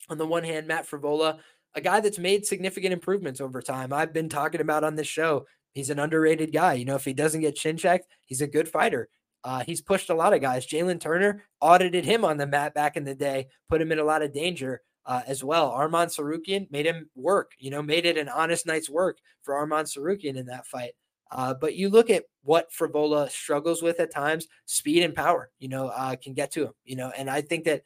On 0.08 0.18
the 0.18 0.26
one 0.26 0.44
hand, 0.44 0.66
Matt 0.66 0.88
Frevola, 0.88 1.38
a 1.74 1.80
guy 1.80 2.00
that's 2.00 2.18
made 2.18 2.46
significant 2.46 2.92
improvements 2.92 3.40
over 3.40 3.60
time. 3.60 3.92
I've 3.92 4.12
been 4.12 4.28
talking 4.28 4.60
about 4.60 4.84
on 4.84 4.96
this 4.96 5.06
show. 5.06 5.46
He's 5.74 5.90
an 5.90 5.98
underrated 5.98 6.52
guy. 6.52 6.74
You 6.74 6.84
know, 6.84 6.96
if 6.96 7.04
he 7.04 7.12
doesn't 7.12 7.40
get 7.40 7.56
chin 7.56 7.76
checked, 7.76 8.08
he's 8.24 8.40
a 8.40 8.46
good 8.46 8.68
fighter. 8.68 9.08
Uh, 9.44 9.62
he's 9.64 9.80
pushed 9.80 10.10
a 10.10 10.14
lot 10.14 10.32
of 10.32 10.40
guys. 10.40 10.66
Jalin 10.66 11.00
Turner 11.00 11.44
audited 11.60 12.04
him 12.04 12.24
on 12.24 12.36
the 12.36 12.46
mat 12.46 12.74
back 12.74 12.96
in 12.96 13.04
the 13.04 13.14
day, 13.14 13.48
put 13.68 13.80
him 13.80 13.92
in 13.92 13.98
a 13.98 14.04
lot 14.04 14.22
of 14.22 14.32
danger 14.32 14.82
uh, 15.09 15.22
as 15.26 15.42
well. 15.42 15.72
Arman 15.72 16.06
Tsarukyan 16.06 16.70
made 16.70 16.86
him 16.86 17.09
work, 17.16 17.52
you 17.59 17.70
know, 17.70 17.82
made 17.82 18.06
it 18.06 18.18
an 18.18 18.28
honest 18.28 18.66
night's 18.66 18.90
work 18.90 19.18
for 19.42 19.54
Arman 19.54 19.84
Tsarukyan 19.84 20.36
in 20.36 20.46
that 20.46 20.66
fight. 20.66 20.92
Uh, 21.30 21.54
but 21.54 21.74
you 21.74 21.88
look 21.88 22.11
at 22.11 22.24
what 22.42 22.70
Frevola 22.72 23.28
struggles 23.30 23.82
with 23.82 24.00
at 24.00 24.12
times, 24.12 24.46
speed 24.66 25.02
and 25.02 25.14
power, 25.14 25.50
you 25.59 25.68
know, 25.68 25.88
uh, 25.88 26.14
can 26.22 26.34
get 26.34 26.52
to 26.52 26.66
him, 26.66 26.72
you 26.84 26.94
know, 26.94 27.11
and 27.16 27.28
I 27.28 27.40
think 27.40 27.64
that 27.64 27.82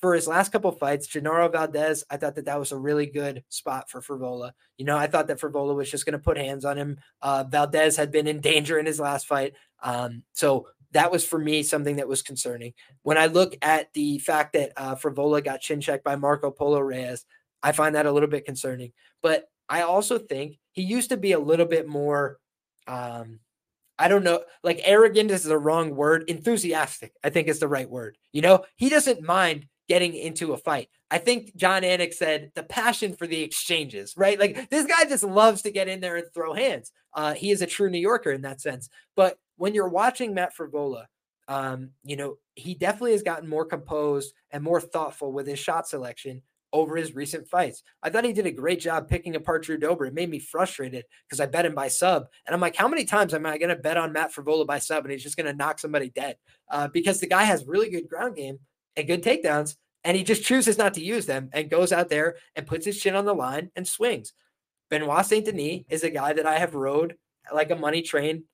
for 0.00 0.14
his 0.14 0.28
last 0.28 0.52
couple 0.52 0.70
fights, 0.70 1.08
Genaro 1.08 1.50
Valdez, 1.50 2.04
I 2.08 2.18
thought 2.18 2.36
that 2.36 2.44
that 2.44 2.58
was 2.58 2.70
a 2.70 2.78
really 2.78 3.06
good 3.06 3.42
spot 3.48 3.90
for 3.90 4.00
Frevola. 4.00 4.52
You 4.76 4.84
know, 4.84 4.96
I 4.96 5.08
thought 5.08 5.26
that 5.26 5.40
Frevola 5.40 5.74
was 5.74 5.90
just 5.90 6.04
going 6.04 6.12
to 6.12 6.18
put 6.20 6.36
hands 6.36 6.64
on 6.64 6.76
him. 6.76 6.98
Uh, 7.20 7.44
Valdez 7.48 7.96
had 7.96 8.12
been 8.12 8.28
in 8.28 8.40
danger 8.40 8.78
in 8.78 8.86
his 8.86 9.00
last 9.00 9.26
fight. 9.26 9.54
Um, 9.82 10.22
so 10.32 10.68
that 10.92 11.10
was 11.10 11.24
for 11.24 11.38
me 11.38 11.62
something 11.62 11.96
that 11.96 12.08
was 12.08 12.22
concerning. 12.22 12.72
When 13.02 13.18
I 13.18 13.26
look 13.26 13.56
at 13.62 13.92
the 13.92 14.18
fact 14.18 14.54
that 14.54 14.72
uh, 14.76 14.94
Frevola 14.94 15.44
got 15.44 15.60
chin 15.60 15.80
checked 15.80 16.04
by 16.04 16.16
Marco 16.16 16.50
Polo 16.50 16.80
Reyes, 16.80 17.24
I 17.62 17.72
find 17.72 17.94
that 17.94 18.06
a 18.06 18.12
little 18.12 18.28
bit 18.28 18.44
concerning. 18.44 18.92
But 19.22 19.48
I 19.68 19.82
also 19.82 20.18
think 20.18 20.58
he 20.72 20.82
used 20.82 21.10
to 21.10 21.16
be 21.16 21.32
a 21.32 21.38
little 21.38 21.66
bit 21.66 21.86
more 21.88 22.38
um 22.86 23.40
I 23.98 24.06
don't 24.06 24.22
know, 24.22 24.44
like 24.62 24.80
arrogant 24.84 25.32
is 25.32 25.42
the 25.42 25.58
wrong 25.58 25.96
word. 25.96 26.24
Enthusiastic, 26.28 27.12
I 27.24 27.30
think 27.30 27.48
is 27.48 27.58
the 27.58 27.66
right 27.66 27.90
word. 27.90 28.16
You 28.32 28.42
know, 28.42 28.64
he 28.76 28.88
doesn't 28.88 29.22
mind 29.22 29.66
getting 29.88 30.14
into 30.14 30.52
a 30.52 30.56
fight. 30.56 30.88
I 31.10 31.18
think 31.18 31.56
Jon 31.56 31.82
Anik 31.82 32.14
said 32.14 32.52
the 32.54 32.62
passion 32.62 33.14
for 33.14 33.26
the 33.26 33.42
exchanges, 33.42 34.14
right? 34.16 34.38
Like 34.38 34.70
this 34.70 34.86
guy 34.86 35.04
just 35.04 35.24
loves 35.24 35.62
to 35.62 35.72
get 35.72 35.88
in 35.88 36.00
there 36.00 36.16
and 36.16 36.26
throw 36.32 36.52
hands. 36.52 36.92
Uh, 37.12 37.34
he 37.34 37.50
is 37.50 37.62
a 37.62 37.66
true 37.66 37.90
New 37.90 37.98
Yorker 37.98 38.30
in 38.30 38.42
that 38.42 38.60
sense. 38.60 38.88
But 39.16 39.38
when 39.58 39.74
you're 39.74 39.88
watching 39.88 40.32
Matt 40.32 40.56
Frevola, 40.56 41.04
um, 41.48 41.90
you 42.04 42.16
know, 42.16 42.36
he 42.54 42.74
definitely 42.74 43.12
has 43.12 43.22
gotten 43.22 43.48
more 43.48 43.64
composed 43.64 44.32
and 44.50 44.62
more 44.62 44.80
thoughtful 44.80 45.32
with 45.32 45.46
his 45.46 45.58
shot 45.58 45.86
selection 45.86 46.42
over 46.72 46.96
his 46.96 47.14
recent 47.14 47.48
fights. 47.48 47.82
I 48.02 48.10
thought 48.10 48.24
he 48.24 48.32
did 48.32 48.46
a 48.46 48.52
great 48.52 48.80
job 48.80 49.08
picking 49.08 49.34
apart 49.34 49.64
Drew 49.64 49.78
Dober. 49.78 50.04
It 50.04 50.14
made 50.14 50.28
me 50.30 50.38
frustrated 50.38 51.04
because 51.26 51.40
I 51.40 51.46
bet 51.46 51.64
him 51.64 51.74
by 51.74 51.88
sub. 51.88 52.26
And 52.46 52.54
I'm 52.54 52.60
like, 52.60 52.76
how 52.76 52.88
many 52.88 53.04
times 53.04 53.32
am 53.32 53.46
I 53.46 53.58
going 53.58 53.70
to 53.70 53.76
bet 53.76 53.96
on 53.96 54.12
Matt 54.12 54.34
Frevola 54.34 54.66
by 54.66 54.78
sub 54.78 55.04
and 55.04 55.12
he's 55.12 55.22
just 55.22 55.36
going 55.36 55.46
to 55.46 55.56
knock 55.56 55.78
somebody 55.78 56.10
dead? 56.10 56.36
Uh, 56.70 56.88
because 56.88 57.20
the 57.20 57.26
guy 57.26 57.44
has 57.44 57.66
really 57.66 57.88
good 57.88 58.08
ground 58.08 58.36
game 58.36 58.58
and 58.96 59.06
good 59.06 59.22
takedowns, 59.22 59.76
and 60.04 60.16
he 60.16 60.22
just 60.22 60.44
chooses 60.44 60.78
not 60.78 60.94
to 60.94 61.04
use 61.04 61.26
them 61.26 61.48
and 61.52 61.70
goes 61.70 61.92
out 61.92 62.10
there 62.10 62.36
and 62.54 62.66
puts 62.66 62.84
his 62.84 63.00
chin 63.00 63.14
on 63.14 63.24
the 63.24 63.34
line 63.34 63.70
and 63.74 63.88
swings. 63.88 64.34
Benoit 64.90 65.24
Saint 65.24 65.46
Denis 65.46 65.84
is 65.88 66.04
a 66.04 66.10
guy 66.10 66.34
that 66.34 66.46
I 66.46 66.58
have 66.58 66.74
rode 66.74 67.16
like 67.52 67.70
a 67.70 67.76
money 67.76 68.02
train 68.02 68.44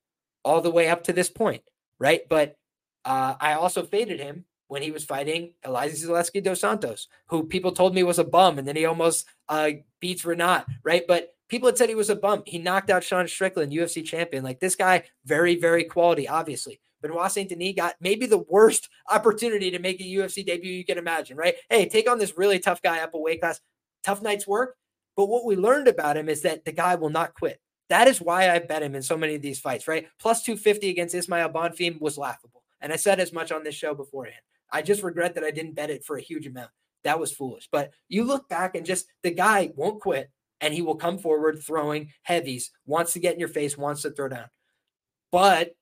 all 0.45 0.61
the 0.61 0.70
way 0.70 0.88
up 0.88 1.05
to 1.05 1.12
this 1.12 1.30
point, 1.30 1.62
right? 1.99 2.22
But 2.28 2.57
uh, 3.05 3.34
I 3.40 3.55
also 3.55 3.84
faded 3.84 4.20
him 4.20 4.45
when 4.68 4.82
he 4.82 4.90
was 4.90 5.05
fighting 5.05 5.53
Elizeu 5.64 6.09
Zaleski 6.09 6.42
dos 6.42 6.61
Santos, 6.61 7.09
who 7.28 7.45
people 7.45 7.72
told 7.72 7.95
me 7.95 8.03
was 8.03 8.18
a 8.18 8.24
bum, 8.24 8.59
and 8.59 8.66
then 8.66 8.76
he 8.76 8.84
almost 8.84 9.26
uh, 9.49 9.70
beats 10.01 10.24
Rinat, 10.24 10.64
right? 10.82 11.05
But 11.07 11.34
people 11.49 11.68
had 11.68 11.78
said 11.78 11.88
he 11.88 11.95
was 11.95 12.11
a 12.11 12.16
bum. 12.16 12.42
He 12.47 12.59
knocked 12.59 12.90
out 12.90 13.05
Sean 13.05 13.28
Strickland, 13.28 13.72
UFC 13.72 14.05
champion. 14.05 14.42
Like 14.42 14.61
this 14.61 14.76
guy, 14.76 15.05
very, 15.24 15.57
very 15.57 15.84
quality, 15.84 16.28
obviously. 16.28 16.80
Benoit 17.03 17.30
Saint 17.30 17.51
Denis 17.51 17.74
got 17.76 17.97
maybe 18.01 18.26
the 18.26 18.45
worst 18.49 18.88
opportunity 19.11 19.70
to 19.70 19.78
make 19.78 20.01
a 20.01 20.05
UFC 20.05 20.45
debut 20.45 20.72
you 20.72 20.84
can 20.84 20.99
imagine, 20.99 21.36
right? 21.36 21.55
Hey, 21.68 21.88
take 21.88 22.11
on 22.11 22.18
this 22.18 22.38
really 22.38 22.59
tough 22.59 22.80
guy 22.82 23.01
up 23.01 23.14
a 23.14 23.18
weight 23.18 23.40
class. 23.40 23.61
Tough 24.03 24.22
night's 24.22 24.47
work. 24.47 24.76
But 25.16 25.26
what 25.26 25.45
we 25.45 25.57
learned 25.57 25.88
about 25.88 26.16
him 26.16 26.28
is 26.28 26.42
that 26.42 26.64
the 26.64 26.72
guy 26.72 26.97
will 26.97 27.11
not 27.11 27.34
quit. 27.34 27.61
That 27.89 28.09
is 28.09 28.20
why 28.20 28.51
I 28.51 28.59
bet 28.61 28.82
him 28.82 28.95
in 28.95 29.03
so 29.03 29.16
many 29.16 29.35
of 29.35 29.43
these 29.43 29.61
fights, 29.61 29.87
right? 29.87 30.07
Plus 30.18 30.43
250 30.43 30.89
against 30.89 31.14
Ismael 31.14 31.51
Bonfim 31.51 32.01
was 32.01 32.18
laughable. 32.18 32.62
And 32.80 32.93
I 32.93 32.97
said 32.97 33.20
as 33.20 33.32
much 33.32 33.53
on 33.53 33.62
this 33.62 33.74
show 33.74 33.95
beforehand. 33.95 34.41
I 34.72 34.82
just 34.82 35.03
regret 35.03 35.35
that 35.35 35.45
I 35.45 35.51
didn't 35.51 35.74
bet 35.74 35.91
it 35.91 36.05
for 36.05 36.16
a 36.16 36.22
huge 36.22 36.47
amount. 36.47 36.70
That 37.05 37.20
was 37.20 37.32
foolish. 37.32 37.68
But 37.70 37.93
you 38.09 38.24
look 38.24 38.49
back 38.49 38.74
and 38.74 38.87
just 38.87 39.07
the 39.22 39.30
guy 39.30 39.72
won't 39.76 40.01
quit 40.01 40.30
and 40.61 40.72
he 40.72 40.82
will 40.82 40.97
come 40.97 41.18
forward 41.18 41.62
throwing 41.62 42.11
heavies, 42.22 42.70
wants 42.87 43.12
to 43.12 43.20
get 43.20 43.35
in 43.35 43.41
your 43.41 43.49
face, 43.49 43.76
wants 43.76 44.03
to 44.03 44.11
throw 44.11 44.28
down. 44.28 44.49
But 45.30 45.74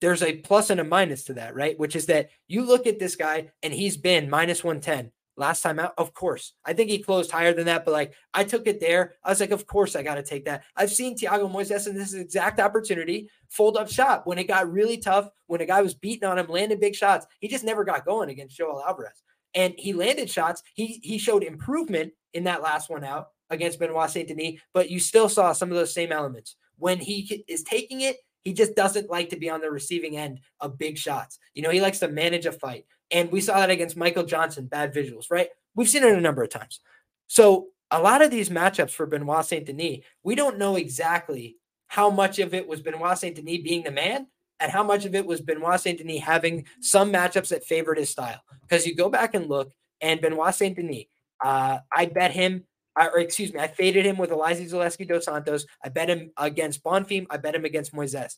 there's 0.00 0.22
a 0.22 0.36
plus 0.36 0.70
and 0.70 0.80
a 0.80 0.84
minus 0.84 1.24
to 1.24 1.34
that, 1.34 1.54
right? 1.54 1.78
Which 1.78 1.96
is 1.96 2.06
that 2.06 2.30
you 2.48 2.64
look 2.64 2.86
at 2.86 2.98
this 2.98 3.16
guy 3.16 3.50
and 3.62 3.72
he's 3.72 3.96
been 3.96 4.30
minus 4.30 4.64
110 4.64 5.12
last 5.36 5.62
time 5.62 5.78
out. 5.78 5.94
Of 5.98 6.14
course. 6.14 6.52
I 6.64 6.72
think 6.72 6.90
he 6.90 6.98
closed 6.98 7.30
higher 7.30 7.52
than 7.52 7.66
that, 7.66 7.84
but 7.84 7.92
like 7.92 8.14
I 8.32 8.44
took 8.44 8.66
it 8.66 8.80
there. 8.80 9.14
I 9.24 9.30
was 9.30 9.40
like, 9.40 9.50
of 9.50 9.66
course 9.66 9.96
I 9.96 10.02
got 10.02 10.14
to 10.16 10.22
take 10.22 10.44
that. 10.44 10.64
I've 10.76 10.90
seen 10.90 11.16
Thiago 11.16 11.50
Moises 11.50 11.88
in 11.88 11.94
this 11.94 12.14
exact 12.14 12.60
opportunity 12.60 13.30
fold 13.48 13.76
up 13.76 13.90
shop 13.90 14.26
when 14.26 14.38
it 14.38 14.48
got 14.48 14.70
really 14.70 14.98
tough, 14.98 15.28
when 15.46 15.60
a 15.60 15.66
guy 15.66 15.82
was 15.82 15.94
beating 15.94 16.28
on 16.28 16.38
him, 16.38 16.46
landing 16.48 16.80
big 16.80 16.94
shots. 16.94 17.26
He 17.40 17.48
just 17.48 17.64
never 17.64 17.84
got 17.84 18.04
going 18.04 18.30
against 18.30 18.56
Joel 18.56 18.82
Alvarez. 18.86 19.22
And 19.54 19.74
he 19.78 19.92
landed 19.92 20.30
shots. 20.30 20.62
He 20.74 21.00
he 21.02 21.18
showed 21.18 21.44
improvement 21.44 22.12
in 22.32 22.44
that 22.44 22.62
last 22.62 22.90
one 22.90 23.04
out 23.04 23.28
against 23.50 23.78
Benoit 23.78 24.10
Saint 24.10 24.28
Denis, 24.28 24.60
but 24.72 24.90
you 24.90 24.98
still 24.98 25.28
saw 25.28 25.52
some 25.52 25.70
of 25.70 25.76
those 25.76 25.94
same 25.94 26.12
elements. 26.12 26.56
When 26.76 26.98
he 26.98 27.44
is 27.46 27.62
taking 27.62 28.00
it, 28.00 28.16
he 28.42 28.52
just 28.52 28.74
doesn't 28.74 29.10
like 29.10 29.30
to 29.30 29.36
be 29.36 29.48
on 29.48 29.60
the 29.60 29.70
receiving 29.70 30.16
end 30.16 30.40
of 30.60 30.78
big 30.78 30.98
shots. 30.98 31.38
You 31.54 31.62
know, 31.62 31.70
he 31.70 31.80
likes 31.80 31.98
to 32.00 32.08
manage 32.08 32.46
a 32.46 32.52
fight. 32.52 32.84
And 33.14 33.30
we 33.30 33.40
saw 33.40 33.60
that 33.60 33.70
against 33.70 33.96
Michael 33.96 34.24
Johnson, 34.24 34.66
bad 34.66 34.92
visuals, 34.92 35.30
right? 35.30 35.48
We've 35.74 35.88
seen 35.88 36.02
it 36.02 36.12
a 36.12 36.20
number 36.20 36.42
of 36.42 36.50
times. 36.50 36.80
So 37.28 37.68
a 37.90 38.02
lot 38.02 38.22
of 38.22 38.30
these 38.30 38.50
matchups 38.50 38.90
for 38.90 39.06
Benoit 39.06 39.46
Saint 39.46 39.66
Denis, 39.66 40.00
we 40.24 40.34
don't 40.34 40.58
know 40.58 40.74
exactly 40.76 41.56
how 41.86 42.10
much 42.10 42.40
of 42.40 42.52
it 42.52 42.66
was 42.66 42.82
Benoit 42.82 43.16
Saint 43.16 43.36
Denis 43.36 43.62
being 43.62 43.84
the 43.84 43.92
man 43.92 44.26
and 44.58 44.72
how 44.72 44.82
much 44.82 45.04
of 45.04 45.14
it 45.14 45.24
was 45.24 45.40
Benoit 45.40 45.80
Saint 45.80 45.98
Denis 45.98 46.22
having 46.22 46.66
some 46.80 47.12
matchups 47.12 47.48
that 47.48 47.64
favored 47.64 47.98
his 47.98 48.10
style. 48.10 48.42
Because 48.62 48.84
you 48.84 48.96
go 48.96 49.08
back 49.08 49.34
and 49.34 49.48
look, 49.48 49.72
and 50.00 50.20
Benoit 50.20 50.54
Saint 50.54 50.76
Denis, 50.76 51.04
uh, 51.42 51.78
I 51.92 52.06
bet 52.06 52.32
him 52.32 52.64
or 52.96 53.18
excuse 53.18 53.52
me, 53.52 53.60
I 53.60 53.66
faded 53.66 54.06
him 54.06 54.18
with 54.18 54.30
Elizeu 54.30 54.70
Zaleski 54.70 55.06
dos 55.06 55.24
Santos. 55.24 55.66
I 55.82 55.88
bet 55.88 56.08
him 56.08 56.30
against 56.36 56.82
Bonfim. 56.84 57.26
I 57.28 57.38
bet 57.38 57.54
him 57.54 57.64
against 57.64 57.92
Moises. 57.92 58.36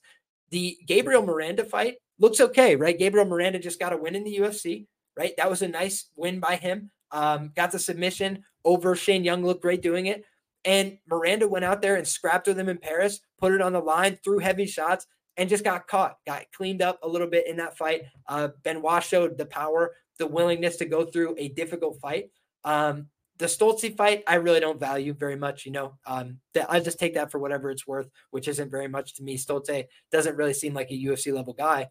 The 0.51 0.79
Gabriel 0.87 1.22
Miranda 1.22 1.64
fight 1.64 1.97
looks 2.19 2.41
okay, 2.41 2.77
right? 2.77 2.99
Gabriel 2.99 3.27
Miranda 3.27 3.59
just 3.59 3.79
got 3.79 3.93
a 3.93 3.97
win 3.97 4.14
in 4.14 4.25
the 4.25 4.39
UFC, 4.39 4.87
right? 5.17 5.35
That 5.37 5.51
was 5.51 5.62
a 5.62 5.69
nice 5.69 6.11
win 6.17 6.41
by 6.41 6.57
him. 6.57 6.91
Um, 7.12 7.53
got 7.55 7.71
the 7.73 7.79
submission 7.79 8.43
over 8.64 8.95
Shane 8.95 9.25
Young, 9.25 9.45
looked 9.45 9.62
great 9.62 9.83
doing 9.83 10.07
it. 10.07 10.25
And 10.64 10.99
Miranda 11.09 11.47
went 11.47 11.64
out 11.64 11.81
there 11.81 11.97
and 11.97 12.07
scrapped 12.07 12.49
with 12.49 12.59
him 12.59 12.69
in 12.69 12.79
Paris, 12.79 13.21
put 13.39 13.53
it 13.53 13.62
on 13.62 13.73
the 13.73 13.81
line, 13.81 14.19
threw 14.25 14.39
heavy 14.39 14.67
shots, 14.67 15.07
and 15.37 15.49
just 15.49 15.64
got 15.64 15.87
caught, 15.87 16.17
got 16.27 16.45
cleaned 16.53 16.83
up 16.83 16.99
a 17.03 17.09
little 17.09 17.29
bit 17.29 17.47
in 17.47 17.57
that 17.59 17.77
fight. 17.77 18.03
Uh, 18.29 18.49
Benoit 18.64 19.03
showed 19.03 19.39
the 19.39 19.47
power, 19.47 19.95
the 20.19 20.27
willingness 20.27 20.77
to 20.77 20.85
go 20.85 21.05
through 21.05 21.37
a 21.39 21.49
difficult 21.49 22.01
fight. 22.01 22.31
Um, 22.64 23.09
the 23.39 23.47
Stolze 23.47 23.95
fight, 23.97 24.25
I 24.27 24.37
really 24.37 24.61
don't 24.61 24.81
value 24.81 25.12
very 25.12 25.37
much. 25.37 25.67
You 25.67 25.73
know, 25.73 25.99
um, 26.07 26.39
that 26.55 26.71
I 26.71 26.81
just 26.81 26.99
take 26.99 27.14
that 27.14 27.31
for 27.31 27.39
whatever 27.39 27.71
it's 27.71 27.87
worth, 27.87 28.09
which 28.31 28.49
isn't 28.49 28.71
very 28.71 28.89
much 28.89 29.14
to 29.14 29.23
me. 29.23 29.37
Stolze 29.37 29.85
doesn't 30.11 30.37
really 30.37 30.55
seem 30.55 30.75
like 30.75 30.91
a 30.91 30.95
UFC 30.95 31.33
level 31.35 31.53
guy. 31.53 31.89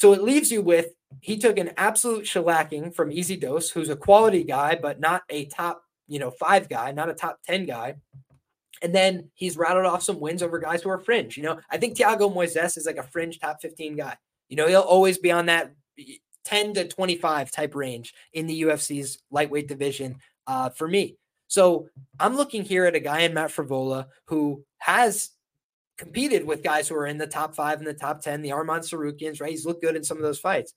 So 0.00 0.14
it 0.14 0.22
leaves 0.22 0.50
you 0.50 0.62
with 0.62 0.94
he 1.20 1.36
took 1.36 1.58
an 1.58 1.72
absolute 1.76 2.24
shellacking 2.24 2.94
from 2.94 3.10
EZDOS, 3.10 3.70
who's 3.70 3.90
a 3.90 3.96
quality 3.96 4.44
guy, 4.44 4.74
but 4.80 4.98
not 4.98 5.24
a 5.28 5.44
top, 5.44 5.82
you 6.08 6.18
know, 6.18 6.30
five 6.30 6.70
guy, 6.70 6.90
not 6.92 7.10
a 7.10 7.14
top 7.14 7.38
10 7.44 7.66
guy. 7.66 7.96
And 8.80 8.94
then 8.94 9.28
he's 9.34 9.58
rattled 9.58 9.84
off 9.84 10.02
some 10.02 10.18
wins 10.18 10.42
over 10.42 10.58
guys 10.58 10.80
who 10.80 10.88
are 10.88 10.98
fringe. 10.98 11.36
You 11.36 11.42
know, 11.42 11.60
I 11.70 11.76
think 11.76 11.98
Thiago 11.98 12.34
Moises 12.34 12.78
is 12.78 12.86
like 12.86 12.96
a 12.96 13.02
fringe 13.02 13.40
top 13.40 13.60
15 13.60 13.96
guy. 13.96 14.16
You 14.48 14.56
know, 14.56 14.68
he'll 14.68 14.80
always 14.80 15.18
be 15.18 15.32
on 15.32 15.44
that 15.46 15.74
10 16.46 16.72
to 16.74 16.88
25 16.88 17.50
type 17.50 17.74
range 17.74 18.14
in 18.32 18.46
the 18.46 18.62
UFC's 18.62 19.18
lightweight 19.30 19.68
division 19.68 20.16
uh, 20.46 20.70
for 20.70 20.88
me. 20.88 21.18
So 21.48 21.90
I'm 22.18 22.38
looking 22.38 22.64
here 22.64 22.86
at 22.86 22.94
a 22.96 23.00
guy 23.00 23.20
in 23.20 23.34
Matt 23.34 23.50
Frevola 23.50 24.06
who 24.28 24.64
has 24.78 25.28
competed 26.00 26.46
with 26.46 26.64
guys 26.64 26.88
who 26.88 26.96
are 26.96 27.06
in 27.06 27.18
the 27.18 27.26
top 27.26 27.54
five 27.54 27.78
and 27.78 27.86
the 27.86 27.94
top 27.94 28.22
10, 28.22 28.40
the 28.40 28.52
Armand 28.52 28.82
Tsarukyan's, 28.82 29.38
right? 29.38 29.50
He's 29.50 29.66
looked 29.66 29.82
good 29.82 29.96
in 29.96 30.02
some 30.02 30.16
of 30.16 30.22
those 30.22 30.40
fights. 30.40 30.72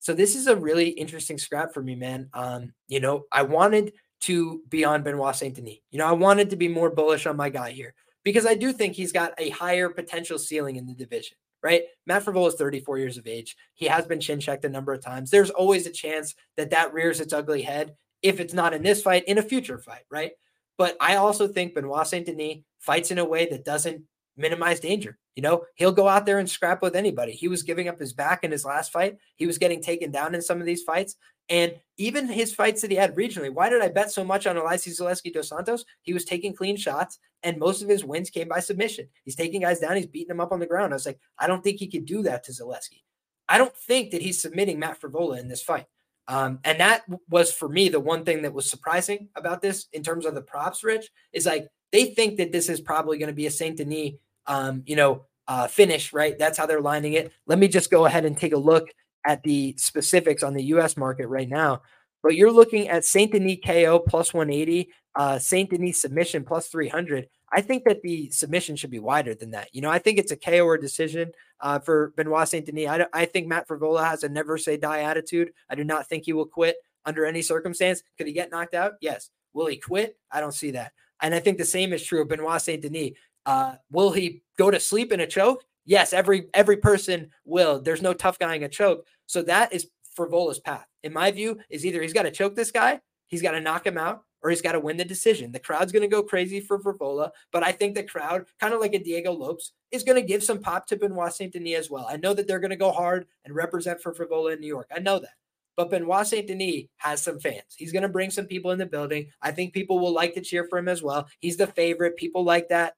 So 0.00 0.14
this 0.14 0.34
is 0.34 0.46
a 0.46 0.56
really 0.56 0.88
interesting 0.88 1.38
scrap 1.38 1.74
for 1.74 1.82
me, 1.82 1.94
man. 1.94 2.30
Um, 2.32 2.72
you 2.88 2.98
know, 2.98 3.24
I 3.30 3.42
wanted 3.42 3.92
to 4.22 4.62
be 4.68 4.84
on 4.84 5.02
Benoit 5.02 5.36
Saint 5.36 5.56
Denis. 5.56 5.76
You 5.90 5.98
know, 5.98 6.06
I 6.06 6.12
wanted 6.12 6.50
to 6.50 6.56
be 6.56 6.68
more 6.68 6.90
bullish 6.90 7.26
on 7.26 7.36
my 7.36 7.50
guy 7.50 7.70
here 7.70 7.94
because 8.24 8.46
I 8.46 8.54
do 8.54 8.72
think 8.72 8.94
he's 8.94 9.12
got 9.12 9.34
a 9.38 9.50
higher 9.50 9.90
potential 9.90 10.38
ceiling 10.38 10.76
in 10.76 10.86
the 10.86 10.94
division 10.94 11.36
right? 11.62 11.82
Matt 12.06 12.24
Frevola 12.24 12.48
is 12.48 12.54
34 12.54 12.98
years 12.98 13.16
of 13.18 13.26
age. 13.26 13.56
He 13.74 13.86
has 13.86 14.04
been 14.04 14.20
chin 14.20 14.40
checked 14.40 14.64
a 14.64 14.68
number 14.68 14.92
of 14.92 15.00
times. 15.00 15.30
There's 15.30 15.50
always 15.50 15.86
a 15.86 15.92
chance 15.92 16.34
that 16.56 16.70
that 16.70 16.92
rears 16.92 17.20
its 17.20 17.32
ugly 17.32 17.62
head 17.62 17.94
if 18.20 18.40
it's 18.40 18.54
not 18.54 18.74
in 18.74 18.82
this 18.82 19.02
fight, 19.02 19.24
in 19.26 19.38
a 19.38 19.42
future 19.42 19.78
fight, 19.78 20.02
right? 20.10 20.32
But 20.78 20.96
I 21.00 21.16
also 21.16 21.46
think 21.46 21.74
Benoit 21.74 22.06
Saint 22.06 22.26
Denis 22.26 22.58
fights 22.80 23.10
in 23.10 23.18
a 23.18 23.24
way 23.24 23.46
that 23.50 23.64
doesn't 23.64 24.02
minimize 24.36 24.80
danger. 24.80 25.18
You 25.36 25.42
know, 25.42 25.64
he'll 25.76 25.92
go 25.92 26.08
out 26.08 26.26
there 26.26 26.38
and 26.38 26.48
scrap 26.48 26.82
with 26.82 26.94
anybody. 26.94 27.32
He 27.32 27.48
was 27.48 27.62
giving 27.62 27.88
up 27.88 27.98
his 27.98 28.12
back 28.12 28.44
in 28.44 28.50
his 28.50 28.64
last 28.64 28.92
fight. 28.92 29.16
He 29.36 29.46
was 29.46 29.58
getting 29.58 29.82
taken 29.82 30.10
down 30.10 30.34
in 30.34 30.42
some 30.42 30.60
of 30.60 30.66
these 30.66 30.82
fights. 30.82 31.16
And 31.48 31.74
even 31.96 32.28
his 32.28 32.54
fights 32.54 32.82
that 32.82 32.90
he 32.90 32.96
had 32.96 33.16
regionally, 33.16 33.52
why 33.52 33.68
did 33.68 33.82
I 33.82 33.88
bet 33.88 34.10
so 34.10 34.24
much 34.24 34.46
on 34.46 34.56
Elizeu 34.56 34.98
Zaleski 34.98 35.32
dos 35.32 35.48
Santos? 35.48 35.84
He 36.02 36.12
was 36.12 36.24
taking 36.24 36.54
clean 36.54 36.76
shots, 36.76 37.18
and 37.42 37.58
most 37.58 37.82
of 37.82 37.88
his 37.88 38.04
wins 38.04 38.30
came 38.30 38.48
by 38.48 38.60
submission. 38.60 39.08
He's 39.24 39.36
taking 39.36 39.62
guys 39.62 39.80
down, 39.80 39.96
he's 39.96 40.06
beating 40.06 40.28
them 40.28 40.40
up 40.40 40.52
on 40.52 40.60
the 40.60 40.66
ground. 40.66 40.92
I 40.92 40.96
was 40.96 41.06
like, 41.06 41.18
I 41.38 41.46
don't 41.46 41.62
think 41.62 41.78
he 41.78 41.88
could 41.88 42.06
do 42.06 42.22
that 42.22 42.44
to 42.44 42.52
Zaleski. 42.52 43.02
I 43.48 43.58
don't 43.58 43.76
think 43.76 44.12
that 44.12 44.22
he's 44.22 44.40
submitting 44.40 44.78
Matt 44.78 45.00
Frevola 45.00 45.40
in 45.40 45.48
this 45.48 45.62
fight. 45.62 45.86
Um, 46.28 46.60
and 46.64 46.78
that 46.80 47.02
was 47.28 47.52
for 47.52 47.68
me 47.68 47.88
the 47.88 48.00
one 48.00 48.24
thing 48.24 48.42
that 48.42 48.54
was 48.54 48.70
surprising 48.70 49.28
about 49.34 49.60
this 49.60 49.88
in 49.92 50.02
terms 50.02 50.24
of 50.24 50.34
the 50.34 50.42
props, 50.42 50.84
Rich, 50.84 51.10
is 51.32 51.46
like 51.46 51.68
they 51.92 52.06
think 52.06 52.38
that 52.38 52.52
this 52.52 52.68
is 52.68 52.80
probably 52.80 53.18
going 53.18 53.28
to 53.28 53.34
be 53.34 53.46
a 53.46 53.50
Saint 53.50 53.76
Denis, 53.76 54.12
um, 54.46 54.82
you 54.86 54.96
know, 54.96 55.26
uh, 55.46 55.68
finish, 55.68 56.12
right? 56.12 56.38
That's 56.38 56.56
how 56.56 56.66
they're 56.66 56.80
lining 56.80 57.12
it. 57.12 57.32
Let 57.46 57.58
me 57.58 57.68
just 57.68 57.90
go 57.90 58.06
ahead 58.06 58.24
and 58.24 58.36
take 58.36 58.52
a 58.52 58.58
look 58.58 58.88
at 59.26 59.42
the 59.42 59.74
specifics 59.76 60.42
on 60.42 60.54
the 60.54 60.64
US 60.64 60.96
market 60.96 61.28
right 61.28 61.48
now. 61.48 61.82
But 62.22 62.36
you're 62.36 62.52
looking 62.52 62.88
at 62.88 63.04
Saint 63.04 63.32
Denis 63.32 63.58
KO 63.64 63.98
plus 63.98 64.32
180, 64.32 64.90
uh, 65.14 65.38
Saint 65.38 65.70
Denis 65.70 66.00
submission 66.00 66.44
plus 66.44 66.68
300. 66.68 67.28
I 67.54 67.60
think 67.60 67.84
that 67.84 68.00
the 68.00 68.30
submission 68.30 68.76
should 68.76 68.90
be 68.90 68.98
wider 68.98 69.34
than 69.34 69.50
that. 69.50 69.68
You 69.72 69.82
know, 69.82 69.90
I 69.90 69.98
think 69.98 70.18
it's 70.18 70.32
a 70.32 70.36
KO 70.36 70.64
or 70.64 70.78
decision 70.78 71.32
uh, 71.60 71.80
for 71.80 72.14
Benoit 72.16 72.48
Saint 72.48 72.64
Denis. 72.64 72.88
I, 72.88 73.06
I 73.12 73.24
think 73.26 73.46
Matt 73.46 73.68
Frevola 73.68 74.04
has 74.04 74.22
a 74.22 74.28
never 74.28 74.56
say 74.56 74.76
die 74.76 75.00
attitude. 75.00 75.52
I 75.68 75.74
do 75.74 75.84
not 75.84 76.08
think 76.08 76.24
he 76.24 76.32
will 76.32 76.46
quit 76.46 76.76
under 77.04 77.26
any 77.26 77.42
circumstance. 77.42 78.02
Could 78.16 78.28
he 78.28 78.32
get 78.32 78.50
knocked 78.50 78.74
out? 78.74 78.94
Yes. 79.00 79.30
Will 79.52 79.66
he 79.66 79.76
quit? 79.76 80.16
I 80.30 80.40
don't 80.40 80.54
see 80.54 80.70
that. 80.70 80.92
And 81.22 81.34
I 81.34 81.40
think 81.40 81.56
the 81.56 81.64
same 81.64 81.92
is 81.92 82.04
true 82.04 82.20
of 82.20 82.28
Benoit 82.28 82.60
Saint 82.60 82.82
Denis. 82.82 83.12
Uh, 83.46 83.76
will 83.90 84.12
he 84.12 84.42
go 84.58 84.70
to 84.70 84.78
sleep 84.78 85.12
in 85.12 85.20
a 85.20 85.26
choke? 85.26 85.64
Yes, 85.84 86.12
every 86.12 86.48
every 86.54 86.76
person 86.76 87.30
will. 87.44 87.80
There's 87.80 88.02
no 88.02 88.12
tough 88.12 88.38
guy 88.38 88.54
in 88.54 88.62
a 88.62 88.68
choke. 88.68 89.06
So 89.26 89.42
that 89.42 89.72
is 89.72 89.88
Frevola's 90.16 90.60
path. 90.60 90.86
In 91.02 91.12
my 91.12 91.30
view, 91.30 91.58
is 91.70 91.86
either 91.86 92.02
he's 92.02 92.12
got 92.12 92.22
to 92.22 92.30
choke 92.30 92.54
this 92.54 92.70
guy, 92.70 93.00
he's 93.26 93.42
got 93.42 93.52
to 93.52 93.60
knock 93.60 93.86
him 93.86 93.98
out, 93.98 94.22
or 94.42 94.50
he's 94.50 94.62
got 94.62 94.72
to 94.72 94.80
win 94.80 94.96
the 94.96 95.04
decision. 95.04 95.50
The 95.50 95.58
crowd's 95.58 95.92
going 95.92 96.02
to 96.02 96.08
go 96.08 96.22
crazy 96.22 96.60
for 96.60 96.78
Frevola, 96.78 97.30
but 97.50 97.64
I 97.64 97.72
think 97.72 97.94
the 97.94 98.02
crowd, 98.02 98.44
kind 98.60 98.74
of 98.74 98.80
like 98.80 98.94
a 98.94 98.98
Diego 98.98 99.32
Lopes, 99.32 99.72
is 99.90 100.04
going 100.04 100.20
to 100.20 100.26
give 100.26 100.44
some 100.44 100.60
pop 100.60 100.86
to 100.88 100.96
Benoit 100.96 101.32
Saint 101.32 101.52
Denis 101.52 101.78
as 101.78 101.90
well. 101.90 102.06
I 102.08 102.16
know 102.16 102.34
that 102.34 102.46
they're 102.46 102.60
going 102.60 102.70
to 102.70 102.76
go 102.76 102.92
hard 102.92 103.26
and 103.44 103.54
represent 103.54 104.00
for 104.00 104.14
Frevola 104.14 104.54
in 104.54 104.60
New 104.60 104.66
York. 104.66 104.88
I 104.94 105.00
know 105.00 105.18
that. 105.18 105.30
But 105.76 105.90
Benoit 105.90 106.26
Saint 106.26 106.46
Denis 106.46 106.84
has 106.96 107.22
some 107.22 107.40
fans. 107.40 107.74
He's 107.76 107.92
going 107.92 108.02
to 108.02 108.08
bring 108.08 108.30
some 108.30 108.46
people 108.46 108.72
in 108.72 108.78
the 108.78 108.86
building. 108.86 109.28
I 109.40 109.52
think 109.52 109.72
people 109.72 109.98
will 109.98 110.12
like 110.12 110.34
to 110.34 110.40
cheer 110.40 110.66
for 110.68 110.78
him 110.78 110.88
as 110.88 111.02
well. 111.02 111.28
He's 111.40 111.56
the 111.56 111.66
favorite. 111.66 112.16
People 112.16 112.44
like 112.44 112.68
that. 112.68 112.94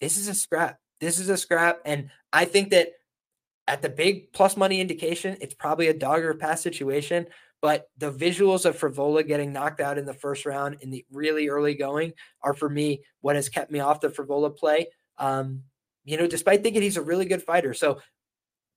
This 0.00 0.16
is 0.16 0.28
a 0.28 0.34
scrap. 0.34 0.78
This 1.00 1.18
is 1.18 1.28
a 1.28 1.36
scrap. 1.36 1.80
And 1.84 2.10
I 2.32 2.44
think 2.44 2.70
that 2.70 2.88
at 3.66 3.80
the 3.80 3.88
big 3.88 4.32
plus 4.32 4.56
money 4.56 4.80
indication, 4.80 5.38
it's 5.40 5.54
probably 5.54 5.88
a 5.88 5.94
dog 5.94 6.22
or 6.22 6.34
pass 6.34 6.62
situation. 6.62 7.26
But 7.62 7.88
the 7.96 8.12
visuals 8.12 8.66
of 8.66 8.78
Frevola 8.78 9.26
getting 9.26 9.50
knocked 9.50 9.80
out 9.80 9.96
in 9.96 10.04
the 10.04 10.12
first 10.12 10.44
round 10.44 10.76
in 10.82 10.90
the 10.90 11.06
really 11.10 11.48
early 11.48 11.74
going 11.74 12.12
are 12.42 12.52
for 12.52 12.68
me 12.68 13.02
what 13.22 13.36
has 13.36 13.48
kept 13.48 13.70
me 13.70 13.80
off 13.80 14.02
the 14.02 14.08
Frevola 14.08 14.54
play. 14.54 14.88
Um, 15.16 15.62
you 16.04 16.18
know, 16.18 16.26
despite 16.26 16.62
thinking 16.62 16.82
he's 16.82 16.98
a 16.98 17.02
really 17.02 17.24
good 17.24 17.42
fighter. 17.42 17.72
So 17.72 18.00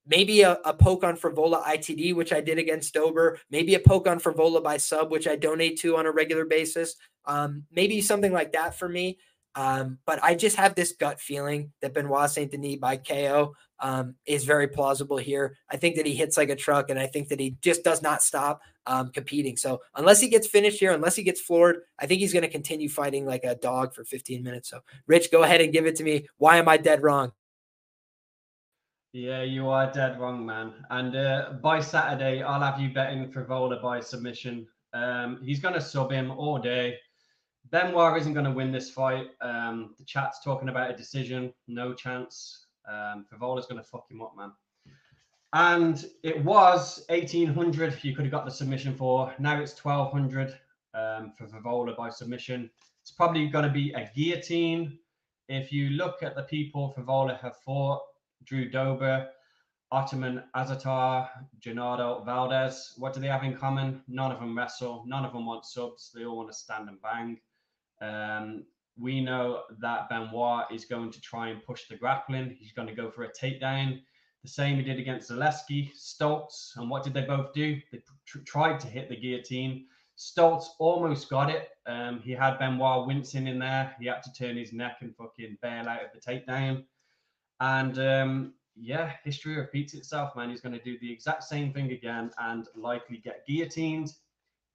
maybe 0.08 0.42
a, 0.42 0.54
a, 0.66 0.74
poke 0.74 1.04
on 1.04 1.18
Frevola 1.18 1.64
ITD, 1.64 2.16
which 2.16 2.34
I 2.34 2.42
did 2.42 2.58
against 2.58 2.94
Dober, 2.94 3.40
maybe 3.52 3.76
a 3.76 3.80
poke 3.80 4.08
on 4.08 4.20
Frevola 4.20 4.64
by 4.64 4.78
sub, 4.78 5.12
which 5.12 5.28
I 5.28 5.36
donate 5.36 5.80
to 5.82 5.98
on 5.98 6.06
a 6.06 6.12
regular 6.12 6.46
basis. 6.46 6.96
Um, 7.26 7.64
maybe 7.72 8.02
something 8.02 8.32
like 8.32 8.54
that 8.54 8.78
for 8.78 8.88
me. 8.88 9.20
Um, 9.56 9.98
but 10.06 10.24
I 10.24 10.36
just 10.36 10.56
have 10.58 10.76
this 10.76 10.94
gut 10.94 11.20
feeling 11.20 11.72
that 11.82 11.94
Benoit 11.94 12.30
Saint 12.30 12.52
Denis 12.52 12.78
by 12.78 12.98
KO 12.98 13.56
um, 13.80 14.16
is 14.26 14.46
very 14.46 14.68
plausible 14.68 15.18
here. 15.18 15.58
I 15.70 15.78
think 15.78 15.96
that 15.96 16.06
he 16.06 16.14
hits 16.14 16.38
like 16.38 16.50
a 16.50 16.56
truck, 16.56 16.90
and 16.92 17.00
I 17.00 17.08
think 17.08 17.30
that 17.30 17.40
he 17.40 17.58
just 17.62 17.84
does 17.84 18.02
not 18.02 18.22
stop. 18.22 18.62
um, 18.88 19.10
competing. 19.10 19.58
So 19.58 19.82
unless 19.96 20.20
he 20.20 20.30
gets 20.30 20.48
finished 20.48 20.80
here, 20.80 20.94
unless 20.94 21.16
he 21.16 21.24
gets 21.24 21.42
floored, 21.42 21.82
I 22.00 22.08
think 22.08 22.22
he's 22.22 22.34
going 22.34 22.44
to 22.44 22.50
continue 22.50 22.90
fighting 22.90 23.26
like 23.26 23.44
a 23.44 23.56
dog 23.56 23.94
for 23.94 24.04
15 24.04 24.42
minutes. 24.42 24.70
So, 24.70 24.80
Rich, 25.06 25.30
go 25.32 25.44
ahead 25.44 25.62
and 25.62 25.74
give 25.74 25.86
it 25.86 25.98
to 25.98 26.04
me. 26.04 26.28
Why 26.38 26.58
am 26.58 26.70
I 26.70 26.78
dead 26.78 27.04
wrong? 27.04 27.34
Yeah, 29.18 29.42
you 29.42 29.68
are 29.70 29.92
dead 29.92 30.20
wrong, 30.20 30.46
man. 30.46 30.74
And 30.92 31.16
uh, 31.16 31.54
by 31.60 31.82
Saturday, 31.82 32.44
I'll 32.44 32.62
have 32.62 32.80
you 32.80 32.94
betting 32.94 33.32
Frevola 33.32 33.82
by 33.82 34.00
submission. 34.00 34.68
Um, 34.94 35.40
he's 35.44 35.60
going 35.60 35.74
to 35.74 35.82
sub 35.82 36.12
him 36.12 36.30
all 36.30 36.60
day. 36.60 37.00
Benoit 37.72 38.22
isn't 38.22 38.34
going 38.34 38.46
to 38.46 38.52
win 38.52 38.72
this 38.72 38.92
fight. 38.92 39.30
Um, 39.42 39.96
the 39.98 40.04
chat's 40.04 40.44
talking 40.44 40.70
about 40.70 40.92
a 40.92 40.96
decision. 40.96 41.52
No 41.68 41.96
chance. 41.96 42.68
Um, 42.88 43.26
Frevola's 43.28 43.66
going 43.66 43.82
to 43.82 43.88
fuck 43.88 44.06
him 44.08 44.22
up, 44.22 44.38
man. 44.38 44.52
And 45.54 46.06
it 46.22 46.46
was 46.46 47.04
1800 47.10 48.04
you 48.04 48.16
could 48.16 48.26
have 48.26 48.32
got 48.32 48.46
the 48.46 48.52
submission 48.52 48.96
for. 48.96 49.34
Now 49.40 49.60
it's 49.60 49.84
1200 49.84 50.60
um, 50.94 51.34
for 51.36 51.48
Frevola 51.48 51.98
by 51.98 52.12
submission. 52.12 52.70
It's 53.02 53.14
probably 53.14 53.48
going 53.48 53.66
to 53.66 53.72
be 53.72 53.94
a 53.94 54.12
guillotine. 54.16 55.00
If 55.50 55.72
you 55.72 55.90
look 55.90 56.22
at 56.22 56.36
the 56.36 56.44
people 56.44 56.94
Frevola 56.96 57.42
have 57.42 57.58
fought, 57.66 58.02
Drew 58.48 58.70
Dober, 58.70 59.30
Ottman 59.94 60.44
Azaitar, 60.56 61.30
Genaro 61.60 62.26
Valdez, 62.26 62.94
what 62.98 63.14
do 63.14 63.20
they 63.20 63.28
have 63.28 63.44
in 63.44 63.56
common? 63.56 64.02
None 64.08 64.32
of 64.32 64.40
them 64.40 64.58
wrestle. 64.58 65.04
None 65.08 65.26
of 65.26 65.34
them 65.34 65.46
want 65.46 65.66
subs. 65.66 66.12
They 66.14 66.26
all 66.26 66.38
want 66.38 66.52
to 66.52 66.58
stand 66.58 66.90
and 66.90 67.02
bang. 67.02 67.40
Um, 68.02 68.66
we 69.00 69.22
know 69.22 69.64
that 69.80 70.10
Benoit 70.10 70.66
is 70.72 70.86
going 70.86 71.12
to 71.12 71.22
try 71.22 71.50
and 71.50 71.64
push 71.64 71.88
the 71.88 71.96
grappling. 71.96 72.56
He's 72.60 72.72
going 72.72 72.88
to 72.88 72.96
go 72.96 73.10
for 73.10 73.24
a 73.24 73.32
takedown 73.32 74.00
the 74.44 74.54
same 74.54 74.78
he 74.78 74.84
did 74.84 75.00
against 75.00 75.30
Zaleski, 75.30 75.92
Stoltz. 75.94 76.72
And 76.78 76.90
what 76.90 77.04
did 77.04 77.14
they 77.14 77.22
both 77.22 77.54
do? 77.54 77.80
They 77.92 78.02
tr- 78.26 78.40
tried 78.40 78.80
to 78.82 78.88
hit 78.88 79.10
the 79.10 79.16
guillotine. 79.18 79.88
Stoltz 80.18 80.68
almost 80.80 81.30
got 81.30 81.50
it. 81.50 81.70
Um, 81.86 82.22
he 82.22 82.32
had 82.32 82.58
Benoit 82.58 83.06
wincing 83.06 83.48
in 83.48 83.60
there. 83.60 83.96
He 84.00 84.08
had 84.08 84.24
to 84.24 84.34
turn 84.34 84.56
his 84.58 84.74
neck 84.74 84.98
and 85.02 85.16
fucking 85.16 85.58
bail 85.62 85.88
out 85.88 86.02
of 86.04 86.12
the 86.14 86.20
takedown. 86.20 86.86
And 87.60 88.00
um, 88.00 88.54
yeah, 88.76 89.12
history 89.24 89.56
repeats 89.58 89.94
itself, 89.94 90.36
man. 90.36 90.50
He's 90.50 90.62
going 90.62 90.78
to 90.78 90.84
do 90.84 90.98
the 91.00 91.12
exact 91.12 91.44
same 91.44 91.74
thing 91.74 91.92
again 91.92 92.32
and 92.40 92.68
likely 92.76 93.18
get 93.18 93.46
guillotined, 93.48 94.14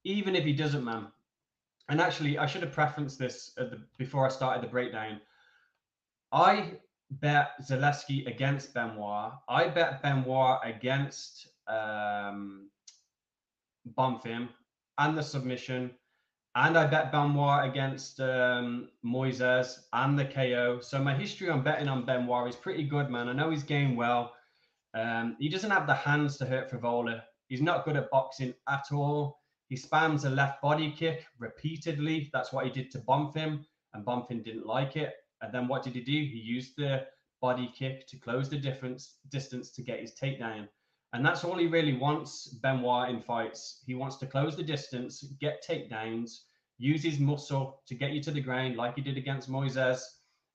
even 0.04 0.34
if 0.34 0.44
he 0.44 0.52
doesn't, 0.52 0.84
man. 0.84 1.06
And 1.88 2.00
actually, 2.00 2.38
I 2.38 2.46
should 2.46 2.62
have 2.62 2.74
preferenced 2.74 3.18
this 3.18 3.52
the, 3.56 3.82
before 3.98 4.26
I 4.26 4.30
started 4.30 4.62
the 4.62 4.68
breakdown. 4.68 5.20
I 6.32 6.72
bet 7.10 7.50
Zaleski 7.62 8.26
against 8.26 8.72
Benoit. 8.72 9.32
I 9.48 9.68
bet 9.68 10.02
Benoit 10.02 10.58
against 10.64 11.48
um, 11.68 12.70
Bonfim 13.96 14.48
and 14.98 15.16
the 15.16 15.22
submission. 15.22 15.90
And 16.54 16.76
I 16.76 16.86
bet 16.86 17.10
Benoit 17.10 17.64
against 17.64 18.20
um, 18.20 18.90
Moises 19.04 19.80
and 19.94 20.18
the 20.18 20.26
KO. 20.26 20.80
So 20.80 21.02
my 21.02 21.14
history 21.14 21.48
on 21.48 21.62
betting 21.62 21.88
on 21.88 22.04
Benoit 22.04 22.48
is 22.48 22.56
pretty 22.56 22.84
good, 22.84 23.08
man. 23.08 23.28
I 23.28 23.32
know 23.32 23.50
he's 23.50 23.62
game 23.62 23.96
well. 23.96 24.34
Um, 24.92 25.36
he 25.40 25.48
doesn't 25.48 25.70
have 25.70 25.86
the 25.86 25.94
hands 25.94 26.36
to 26.38 26.44
hurt 26.44 26.70
Frevola. 26.70 27.22
He's 27.48 27.62
not 27.62 27.86
good 27.86 27.96
at 27.96 28.10
boxing 28.10 28.52
at 28.68 28.84
all. 28.92 29.40
He 29.68 29.76
spams 29.76 30.26
a 30.26 30.28
left 30.28 30.60
body 30.60 30.90
kick 30.90 31.24
repeatedly. 31.38 32.28
That's 32.34 32.52
what 32.52 32.66
he 32.66 32.70
did 32.70 32.90
to 32.90 32.98
Bonfim, 32.98 33.64
and 33.94 34.04
Bonfim 34.04 34.44
didn't 34.44 34.66
like 34.66 34.96
it. 34.96 35.14
And 35.40 35.52
then 35.52 35.66
what 35.66 35.82
did 35.82 35.94
he 35.94 36.02
do? 36.02 36.12
He 36.12 36.38
used 36.38 36.76
the 36.76 37.06
body 37.40 37.72
kick 37.74 38.06
to 38.08 38.18
close 38.18 38.50
the 38.50 38.58
difference 38.58 39.16
distance 39.30 39.70
to 39.72 39.82
get 39.82 40.00
his 40.00 40.14
takedown. 40.14 40.68
And 41.12 41.24
that's 41.24 41.44
all 41.44 41.58
he 41.58 41.66
really 41.66 41.92
wants, 41.92 42.48
Benoit, 42.48 43.10
in 43.10 43.20
fights. 43.20 43.82
He 43.86 43.94
wants 43.94 44.16
to 44.16 44.26
close 44.26 44.56
the 44.56 44.62
distance, 44.62 45.22
get 45.40 45.64
takedowns, 45.66 46.40
use 46.78 47.02
his 47.02 47.18
muscle 47.18 47.80
to 47.86 47.94
get 47.94 48.12
you 48.12 48.22
to 48.22 48.30
the 48.30 48.40
ground, 48.40 48.76
like 48.76 48.94
he 48.94 49.02
did 49.02 49.18
against 49.18 49.50
Moises, 49.50 50.00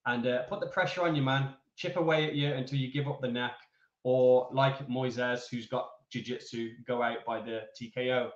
and 0.07 0.25
uh, 0.25 0.43
put 0.43 0.59
the 0.59 0.67
pressure 0.67 1.03
on 1.03 1.15
you, 1.15 1.21
man. 1.21 1.53
Chip 1.75 1.95
away 1.95 2.25
at 2.25 2.33
you 2.33 2.51
until 2.53 2.79
you 2.79 2.91
give 2.91 3.07
up 3.07 3.21
the 3.21 3.31
neck, 3.31 3.53
or 4.03 4.49
like 4.51 4.87
Moises, 4.87 5.47
who's 5.49 5.67
got 5.67 5.89
jiu-jitsu, 6.11 6.71
go 6.87 7.03
out 7.03 7.23
by 7.25 7.39
the 7.39 7.63
TKO. 7.79 8.31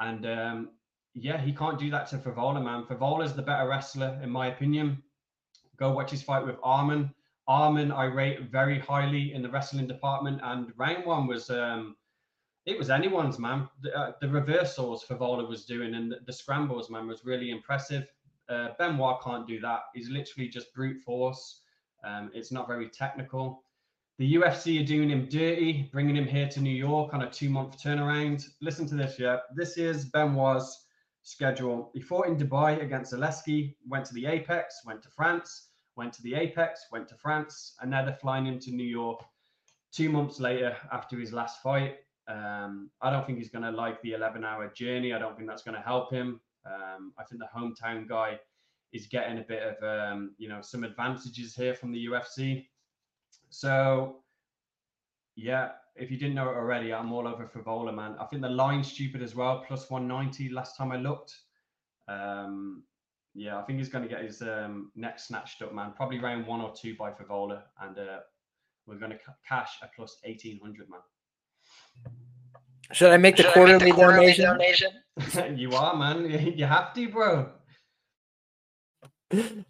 And 0.00 0.26
um, 0.26 0.70
yeah, 1.14 1.40
he 1.40 1.52
can't 1.52 1.78
do 1.78 1.90
that 1.90 2.08
to 2.10 2.18
Frevola, 2.18 2.62
man. 2.62 2.84
Frevola's 2.84 3.34
the 3.34 3.42
better 3.42 3.68
wrestler, 3.68 4.20
in 4.22 4.30
my 4.30 4.48
opinion. 4.48 5.02
Go 5.76 5.92
watch 5.92 6.10
his 6.10 6.22
fight 6.22 6.46
with 6.46 6.56
Arman. 6.60 7.12
Arman, 7.48 7.94
I 7.94 8.04
rate 8.04 8.42
very 8.50 8.78
highly 8.78 9.32
in 9.32 9.42
the 9.42 9.48
wrestling 9.48 9.86
department, 9.86 10.40
and 10.42 10.72
round 10.76 11.06
one 11.06 11.26
was 11.26 11.48
um, 11.50 11.96
it 12.66 12.78
was 12.78 12.90
anyone's 12.90 13.38
man. 13.38 13.68
The, 13.80 13.96
uh, 13.96 14.12
the 14.20 14.28
reversals 14.28 15.04
Frevola 15.04 15.48
was 15.48 15.64
doing 15.64 15.94
and 15.94 16.12
the, 16.12 16.18
the, 16.26 16.32
scrambles, 16.32 16.90
man, 16.90 17.06
was 17.06 17.24
really 17.24 17.50
impressive. 17.50 18.06
Uh, 18.50 18.68
Benoit 18.78 19.22
can't 19.22 19.46
do 19.46 19.58
that. 19.60 19.80
He's 19.94 20.10
literally 20.10 20.48
just 20.48 20.74
brute 20.74 21.00
force. 21.02 21.62
Um, 22.04 22.30
it's 22.34 22.52
not 22.52 22.68
very 22.68 22.88
technical. 22.90 23.62
The 24.18 24.34
UFC 24.34 24.82
are 24.82 24.86
doing 24.86 25.08
him 25.10 25.28
dirty, 25.30 25.88
bringing 25.92 26.16
him 26.16 26.26
here 26.26 26.48
to 26.48 26.60
New 26.60 26.74
York 26.74 27.14
on 27.14 27.22
a 27.22 27.30
two 27.30 27.48
month 27.48 27.82
turnaround. 27.82 28.44
Listen 28.60 28.86
to 28.88 28.94
this, 28.94 29.18
yeah. 29.18 29.38
This 29.54 29.78
is 29.78 30.06
Benoit's 30.06 30.86
schedule. 31.22 31.90
He 31.94 32.00
fought 32.00 32.26
in 32.26 32.36
Dubai 32.36 32.82
against 32.82 33.14
Zaleski, 33.14 33.76
went 33.86 34.04
to 34.06 34.14
the 34.14 34.26
Apex, 34.26 34.82
went 34.84 35.02
to 35.04 35.08
France, 35.08 35.67
went 35.98 36.12
to 36.14 36.22
the 36.22 36.34
Apex, 36.34 36.86
went 36.92 37.08
to 37.08 37.16
France, 37.16 37.74
and 37.80 37.90
now 37.90 38.04
they're 38.04 38.14
flying 38.14 38.46
him 38.46 38.58
to 38.60 38.70
New 38.70 38.86
York 38.86 39.20
two 39.92 40.08
months 40.08 40.38
later 40.38 40.76
after 40.92 41.18
his 41.18 41.32
last 41.32 41.60
fight. 41.60 41.96
Um, 42.28 42.90
I 43.02 43.10
don't 43.10 43.26
think 43.26 43.38
he's 43.38 43.50
going 43.50 43.64
to 43.64 43.70
like 43.70 44.00
the 44.02 44.12
11 44.12 44.44
hour 44.44 44.68
journey. 44.68 45.12
I 45.12 45.18
don't 45.18 45.36
think 45.36 45.48
that's 45.48 45.62
going 45.62 45.74
to 45.74 45.82
help 45.82 46.12
him. 46.12 46.40
Um, 46.64 47.12
I 47.18 47.24
think 47.24 47.40
the 47.40 47.48
hometown 47.58 48.08
guy 48.08 48.38
is 48.92 49.06
getting 49.06 49.38
a 49.38 49.42
bit 49.42 49.62
of, 49.62 49.82
um, 49.82 50.34
you 50.38 50.48
know, 50.48 50.60
some 50.62 50.84
advantages 50.84 51.54
here 51.54 51.74
from 51.74 51.92
the 51.92 52.06
UFC. 52.06 52.66
So, 53.50 54.22
yeah, 55.36 55.70
if 55.96 56.10
you 56.10 56.16
didn't 56.16 56.34
know 56.34 56.48
it 56.50 56.56
already, 56.56 56.92
I'm 56.92 57.12
all 57.12 57.26
over 57.26 57.46
Frevola, 57.46 57.94
man. 57.94 58.14
I 58.20 58.26
think 58.26 58.42
the 58.42 58.48
line's 58.48 58.92
stupid 58.92 59.22
as 59.22 59.34
well, 59.34 59.64
plus 59.66 59.90
190 59.90 60.50
last 60.50 60.76
time 60.76 60.92
I 60.92 60.96
looked. 60.96 61.34
Um, 62.06 62.84
yeah, 63.38 63.58
I 63.58 63.62
think 63.62 63.78
he's 63.78 63.88
going 63.88 64.02
to 64.02 64.10
get 64.10 64.22
his 64.22 64.42
um, 64.42 64.90
neck 64.96 65.18
snatched 65.18 65.62
up, 65.62 65.74
man. 65.74 65.92
Probably 65.96 66.18
round 66.18 66.46
one 66.46 66.60
or 66.60 66.72
two 66.74 66.96
by 66.96 67.10
Frevola, 67.10 67.62
and 67.80 67.98
uh, 67.98 68.18
we're 68.86 68.98
going 68.98 69.12
to 69.12 69.18
cash 69.48 69.70
a 69.82 69.88
plus 69.94 70.18
1800, 70.24 70.88
man. 70.88 71.00
Should 72.92 73.12
I 73.12 73.16
make 73.16 73.36
the, 73.36 73.44
quarterly, 73.44 73.84
make 73.84 73.94
the 73.94 74.00
quarterly, 74.00 74.34
donation? 74.34 74.92
donation? 75.16 75.58
you 75.58 75.72
are, 75.72 75.96
man. 75.96 76.54
You 76.56 76.64
have 76.64 76.94
to, 76.94 77.08
bro. 77.08 77.50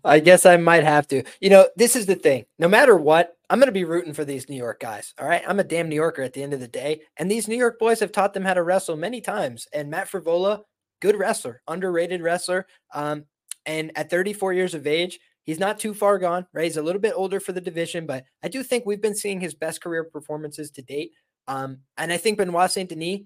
I 0.05 0.20
guess 0.20 0.47
I 0.47 0.57
might 0.57 0.85
have 0.85 1.09
to. 1.09 1.24
You 1.40 1.51
know, 1.51 1.69
this 1.77 1.97
is 1.97 2.07
the 2.07 2.15
thing. 2.15 2.45
No 2.61 2.69
matter 2.69 2.97
what, 2.97 3.36
I'm 3.51 3.59
going 3.59 3.66
to 3.66 3.73
be 3.73 3.85
rooting 3.85 4.15
for 4.15 4.24
these 4.24 4.49
New 4.49 4.57
York 4.57 4.78
guys. 4.78 5.15
All 5.19 5.27
right. 5.27 5.43
I'm 5.49 5.59
a 5.59 5.65
damn 5.65 5.89
New 5.89 5.97
Yorker 5.97 6.23
at 6.23 6.32
the 6.32 6.43
end 6.43 6.53
of 6.53 6.61
the 6.61 6.69
day. 6.69 7.01
And 7.16 7.28
these 7.28 7.49
New 7.49 7.57
York 7.57 7.78
boys 7.78 7.99
have 8.01 8.12
taught 8.12 8.35
them 8.35 8.45
how 8.45 8.55
to 8.55 8.62
wrestle 8.62 8.97
many 8.97 9.20
times. 9.20 9.66
And 9.73 9.90
Matt 9.90 10.09
Frevola, 10.09 10.62
good 11.01 11.16
wrestler, 11.16 11.61
underrated 11.66 12.23
wrestler. 12.23 12.66
Um, 12.95 13.24
and 13.66 13.93
at 13.97 14.10
34 14.10 14.52
years 14.52 14.74
of 14.74 14.86
age, 14.86 15.18
he's 15.44 15.59
not 15.59 15.78
too 15.78 15.94
far 15.94 16.18
gone, 16.18 16.47
right? 16.52 16.64
He's 16.64 16.76
a 16.76 16.82
little 16.82 17.01
bit 17.01 17.14
older 17.16 17.40
for 17.40 17.52
the 17.52 17.60
division, 17.60 18.06
but 18.06 18.24
I 18.43 18.48
do 18.48 18.62
think 18.62 18.86
we've 18.86 19.02
been 19.02 19.14
seeing 19.14 19.40
his 19.40 19.55
best 19.55 19.80
career 19.80 20.05
performances 20.05 20.70
to 20.72 20.82
date. 20.82 21.12
Um, 21.47 21.78
and 21.97 22.12
I 22.12 22.16
think 22.16 22.39
Benoit 22.39 22.70
Saint 22.70 22.90
Denis, 22.90 23.20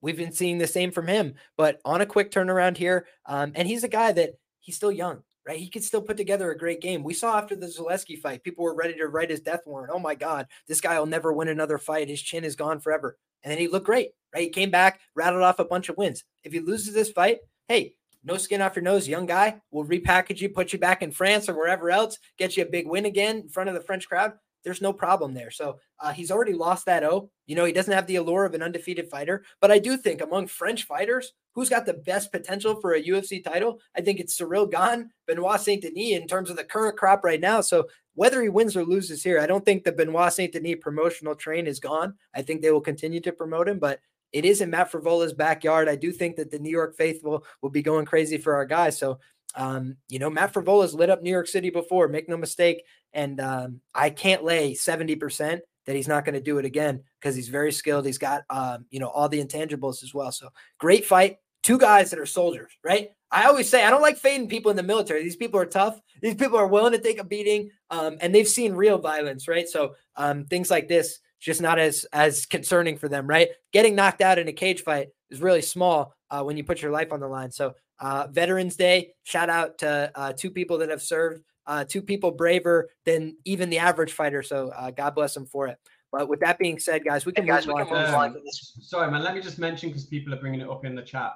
we've 0.00 0.16
been 0.16 0.32
seeing 0.32 0.58
the 0.58 0.66
same 0.66 0.90
from 0.90 1.06
him, 1.06 1.34
but 1.56 1.80
on 1.84 2.00
a 2.00 2.06
quick 2.06 2.30
turnaround 2.30 2.76
here. 2.76 3.06
Um, 3.26 3.52
and 3.54 3.66
he's 3.66 3.84
a 3.84 3.88
guy 3.88 4.12
that 4.12 4.34
he's 4.60 4.76
still 4.76 4.92
young 4.92 5.22
right? 5.46 5.58
He 5.58 5.68
could 5.68 5.84
still 5.84 6.02
put 6.02 6.16
together 6.16 6.50
a 6.50 6.58
great 6.58 6.80
game. 6.80 7.02
We 7.02 7.14
saw 7.14 7.36
after 7.36 7.56
the 7.56 7.66
Zaleski 7.66 8.18
fight, 8.18 8.44
people 8.44 8.64
were 8.64 8.74
ready 8.74 8.94
to 8.94 9.08
write 9.08 9.30
his 9.30 9.40
death 9.40 9.62
warrant. 9.66 9.92
Oh 9.94 9.98
my 9.98 10.14
God, 10.14 10.46
this 10.68 10.80
guy 10.80 10.98
will 10.98 11.06
never 11.06 11.32
win 11.32 11.48
another 11.48 11.78
fight. 11.78 12.08
His 12.08 12.22
chin 12.22 12.44
is 12.44 12.56
gone 12.56 12.80
forever. 12.80 13.18
And 13.42 13.50
then 13.50 13.58
he 13.58 13.68
looked 13.68 13.86
great, 13.86 14.10
right? 14.32 14.44
He 14.44 14.50
came 14.50 14.70
back, 14.70 15.00
rattled 15.16 15.42
off 15.42 15.58
a 15.58 15.64
bunch 15.64 15.88
of 15.88 15.96
wins. 15.96 16.24
If 16.44 16.52
he 16.52 16.60
loses 16.60 16.94
this 16.94 17.10
fight, 17.10 17.38
hey, 17.68 17.94
no 18.24 18.36
skin 18.36 18.62
off 18.62 18.76
your 18.76 18.82
nose, 18.82 19.08
young 19.08 19.26
guy. 19.26 19.60
We'll 19.70 19.86
repackage 19.86 20.40
you, 20.40 20.48
put 20.48 20.72
you 20.72 20.78
back 20.78 21.02
in 21.02 21.10
France 21.10 21.48
or 21.48 21.54
wherever 21.54 21.90
else, 21.90 22.18
get 22.38 22.56
you 22.56 22.62
a 22.62 22.66
big 22.66 22.86
win 22.86 23.06
again 23.06 23.38
in 23.38 23.48
front 23.48 23.68
of 23.68 23.74
the 23.74 23.80
French 23.80 24.08
crowd 24.08 24.32
there's 24.64 24.82
no 24.82 24.92
problem 24.92 25.34
there. 25.34 25.50
So 25.50 25.78
uh, 26.00 26.12
he's 26.12 26.30
already 26.30 26.52
lost 26.52 26.86
that 26.86 27.04
O. 27.04 27.30
You 27.46 27.56
know, 27.56 27.64
he 27.64 27.72
doesn't 27.72 27.92
have 27.92 28.06
the 28.06 28.16
allure 28.16 28.44
of 28.44 28.54
an 28.54 28.62
undefeated 28.62 29.08
fighter. 29.10 29.44
But 29.60 29.70
I 29.70 29.78
do 29.78 29.96
think 29.96 30.20
among 30.20 30.46
French 30.46 30.84
fighters, 30.84 31.32
who's 31.54 31.68
got 31.68 31.86
the 31.86 31.94
best 31.94 32.32
potential 32.32 32.80
for 32.80 32.94
a 32.94 33.02
UFC 33.02 33.42
title? 33.42 33.80
I 33.96 34.00
think 34.00 34.20
it's 34.20 34.40
Ciryl 34.40 34.70
Gane, 34.70 35.10
Benoit 35.26 35.60
Saint 35.60 35.82
Denis 35.82 36.20
in 36.20 36.26
terms 36.26 36.50
of 36.50 36.56
the 36.56 36.64
current 36.64 36.96
crop 36.96 37.24
right 37.24 37.40
now. 37.40 37.60
So 37.60 37.88
whether 38.14 38.42
he 38.42 38.48
wins 38.48 38.76
or 38.76 38.84
loses 38.84 39.22
here, 39.22 39.40
I 39.40 39.46
don't 39.46 39.64
think 39.64 39.84
the 39.84 39.92
Benoit 39.92 40.32
Saint 40.32 40.52
Denis 40.52 40.76
promotional 40.80 41.34
train 41.34 41.66
is 41.66 41.80
gone. 41.80 42.14
I 42.34 42.42
think 42.42 42.62
they 42.62 42.70
will 42.70 42.80
continue 42.80 43.20
to 43.20 43.32
promote 43.32 43.68
him, 43.68 43.78
but 43.78 44.00
it 44.32 44.44
is 44.44 44.60
in 44.60 44.70
Matt 44.70 44.90
Frevola's 44.90 45.32
backyard. 45.32 45.88
I 45.88 45.96
do 45.96 46.12
think 46.12 46.36
that 46.36 46.50
the 46.50 46.58
New 46.58 46.70
York 46.70 46.96
faithful 46.96 47.44
will 47.60 47.70
be 47.70 47.82
going 47.82 48.06
crazy 48.06 48.38
for 48.38 48.54
our 48.54 48.64
guys. 48.64 48.98
So 48.98 49.18
um, 49.54 49.96
you 50.08 50.18
know, 50.18 50.30
Matt 50.30 50.52
Frevola's 50.52 50.94
lit 50.94 51.10
up 51.10 51.22
New 51.22 51.30
York 51.30 51.46
City 51.46 51.70
before, 51.70 52.08
make 52.08 52.28
no 52.28 52.36
mistake. 52.36 52.84
And 53.12 53.40
um, 53.40 53.80
I 53.94 54.10
can't 54.10 54.44
lay 54.44 54.74
70% 54.74 55.60
that 55.86 55.96
he's 55.96 56.08
not 56.08 56.24
going 56.24 56.34
to 56.34 56.40
do 56.40 56.58
it 56.58 56.64
again 56.64 57.02
because 57.20 57.34
he's 57.34 57.48
very 57.48 57.72
skilled. 57.72 58.06
He's 58.06 58.18
got, 58.18 58.42
um, 58.50 58.86
you 58.90 59.00
know, 59.00 59.08
all 59.08 59.28
the 59.28 59.44
intangibles 59.44 60.02
as 60.02 60.14
well. 60.14 60.32
So 60.32 60.48
great 60.78 61.04
fight. 61.04 61.38
Two 61.62 61.78
guys 61.78 62.10
that 62.10 62.18
are 62.18 62.26
soldiers, 62.26 62.72
right? 62.82 63.10
I 63.30 63.44
always 63.44 63.68
say 63.68 63.84
I 63.84 63.90
don't 63.90 64.02
like 64.02 64.18
fading 64.18 64.48
people 64.48 64.70
in 64.70 64.76
the 64.76 64.82
military. 64.82 65.22
These 65.22 65.36
people 65.36 65.60
are 65.60 65.66
tough. 65.66 66.00
These 66.20 66.34
people 66.34 66.58
are 66.58 66.66
willing 66.66 66.92
to 66.92 66.98
take 66.98 67.20
a 67.20 67.24
beating, 67.24 67.70
um, 67.88 68.18
and 68.20 68.34
they've 68.34 68.48
seen 68.48 68.74
real 68.74 68.98
violence, 68.98 69.46
right? 69.46 69.68
So 69.68 69.94
um, 70.16 70.44
things 70.46 70.70
like 70.70 70.88
this 70.88 71.20
just 71.42 71.60
not 71.60 71.78
as 71.78 72.06
as 72.12 72.46
concerning 72.46 72.96
for 72.96 73.08
them, 73.08 73.26
right? 73.26 73.48
Getting 73.72 73.94
knocked 73.94 74.22
out 74.22 74.38
in 74.38 74.48
a 74.48 74.52
cage 74.52 74.82
fight 74.82 75.08
is 75.28 75.42
really 75.42 75.60
small 75.60 76.14
uh, 76.30 76.42
when 76.42 76.56
you 76.56 76.64
put 76.64 76.80
your 76.80 76.92
life 76.92 77.12
on 77.12 77.20
the 77.20 77.28
line. 77.28 77.50
So 77.50 77.74
uh, 77.98 78.28
Veterans 78.30 78.76
Day, 78.76 79.12
shout 79.24 79.50
out 79.50 79.78
to 79.78 80.10
uh, 80.14 80.32
two 80.32 80.50
people 80.50 80.78
that 80.78 80.88
have 80.88 81.02
served, 81.02 81.42
uh, 81.66 81.84
two 81.84 82.00
people 82.00 82.30
braver 82.30 82.88
than 83.04 83.36
even 83.44 83.68
the 83.70 83.78
average 83.78 84.12
fighter. 84.12 84.42
So 84.42 84.68
uh, 84.68 84.92
God 84.92 85.14
bless 85.14 85.34
them 85.34 85.44
for 85.44 85.66
it. 85.66 85.78
But 86.12 86.28
with 86.28 86.40
that 86.40 86.58
being 86.58 86.78
said, 86.78 87.04
guys, 87.04 87.26
we 87.26 87.32
can 87.32 87.46
guys, 87.46 87.66
move 87.66 87.76
we 87.76 87.84
can 87.84 87.92
move 87.92 88.14
on. 88.14 88.36
Sorry, 88.52 89.10
man. 89.10 89.22
Let 89.22 89.34
me 89.34 89.40
just 89.40 89.58
mention 89.58 89.88
because 89.88 90.04
people 90.04 90.32
are 90.34 90.38
bringing 90.38 90.60
it 90.60 90.68
up 90.68 90.84
in 90.84 90.94
the 90.94 91.02
chat. 91.02 91.32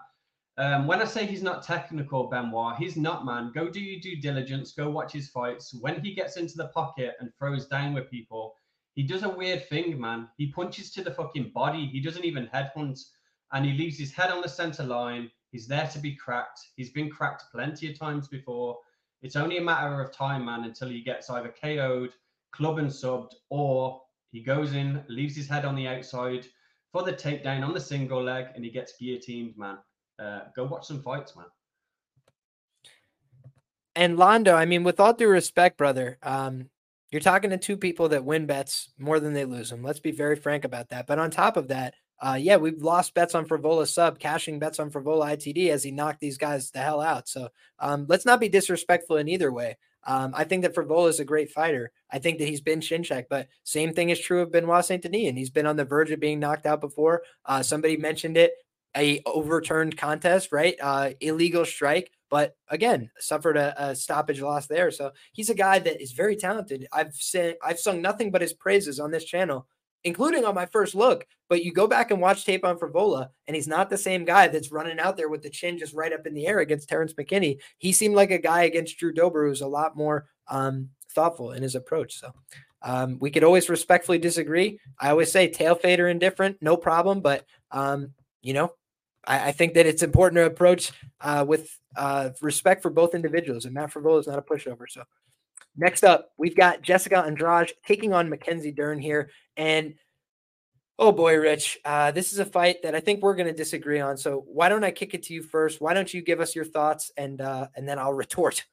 Um, 0.59 0.87
when 0.87 1.01
I 1.01 1.05
say 1.05 1.27
he's 1.27 1.43
not 1.43 1.63
technical, 1.63 2.29
Benoit, 2.29 2.77
he's 2.79 2.97
not, 2.97 3.27
man. 3.27 3.53
Go 3.55 3.69
do 3.69 3.81
your 3.81 4.01
due 4.01 4.21
diligence. 4.21 4.73
Go 4.73 4.89
watch 4.91 5.13
his 5.13 5.29
fights. 5.29 5.75
When 5.81 6.01
he 6.01 6.15
gets 6.15 6.37
into 6.37 6.57
the 6.57 6.69
pocket 6.69 7.15
and 7.21 7.31
throws 7.39 7.67
down 7.67 7.93
with 7.93 8.11
people, 8.11 8.55
he 8.97 9.03
does 9.03 9.23
a 9.23 9.29
weird 9.29 9.69
thing, 9.69 10.01
man. 10.01 10.29
He 10.39 10.47
punches 10.47 10.91
to 10.93 11.05
the 11.05 11.13
fucking 11.13 11.53
body. 11.55 11.87
He 11.87 12.01
doesn't 12.01 12.25
even 12.25 12.49
headhunt, 12.49 12.99
and 13.53 13.65
he 13.65 13.73
leaves 13.73 13.99
his 13.99 14.11
head 14.11 14.31
on 14.31 14.41
the 14.41 14.49
center 14.49 14.83
line. 14.83 15.31
He's 15.53 15.69
there 15.69 15.87
to 15.89 15.99
be 15.99 16.17
cracked. 16.17 16.61
He's 16.77 16.91
been 16.91 17.11
cracked 17.11 17.45
plenty 17.53 17.91
of 17.91 17.99
times 17.99 18.27
before. 18.27 18.79
It's 19.21 19.37
only 19.37 19.59
a 19.59 19.63
matter 19.63 20.01
of 20.01 20.13
time, 20.13 20.47
man, 20.47 20.65
until 20.65 20.89
he 20.89 21.03
gets 21.03 21.29
either 21.29 21.55
KO'd, 21.63 22.15
club 22.53 22.79
and 22.79 22.89
subbed, 22.89 23.35
or 23.51 24.01
he 24.33 24.41
goes 24.41 24.73
in, 24.73 25.05
leaves 25.09 25.37
his 25.37 25.49
head 25.49 25.67
on 25.67 25.77
the 25.77 25.87
outside 25.87 26.47
for 26.91 27.03
the 27.03 27.13
takedown 27.13 27.67
on 27.67 27.75
the 27.75 27.81
single 27.81 28.23
leg, 28.23 28.47
and 28.55 28.65
he 28.65 28.71
gets 28.71 28.95
guillotined, 28.99 29.59
man. 29.59 29.77
Uh, 30.19 30.41
go 30.57 30.65
watch 30.65 30.87
some 30.87 31.03
fights, 31.03 31.37
man. 31.37 31.47
And 33.95 34.17
Londo, 34.17 34.55
I 34.55 34.65
mean, 34.65 34.85
with 34.85 34.99
all 35.01 35.13
due 35.13 35.29
respect, 35.29 35.77
brother, 35.77 36.17
um, 36.23 36.71
you're 37.11 37.21
talking 37.21 37.51
to 37.51 37.59
two 37.59 37.77
people 37.77 38.09
that 38.11 38.25
win 38.25 38.47
bets 38.47 38.91
more 38.99 39.21
than 39.21 39.33
they 39.33 39.45
lose 39.45 39.71
them. 39.71 39.83
Let's 39.83 40.01
be 40.01 40.11
very 40.11 40.37
frank 40.37 40.65
about 40.65 40.89
that. 40.89 41.07
But 41.07 41.19
on 41.19 41.31
top 41.31 41.57
of 41.57 41.69
that, 41.69 41.95
uh, 42.21 42.39
yeah, 42.41 42.57
we've 42.57 42.83
lost 42.83 43.15
bets 43.15 43.35
on 43.35 43.47
Frevola 43.47 43.87
sub, 43.87 44.19
cashing 44.19 44.59
bets 44.59 44.81
on 44.81 44.91
Frevola 44.91 45.37
ITD 45.37 45.69
as 45.69 45.83
he 45.83 45.91
knocked 45.91 46.21
these 46.21 46.39
guys 46.39 46.71
the 46.71 46.79
hell 46.79 47.01
out. 47.01 47.29
So 47.29 47.49
um, 47.79 48.07
let's 48.09 48.25
not 48.25 48.41
be 48.41 48.49
disrespectful 48.49 49.17
in 49.17 49.29
either 49.29 49.53
way. 49.53 49.77
Um, 50.07 50.33
I 50.35 50.45
think 50.45 50.63
that 50.63 50.75
Frevola 50.75 51.09
is 51.09 51.21
a 51.21 51.25
great 51.25 51.51
fighter. 51.51 51.91
I 52.11 52.19
think 52.21 52.39
that 52.39 52.49
he's 52.49 52.61
been 52.61 52.81
shin 52.81 53.03
check, 53.03 53.27
but 53.29 53.49
same 53.65 53.93
thing 53.93 54.11
is 54.11 54.21
true 54.21 54.41
of 54.41 54.53
Benoit 54.53 54.85
Saint 54.85 55.03
Denis, 55.03 55.29
and 55.29 55.37
he's 55.37 55.51
been 55.51 55.67
on 55.67 55.77
the 55.77 55.85
verge 55.85 56.13
of 56.13 56.21
being 56.21 56.39
knocked 56.39 56.65
out 56.65 56.81
before. 56.81 57.23
Uh, 57.45 57.63
somebody 57.63 57.97
mentioned 57.97 58.37
it, 58.37 58.53
a 58.97 59.21
overturned 59.27 59.97
contest, 59.97 60.53
right? 60.53 60.77
Uh, 60.81 61.11
illegal 61.21 61.65
strike, 61.65 62.13
but 62.31 62.57
again, 62.69 63.11
suffered 63.19 63.57
a, 63.57 63.91
a, 63.91 63.95
stoppage 63.97 64.41
loss 64.41 64.67
there. 64.67 64.91
So 64.91 65.13
he's 65.33 65.51
a 65.51 65.55
guy 65.55 65.79
that 65.79 66.03
is 66.03 66.13
very 66.13 66.37
talented. 66.37 66.87
I've 66.93 67.15
said 67.15 67.57
I've 67.63 67.79
sung 67.79 68.03
nothing 68.03 68.31
but 68.31 68.43
his 68.43 68.53
praises 68.53 68.99
on 68.99 69.11
this 69.11 69.25
channel 69.25 69.67
including 70.07 70.45
on 70.45 70.55
my 70.55 70.67
first 70.67 70.95
look. 70.95 71.27
But 71.49 71.65
you 71.65 71.73
go 71.73 71.87
back 71.87 72.11
and 72.11 72.21
watch 72.21 72.45
tape 72.45 72.65
on 72.65 72.79
Frevola, 72.79 73.29
and 73.47 73.55
he's 73.55 73.69
not 73.69 73.91
the 73.91 73.99
same 73.99 74.25
guy 74.25 74.49
that's 74.49 74.73
running 74.73 74.99
out 74.99 75.17
there 75.17 75.29
with 75.29 75.43
the 75.43 75.51
chin 75.51 75.79
just 75.79 75.95
right 75.95 76.13
up 76.13 76.27
in 76.27 76.35
the 76.35 76.47
air 76.47 76.61
against 76.61 76.89
Terrence 76.89 77.13
McKinney. 77.15 77.59
He 77.79 77.93
seemed 77.93 78.15
like 78.15 78.31
a 78.31 78.39
guy 78.39 78.63
against 78.63 78.99
Drew 78.99 79.13
Dober 79.13 79.47
who's 79.47 79.61
a 79.61 79.67
lot 79.67 79.97
more 79.97 80.27
um, 80.49 80.91
thoughtful 81.13 81.53
in 81.53 81.63
his 81.63 81.75
approach. 81.75 82.19
So 82.19 82.33
um, 82.83 83.19
we 83.21 83.31
could 83.31 83.45
always 83.45 83.69
respectfully 83.69 84.19
disagree. 84.19 84.79
I 84.99 85.11
always 85.11 85.31
say 85.31 85.49
tail 85.49 85.75
fader 85.75 86.09
indifferent, 86.09 86.59
no 86.61 86.77
problem. 86.77 87.21
But 87.21 87.45
um, 87.73 88.13
you 88.43 88.55
know, 88.55 88.73
I, 89.27 89.49
I, 89.49 89.53
think 89.53 89.75
that 89.75 89.87
it's 89.87 90.03
important 90.03 90.37
to 90.37 90.47
approach 90.47 90.93
uh, 91.21 91.45
with 91.47 91.79
uh, 91.97 92.31
respect 92.41 92.83
for 92.83 92.91
both 92.91 93.15
individuals. 93.15 93.65
And 93.65 93.75
Matt 93.75 93.93
Frevola 93.93 94.21
is 94.21 94.27
not 94.27 94.39
a 94.39 94.43
pushover. 94.43 94.85
So 94.89 95.03
Next 95.77 96.05
up, 96.05 96.31
we've 96.39 96.57
got 96.57 96.81
Jessica 96.81 97.19
Andrade 97.19 97.73
taking 97.85 98.15
on 98.15 98.31
Mackenzie 98.31 98.73
Dern 98.73 98.99
here. 98.99 99.31
And 99.57 99.95
oh 100.99 101.13
boy, 101.13 101.37
Rich, 101.37 101.79
uh, 101.85 102.13
this 102.13 102.33
is 102.33 102.39
a 102.39 102.47
fight 102.47 102.77
that 102.83 102.95
I 102.95 103.01
think 103.01 103.23
we're 103.23 103.35
going 103.35 103.49
to 103.49 103.53
disagree 103.53 104.01
on. 104.01 104.17
So 104.17 104.45
why 104.47 104.71
don't 104.71 104.85
I 104.85 104.91
kick 104.91 105.13
it 105.13 105.23
to 105.25 105.35
you 105.35 105.43
first? 105.43 105.81
Why 105.81 105.93
don't 105.93 106.13
you 106.13 106.23
give 106.23 106.41
us 106.41 106.57
your 106.57 106.65
thoughts 106.65 107.13
and 107.17 107.41
uh, 107.43 107.69
and 107.77 107.87
then 107.87 107.99
I'll 107.99 108.15
retort. 108.15 108.65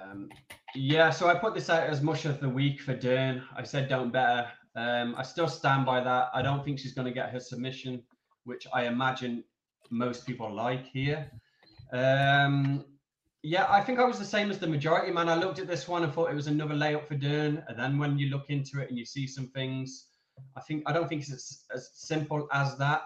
Um, 0.00 0.28
yeah, 0.76 1.10
so 1.10 1.28
I 1.28 1.34
put 1.34 1.54
this 1.54 1.70
out 1.70 1.88
as 1.88 2.00
mush 2.00 2.24
of 2.24 2.40
the 2.40 2.48
week 2.48 2.80
for 2.80 2.94
Dern. 2.94 3.42
I 3.56 3.64
said 3.64 3.88
don't 3.88 4.12
better. 4.12 4.46
Um, 4.76 5.14
I 5.16 5.22
still 5.22 5.48
stand 5.48 5.86
by 5.86 6.02
that. 6.02 6.28
I 6.34 6.42
don't 6.42 6.64
think 6.64 6.78
she's 6.78 6.94
going 6.94 7.06
to 7.06 7.12
get 7.14 7.30
her 7.30 7.40
submission, 7.40 8.02
which 8.44 8.66
I 8.72 8.86
imagine 8.86 9.44
most 9.90 10.26
people 10.26 10.52
like 10.52 10.86
here. 10.86 11.30
Um, 11.92 12.84
yeah, 13.42 13.66
I 13.68 13.82
think 13.82 13.98
I 13.98 14.04
was 14.04 14.18
the 14.18 14.24
same 14.24 14.50
as 14.50 14.58
the 14.58 14.66
majority, 14.66 15.12
man. 15.12 15.28
I 15.28 15.34
looked 15.34 15.58
at 15.58 15.66
this 15.66 15.86
one 15.86 16.02
and 16.02 16.12
thought 16.12 16.30
it 16.30 16.34
was 16.34 16.46
another 16.46 16.74
layup 16.74 17.06
for 17.06 17.14
Dern. 17.14 17.62
And 17.68 17.78
then 17.78 17.98
when 17.98 18.18
you 18.18 18.30
look 18.30 18.46
into 18.48 18.80
it 18.80 18.88
and 18.88 18.98
you 18.98 19.04
see 19.04 19.26
some 19.26 19.48
things, 19.48 20.06
I 20.56 20.60
think 20.62 20.82
I 20.86 20.92
don't 20.92 21.08
think 21.08 21.22
it's 21.22 21.66
as, 21.74 21.90
simple 21.92 22.48
as 22.52 22.76
that. 22.78 23.02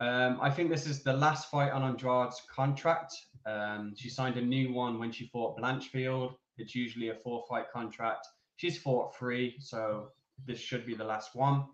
Um, 0.00 0.38
I 0.40 0.50
think 0.50 0.70
this 0.70 0.86
is 0.86 1.02
the 1.02 1.12
last 1.12 1.50
fight 1.50 1.72
on 1.72 1.82
Andrade's 1.82 2.40
contract. 2.54 3.14
Um, 3.44 3.94
she 3.96 4.08
signed 4.08 4.36
a 4.36 4.42
new 4.42 4.72
one 4.72 4.98
when 4.98 5.12
she 5.12 5.26
fought 5.26 5.58
Blanchfield. 5.58 6.34
It's 6.58 6.74
usually 6.74 7.10
a 7.10 7.14
four 7.14 7.44
fight 7.48 7.66
contract. 7.70 8.26
She's 8.56 8.78
fought 8.78 9.14
three, 9.14 9.56
so 9.60 10.08
this 10.46 10.58
should 10.58 10.86
be 10.86 10.94
the 10.94 11.04
last 11.04 11.34
one. 11.34 11.66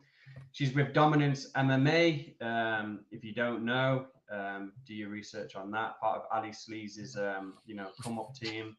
She's 0.52 0.74
with 0.74 0.92
Dominance 0.92 1.50
MMA. 1.52 2.42
Um, 2.42 3.00
if 3.10 3.24
you 3.24 3.32
don't 3.32 3.64
know, 3.64 4.06
um, 4.30 4.72
do 4.86 4.94
your 4.94 5.08
research 5.08 5.56
on 5.56 5.70
that. 5.72 5.98
Part 6.00 6.18
of 6.18 6.24
Ali 6.32 6.50
Sleaze's, 6.50 7.16
um, 7.16 7.54
you 7.66 7.74
know, 7.74 7.88
come 8.02 8.18
up 8.18 8.34
team. 8.34 8.76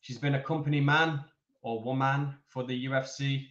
She's 0.00 0.18
been 0.18 0.34
a 0.34 0.42
company 0.42 0.80
man 0.80 1.20
or 1.62 1.82
woman 1.82 2.34
for 2.48 2.64
the 2.64 2.86
UFC. 2.86 3.46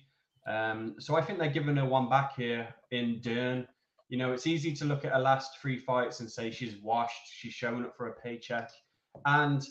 Um, 0.48 0.96
so 1.00 1.16
I 1.16 1.22
think 1.22 1.40
they're 1.40 1.50
giving 1.50 1.78
her 1.78 1.86
one 1.86 2.10
back 2.10 2.36
here 2.36 2.68
in 2.92 3.22
Dern. 3.22 3.68
You 4.10 4.18
know, 4.18 4.34
it's 4.34 4.48
easy 4.48 4.74
to 4.74 4.86
look 4.86 5.06
at 5.06 5.14
her 5.14 5.20
last 5.20 5.60
three 5.62 5.78
fights 5.78 6.20
and 6.20 6.30
say 6.30 6.52
she's 6.52 6.76
washed, 6.78 7.32
she's 7.32 7.54
showing 7.54 7.86
up 7.86 7.96
for 7.96 8.08
a 8.08 8.14
paycheck. 8.14 8.70
And 9.26 9.66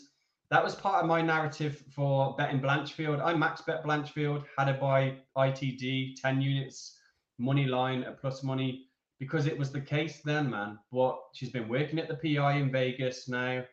that 0.49 0.63
was 0.63 0.75
part 0.75 1.01
of 1.01 1.07
my 1.07 1.21
narrative 1.21 1.83
for 1.89 2.35
betting 2.35 2.59
Blanchfield. 2.59 3.23
I 3.23 3.33
max 3.33 3.61
bet 3.61 3.83
Blanchfield, 3.83 4.43
had 4.57 4.67
her 4.67 4.77
by 4.79 5.17
ITD, 5.37 6.15
10 6.21 6.41
units, 6.41 6.97
money 7.41 7.65
line 7.65 8.03
at 8.03 8.21
plus 8.21 8.43
money 8.43 8.85
because 9.19 9.45
it 9.45 9.57
was 9.57 9.71
the 9.71 9.81
case 9.81 10.21
then, 10.23 10.49
man. 10.49 10.79
But 10.91 11.19
she's 11.33 11.49
been 11.49 11.67
working 11.67 11.99
at 11.99 12.07
the 12.07 12.15
PI 12.15 12.53
in 12.53 12.71
Vegas 12.71 13.27
now. 13.27 13.63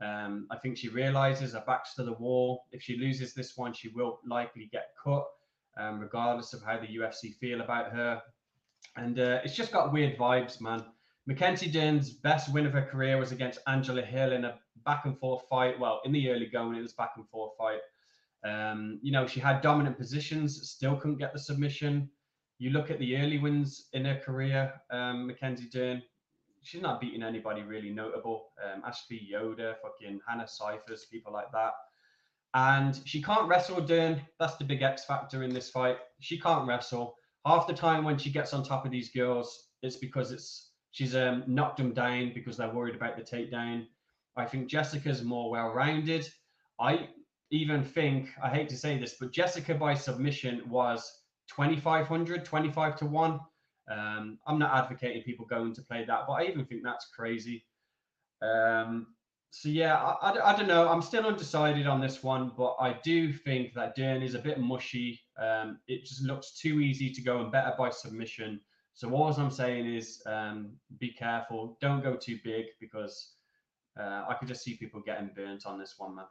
Um, 0.00 0.46
I 0.50 0.56
think 0.58 0.76
she 0.76 0.88
realizes 0.88 1.52
her 1.52 1.64
back's 1.66 1.94
to 1.94 2.04
the 2.04 2.14
wall. 2.14 2.64
If 2.72 2.82
she 2.82 2.96
loses 2.96 3.34
this 3.34 3.56
one, 3.56 3.72
she 3.72 3.88
will 3.88 4.20
likely 4.28 4.68
get 4.72 4.88
cut, 5.02 5.24
um, 5.76 6.00
regardless 6.00 6.52
of 6.52 6.62
how 6.62 6.78
the 6.78 6.86
UFC 6.86 7.34
feel 7.36 7.60
about 7.60 7.92
her. 7.92 8.20
And 8.96 9.18
uh, 9.18 9.40
it's 9.44 9.54
just 9.54 9.72
got 9.72 9.92
weird 9.92 10.18
vibes, 10.18 10.60
man. 10.60 10.84
Mackenzie 11.26 11.70
Dern's 11.70 12.10
best 12.10 12.52
win 12.52 12.66
of 12.66 12.72
her 12.72 12.82
career 12.84 13.16
was 13.16 13.30
against 13.30 13.60
Angela 13.68 14.02
Hill 14.02 14.32
in 14.32 14.44
a 14.44 14.58
back 14.84 15.04
and 15.04 15.16
forth 15.18 15.44
fight. 15.48 15.78
Well, 15.78 16.00
in 16.04 16.10
the 16.12 16.30
early 16.30 16.46
going, 16.46 16.76
it 16.76 16.82
was 16.82 16.94
back 16.94 17.12
and 17.16 17.28
forth 17.28 17.52
fight. 17.56 17.80
Um, 18.44 18.98
you 19.02 19.12
know, 19.12 19.26
she 19.26 19.38
had 19.38 19.60
dominant 19.60 19.96
positions, 19.96 20.68
still 20.68 20.96
couldn't 20.96 21.18
get 21.18 21.32
the 21.32 21.38
submission 21.38 22.10
you 22.62 22.70
look 22.70 22.92
at 22.92 23.00
the 23.00 23.16
early 23.16 23.38
wins 23.38 23.88
in 23.92 24.04
her 24.04 24.20
career, 24.24 24.72
um, 24.92 25.26
Mackenzie 25.26 25.68
Dern, 25.68 26.00
she's 26.62 26.80
not 26.80 27.00
beating 27.00 27.24
anybody 27.24 27.62
really 27.62 27.90
notable. 27.90 28.50
Um, 28.64 28.84
Ashley 28.86 29.20
Yoder, 29.20 29.74
fucking 29.82 30.20
Hannah 30.24 30.46
Cifers, 30.46 31.06
people 31.10 31.32
like 31.32 31.50
that. 31.50 31.72
And 32.54 33.00
she 33.04 33.20
can't 33.20 33.48
wrestle 33.48 33.80
Dern. 33.80 34.22
That's 34.38 34.54
the 34.58 34.64
big 34.64 34.80
X 34.80 35.04
factor 35.04 35.42
in 35.42 35.52
this 35.52 35.70
fight. 35.70 35.96
She 36.20 36.38
can't 36.38 36.68
wrestle. 36.68 37.16
Half 37.44 37.66
the 37.66 37.74
time 37.74 38.04
when 38.04 38.16
she 38.16 38.30
gets 38.30 38.54
on 38.54 38.62
top 38.62 38.84
of 38.84 38.92
these 38.92 39.10
girls, 39.10 39.70
it's 39.82 39.96
because 39.96 40.30
it's 40.30 40.70
she's 40.92 41.16
um, 41.16 41.42
knocked 41.48 41.78
them 41.78 41.92
down 41.92 42.30
because 42.32 42.56
they're 42.56 42.70
worried 42.72 42.94
about 42.94 43.16
the 43.16 43.24
takedown. 43.24 43.86
I 44.36 44.44
think 44.44 44.68
Jessica's 44.68 45.24
more 45.24 45.50
well-rounded. 45.50 46.28
I 46.78 47.08
even 47.50 47.82
think 47.82 48.28
I 48.40 48.50
hate 48.50 48.68
to 48.68 48.76
say 48.76 48.98
this, 48.98 49.16
but 49.18 49.32
Jessica 49.32 49.74
by 49.74 49.94
submission 49.94 50.62
was 50.68 51.21
2500 51.54 52.44
25 52.44 52.96
to 52.96 53.06
1 53.06 53.40
um, 53.90 54.38
i'm 54.46 54.58
not 54.58 54.74
advocating 54.84 55.22
people 55.22 55.44
going 55.44 55.74
to 55.74 55.82
play 55.82 56.04
that 56.04 56.20
but 56.26 56.34
i 56.34 56.44
even 56.44 56.64
think 56.64 56.82
that's 56.82 57.08
crazy. 57.14 57.64
Um, 58.40 59.08
so 59.50 59.68
yeah 59.68 59.96
I, 59.96 60.30
I, 60.30 60.52
I, 60.52 60.56
don't 60.56 60.66
know. 60.66 60.88
I'm 60.88 61.02
still 61.02 61.26
undecided 61.26 61.86
on 61.86 62.00
this 62.00 62.22
one 62.22 62.52
but 62.56 62.74
i 62.80 62.96
do 63.04 63.32
think 63.32 63.74
that 63.74 63.94
Dern 63.94 64.22
is 64.22 64.34
a 64.34 64.38
bit 64.38 64.58
mushy. 64.58 65.20
Um, 65.38 65.78
it 65.86 66.04
just 66.04 66.22
looks 66.22 66.58
too 66.58 66.80
easy 66.80 67.10
to 67.10 67.22
go 67.22 67.40
and 67.40 67.52
better 67.52 67.74
by 67.78 67.90
submission. 67.90 68.60
So 68.94 69.12
all 69.12 69.32
i'm 69.32 69.50
saying 69.50 69.86
is 69.86 70.22
um, 70.26 70.72
be 70.98 71.12
careful. 71.12 71.78
Don't 71.80 72.02
go 72.02 72.16
too 72.16 72.38
big 72.42 72.66
because 72.80 73.34
uh, 74.00 74.24
i 74.28 74.34
could 74.38 74.48
just 74.48 74.64
see 74.64 74.76
people 74.76 75.00
getting 75.04 75.30
burnt 75.36 75.66
on 75.66 75.78
this 75.78 75.94
one 75.98 76.16
man 76.16 76.24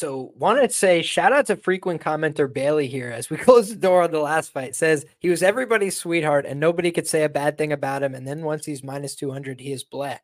So, 0.00 0.32
want 0.34 0.62
to 0.62 0.74
say 0.74 1.02
shout 1.02 1.34
out 1.34 1.44
to 1.48 1.56
frequent 1.56 2.00
commenter 2.00 2.50
Bailey 2.50 2.86
here 2.86 3.10
as 3.10 3.28
we 3.28 3.36
close 3.36 3.68
the 3.68 3.76
door 3.76 4.00
on 4.00 4.10
the 4.10 4.18
last 4.18 4.50
fight. 4.50 4.74
Says 4.74 5.04
he 5.18 5.28
was 5.28 5.42
everybody's 5.42 5.94
sweetheart 5.94 6.46
and 6.46 6.58
nobody 6.58 6.90
could 6.90 7.06
say 7.06 7.22
a 7.22 7.28
bad 7.28 7.58
thing 7.58 7.70
about 7.70 8.02
him. 8.02 8.14
And 8.14 8.26
then 8.26 8.42
once 8.42 8.64
he's 8.64 8.82
minus 8.82 9.14
200, 9.14 9.60
he 9.60 9.72
is 9.72 9.84
blah. 9.84 10.16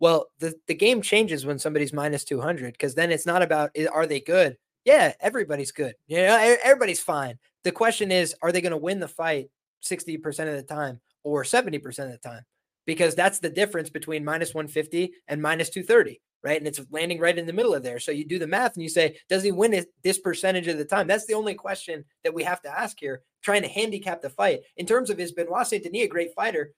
Well, 0.00 0.26
the, 0.38 0.52
the 0.66 0.74
game 0.74 1.00
changes 1.00 1.46
when 1.46 1.58
somebody's 1.58 1.94
minus 1.94 2.24
200 2.24 2.74
because 2.74 2.94
then 2.94 3.10
it's 3.10 3.24
not 3.24 3.40
about 3.40 3.70
are 3.90 4.04
they 4.04 4.20
good? 4.20 4.58
Yeah, 4.84 5.14
everybody's 5.18 5.72
good. 5.72 5.94
You 6.08 6.18
know, 6.18 6.56
everybody's 6.62 7.00
fine. 7.00 7.38
The 7.64 7.72
question 7.72 8.12
is, 8.12 8.34
are 8.42 8.52
they 8.52 8.60
going 8.60 8.72
to 8.72 8.76
win 8.76 9.00
the 9.00 9.08
fight 9.08 9.48
60% 9.82 10.26
of 10.40 10.56
the 10.56 10.62
time 10.62 11.00
or 11.24 11.42
70% 11.42 11.86
of 11.86 12.10
the 12.10 12.18
time? 12.18 12.42
Because 12.84 13.14
that's 13.14 13.38
the 13.38 13.48
difference 13.48 13.88
between 13.88 14.26
minus 14.26 14.52
150 14.52 15.14
and 15.26 15.40
minus 15.40 15.70
230 15.70 16.20
right? 16.42 16.58
And 16.58 16.66
it's 16.66 16.80
landing 16.90 17.20
right 17.20 17.38
in 17.38 17.46
the 17.46 17.52
middle 17.52 17.74
of 17.74 17.82
there. 17.82 18.00
So 18.00 18.12
you 18.12 18.26
do 18.26 18.38
the 18.38 18.46
math 18.46 18.74
and 18.74 18.82
you 18.82 18.88
say, 18.88 19.16
does 19.28 19.42
he 19.42 19.52
win 19.52 19.74
it 19.74 19.88
this 20.02 20.18
percentage 20.18 20.68
of 20.68 20.78
the 20.78 20.84
time? 20.84 21.06
That's 21.06 21.26
the 21.26 21.34
only 21.34 21.54
question 21.54 22.04
that 22.24 22.34
we 22.34 22.42
have 22.44 22.62
to 22.62 22.68
ask 22.68 22.98
here, 22.98 23.22
trying 23.42 23.62
to 23.62 23.68
handicap 23.68 24.22
the 24.22 24.30
fight. 24.30 24.62
In 24.76 24.86
terms 24.86 25.10
of 25.10 25.20
is 25.20 25.32
Benoit 25.32 25.66
Saint 25.66 25.84
Denis 25.84 26.04
a 26.04 26.08
great 26.08 26.34
fighter? 26.34 26.72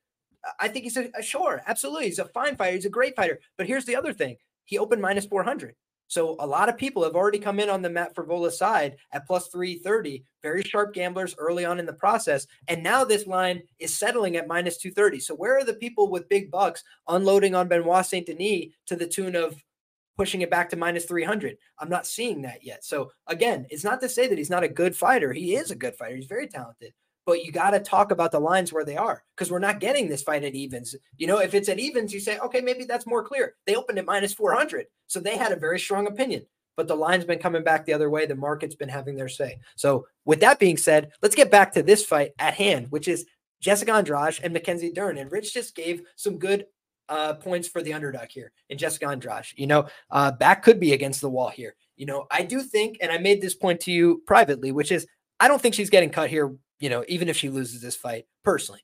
I 0.61 0.69
think 0.69 0.85
he's 0.85 0.97
a, 0.97 1.11
a 1.16 1.23
sure, 1.23 1.62
absolutely. 1.66 2.07
He's 2.07 2.19
a 2.19 2.27
fine 2.27 2.57
fighter. 2.57 2.74
He's 2.74 2.85
a 2.85 2.91
great 2.91 3.16
fighter. 3.16 3.41
But 3.57 3.66
here's 3.66 3.86
the 3.86 3.97
other 3.97 4.12
thing: 4.12 4.36
he 4.65 4.78
opened 4.78 5.01
minus 5.01 5.24
400. 5.24 5.74
So 6.07 6.37
a 6.39 6.47
lot 6.47 6.69
of 6.69 6.77
people 6.77 7.03
have 7.03 7.15
already 7.15 7.39
come 7.39 7.59
in 7.59 7.69
on 7.69 7.83
the 7.83 7.91
Matt 7.91 8.15
Frevola 8.15 8.53
side 8.53 8.97
at 9.13 9.27
plus 9.27 9.49
330, 9.49 10.25
very 10.43 10.63
sharp 10.63 10.95
gamblers 10.95 11.35
early 11.39 11.65
on 11.65 11.79
in 11.79 11.87
the 11.87 11.93
process. 11.93 12.47
And 12.69 12.83
now 12.83 13.05
this 13.05 13.27
line 13.27 13.63
is 13.79 13.97
settling 13.97 14.37
at 14.37 14.49
minus 14.49 14.77
230. 14.79 15.21
So 15.21 15.35
where 15.35 15.57
are 15.57 15.65
the 15.65 15.75
people 15.75 16.11
with 16.11 16.29
big 16.29 16.51
bucks 16.51 16.85
unloading 17.09 17.55
on 17.55 17.69
Benoit 17.69 18.07
Saint 18.07 18.27
Denis 18.27 18.67
to 18.87 18.97
the 18.97 19.07
tune 19.07 19.35
of 19.35 19.61
pushing 20.17 20.43
it 20.43 20.51
back 20.51 20.71
to 20.71 20.77
minus 20.77 21.07
300? 21.07 21.57
I'm 21.79 21.89
not 21.89 22.07
seeing 22.07 22.43
that 22.43 22.65
yet. 22.65 22.85
So 22.85 23.11
again, 23.27 23.67
it's 23.71 23.85
not 23.85 24.01
to 24.03 24.09
say 24.09 24.29
that 24.29 24.39
he's 24.39 24.51
not 24.51 24.65
a 24.65 24.69
good 24.69 24.95
fighter. 24.95 25.33
He 25.33 25.57
is 25.57 25.71
a 25.71 25.77
good 25.77 25.97
fighter. 25.97 26.17
He's 26.17 26.27
very 26.27 26.49
talented 26.49 26.93
but 27.27 27.45
you 27.45 27.53
got 27.53 27.71
to 27.71 27.81
talk 27.81 28.11
about 28.11 28.33
the 28.33 28.41
lines 28.41 28.73
where 28.73 28.85
they 28.85 28.97
are 28.97 29.23
because 29.35 29.51
we're 29.51 29.59
not 29.59 29.81
getting 29.81 30.09
this 30.09 30.23
fight 30.23 30.45
at 30.45 30.55
evens. 30.55 30.95
You 31.17 31.27
know, 31.27 31.39
if 31.39 31.55
it's 31.55 31.69
at 31.69 31.79
evens, 31.79 32.13
you 32.13 32.21
say, 32.21 32.39
okay, 32.39 32.61
maybe 32.61 32.85
that's 32.85 33.07
more 33.07 33.25
clear. 33.25 33.55
They 33.67 33.77
opened 33.77 33.99
at 33.99 34.05
minus 34.05 34.35
400. 34.35 34.87
So 35.07 35.21
they 35.21 35.37
had 35.37 35.53
a 35.53 35.57
very 35.57 35.79
strong 35.79 36.07
opinion, 36.07 36.47
but 36.77 36.89
the 36.89 36.97
line's 36.97 37.25
been 37.25 37.39
coming 37.39 37.65
back 37.65 37.87
the 37.87 37.93
other 37.93 38.11
way. 38.11 38.27
The 38.27 38.35
market's 38.35 38.75
been 38.75 38.89
having 38.89 39.17
their 39.17 39.29
say. 39.29 39.59
So, 39.77 40.07
with 40.25 40.41
that 40.41 40.59
being 40.59 40.77
said, 40.77 41.13
let's 41.23 41.35
get 41.35 41.51
back 41.51 41.73
to 41.73 41.83
this 41.83 42.05
fight 42.05 42.33
at 42.39 42.55
hand, 42.55 42.87
which 42.91 43.09
is 43.09 43.27
Jessica 43.61 43.93
Andrade 43.93 44.41
and 44.43 44.53
Mackenzie 44.53 44.93
Dern. 44.93 45.19
And 45.19 45.31
Rich 45.31 45.55
just 45.55 45.75
gave 45.75 46.03
some 46.17 46.39
good 46.39 46.67
uh, 47.09 47.35
points 47.35 47.69
for 47.69 47.83
the 47.83 47.93
underdog 47.93 48.29
here 48.31 48.53
in 48.69 48.79
Jessica 48.79 49.09
Andrade. 49.09 49.47
You 49.57 49.67
know, 49.67 49.87
uh, 50.11 50.33
back 50.33 50.63
could 50.63 50.81
be 50.81 50.93
against 50.93 51.21
the 51.21 51.31
wall 51.31 51.49
here. 51.49 51.75
You 51.97 52.07
know, 52.07 52.27
I 52.31 52.43
do 52.43 52.63
think, 52.63 52.99
and 53.01 53.13
I 53.13 53.19
made 53.19 53.41
this 53.41 53.55
point 53.55 53.81
to 53.81 53.93
you 53.93 54.23
privately, 54.27 54.73
which 54.73 54.91
is 54.91 55.07
I 55.41 55.49
don't 55.49 55.61
think 55.61 55.75
she's 55.75 55.91
getting 55.91 56.11
cut 56.11 56.31
here 56.31 56.55
you 56.81 56.89
know, 56.89 57.05
even 57.09 57.29
if 57.29 57.37
she 57.37 57.49
loses 57.49 57.81
this 57.81 57.97
fight 57.97 58.27
personally. 58.45 58.81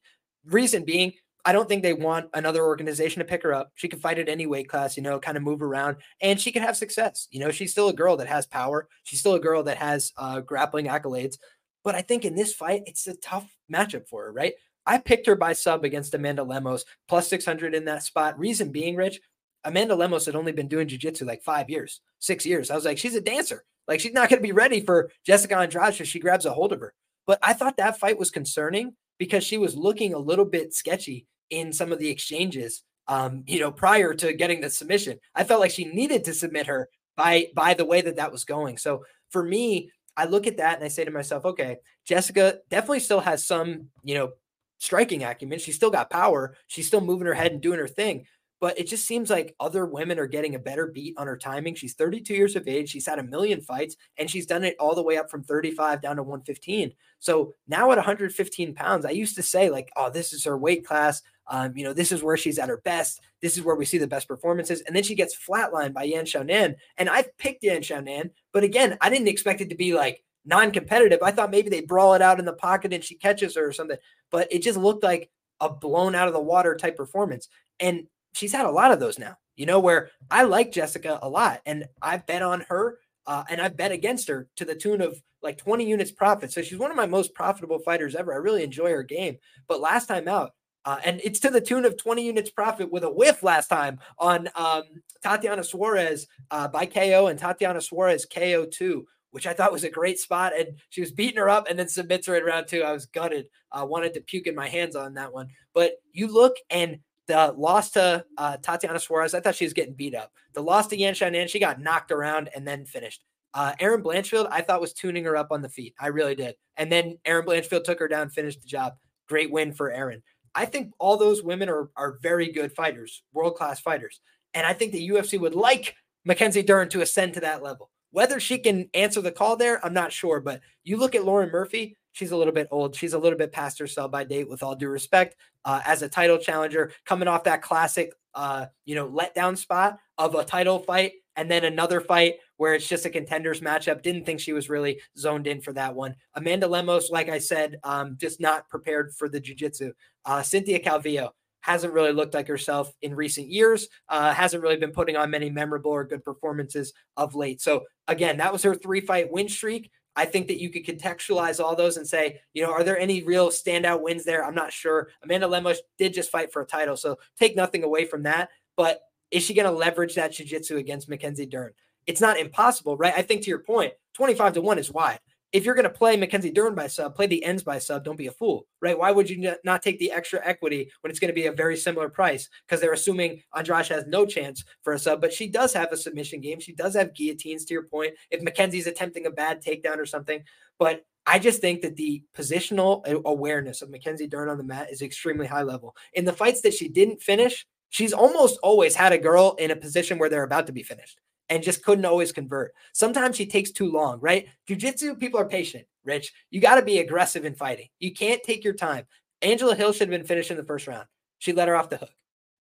Reason 0.47 0.85
being, 0.85 1.13
I 1.45 1.53
don't 1.53 1.69
think 1.69 1.83
they 1.83 1.93
want 1.93 2.31
another 2.35 2.65
organization 2.65 3.21
to 3.21 3.25
pick 3.25 3.43
her 3.43 3.55
up. 3.55 3.71
She 3.75 3.89
can 3.89 3.99
fight 3.99 4.19
at 4.19 4.29
any 4.29 4.47
weight 4.47 4.69
class, 4.69 4.97
you 4.97 5.03
know, 5.03 5.19
kind 5.19 5.37
of 5.37 5.43
move 5.43 5.63
around 5.63 5.97
and 6.21 6.41
she 6.41 6.53
can 6.53 6.63
have 6.63 6.77
success. 6.77 7.29
You 7.31 7.41
know, 7.41 7.51
she's 7.51 7.73
still 7.73 7.89
a 7.89 7.95
girl 7.95 8.17
that 8.19 8.29
has 8.29 8.47
power. 8.47 8.89
She's 9.05 9.21
still 9.21 9.35
a 9.35 9.41
girl 9.41 9.63
that 9.65 9.79
has 9.79 10.13
uh, 10.17 10.41
grappling 10.41 10.87
accolades. 10.87 11.37
But 11.83 11.95
I 11.95 12.03
think 12.03 12.25
in 12.25 12.35
this 12.35 12.53
fight, 12.53 12.83
it's 12.87 13.07
a 13.07 13.17
tough 13.17 13.51
matchup 13.73 14.07
for 14.09 14.25
her, 14.25 14.33
right? 14.33 14.53
I 14.87 14.99
picked 14.99 15.27
her 15.27 15.37
by 15.37 15.53
sub 15.53 15.85
against 15.85 16.15
Amanda 16.15 16.43
Lemos, 16.43 16.85
plus 17.09 17.29
600 17.29 17.75
in 17.75 17.85
that 17.87 18.03
spot. 18.03 18.39
Reason 18.39 18.71
being, 18.71 18.97
Rich, 18.97 19.21
Amanda 19.65 19.95
Lemos 19.95 20.27
had 20.27 20.37
only 20.37 20.53
been 20.53 20.69
doing 20.69 20.89
jiu-jitsu 20.89 21.25
like 21.25 21.43
five 21.43 21.71
years, 21.71 22.01
six 22.19 22.45
years. 22.45 22.71
I 22.71 22.75
was 22.75 22.85
like, 22.85 22.99
she's 22.99 23.15
a 23.15 23.21
dancer. 23.21 23.65
Like 23.87 24.01
she's 24.01 24.13
not 24.13 24.29
going 24.29 24.41
to 24.41 24.47
be 24.47 24.53
ready 24.53 24.81
for 24.81 25.11
Jessica 25.25 25.57
Andrade 25.57 26.01
if 26.01 26.07
she 26.07 26.21
grabs 26.21 26.47
a 26.47 26.53
hold 26.53 26.73
of 26.73 26.81
her. 26.81 26.95
But 27.31 27.39
I 27.45 27.53
thought 27.53 27.77
that 27.77 28.01
fight 28.01 28.19
was 28.19 28.33
concerning 28.33 28.95
because 29.17 29.45
she 29.45 29.57
was 29.57 29.77
looking 29.77 30.15
a 30.15 30.19
little 30.19 30.45
bit 30.45 30.75
sketchy 30.75 31.29
in 31.49 31.73
some 31.73 31.93
of 31.93 32.01
the 32.01 32.09
exchanges. 32.09 32.83
Um, 33.07 33.45
you 33.47 33.61
know, 33.61 33.71
prior 33.71 34.15
to 34.15 34.33
getting 34.33 34.61
the 34.61 34.69
submission, 34.69 35.21
I 35.37 35.45
felt 35.45 35.61
like 35.61 35.71
she 35.71 35.85
needed 35.85 36.25
to 36.25 36.35
submit 36.35 36.67
her 36.67 36.89
by 37.17 37.47
by 37.55 37.75
the 37.75 37.85
way 37.85 38.01
that 38.01 38.17
that 38.17 38.33
was 38.33 38.43
going. 38.45 38.79
So 38.79 39.05
for 39.29 39.45
me, 39.45 39.93
I 40.17 40.25
look 40.25 40.49
at 40.49 40.57
that 40.57 40.75
and 40.75 40.85
I 40.85 40.89
say 40.89 41.05
to 41.05 41.13
myself, 41.13 41.45
okay, 41.45 41.77
Jessica 42.05 42.59
definitely 42.69 42.99
still 42.99 43.21
has 43.21 43.47
some, 43.47 43.91
you 44.03 44.17
know, 44.17 44.31
striking 44.79 45.23
acumen. 45.23 45.61
She's 45.61 45.77
still 45.77 45.93
got 45.93 46.11
power. 46.11 46.57
She's 46.67 46.89
still 46.89 47.01
moving 47.01 47.29
her 47.29 47.35
head 47.35 47.53
and 47.53 47.61
doing 47.61 47.79
her 47.79 47.87
thing 47.87 48.27
but 48.61 48.79
it 48.79 48.87
just 48.87 49.07
seems 49.07 49.31
like 49.31 49.55
other 49.59 49.87
women 49.87 50.19
are 50.19 50.27
getting 50.27 50.55
a 50.55 50.59
better 50.59 50.87
beat 50.87 51.15
on 51.17 51.27
her 51.27 51.37
timing. 51.37 51.75
She's 51.75 51.95
32 51.95 52.35
years 52.35 52.57
of 52.57 52.69
age. 52.69 52.91
She's 52.91 53.07
had 53.07 53.19
a 53.19 53.25
million 53.25 53.63
fights 53.63 53.97
and 54.19 54.31
she's 54.31 54.47
done 54.47 54.65
it 54.65 54.77
all 54.79 54.95
the 54.95 55.03
way 55.03 55.17
up 55.17 55.31
from 55.31 55.43
35 55.43 56.03
down 56.03 56.17
to 56.17 56.23
115. 56.23 56.93
So 57.19 57.55
now 57.67 57.91
at 57.91 57.97
115 57.97 58.75
pounds, 58.75 59.07
I 59.07 59.11
used 59.11 59.35
to 59.37 59.43
say, 59.43 59.71
like, 59.71 59.91
oh, 59.97 60.11
this 60.11 60.35
is 60.35 60.45
her 60.45 60.59
weight 60.59 60.87
class. 60.87 61.23
Um, 61.47 61.75
you 61.75 61.85
know, 61.85 61.95
this 61.95 62.13
is 62.13 62.23
where 62.23 62.37
she's 62.37 62.59
at 62.59 62.69
her 62.69 62.83
best. 62.85 63.21
This 63.41 63.57
is 63.57 63.65
where 63.65 63.77
we 63.77 63.87
see 63.87 63.99
the 63.99 64.07
best 64.07 64.29
performances. 64.29 64.83
And 64.83 64.95
then 64.95 65.03
she 65.03 65.15
gets 65.15 65.35
flatlined 65.35 65.95
by 65.95 66.05
Yan 66.05 66.27
Xiaonan. 66.27 66.77
And 66.99 67.09
I've 67.09 67.37
picked 67.39 67.65
Yan 67.65 67.81
Xiaonan, 67.81 68.31
but 68.53 68.63
again, 68.63 68.99
I 69.01 69.09
didn't 69.09 69.29
expect 69.29 69.63
it 69.63 69.71
to 69.71 69.75
be 69.75 69.95
like 69.95 70.23
non-competitive. 70.45 71.21
I 71.23 71.31
thought 71.31 71.51
maybe 71.51 71.71
they 71.71 71.81
brawl 71.81 72.15
it 72.15 72.23
out 72.23 72.39
in 72.39 72.45
the 72.45 72.53
pocket 72.53 72.93
and 72.93 73.03
she 73.03 73.15
catches 73.15 73.57
her 73.57 73.67
or 73.67 73.73
something, 73.73 73.99
but 74.31 74.53
it 74.53 74.63
just 74.63 74.79
looked 74.79 75.03
like 75.03 75.31
a 75.61 75.71
blown 75.71 76.15
out 76.15 76.29
of 76.29 76.35
the 76.35 76.41
water 76.41 76.77
type 76.77 76.97
performance. 76.97 77.49
And 77.79 78.07
she's 78.33 78.53
had 78.53 78.67
a 78.67 78.71
lot 78.71 78.93
of 78.93 79.01
those 79.01 79.19
now, 79.19 79.37
you 79.57 79.67
know, 79.67 79.81
where 79.81 80.11
I 80.31 80.45
like 80.45 80.73
Jessica 80.73 81.19
a 81.23 81.29
lot 81.29 81.61
and 81.67 81.87
I've 82.03 82.27
bet 82.27 82.43
on 82.43 82.63
her 82.69 82.99
uh, 83.27 83.45
and 83.49 83.61
I've 83.61 83.77
bet 83.77 83.93
against 83.93 84.29
her 84.29 84.49
to 84.57 84.65
the 84.65 84.75
tune 84.75 85.01
of 85.01 85.21
like 85.43 85.59
20 85.59 85.85
units 85.85 86.11
profit. 86.11 86.53
So 86.53 86.63
she's 86.63 86.79
one 86.79 86.91
of 86.91 86.97
my 86.97 87.07
most 87.07 87.35
profitable 87.35 87.79
fighters 87.79 88.15
ever. 88.15 88.33
I 88.33 88.37
really 88.37 88.63
enjoy 88.63 88.91
her 88.91 89.03
game. 89.03 89.39
But 89.69 89.81
last 89.81 90.07
time 90.07 90.29
out, 90.29 90.53
uh, 90.85 90.99
and 91.05 91.21
it's 91.23 91.41
to 91.41 91.51
the 91.51 91.61
tune 91.61 91.85
of 91.85 91.97
20 91.97 92.25
units 92.25 92.51
profit 92.51 92.91
with 92.91 93.05
a 93.05 93.11
whiff 93.11 93.43
last 93.43 93.69
time 93.69 93.99
on 94.19 94.49
um, 94.55 94.83
Tatiana 95.23 95.63
Suarez 95.63 96.27
uh, 96.51 96.69
by 96.69 96.87
KO 96.87 97.27
and 97.27 97.39
Tatiana 97.39 97.81
Suarez 97.81 98.27
KO2, 98.27 99.03
which 99.31 99.47
I 99.47 99.53
thought 99.53 99.73
was 99.73 99.85
a 99.85 99.91
great 99.91 100.19
spot. 100.19 100.53
And 100.59 100.79
she 100.89 101.03
was 101.03 101.13
beating 101.13 101.37
her 101.37 101.51
up 101.51 101.69
and 101.69 101.79
then 101.79 101.89
submits 101.89 102.27
her 102.27 102.37
in 102.37 102.45
round 102.45 102.67
two. 102.67 102.83
I 102.83 102.93
was 102.93 103.07
gutted. 103.07 103.47
I 103.71 103.83
uh, 103.83 103.87
wanted 103.87 104.15
to 104.15 104.23
puke 104.23 104.47
in 104.47 104.55
my 104.55 104.69
hands 104.69 104.97
on 104.97 105.15
that 105.15 105.33
one. 105.33 105.49
But 105.75 105.93
you 106.13 106.33
look 106.33 106.57
and 106.71 106.99
the 107.31 107.55
loss 107.57 107.91
to 107.91 108.25
uh, 108.37 108.57
Tatiana 108.57 108.99
Suarez, 108.99 109.35
I 109.35 109.41
thought 109.41 109.55
she 109.55 109.65
was 109.65 109.73
getting 109.73 109.95
beat 109.95 110.17
up. 110.17 110.33
The 110.55 110.63
loss 110.63 110.89
to 110.89 110.97
Yan 110.97 111.15
Xiaonan, 111.15 111.49
she 111.49 111.61
got 111.61 111.81
knocked 111.81 112.11
around 112.11 112.51
and 112.57 112.67
then 112.67 112.85
finished. 112.85 113.23
Uh, 113.55 113.73
Erin 113.79 114.03
Blanchfield, 114.03 114.49
I 114.51 114.63
thought 114.63 114.81
was 114.81 114.93
tuning 114.93 115.25
her 115.25 115.37
up 115.37 115.53
on 115.53 115.63
the 115.63 115.69
feet. 115.69 115.95
I 116.01 116.09
really 116.09 116.35
did. 116.35 116.57
And 116.77 116.91
then 116.91 117.19
Erin 117.25 117.47
Blanchfield 117.47 117.85
took 117.85 118.01
her 118.01 118.09
down, 118.09 118.31
finished 118.31 118.63
the 118.63 118.67
job. 118.67 118.95
Great 119.29 119.53
win 119.53 119.73
for 119.73 119.93
Erin. 119.93 120.23
I 120.57 120.65
think 120.65 120.93
all 120.99 121.17
those 121.17 121.43
women 121.43 121.69
are, 121.69 121.91
are 121.97 122.19
very 122.21 122.51
good 122.51 122.73
fighters, 122.73 123.23
world 123.33 123.55
class 123.55 123.81
fighters. 123.81 124.21
And 124.53 124.67
I 124.67 124.73
think 124.73 124.91
the 124.91 125.09
UFC 125.11 125.39
would 125.39 125.55
like 125.55 125.95
Mackenzie 126.25 126.65
Dern 126.65 126.89
to 126.89 127.03
ascend 127.03 127.35
to 127.35 127.41
that 127.41 127.63
level. 127.63 127.91
Whether 128.11 128.41
she 128.41 128.59
can 128.59 128.91
answer 128.93 129.21
the 129.21 129.31
call 129.31 129.57
there, 129.57 129.85
I'm 129.87 129.95
not 129.95 130.13
sure. 130.13 130.41
But 130.41 130.63
you 130.83 130.97
look 130.97 131.15
at 131.15 131.25
Lauren 131.25 131.53
Murphy, 131.53 131.97
she's 132.13 132.33
a 132.33 132.37
little 132.37 132.53
bit 132.53 132.69
old. 132.71 132.95
She's 132.95 133.13
a 133.13 133.19
little 133.19 133.39
bit 133.39 133.53
past 133.53 133.79
her 133.79 133.87
sell 133.87 134.09
by 134.09 134.25
date, 134.25 134.49
with 134.49 134.63
all 134.63 134.75
due 134.75 134.89
respect. 134.89 135.37
Uh, 135.65 135.81
as 135.85 136.03
a 136.03 136.09
title 136.09 136.39
challenger, 136.39 136.93
coming 137.05 137.29
off 137.29 137.45
that 137.45 137.63
classic, 137.63 138.13
uh, 138.35 138.67
you 138.87 138.95
know, 138.95 139.09
letdown 139.09 139.57
spot 139.57 139.99
of 140.17 140.35
a 140.35 140.45
title 140.45 140.79
fight 140.79 141.13
and 141.37 141.51
then 141.51 141.65
another 141.65 142.01
fight 142.01 142.37
where 142.57 142.75
it's 142.75 142.89
just 142.89 143.07
a 143.07 143.11
contenders 143.11 143.61
matchup. 143.61 144.03
Didn't 144.03 144.25
think 144.25 144.41
she 144.41 144.53
was 144.53 144.71
really 144.71 145.01
zoned 145.19 145.47
in 145.47 145.61
for 145.61 145.73
that 145.75 145.95
one. 145.95 146.15
Amanda 146.35 146.67
Lemos, 146.67 147.11
like 147.11 147.29
I 147.29 147.39
said, 147.39 147.79
um, 147.85 148.17
just 148.19 148.41
not 148.41 148.69
prepared 148.69 149.13
for 149.15 149.29
the 149.29 149.41
jiu-jitsu. 149.41 149.93
Uh, 150.25 150.43
Cynthia 150.43 150.81
Calvillo 150.81 151.31
hasn't 151.63 151.93
really 151.93 152.13
looked 152.13 152.33
like 152.33 152.49
herself 152.49 152.93
in 153.03 153.15
recent 153.15 153.49
years. 153.49 153.89
Uh, 154.09 154.33
hasn't 154.33 154.63
really 154.63 154.77
been 154.77 154.93
putting 154.93 155.17
on 155.17 155.31
many 155.31 155.51
memorable 155.51 155.91
or 155.91 156.05
good 156.05 156.25
performances 156.25 156.93
of 157.19 157.35
late. 157.35 157.61
So 157.61 157.85
again, 158.09 158.39
that 158.39 158.53
was 158.53 158.63
her 158.63 158.75
three-fight 158.75 159.31
win 159.31 159.49
streak. 159.49 159.91
I 160.21 160.27
think 160.27 160.49
that 160.49 160.61
you 160.61 160.69
could 160.69 160.85
contextualize 160.85 161.65
all 161.65 161.75
those 161.75 161.97
and 161.97 162.07
say, 162.07 162.43
you 162.53 162.63
know, 162.63 162.71
are 162.71 162.85
there 162.85 162.99
any 162.99 163.23
real 163.23 163.49
standout 163.49 164.03
wins 164.03 164.23
there? 164.23 164.45
I'm 164.45 164.55
not 164.55 164.71
sure. 164.71 165.09
Amanda 165.23 165.49
Lemos 165.49 165.81
did 165.97 166.13
just 166.13 166.31
fight 166.31 166.53
for 166.53 166.61
a 166.61 166.67
title, 166.67 166.95
so 166.95 167.19
take 167.39 167.57
nothing 167.57 167.85
away 167.85 168.05
from 168.05 168.25
that. 168.25 168.51
But 168.77 169.01
is 169.31 169.43
she 169.43 169.55
going 169.55 169.65
to 169.65 169.73
leverage 169.73 170.17
that 170.17 170.33
jiu-jitsu 170.33 170.77
against 170.77 171.09
Mackenzie 171.09 171.47
Dern? 171.47 171.73
It's 172.07 172.21
not 172.21 172.39
impossible, 172.39 172.99
right? 172.99 173.15
I 173.17 173.23
think 173.23 173.45
to 173.45 173.49
your 173.49 173.61
point, 173.61 173.95
25 174.13 174.53
to 174.55 174.61
1 174.61 174.79
is 174.79 174.93
wide 174.93 175.21
if 175.53 175.65
you're 175.65 175.75
going 175.75 175.85
to 175.85 175.91
play 175.91 176.17
Mackenzie 176.17 176.51
Dern 176.51 176.75
by 176.75 176.87
sub, 176.87 177.15
play 177.15 177.27
the 177.27 177.45
ends 177.45 177.63
by 177.63 177.79
sub. 177.79 178.05
Don't 178.05 178.17
be 178.17 178.29
a 178.29 178.33
fool, 178.33 178.67
right? 178.81 178.99
Why 178.99 179.11
would 179.11 179.29
you 179.29 179.55
not 179.65 179.83
take 179.83 179.99
the 179.99 180.13
extra 180.13 180.41
equity 180.45 180.91
when 181.01 181.11
it's 181.11 181.19
going 181.19 181.31
to 181.31 181.35
be 181.35 181.47
a 181.47 181.53
very 181.53 181.77
similar 181.77 182.09
price? 182.09 182.49
Because 182.67 182.81
they're 182.81 182.93
assuming 182.93 183.43
Andrade 183.57 183.89
has 183.89 184.07
no 184.07 184.27
chance 184.27 184.65
for 184.83 184.93
a 184.93 184.99
sub, 184.99 185.21
but 185.21 185.33
she 185.33 185.49
does 185.49 185.73
have 185.73 185.93
a 185.93 185.97
submission 185.97 186.41
game. 186.41 186.61
She 186.61 186.73
does 186.73 186.95
have 186.95 187.15
guillotines, 187.15 187.65
to 187.65 187.75
your 187.75 187.85
point. 187.85 188.15
If 188.31 188.43
Mackenzie's 188.43 188.87
attempting 188.87 189.27
a 189.27 189.31
bad 189.31 189.63
takedown 189.63 189.99
or 189.99 190.07
something, 190.07 190.43
but 190.79 191.05
I 191.27 191.39
just 191.39 191.61
think 191.61 191.83
that 191.83 191.97
the 191.97 192.23
positional 192.37 193.05
awareness 193.25 193.83
of 193.83 193.91
Mackenzie 193.91 194.27
Dern 194.27 194.49
on 194.49 194.59
the 194.59 194.65
mat 194.65 194.89
is 194.91 195.03
extremely 195.03 195.47
high 195.47 195.63
level. 195.63 195.95
In 196.15 196.25
the 196.25 196.33
fights 196.33 196.63
that 196.63 196.75
she 196.75 196.89
didn't 196.89 197.23
finish, 197.23 197.67
she's 197.91 198.13
almost 198.13 198.59
always 198.63 198.95
had 198.95 199.13
a 199.13 199.19
girl 199.19 199.57
in 199.59 199.71
a 199.71 199.77
position 199.77 200.19
where 200.19 200.29
they're 200.29 200.45
about 200.45 200.67
to 200.69 200.73
be 200.73 200.83
finished. 200.83 201.19
And 201.51 201.63
just 201.63 201.85
couldn't 201.85 202.05
always 202.05 202.33
convert. 202.33 202.73
Sometimes 202.95 203.37
she 203.37 203.45
takes 203.45 203.73
too 203.73 203.91
long, 203.91 204.21
right? 204.21 204.47
Jiu-jitsu 204.67 205.17
people 205.17 205.41
are 205.41 205.49
patient, 205.49 205.85
Rich. 206.05 206.33
You 206.51 206.61
got 206.61 206.77
to 206.77 206.83
be 206.83 206.99
aggressive 206.99 207.45
in 207.45 207.55
fighting. 207.55 207.89
You 207.99 208.13
can't 208.13 208.43
take 208.43 208.65
your 208.65 208.75
time. 208.75 209.05
Angela 209.43 209.75
Hill 209.75 209.93
should 209.93 210.09
have 210.09 210.11
been 210.11 210.27
finished 210.27 210.51
in 210.51 210.57
the 210.57 210.65
first 210.65 210.87
round. 210.87 211.07
She 211.39 211.53
let 211.53 211.69
her 211.69 211.77
off 211.77 211.91
the 211.91 211.97
hook 211.99 212.11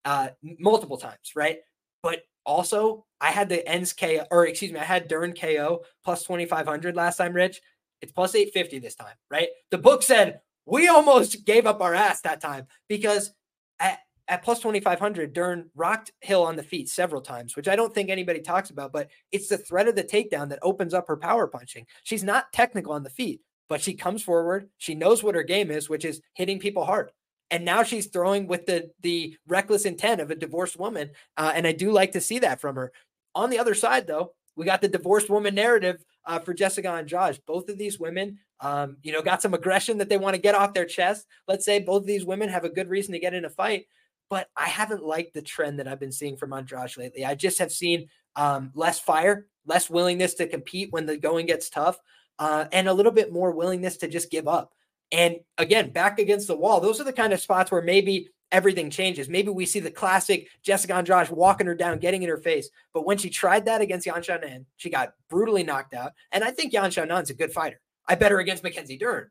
uh, 0.05 0.29
multiple 0.43 0.97
times, 0.97 1.31
right? 1.35 1.57
But 2.03 2.21
also, 2.45 3.05
I 3.19 3.31
had 3.31 3.49
the 3.49 3.67
ends 3.67 3.91
KO, 3.91 4.25
or 4.29 4.45
excuse 4.45 4.71
me, 4.71 4.79
I 4.79 4.83
had 4.83 5.07
Dern 5.07 5.33
KO 5.33 5.81
plus 6.03 6.23
2,500 6.23 6.95
last 6.95 7.17
time, 7.17 7.33
Rich. 7.33 7.61
It's 8.01 8.11
plus 8.11 8.35
850 8.35 8.79
this 8.79 8.95
time, 8.95 9.15
right? 9.31 9.47
The 9.71 9.79
book 9.79 10.03
said 10.03 10.41
we 10.65 10.87
almost 10.87 11.45
gave 11.45 11.65
up 11.65 11.81
our 11.81 11.95
ass 11.95 12.21
that 12.21 12.41
time 12.41 12.67
because 12.87 13.31
at, 13.79 13.99
at 14.27 14.43
plus 14.43 14.59
2,500, 14.59 15.33
Dern 15.33 15.69
rocked 15.75 16.11
Hill 16.21 16.43
on 16.43 16.55
the 16.55 16.63
feet 16.63 16.89
several 16.89 17.21
times, 17.21 17.55
which 17.55 17.67
I 17.67 17.75
don't 17.75 17.93
think 17.93 18.09
anybody 18.09 18.39
talks 18.39 18.69
about, 18.69 18.91
but 18.91 19.09
it's 19.31 19.49
the 19.49 19.57
threat 19.57 19.87
of 19.87 19.95
the 19.95 20.03
takedown 20.03 20.49
that 20.49 20.59
opens 20.61 20.93
up 20.93 21.07
her 21.07 21.17
power 21.17 21.47
punching. 21.47 21.85
She's 22.03 22.23
not 22.23 22.51
technical 22.51 22.93
on 22.93 23.03
the 23.03 23.09
feet, 23.09 23.41
but 23.69 23.81
she 23.81 23.93
comes 23.93 24.23
forward. 24.23 24.69
She 24.77 24.95
knows 24.95 25.23
what 25.23 25.35
her 25.35 25.43
game 25.43 25.69
is, 25.69 25.89
which 25.89 26.05
is 26.05 26.21
hitting 26.33 26.59
people 26.59 26.85
hard. 26.85 27.11
And 27.51 27.63
now 27.63 27.83
she's 27.83 28.07
throwing 28.07 28.47
with 28.47 28.65
the 28.65 28.89
the 29.01 29.37
reckless 29.47 29.85
intent 29.85 30.19
of 30.19 30.31
a 30.31 30.35
divorced 30.35 30.79
woman, 30.79 31.11
uh, 31.37 31.51
and 31.53 31.67
I 31.67 31.73
do 31.73 31.91
like 31.91 32.13
to 32.13 32.21
see 32.21 32.39
that 32.39 32.59
from 32.59 32.75
her. 32.75 32.91
On 33.35 33.51
the 33.51 33.59
other 33.59 33.75
side, 33.75 34.07
though, 34.07 34.31
we 34.55 34.65
got 34.65 34.81
the 34.81 34.87
divorced 34.87 35.29
woman 35.29 35.53
narrative 35.53 36.03
uh, 36.25 36.39
for 36.39 36.55
Jessica 36.55 36.95
and 36.95 37.07
Josh. 37.07 37.37
Both 37.45 37.69
of 37.69 37.77
these 37.77 37.99
women, 37.99 38.39
um, 38.61 38.97
you 39.03 39.11
know, 39.11 39.21
got 39.21 39.43
some 39.43 39.53
aggression 39.53 39.99
that 39.99 40.09
they 40.09 40.17
want 40.17 40.35
to 40.35 40.41
get 40.41 40.55
off 40.55 40.73
their 40.73 40.85
chest. 40.85 41.27
Let's 41.47 41.65
say 41.65 41.79
both 41.79 42.01
of 42.01 42.07
these 42.07 42.25
women 42.25 42.49
have 42.49 42.63
a 42.63 42.69
good 42.69 42.89
reason 42.89 43.13
to 43.13 43.19
get 43.19 43.33
in 43.33 43.45
a 43.45 43.49
fight, 43.49 43.85
but 44.29 44.49
I 44.57 44.67
haven't 44.67 45.03
liked 45.03 45.33
the 45.33 45.41
trend 45.41 45.79
that 45.79 45.87
I've 45.87 45.99
been 45.99 46.11
seeing 46.11 46.37
from 46.37 46.53
Andrade 46.53 46.97
lately. 46.97 47.25
I 47.25 47.35
just 47.35 47.59
have 47.59 47.71
seen 47.71 48.09
um, 48.35 48.71
less 48.73 48.99
fire, 48.99 49.47
less 49.65 49.89
willingness 49.89 50.33
to 50.35 50.47
compete 50.47 50.91
when 50.91 51.05
the 51.05 51.17
going 51.17 51.45
gets 51.45 51.69
tough, 51.69 51.99
uh, 52.39 52.65
and 52.71 52.87
a 52.87 52.93
little 52.93 53.11
bit 53.11 53.31
more 53.31 53.51
willingness 53.51 53.97
to 53.97 54.07
just 54.07 54.31
give 54.31 54.47
up. 54.47 54.73
And 55.11 55.37
again, 55.57 55.91
back 55.91 56.19
against 56.19 56.47
the 56.47 56.57
wall, 56.57 56.79
those 56.79 56.99
are 56.99 57.05
the 57.05 57.13
kind 57.13 57.33
of 57.33 57.39
spots 57.39 57.71
where 57.71 57.81
maybe 57.81 58.29
everything 58.51 58.89
changes. 58.89 59.29
Maybe 59.29 59.49
we 59.49 59.65
see 59.65 59.79
the 59.79 59.91
classic 59.91 60.47
Jessica 60.63 60.95
Andrade 60.95 61.29
walking 61.29 61.67
her 61.67 61.75
down, 61.75 61.99
getting 61.99 62.23
in 62.23 62.29
her 62.29 62.37
face. 62.37 62.69
But 62.93 63.05
when 63.05 63.17
she 63.17 63.29
tried 63.29 63.65
that 63.65 63.81
against 63.81 64.05
Yan 64.05 64.21
Xiaonan, 64.21 64.65
she 64.77 64.89
got 64.89 65.13
brutally 65.29 65.63
knocked 65.63 65.93
out. 65.93 66.13
And 66.31 66.43
I 66.43 66.51
think 66.51 66.73
Yan 66.73 66.89
Xiaonan's 66.89 67.29
a 67.29 67.33
good 67.33 67.51
fighter. 67.51 67.79
I 68.07 68.15
bet 68.15 68.31
her 68.31 68.39
against 68.39 68.63
Mackenzie 68.63 68.97
Dern. 68.97 69.29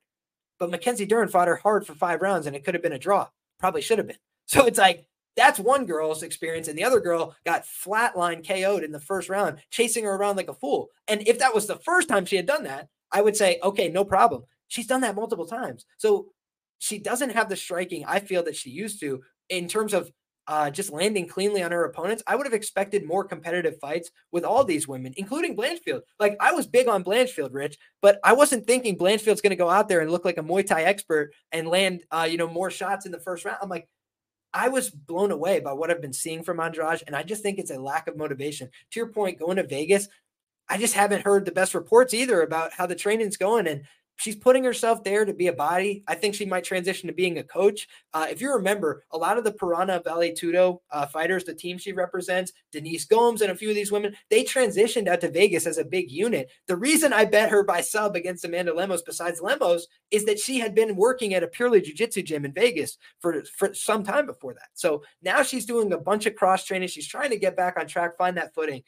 But 0.58 0.70
Mackenzie 0.70 1.06
Dern 1.06 1.28
fought 1.28 1.48
her 1.48 1.56
hard 1.56 1.86
for 1.86 1.94
five 1.94 2.22
rounds 2.22 2.46
and 2.46 2.54
it 2.54 2.64
could 2.64 2.74
have 2.74 2.82
been 2.82 2.92
a 2.92 2.98
draw. 2.98 3.28
Probably 3.58 3.82
should 3.82 3.98
have 3.98 4.06
been. 4.06 4.16
So 4.46 4.66
it's 4.66 4.78
like 4.78 5.06
that's 5.36 5.58
one 5.58 5.86
girl's 5.86 6.22
experience. 6.22 6.68
And 6.68 6.78
the 6.78 6.84
other 6.84 7.00
girl 7.00 7.34
got 7.44 7.64
flatline 7.64 8.46
KO'd 8.46 8.84
in 8.84 8.92
the 8.92 9.00
first 9.00 9.28
round, 9.28 9.58
chasing 9.70 10.04
her 10.04 10.14
around 10.14 10.36
like 10.36 10.48
a 10.48 10.54
fool. 10.54 10.90
And 11.08 11.26
if 11.26 11.38
that 11.40 11.54
was 11.54 11.66
the 11.66 11.76
first 11.76 12.08
time 12.08 12.24
she 12.24 12.36
had 12.36 12.46
done 12.46 12.64
that, 12.64 12.88
I 13.10 13.20
would 13.20 13.36
say, 13.36 13.58
okay, 13.62 13.88
no 13.88 14.04
problem. 14.04 14.44
She's 14.68 14.86
done 14.86 15.00
that 15.02 15.16
multiple 15.16 15.46
times. 15.46 15.86
So 15.98 16.28
she 16.78 16.98
doesn't 16.98 17.30
have 17.30 17.48
the 17.48 17.56
striking 17.56 18.04
I 18.04 18.20
feel 18.20 18.42
that 18.44 18.56
she 18.56 18.70
used 18.70 19.00
to 19.00 19.22
in 19.48 19.68
terms 19.68 19.94
of 19.94 20.10
uh, 20.46 20.70
just 20.70 20.92
landing 20.92 21.26
cleanly 21.26 21.62
on 21.62 21.72
her 21.72 21.84
opponents. 21.84 22.22
I 22.26 22.36
would 22.36 22.46
have 22.46 22.52
expected 22.52 23.06
more 23.06 23.24
competitive 23.24 23.78
fights 23.80 24.10
with 24.30 24.44
all 24.44 24.62
these 24.62 24.86
women, 24.86 25.14
including 25.16 25.56
Blanchfield. 25.56 26.02
Like 26.20 26.36
I 26.40 26.52
was 26.52 26.66
big 26.66 26.86
on 26.86 27.02
Blanchfield, 27.02 27.50
Rich, 27.52 27.78
but 28.02 28.18
I 28.22 28.34
wasn't 28.34 28.66
thinking 28.66 28.98
Blanchfield's 28.98 29.40
going 29.40 29.50
to 29.50 29.56
go 29.56 29.70
out 29.70 29.88
there 29.88 30.00
and 30.00 30.10
look 30.10 30.24
like 30.24 30.36
a 30.36 30.42
Muay 30.42 30.66
Thai 30.66 30.82
expert 30.82 31.32
and 31.52 31.68
land, 31.68 32.02
uh, 32.10 32.28
you 32.30 32.36
know, 32.36 32.48
more 32.48 32.70
shots 32.70 33.06
in 33.06 33.12
the 33.12 33.20
first 33.20 33.44
round. 33.44 33.58
I'm 33.62 33.70
like, 33.70 33.88
I 34.54 34.68
was 34.68 34.88
blown 34.88 35.32
away 35.32 35.58
by 35.58 35.72
what 35.72 35.90
I've 35.90 36.00
been 36.00 36.12
seeing 36.12 36.44
from 36.44 36.60
Andrade, 36.60 37.02
and 37.06 37.16
I 37.16 37.24
just 37.24 37.42
think 37.42 37.58
it's 37.58 37.72
a 37.72 37.78
lack 37.78 38.06
of 38.06 38.16
motivation. 38.16 38.70
To 38.92 39.00
your 39.00 39.08
point, 39.08 39.40
going 39.40 39.56
to 39.56 39.66
Vegas, 39.66 40.08
I 40.68 40.78
just 40.78 40.94
haven't 40.94 41.24
heard 41.24 41.44
the 41.44 41.52
best 41.52 41.74
reports 41.74 42.14
either 42.14 42.40
about 42.40 42.72
how 42.72 42.86
the 42.86 42.94
training's 42.94 43.36
going. 43.36 43.66
And 43.66 43.82
she's 44.16 44.36
putting 44.36 44.64
herself 44.64 45.02
there 45.02 45.24
to 45.24 45.34
be 45.34 45.48
a 45.48 45.52
body. 45.52 46.04
I 46.06 46.14
think 46.14 46.34
she 46.34 46.46
might 46.46 46.64
transition 46.64 47.08
to 47.08 47.14
being 47.14 47.38
a 47.38 47.42
coach. 47.42 47.88
Uh, 48.12 48.26
if 48.30 48.40
you 48.40 48.52
remember, 48.52 49.04
a 49.10 49.18
lot 49.18 49.38
of 49.38 49.44
the 49.44 49.52
Parana 49.52 50.02
Vale 50.02 50.32
Tudo 50.32 50.78
uh, 50.90 51.06
fighters, 51.06 51.44
the 51.44 51.54
team 51.54 51.78
she 51.78 51.92
represents, 51.92 52.52
Denise 52.72 53.04
Gomes 53.04 53.42
and 53.42 53.50
a 53.50 53.54
few 53.54 53.68
of 53.70 53.74
these 53.74 53.92
women, 53.92 54.14
they 54.30 54.44
transitioned 54.44 55.08
out 55.08 55.20
to 55.20 55.30
Vegas 55.30 55.66
as 55.66 55.78
a 55.78 55.84
big 55.84 56.10
unit. 56.10 56.50
The 56.66 56.76
reason 56.76 57.12
I 57.12 57.24
bet 57.24 57.50
her 57.50 57.64
by 57.64 57.80
sub 57.80 58.16
against 58.16 58.44
Amanda 58.44 58.74
Lemos, 58.74 59.02
besides 59.02 59.40
Lemos, 59.40 59.86
is 60.10 60.24
that 60.26 60.38
she 60.38 60.58
had 60.58 60.74
been 60.74 60.96
working 60.96 61.34
at 61.34 61.42
a 61.42 61.48
purely 61.48 61.80
jiu-jitsu 61.80 62.22
gym 62.22 62.44
in 62.44 62.52
Vegas 62.52 62.98
for, 63.20 63.42
for 63.44 63.74
some 63.74 64.04
time 64.04 64.26
before 64.26 64.54
that. 64.54 64.68
So 64.74 65.02
now 65.22 65.42
she's 65.42 65.66
doing 65.66 65.92
a 65.92 65.98
bunch 65.98 66.26
of 66.26 66.34
cross 66.34 66.64
training. 66.64 66.88
She's 66.88 67.08
trying 67.08 67.30
to 67.30 67.38
get 67.38 67.56
back 67.56 67.78
on 67.78 67.86
track, 67.86 68.16
find 68.16 68.36
that 68.36 68.54
footing. 68.54 68.82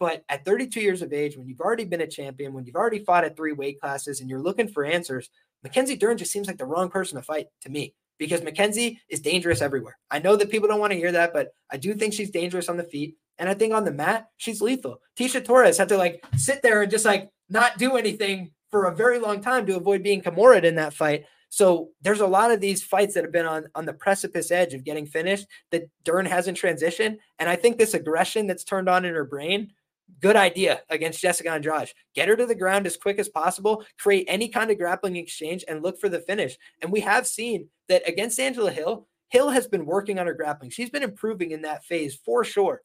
But 0.00 0.24
at 0.30 0.46
32 0.46 0.80
years 0.80 1.02
of 1.02 1.12
age, 1.12 1.36
when 1.36 1.46
you've 1.46 1.60
already 1.60 1.84
been 1.84 2.00
a 2.00 2.06
champion, 2.06 2.54
when 2.54 2.64
you've 2.64 2.74
already 2.74 3.04
fought 3.04 3.22
at 3.22 3.36
three 3.36 3.52
weight 3.52 3.78
classes, 3.78 4.20
and 4.20 4.30
you're 4.30 4.40
looking 4.40 4.66
for 4.66 4.82
answers, 4.84 5.28
Mackenzie 5.62 5.94
Dern 5.94 6.16
just 6.16 6.32
seems 6.32 6.46
like 6.46 6.56
the 6.56 6.64
wrong 6.64 6.88
person 6.88 7.16
to 7.16 7.22
fight 7.22 7.48
to 7.60 7.68
me 7.68 7.94
because 8.18 8.42
Mackenzie 8.42 9.00
is 9.10 9.20
dangerous 9.20 9.60
everywhere. 9.60 9.98
I 10.10 10.18
know 10.18 10.36
that 10.36 10.50
people 10.50 10.68
don't 10.68 10.80
want 10.80 10.92
to 10.92 10.98
hear 10.98 11.12
that, 11.12 11.34
but 11.34 11.52
I 11.70 11.76
do 11.76 11.94
think 11.94 12.14
she's 12.14 12.30
dangerous 12.30 12.70
on 12.70 12.78
the 12.78 12.82
feet. 12.82 13.16
And 13.38 13.48
I 13.48 13.54
think 13.54 13.74
on 13.74 13.84
the 13.84 13.92
mat, 13.92 14.28
she's 14.38 14.62
lethal. 14.62 15.00
Tisha 15.18 15.44
Torres 15.44 15.78
had 15.78 15.88
to 15.90 15.98
like 15.98 16.24
sit 16.36 16.62
there 16.62 16.82
and 16.82 16.90
just 16.90 17.04
like 17.04 17.30
not 17.50 17.76
do 17.76 17.96
anything 17.96 18.52
for 18.70 18.86
a 18.86 18.94
very 18.94 19.18
long 19.18 19.42
time 19.42 19.66
to 19.66 19.76
avoid 19.76 20.02
being 20.02 20.22
Kimura 20.22 20.62
in 20.64 20.76
that 20.76 20.94
fight. 20.94 21.24
So 21.50 21.90
there's 22.00 22.20
a 22.20 22.26
lot 22.26 22.52
of 22.52 22.60
these 22.60 22.82
fights 22.82 23.14
that 23.14 23.24
have 23.24 23.32
been 23.32 23.46
on 23.46 23.66
on 23.74 23.84
the 23.84 23.92
precipice 23.92 24.50
edge 24.50 24.72
of 24.72 24.84
getting 24.84 25.06
finished 25.06 25.46
that 25.72 25.88
Dern 26.04 26.24
hasn't 26.24 26.58
transitioned. 26.58 27.18
And 27.38 27.48
I 27.48 27.56
think 27.56 27.76
this 27.76 27.94
aggression 27.94 28.46
that's 28.46 28.64
turned 28.64 28.88
on 28.88 29.04
in 29.04 29.14
her 29.14 29.24
brain 29.24 29.72
good 30.20 30.36
idea 30.36 30.82
against 30.90 31.20
Jessica 31.20 31.50
Andrade. 31.50 31.92
Get 32.14 32.28
her 32.28 32.36
to 32.36 32.46
the 32.46 32.54
ground 32.54 32.86
as 32.86 32.96
quick 32.96 33.18
as 33.18 33.28
possible, 33.28 33.84
create 33.98 34.26
any 34.28 34.48
kind 34.48 34.70
of 34.70 34.78
grappling 34.78 35.16
exchange, 35.16 35.64
and 35.68 35.82
look 35.82 35.98
for 36.00 36.08
the 36.08 36.20
finish. 36.20 36.56
And 36.82 36.90
we 36.90 37.00
have 37.00 37.26
seen 37.26 37.68
that 37.88 38.08
against 38.08 38.40
Angela 38.40 38.70
Hill, 38.70 39.06
Hill 39.28 39.50
has 39.50 39.68
been 39.68 39.86
working 39.86 40.18
on 40.18 40.26
her 40.26 40.34
grappling. 40.34 40.70
She's 40.70 40.90
been 40.90 41.02
improving 41.02 41.52
in 41.52 41.62
that 41.62 41.84
phase 41.84 42.14
for 42.14 42.44
sure. 42.44 42.82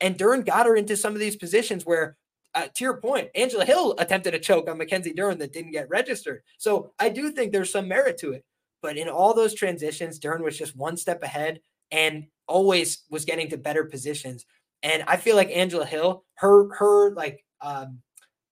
And 0.00 0.16
Dern 0.16 0.42
got 0.42 0.66
her 0.66 0.74
into 0.74 0.96
some 0.96 1.12
of 1.12 1.20
these 1.20 1.36
positions 1.36 1.84
where, 1.84 2.16
uh, 2.54 2.68
to 2.74 2.84
your 2.84 2.96
point, 2.96 3.30
Angela 3.34 3.64
Hill 3.64 3.94
attempted 3.98 4.34
a 4.34 4.38
choke 4.38 4.68
on 4.68 4.78
Mackenzie 4.78 5.12
Dern 5.12 5.38
that 5.38 5.52
didn't 5.52 5.72
get 5.72 5.88
registered. 5.88 6.42
So 6.58 6.92
I 6.98 7.08
do 7.08 7.30
think 7.30 7.52
there's 7.52 7.70
some 7.70 7.88
merit 7.88 8.18
to 8.18 8.32
it. 8.32 8.44
But 8.80 8.96
in 8.96 9.08
all 9.08 9.32
those 9.32 9.54
transitions, 9.54 10.18
Dern 10.18 10.42
was 10.42 10.58
just 10.58 10.76
one 10.76 10.96
step 10.96 11.22
ahead 11.22 11.60
and 11.92 12.26
always 12.48 13.04
was 13.10 13.24
getting 13.24 13.48
to 13.50 13.56
better 13.56 13.84
positions. 13.84 14.44
And 14.82 15.04
I 15.06 15.16
feel 15.16 15.36
like 15.36 15.50
Angela 15.50 15.86
Hill, 15.86 16.24
her 16.34 16.74
her 16.74 17.14
like 17.14 17.44
um, 17.60 18.00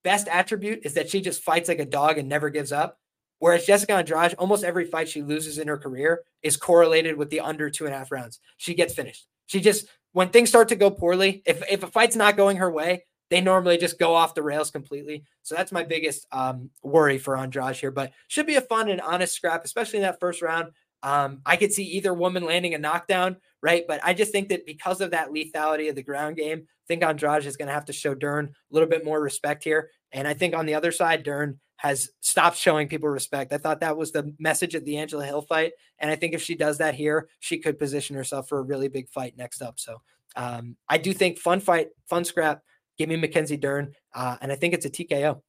best 0.04 0.28
attribute 0.28 0.80
is 0.84 0.94
that 0.94 1.10
she 1.10 1.20
just 1.20 1.42
fights 1.42 1.68
like 1.68 1.80
a 1.80 1.84
dog 1.84 2.18
and 2.18 2.28
never 2.28 2.50
gives 2.50 2.72
up. 2.72 2.98
Whereas 3.38 3.64
Jessica 3.64 3.94
Andrade, 3.94 4.34
almost 4.34 4.64
every 4.64 4.84
fight 4.84 5.08
she 5.08 5.22
loses 5.22 5.58
in 5.58 5.66
her 5.68 5.78
career 5.78 6.22
is 6.42 6.56
correlated 6.56 7.16
with 7.16 7.30
the 7.30 7.40
under 7.40 7.70
two 7.70 7.86
and 7.86 7.94
a 7.94 7.98
half 7.98 8.12
rounds. 8.12 8.38
She 8.58 8.74
gets 8.74 8.94
finished. 8.94 9.26
She 9.46 9.60
just 9.60 9.88
when 10.12 10.28
things 10.28 10.48
start 10.48 10.68
to 10.68 10.76
go 10.76 10.90
poorly, 10.90 11.42
if 11.46 11.62
if 11.70 11.82
a 11.82 11.86
fight's 11.86 12.16
not 12.16 12.36
going 12.36 12.58
her 12.58 12.70
way, 12.70 13.04
they 13.30 13.40
normally 13.40 13.78
just 13.78 13.98
go 13.98 14.14
off 14.14 14.34
the 14.34 14.42
rails 14.42 14.70
completely. 14.70 15.24
So 15.42 15.54
that's 15.54 15.72
my 15.72 15.84
biggest 15.84 16.26
um, 16.32 16.70
worry 16.82 17.16
for 17.16 17.36
Andrade 17.36 17.76
here. 17.76 17.90
But 17.90 18.12
should 18.28 18.46
be 18.46 18.56
a 18.56 18.60
fun 18.60 18.90
and 18.90 19.00
honest 19.00 19.34
scrap, 19.34 19.64
especially 19.64 19.98
in 19.98 20.02
that 20.02 20.20
first 20.20 20.42
round. 20.42 20.72
Um, 21.02 21.40
I 21.46 21.56
could 21.56 21.72
see 21.72 21.84
either 21.84 22.12
woman 22.12 22.44
landing 22.44 22.74
a 22.74 22.78
knockdown, 22.78 23.36
right? 23.62 23.84
But 23.86 24.00
I 24.04 24.14
just 24.14 24.32
think 24.32 24.48
that 24.50 24.66
because 24.66 25.00
of 25.00 25.12
that 25.12 25.30
lethality 25.30 25.88
of 25.88 25.96
the 25.96 26.02
ground 26.02 26.36
game, 26.36 26.66
I 26.66 26.86
think 26.88 27.02
Andrade 27.02 27.46
is 27.46 27.56
going 27.56 27.68
to 27.68 27.74
have 27.74 27.86
to 27.86 27.92
show 27.92 28.14
Dern 28.14 28.46
a 28.46 28.74
little 28.74 28.88
bit 28.88 29.04
more 29.04 29.20
respect 29.20 29.64
here. 29.64 29.90
And 30.12 30.26
I 30.26 30.34
think 30.34 30.54
on 30.54 30.66
the 30.66 30.74
other 30.74 30.92
side, 30.92 31.22
Dern 31.22 31.58
has 31.76 32.10
stopped 32.20 32.58
showing 32.58 32.88
people 32.88 33.08
respect. 33.08 33.52
I 33.52 33.58
thought 33.58 33.80
that 33.80 33.96
was 33.96 34.12
the 34.12 34.34
message 34.38 34.74
of 34.74 34.84
the 34.84 34.98
Angela 34.98 35.24
Hill 35.24 35.40
fight. 35.42 35.72
And 35.98 36.10
I 36.10 36.16
think 36.16 36.34
if 36.34 36.42
she 36.42 36.54
does 36.54 36.78
that 36.78 36.94
here, 36.94 37.28
she 37.38 37.58
could 37.58 37.78
position 37.78 38.16
herself 38.16 38.48
for 38.48 38.58
a 38.58 38.62
really 38.62 38.88
big 38.88 39.08
fight 39.08 39.34
next 39.38 39.62
up. 39.62 39.80
So 39.80 40.02
um, 40.36 40.76
I 40.88 40.98
do 40.98 41.14
think 41.14 41.38
fun 41.38 41.60
fight, 41.60 41.88
fun 42.06 42.24
scrap. 42.24 42.62
Give 42.98 43.08
me 43.08 43.16
Mackenzie 43.16 43.56
Dern. 43.56 43.94
Uh, 44.14 44.36
and 44.42 44.52
I 44.52 44.56
think 44.56 44.74
it's 44.74 44.84
a 44.84 44.90
TKO. 44.90 45.40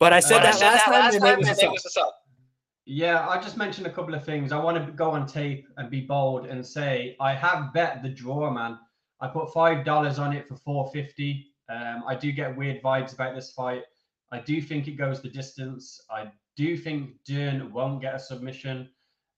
But 0.00 0.12
I 0.12 0.18
said 0.18 0.38
uh, 0.38 0.42
that, 0.42 0.54
I 0.54 0.58
said 0.58 0.66
last, 0.66 0.84
that 0.86 0.90
last 0.90 1.12
time, 1.12 1.20
time, 1.20 1.38
and 1.38 1.58
it 1.62 1.70
was, 1.70 1.96
a 1.96 2.00
yeah, 2.84 3.28
I 3.28 3.40
just 3.40 3.56
mentioned 3.56 3.86
a 3.86 3.92
couple 3.92 4.14
of 4.14 4.24
things. 4.24 4.52
I 4.52 4.58
want 4.58 4.84
to 4.84 4.92
go 4.92 5.10
on 5.10 5.26
tape 5.26 5.68
and 5.76 5.90
be 5.90 6.00
bold 6.00 6.46
and 6.46 6.66
say 6.66 7.16
I 7.20 7.34
have 7.34 7.72
bet 7.72 8.02
the 8.02 8.08
draw, 8.08 8.50
man. 8.50 8.78
I 9.20 9.28
put 9.28 9.52
five 9.52 9.84
dollars 9.84 10.18
on 10.18 10.32
it 10.32 10.48
for 10.48 10.56
four 10.56 10.90
fifty. 10.92 11.52
Um, 11.68 12.02
I 12.06 12.16
do 12.16 12.32
get 12.32 12.56
weird 12.56 12.82
vibes 12.82 13.14
about 13.14 13.34
this 13.34 13.52
fight. 13.52 13.82
I 14.32 14.40
do 14.40 14.60
think 14.60 14.88
it 14.88 14.92
goes 14.92 15.20
the 15.22 15.28
distance. 15.28 16.00
I 16.10 16.32
do 16.56 16.76
think 16.76 17.22
Dern 17.24 17.72
won't 17.72 18.00
get 18.00 18.14
a 18.14 18.18
submission. 18.18 18.88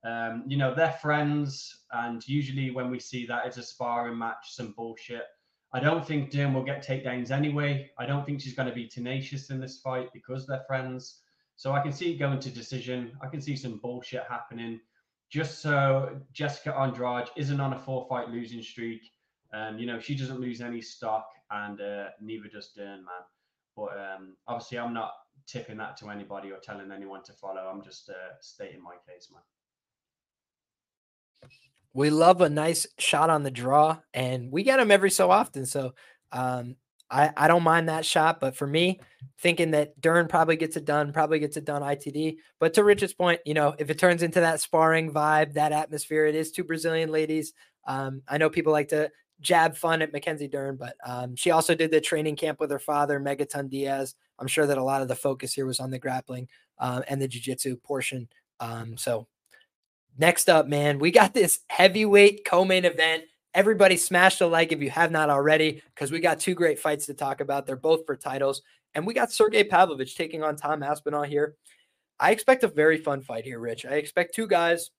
Um, 0.04 0.44
you 0.46 0.56
know, 0.56 0.74
they're 0.74 0.92
friends, 0.92 1.84
and 1.92 2.26
usually 2.28 2.70
when 2.70 2.90
we 2.90 3.00
see 3.00 3.26
that, 3.26 3.46
it's 3.46 3.56
a 3.56 3.62
sparring 3.62 4.18
match, 4.18 4.52
some 4.52 4.72
bullshit. 4.76 5.24
I 5.72 5.80
don't 5.80 6.06
think 6.06 6.30
Dern 6.30 6.54
will 6.54 6.62
get 6.62 6.86
takedowns 6.86 7.30
anyway. 7.30 7.90
I 7.98 8.06
don't 8.06 8.24
think 8.24 8.40
she's 8.40 8.54
going 8.54 8.68
to 8.68 8.74
be 8.74 8.86
tenacious 8.86 9.50
in 9.50 9.60
this 9.60 9.80
fight 9.80 10.08
because 10.12 10.46
they're 10.46 10.64
friends. 10.66 11.22
So 11.56 11.72
I 11.72 11.80
can 11.80 11.92
see 11.92 12.12
it 12.12 12.18
going 12.18 12.40
to 12.40 12.50
decision. 12.50 13.12
I 13.22 13.28
can 13.28 13.40
see 13.40 13.56
some 13.56 13.78
bullshit 13.78 14.24
happening 14.28 14.80
just 15.30 15.60
so 15.60 16.20
Jessica 16.32 16.74
Andrade 16.76 17.28
isn't 17.36 17.60
on 17.60 17.72
a 17.72 17.78
four 17.78 18.06
fight 18.08 18.28
losing 18.28 18.62
streak. 18.62 19.02
And 19.52 19.80
you 19.80 19.86
know, 19.86 19.98
she 19.98 20.14
doesn't 20.14 20.40
lose 20.40 20.60
any 20.60 20.80
stock, 20.80 21.28
and 21.50 21.80
uh, 21.80 22.06
neither 22.20 22.48
does 22.48 22.72
Dern, 22.76 23.04
man. 23.04 23.24
But 23.76 23.98
um, 23.98 24.36
obviously, 24.48 24.78
I'm 24.78 24.92
not 24.94 25.12
tipping 25.46 25.76
that 25.78 25.96
to 25.98 26.10
anybody 26.10 26.50
or 26.50 26.58
telling 26.58 26.90
anyone 26.90 27.22
to 27.24 27.32
follow. 27.32 27.60
I'm 27.60 27.82
just 27.82 28.10
uh, 28.10 28.34
stating 28.40 28.82
my 28.82 28.94
case, 29.08 29.28
man. 29.32 29.42
We 31.92 32.10
love 32.10 32.40
a 32.40 32.48
nice 32.48 32.86
shot 32.98 33.30
on 33.30 33.44
the 33.44 33.50
draw, 33.50 33.98
and 34.12 34.50
we 34.50 34.64
get 34.64 34.78
them 34.78 34.90
every 34.90 35.10
so 35.10 35.30
often. 35.30 35.66
So 35.66 35.94
um, 36.32 36.76
I, 37.10 37.30
I 37.36 37.48
don't 37.48 37.62
mind 37.62 37.88
that 37.88 38.04
shot. 38.04 38.40
But 38.40 38.56
for 38.56 38.66
me, 38.66 39.00
thinking 39.38 39.72
that 39.72 40.00
Dern 40.00 40.26
probably 40.26 40.56
gets 40.56 40.76
it 40.76 40.84
done, 40.84 41.12
probably 41.12 41.38
gets 41.38 41.56
it 41.56 41.64
done 41.64 41.82
ITD. 41.82 42.36
But 42.58 42.74
to 42.74 42.84
Rich's 42.84 43.14
point, 43.14 43.40
you 43.44 43.54
know, 43.54 43.74
if 43.78 43.90
it 43.90 43.98
turns 43.98 44.22
into 44.22 44.40
that 44.40 44.60
sparring 44.60 45.12
vibe, 45.12 45.54
that 45.54 45.72
atmosphere, 45.72 46.26
it 46.26 46.34
is 46.34 46.50
two 46.50 46.64
Brazilian 46.64 47.10
ladies. 47.10 47.52
Um, 47.86 48.22
I 48.28 48.38
know 48.38 48.50
people 48.50 48.72
like 48.72 48.88
to 48.88 49.10
jab 49.40 49.76
fun 49.76 50.02
at 50.02 50.12
Mackenzie 50.12 50.48
Dern, 50.48 50.76
but 50.76 50.96
um, 51.04 51.36
she 51.36 51.50
also 51.50 51.74
did 51.74 51.90
the 51.90 52.00
training 52.00 52.36
camp 52.36 52.60
with 52.60 52.70
her 52.70 52.78
father, 52.78 53.20
Megaton 53.20 53.68
Dias. 53.68 54.14
I'm 54.38 54.46
sure 54.46 54.66
that 54.66 54.78
a 54.78 54.84
lot 54.84 55.02
of 55.02 55.08
the 55.08 55.14
focus 55.14 55.52
here 55.52 55.66
was 55.66 55.80
on 55.80 55.90
the 55.90 55.98
grappling 55.98 56.48
uh, 56.78 57.02
and 57.08 57.20
the 57.20 57.28
jiu-jitsu 57.28 57.76
portion. 57.76 58.28
Um, 58.60 58.96
so 58.96 59.26
next 60.18 60.48
up, 60.48 60.66
man, 60.66 60.98
we 60.98 61.10
got 61.10 61.34
this 61.34 61.60
heavyweight 61.68 62.44
co-main 62.44 62.84
event. 62.84 63.24
Everybody 63.54 63.96
smash 63.96 64.38
the 64.38 64.46
like 64.46 64.72
if 64.72 64.82
you 64.82 64.90
have 64.90 65.10
not 65.10 65.30
already, 65.30 65.82
because 65.94 66.10
we 66.10 66.20
got 66.20 66.40
two 66.40 66.54
great 66.54 66.78
fights 66.78 67.06
to 67.06 67.14
talk 67.14 67.40
about. 67.40 67.66
They're 67.66 67.76
both 67.76 68.04
for 68.04 68.16
titles. 68.16 68.62
And 68.94 69.06
we 69.06 69.14
got 69.14 69.32
Sergey 69.32 69.64
Pavlovich 69.64 70.16
taking 70.16 70.42
on 70.42 70.56
Tom 70.56 70.82
Aspinall 70.82 71.22
here. 71.22 71.56
I 72.18 72.30
expect 72.30 72.64
a 72.64 72.68
very 72.68 72.98
fun 72.98 73.22
fight 73.22 73.44
here, 73.44 73.58
Rich. 73.58 73.86
I 73.86 73.94
expect 73.94 74.34
two 74.34 74.46
guys 74.46 74.90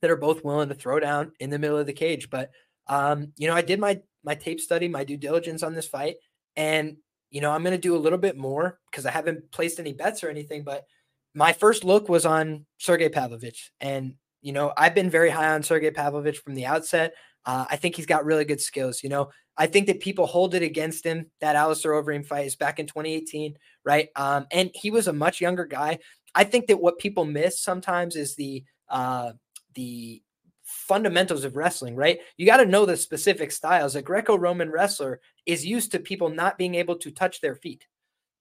that 0.00 0.10
are 0.10 0.16
both 0.16 0.44
willing 0.44 0.68
to 0.68 0.74
throw 0.74 1.00
down 1.00 1.32
in 1.40 1.50
the 1.50 1.58
middle 1.58 1.76
of 1.76 1.86
the 1.86 1.92
cage. 1.92 2.30
But 2.30 2.50
um, 2.86 3.32
you 3.36 3.46
know, 3.46 3.54
I 3.54 3.62
did 3.62 3.78
my 3.78 4.00
my 4.24 4.34
tape 4.34 4.60
study, 4.60 4.88
my 4.88 5.04
due 5.04 5.16
diligence 5.16 5.62
on 5.62 5.74
this 5.74 5.88
fight, 5.88 6.16
and 6.56 6.96
you 7.30 7.40
know, 7.40 7.50
I'm 7.52 7.62
going 7.62 7.72
to 7.72 7.78
do 7.78 7.94
a 7.94 7.98
little 7.98 8.18
bit 8.18 8.36
more 8.36 8.78
because 8.90 9.06
I 9.06 9.10
haven't 9.10 9.50
placed 9.52 9.78
any 9.78 9.92
bets 9.92 10.24
or 10.24 10.28
anything. 10.28 10.64
But 10.64 10.86
my 11.34 11.52
first 11.52 11.84
look 11.84 12.08
was 12.08 12.26
on 12.26 12.66
Sergey 12.78 13.08
Pavlovich, 13.08 13.72
and 13.80 14.14
you 14.42 14.52
know, 14.52 14.72
I've 14.76 14.94
been 14.94 15.10
very 15.10 15.30
high 15.30 15.54
on 15.54 15.62
Sergey 15.62 15.90
Pavlovich 15.90 16.38
from 16.38 16.54
the 16.54 16.66
outset. 16.66 17.14
Uh, 17.46 17.64
I 17.70 17.76
think 17.76 17.96
he's 17.96 18.06
got 18.06 18.24
really 18.24 18.44
good 18.44 18.60
skills. 18.60 19.02
You 19.02 19.08
know, 19.08 19.30
I 19.56 19.66
think 19.66 19.86
that 19.86 20.00
people 20.00 20.26
hold 20.26 20.54
it 20.54 20.62
against 20.62 21.04
him. 21.04 21.26
That 21.40 21.56
Alistair 21.56 21.92
Overeem 21.92 22.26
fight 22.26 22.46
is 22.46 22.56
back 22.56 22.78
in 22.78 22.86
2018, 22.86 23.56
right? 23.84 24.08
Um, 24.16 24.46
and 24.50 24.70
he 24.74 24.90
was 24.90 25.08
a 25.08 25.12
much 25.12 25.40
younger 25.40 25.64
guy. 25.64 25.98
I 26.34 26.44
think 26.44 26.66
that 26.66 26.80
what 26.80 26.98
people 26.98 27.24
miss 27.24 27.60
sometimes 27.60 28.16
is 28.16 28.36
the 28.36 28.64
uh, 28.88 29.32
the 29.74 30.22
fundamentals 30.64 31.44
of 31.44 31.56
wrestling, 31.56 31.96
right? 31.96 32.20
You 32.36 32.46
got 32.46 32.58
to 32.58 32.66
know 32.66 32.86
the 32.86 32.96
specific 32.96 33.52
styles. 33.52 33.96
A 33.96 34.02
Greco 34.02 34.36
Roman 34.36 34.70
wrestler 34.70 35.20
is 35.46 35.66
used 35.66 35.92
to 35.92 35.98
people 35.98 36.28
not 36.28 36.58
being 36.58 36.76
able 36.76 36.96
to 36.96 37.10
touch 37.10 37.40
their 37.40 37.56
feet. 37.56 37.86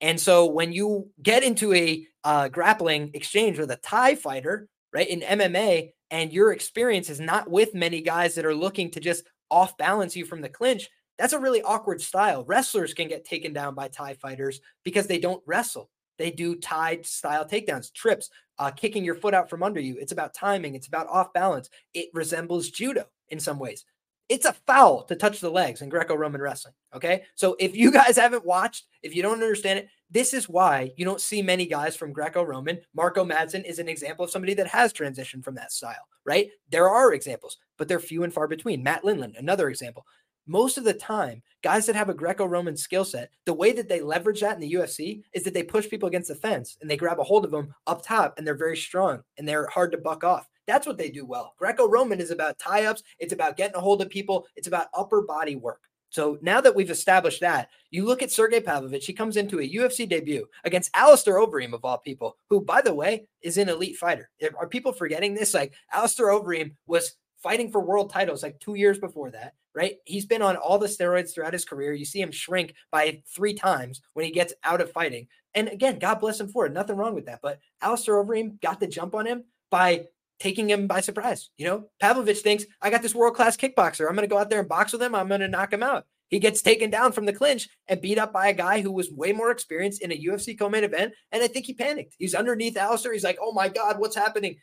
And 0.01 0.19
so 0.19 0.45
when 0.45 0.71
you 0.71 1.09
get 1.21 1.43
into 1.43 1.73
a 1.73 2.05
uh, 2.23 2.47
grappling 2.49 3.11
exchange 3.13 3.59
with 3.59 3.71
a 3.71 3.77
Thai 3.77 4.15
fighter, 4.15 4.67
right, 4.93 5.07
in 5.07 5.21
MMA, 5.21 5.91
and 6.11 6.33
your 6.33 6.51
experience 6.51 7.09
is 7.09 7.19
not 7.19 7.49
with 7.49 7.73
many 7.73 8.01
guys 8.01 8.35
that 8.35 8.45
are 8.45 8.55
looking 8.55 8.91
to 8.91 8.99
just 8.99 9.23
off 9.51 9.77
balance 9.77 10.15
you 10.15 10.25
from 10.25 10.41
the 10.41 10.49
clinch, 10.49 10.89
that's 11.17 11.33
a 11.33 11.39
really 11.39 11.61
awkward 11.61 12.01
style. 12.01 12.45
Wrestlers 12.45 12.93
can 12.93 13.09
get 13.09 13.25
taken 13.25 13.51
down 13.51 13.75
by 13.75 13.89
Thai 13.89 14.13
fighters 14.13 14.61
because 14.83 15.07
they 15.07 15.19
don't 15.19 15.43
wrestle. 15.45 15.89
They 16.17 16.31
do 16.31 16.55
tied 16.55 17.05
style 17.05 17.45
takedowns, 17.45 17.93
trips, 17.93 18.29
uh, 18.57 18.71
kicking 18.71 19.03
your 19.03 19.15
foot 19.15 19.33
out 19.33 19.49
from 19.49 19.63
under 19.63 19.79
you. 19.79 19.97
It's 19.99 20.11
about 20.11 20.33
timing. 20.33 20.75
It's 20.75 20.87
about 20.87 21.07
off 21.07 21.33
balance. 21.33 21.69
It 21.93 22.09
resembles 22.13 22.69
judo 22.69 23.05
in 23.29 23.39
some 23.39 23.59
ways. 23.59 23.85
It's 24.29 24.45
a 24.45 24.53
foul 24.53 25.03
to 25.03 25.15
touch 25.15 25.39
the 25.39 25.49
legs 25.49 25.81
in 25.81 25.89
Greco 25.89 26.15
Roman 26.15 26.41
wrestling. 26.41 26.75
Okay. 26.95 27.23
So 27.35 27.55
if 27.59 27.75
you 27.75 27.91
guys 27.99 28.17
haven't 28.17 28.45
watched, 28.45 28.85
if 29.03 29.15
you 29.15 29.21
don't 29.21 29.41
understand 29.41 29.79
it, 29.79 29.89
this 30.11 30.33
is 30.33 30.47
why 30.47 30.91
you 30.97 31.05
don't 31.05 31.21
see 31.21 31.41
many 31.41 31.65
guys 31.65 31.95
from 31.95 32.13
Greco 32.13 32.43
Roman. 32.43 32.79
Mark 32.95 33.17
O. 33.17 33.25
Madsen 33.25 33.63
is 33.63 33.79
an 33.79 33.89
example 33.89 34.25
of 34.25 34.31
somebody 34.31 34.53
that 34.55 34.67
has 34.67 34.93
transitioned 34.93 35.43
from 35.43 35.55
that 35.55 35.71
style, 35.71 36.07
right? 36.25 36.49
There 36.69 36.89
are 36.89 37.13
examples, 37.13 37.57
but 37.77 37.87
they're 37.87 37.99
few 37.99 38.23
and 38.23 38.33
far 38.33 38.47
between. 38.47 38.83
Matt 38.83 39.03
Lindland, 39.03 39.37
another 39.37 39.69
example 39.69 40.05
most 40.49 40.79
of 40.79 40.83
the 40.83 40.93
time, 40.93 41.43
guys 41.61 41.85
that 41.85 41.95
have 41.95 42.09
a 42.09 42.13
Greco 42.13 42.43
Roman 42.43 42.75
skill 42.75 43.05
set, 43.05 43.29
the 43.45 43.53
way 43.53 43.71
that 43.71 43.87
they 43.87 44.01
leverage 44.01 44.41
that 44.41 44.55
in 44.55 44.59
the 44.59 44.73
UFC 44.73 45.21
is 45.31 45.43
that 45.43 45.53
they 45.53 45.61
push 45.61 45.87
people 45.87 46.09
against 46.09 46.27
the 46.27 46.35
fence 46.35 46.75
and 46.81 46.89
they 46.89 46.97
grab 46.97 47.19
a 47.19 47.23
hold 47.23 47.45
of 47.45 47.51
them 47.51 47.73
up 47.85 48.03
top 48.03 48.33
and 48.35 48.47
they're 48.47 48.55
very 48.55 48.75
strong 48.75 49.21
and 49.37 49.47
they're 49.47 49.67
hard 49.67 49.91
to 49.91 49.99
buck 49.99 50.23
off. 50.23 50.49
That's 50.69 50.85
what 50.85 50.99
they 50.99 51.09
do 51.09 51.25
well. 51.25 51.55
Greco 51.57 51.87
Roman 51.87 52.19
is 52.19 52.29
about 52.29 52.59
tie 52.59 52.85
ups, 52.85 53.01
it's 53.17 53.33
about 53.33 53.57
getting 53.57 53.75
a 53.75 53.81
hold 53.81 54.03
of 54.03 54.09
people, 54.09 54.45
it's 54.55 54.67
about 54.67 54.87
upper 54.93 55.23
body 55.23 55.55
work. 55.55 55.81
So 56.11 56.37
now 56.41 56.61
that 56.61 56.75
we've 56.75 56.91
established 56.91 57.41
that, 57.41 57.69
you 57.89 58.05
look 58.05 58.21
at 58.21 58.31
Sergey 58.31 58.61
Pavlovich, 58.61 59.05
he 59.05 59.13
comes 59.13 59.35
into 59.35 59.59
a 59.59 59.67
UFC 59.67 60.07
debut 60.07 60.47
against 60.63 60.91
Alistair 60.95 61.35
Overeem, 61.35 61.73
of 61.73 61.85
all 61.85 61.97
people, 61.97 62.37
who, 62.49 62.61
by 62.61 62.81
the 62.81 62.93
way, 62.93 63.27
is 63.41 63.57
an 63.57 63.69
elite 63.69 63.97
fighter. 63.97 64.29
Are 64.57 64.67
people 64.67 64.91
forgetting 64.91 65.33
this? 65.33 65.53
Like 65.55 65.73
Alistair 65.91 66.27
Overeem 66.27 66.75
was 66.85 67.15
fighting 67.41 67.71
for 67.71 67.81
world 67.81 68.11
titles 68.11 68.43
like 68.43 68.59
two 68.59 68.75
years 68.75 68.99
before 68.99 69.31
that, 69.31 69.53
right? 69.73 69.95
He's 70.05 70.25
been 70.25 70.41
on 70.41 70.55
all 70.55 70.77
the 70.77 70.87
steroids 70.87 71.33
throughout 71.33 71.53
his 71.53 71.65
career. 71.65 71.93
You 71.93 72.05
see 72.05 72.21
him 72.21 72.31
shrink 72.31 72.75
by 72.91 73.23
three 73.27 73.53
times 73.53 74.01
when 74.13 74.25
he 74.25 74.31
gets 74.31 74.53
out 74.63 74.81
of 74.81 74.91
fighting. 74.91 75.27
And 75.55 75.67
again, 75.67 75.97
God 75.97 76.19
bless 76.19 76.39
him 76.39 76.49
for 76.49 76.65
it. 76.65 76.73
Nothing 76.73 76.95
wrong 76.97 77.15
with 77.15 77.25
that. 77.25 77.39
But 77.41 77.59
Alistair 77.81 78.15
Overeem 78.15 78.61
got 78.61 78.79
the 78.79 78.87
jump 78.87 79.15
on 79.15 79.25
him 79.25 79.45
by 79.71 80.07
taking 80.39 80.69
him 80.69 80.87
by 80.87 81.01
surprise. 81.01 81.49
You 81.57 81.65
know, 81.67 81.89
Pavlovich 81.99 82.39
thinks, 82.39 82.65
I 82.81 82.89
got 82.89 83.01
this 83.01 83.15
world 83.15 83.35
class 83.35 83.57
kickboxer. 83.57 84.07
I'm 84.07 84.15
going 84.15 84.27
to 84.27 84.33
go 84.33 84.37
out 84.37 84.49
there 84.49 84.59
and 84.59 84.69
box 84.69 84.93
with 84.93 85.01
him. 85.01 85.15
I'm 85.15 85.27
going 85.27 85.41
to 85.41 85.47
knock 85.47 85.71
him 85.71 85.83
out. 85.83 86.05
He 86.29 86.39
gets 86.39 86.61
taken 86.61 86.89
down 86.89 87.11
from 87.11 87.25
the 87.25 87.33
clinch 87.33 87.67
and 87.87 88.01
beat 88.01 88.19
up 88.19 88.31
by 88.31 88.49
a 88.49 88.53
guy 88.53 88.81
who 88.81 88.91
was 88.91 89.11
way 89.11 89.33
more 89.33 89.51
experienced 89.51 90.01
in 90.01 90.11
a 90.11 90.23
UFC 90.23 90.57
co-main 90.57 90.83
event. 90.83 91.13
And 91.31 91.43
I 91.43 91.47
think 91.47 91.65
he 91.65 91.73
panicked. 91.73 92.15
He's 92.19 92.35
underneath 92.35 92.77
Alistair. 92.77 93.13
He's 93.13 93.23
like, 93.23 93.39
oh 93.41 93.51
my 93.51 93.67
God, 93.67 93.99
what's 93.99 94.15
happening? 94.15 94.57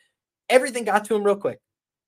Everything 0.48 0.84
got 0.84 1.04
to 1.06 1.16
him 1.16 1.24
real 1.24 1.36
quick. 1.36 1.58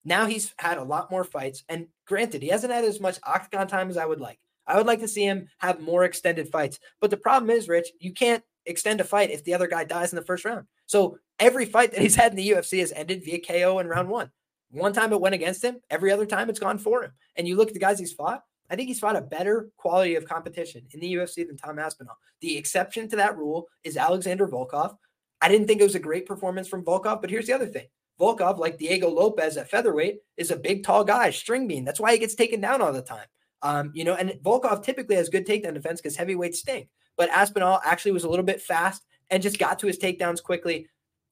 Now 0.05 0.27
he's 0.27 0.55
had 0.59 0.79
a 0.79 0.85
lot 0.85 1.11
more 1.11 1.25
fights. 1.25 1.65
And 1.69 1.89
granted, 2.07 2.43
he 2.43 2.49
hasn't 2.49 2.73
had 2.73 2.85
as 2.85 3.01
much 3.01 3.19
octagon 3.25 3.67
time 3.67 3.91
as 3.91 3.97
I 3.97 4.07
would 4.07 4.21
like. 4.21 4.39
I 4.67 4.77
would 4.77 4.87
like 4.87 5.01
to 5.01 5.09
see 5.09 5.25
him 5.25 5.49
have 5.59 5.81
more 5.81 6.05
extended 6.05 6.49
fights. 6.51 6.79
But 7.01 7.11
the 7.11 7.17
problem 7.17 7.51
is, 7.51 7.69
Rich, 7.69 7.89
you 7.99 8.13
can't 8.13 8.45
extend 8.65 9.01
a 9.01 9.05
fight 9.05 9.31
if 9.31 9.43
the 9.43 9.55
other 9.55 9.67
guy 9.67 9.83
dies 9.85 10.13
in 10.13 10.17
the 10.17 10.25
first 10.25 10.45
round. 10.45 10.67
So 10.87 11.19
every 11.39 11.65
fight 11.65 11.93
that 11.93 12.01
he's 12.01 12.17
had 12.17 12.33
in 12.33 12.37
the 12.37 12.51
UFC 12.51 12.81
has 12.81 12.93
ended 12.93 13.25
via 13.25 13.41
KO 13.41 13.79
in 13.79 13.87
round 13.87 14.09
one. 14.09 14.31
One 14.71 14.93
time 14.93 15.13
it 15.13 15.21
went 15.21 15.35
against 15.35 15.65
him, 15.65 15.81
every 15.89 16.13
other 16.13 16.27
time 16.27 16.51
it's 16.51 16.59
gone 16.59 16.79
for 16.79 17.03
him. 17.03 17.13
And 17.37 17.49
you 17.49 17.57
look 17.57 17.69
at 17.69 17.75
the 17.75 17.81
guys 17.81 17.99
he's 17.99 18.13
fought, 18.13 18.43
I 18.71 18.77
think 18.77 18.89
he's 18.89 19.01
fought 19.01 19.17
a 19.17 19.23
better 19.23 19.71
quality 19.79 20.15
of 20.15 20.27
competition 20.27 20.83
in 20.93 21.01
the 21.01 21.15
UFC 21.15 21.47
than 21.47 21.57
Tom 21.57 21.79
Aspinall. 21.79 22.19
The 22.41 22.57
exception 22.57 23.09
to 23.09 23.17
that 23.17 23.37
rule 23.37 23.67
is 23.83 23.97
Alexander 23.97 24.47
Volkov. 24.47 24.97
I 25.41 25.49
didn't 25.49 25.67
think 25.67 25.81
it 25.81 25.85
was 25.85 25.95
a 25.95 26.01
great 26.01 26.27
performance 26.27 26.69
from 26.69 26.85
Volkov, 26.85 27.21
but 27.21 27.31
here's 27.31 27.47
the 27.47 27.55
other 27.55 27.67
thing 27.67 27.87
Volkov, 28.21 28.59
like 28.59 28.79
Diego 28.79 29.09
Lopes 29.09 29.57
at 29.57 29.71
featherweight, 29.71 30.19
is 30.37 30.51
a 30.51 30.57
big, 30.57 30.85
tall 30.85 31.05
guy, 31.05 31.31
string 31.31 31.67
bean. 31.67 31.85
That's 31.85 32.01
why 32.01 32.13
he 32.13 32.19
gets 32.19 32.35
taken 32.35 32.61
down 32.61 32.83
all 32.83 32.93
the 32.93 33.01
time. 33.01 33.27
Um, 33.63 33.91
you 33.95 34.05
know, 34.05 34.15
and 34.15 34.31
Volkov 34.43 34.83
typically 34.83 35.17
has 35.17 35.29
good 35.29 35.47
takedown 35.47 35.75
defense 35.75 36.01
because 36.01 36.17
heavyweights 36.17 36.61
stink. 36.61 36.89
But 37.17 37.31
Aspinall 37.31 37.81
actually 37.85 38.13
was 38.13 38.25
a 38.25 38.29
little 38.29 38.45
bit 38.45 38.61
fast 38.61 39.05
and 39.31 39.43
just 39.43 39.59
got 39.59 39.79
to 39.81 39.87
his 39.87 39.99
takedowns 39.99 40.43
quickly. 40.43 40.89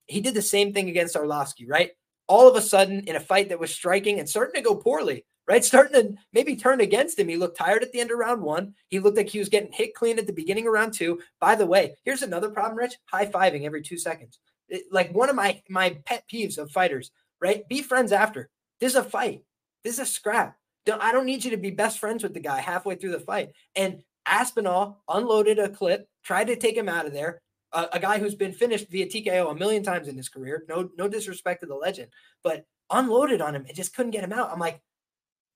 He 0.06 0.20
did 0.20 0.34
the 0.34 0.42
same 0.42 0.72
thing 0.72 0.88
against 0.88 1.16
Arlovsky, 1.16 1.68
right? 1.68 1.90
All 2.28 2.48
of 2.48 2.56
a 2.56 2.62
sudden, 2.62 3.00
in 3.00 3.16
a 3.16 3.20
fight 3.20 3.48
that 3.50 3.60
was 3.60 3.74
striking 3.74 4.18
and 4.18 4.28
starting 4.28 4.54
to 4.54 4.68
go 4.68 4.74
poorly, 4.74 5.24
right? 5.46 5.64
Starting 5.64 6.02
to 6.02 6.14
maybe 6.32 6.56
turn 6.56 6.80
against 6.80 7.18
him. 7.18 7.28
He 7.28 7.36
looked 7.36 7.56
tired 7.56 7.82
at 7.82 7.92
the 7.92 8.00
end 8.00 8.10
of 8.10 8.18
round 8.18 8.42
one. 8.42 8.74
He 8.88 8.98
looked 8.98 9.16
like 9.16 9.28
he 9.28 9.38
was 9.38 9.48
getting 9.48 9.72
hit 9.72 9.94
clean 9.94 10.18
at 10.18 10.26
the 10.26 10.32
beginning 10.32 10.66
of 10.66 10.72
round 10.72 10.94
two. 10.94 11.20
By 11.40 11.54
the 11.54 11.66
way, 11.66 11.94
here's 12.04 12.22
another 12.22 12.50
problem, 12.50 12.78
Rich 12.78 12.96
high 13.06 13.26
fiving 13.26 13.64
every 13.64 13.82
two 13.82 13.98
seconds 13.98 14.38
like 14.90 15.14
one 15.14 15.28
of 15.28 15.36
my 15.36 15.62
my 15.68 15.98
pet 16.04 16.24
peeves 16.32 16.58
of 16.58 16.70
fighters, 16.70 17.10
right? 17.40 17.68
Be 17.68 17.82
friends 17.82 18.12
after. 18.12 18.48
This 18.80 18.92
is 18.92 18.98
a 18.98 19.04
fight. 19.04 19.42
This 19.84 19.94
is 19.94 20.00
a 20.00 20.06
scrap. 20.06 20.56
Don't, 20.84 21.02
I 21.02 21.12
don't 21.12 21.26
need 21.26 21.44
you 21.44 21.50
to 21.52 21.56
be 21.56 21.70
best 21.70 21.98
friends 21.98 22.22
with 22.22 22.34
the 22.34 22.40
guy 22.40 22.60
halfway 22.60 22.96
through 22.96 23.12
the 23.12 23.20
fight. 23.20 23.50
And 23.74 24.02
Aspinall 24.26 25.02
unloaded 25.08 25.58
a 25.58 25.68
clip, 25.68 26.08
tried 26.22 26.48
to 26.48 26.56
take 26.56 26.76
him 26.76 26.88
out 26.88 27.06
of 27.06 27.12
there. 27.12 27.40
Uh, 27.76 27.88
a 27.92 28.00
guy 28.00 28.18
who's 28.18 28.34
been 28.34 28.54
finished 28.54 28.88
via 28.88 29.04
TKO 29.06 29.50
a 29.50 29.54
million 29.54 29.82
times 29.82 30.08
in 30.08 30.16
his 30.16 30.30
career. 30.30 30.64
No, 30.66 30.88
no 30.96 31.08
disrespect 31.08 31.60
to 31.60 31.66
the 31.66 31.74
legend, 31.74 32.08
but 32.42 32.64
unloaded 32.88 33.42
on 33.42 33.54
him 33.54 33.66
and 33.68 33.76
just 33.76 33.94
couldn't 33.94 34.12
get 34.12 34.24
him 34.24 34.32
out. 34.32 34.50
I'm 34.50 34.58
like, 34.58 34.80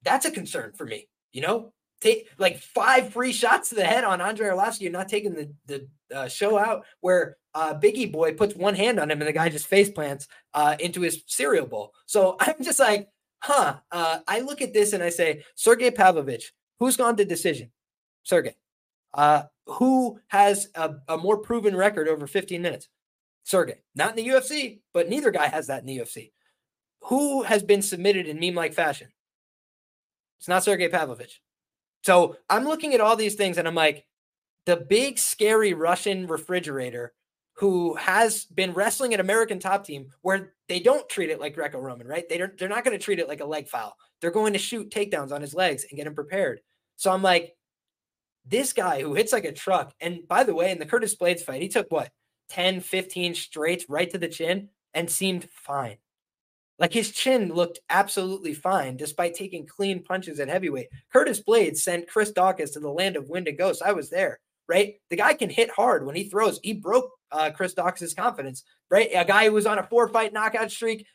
that's 0.02 0.26
a 0.26 0.30
concern 0.30 0.72
for 0.76 0.84
me. 0.84 1.08
You 1.32 1.40
know, 1.40 1.72
take 2.02 2.28
like 2.36 2.58
five 2.58 3.14
free 3.14 3.32
shots 3.32 3.70
to 3.70 3.74
the 3.74 3.86
head 3.86 4.04
on 4.04 4.20
Andrei 4.20 4.48
Arlovsky. 4.48 4.82
You're 4.82 4.92
not 4.92 5.08
taking 5.08 5.34
the 5.34 5.50
the 5.64 5.88
uh, 6.14 6.28
show 6.28 6.58
out 6.58 6.84
where 7.00 7.38
uh, 7.54 7.72
Biggie 7.74 8.12
Boy 8.12 8.34
puts 8.34 8.54
one 8.54 8.74
hand 8.74 9.00
on 9.00 9.10
him 9.10 9.22
and 9.22 9.28
the 9.28 9.32
guy 9.32 9.48
just 9.48 9.66
face 9.66 9.88
plants 9.88 10.28
uh, 10.52 10.76
into 10.78 11.00
his 11.00 11.22
cereal 11.26 11.66
bowl. 11.66 11.94
So 12.04 12.36
I'm 12.40 12.62
just 12.62 12.80
like, 12.80 13.08
huh. 13.42 13.76
Uh, 13.90 14.18
I 14.28 14.40
look 14.40 14.60
at 14.60 14.74
this 14.74 14.92
and 14.92 15.02
I 15.02 15.08
say, 15.08 15.42
Sergey 15.54 15.90
Pavlovich, 15.90 16.52
who's 16.80 16.98
gone 16.98 17.16
to 17.16 17.24
decision? 17.24 17.70
Sergey. 18.24 18.56
Who 19.72 20.18
has 20.28 20.68
a, 20.74 20.94
a 21.08 21.16
more 21.16 21.38
proven 21.38 21.76
record 21.76 22.08
over 22.08 22.26
15 22.26 22.60
minutes? 22.60 22.88
Sergey. 23.44 23.82
Not 23.94 24.18
in 24.18 24.24
the 24.24 24.32
UFC, 24.32 24.80
but 24.92 25.08
neither 25.08 25.30
guy 25.30 25.46
has 25.46 25.68
that 25.68 25.80
in 25.80 25.86
the 25.86 25.98
UFC. 25.98 26.32
Who 27.04 27.42
has 27.42 27.62
been 27.62 27.82
submitted 27.82 28.26
in 28.26 28.40
meme 28.40 28.54
like 28.54 28.74
fashion? 28.74 29.08
It's 30.38 30.48
not 30.48 30.64
Sergey 30.64 30.88
Pavlovich. 30.88 31.40
So 32.04 32.36
I'm 32.48 32.64
looking 32.64 32.94
at 32.94 33.00
all 33.00 33.16
these 33.16 33.34
things 33.34 33.58
and 33.58 33.68
I'm 33.68 33.74
like, 33.74 34.06
the 34.66 34.76
big 34.76 35.18
scary 35.18 35.72
Russian 35.72 36.26
refrigerator 36.26 37.12
who 37.54 37.94
has 37.96 38.44
been 38.46 38.72
wrestling 38.72 39.12
an 39.12 39.20
American 39.20 39.58
top 39.58 39.84
team 39.84 40.10
where 40.22 40.54
they 40.68 40.80
don't 40.80 41.08
treat 41.08 41.30
it 41.30 41.40
like 41.40 41.54
Greco-Roman, 41.54 42.06
right? 42.06 42.28
They 42.28 42.38
don't, 42.38 42.56
they're 42.56 42.68
not 42.68 42.84
going 42.84 42.96
to 42.96 43.02
treat 43.02 43.18
it 43.18 43.28
like 43.28 43.40
a 43.40 43.46
leg 43.46 43.68
foul. 43.68 43.94
They're 44.20 44.30
going 44.30 44.54
to 44.54 44.58
shoot 44.58 44.90
takedowns 44.90 45.32
on 45.32 45.42
his 45.42 45.54
legs 45.54 45.84
and 45.88 45.96
get 45.96 46.06
him 46.06 46.14
prepared. 46.14 46.60
So 46.96 47.10
I'm 47.10 47.22
like, 47.22 47.54
this 48.50 48.72
guy 48.72 49.02
who 49.02 49.14
hits 49.14 49.32
like 49.32 49.44
a 49.44 49.52
truck. 49.52 49.94
And 50.00 50.26
by 50.28 50.44
the 50.44 50.54
way, 50.54 50.70
in 50.70 50.78
the 50.78 50.86
Curtis 50.86 51.16
Blaydes 51.16 51.42
fight, 51.42 51.62
he 51.62 51.68
took 51.68 51.90
what 51.90 52.10
10, 52.50 52.80
15 52.80 53.34
straight 53.34 53.84
right 53.88 54.10
to 54.10 54.18
the 54.18 54.28
chin 54.28 54.68
and 54.92 55.08
seemed 55.08 55.48
fine. 55.50 55.96
Like 56.78 56.92
his 56.92 57.12
chin 57.12 57.52
looked 57.52 57.78
absolutely 57.90 58.54
fine 58.54 58.96
despite 58.96 59.34
taking 59.34 59.66
clean 59.66 60.02
punches 60.02 60.40
at 60.40 60.48
heavyweight. 60.48 60.88
Curtis 61.12 61.42
Blaydes 61.46 61.78
sent 61.78 62.08
Chris 62.08 62.32
Daukaus 62.32 62.72
to 62.72 62.80
the 62.80 62.88
land 62.88 63.16
of 63.16 63.28
wind 63.28 63.48
and 63.48 63.58
ghosts. 63.58 63.82
I 63.82 63.92
was 63.92 64.08
there, 64.08 64.40
right? 64.66 64.94
The 65.10 65.16
guy 65.16 65.34
can 65.34 65.50
hit 65.50 65.70
hard 65.70 66.06
when 66.06 66.16
he 66.16 66.24
throws. 66.24 66.58
He 66.62 66.72
broke 66.72 67.10
uh, 67.30 67.50
Chris 67.54 67.74
Daukaus' 67.74 68.16
confidence, 68.16 68.64
right? 68.90 69.10
A 69.14 69.26
guy 69.26 69.44
who 69.44 69.52
was 69.52 69.66
on 69.66 69.78
a 69.78 69.86
four 69.86 70.08
fight 70.08 70.32
knockout 70.32 70.70
streak 70.70 71.06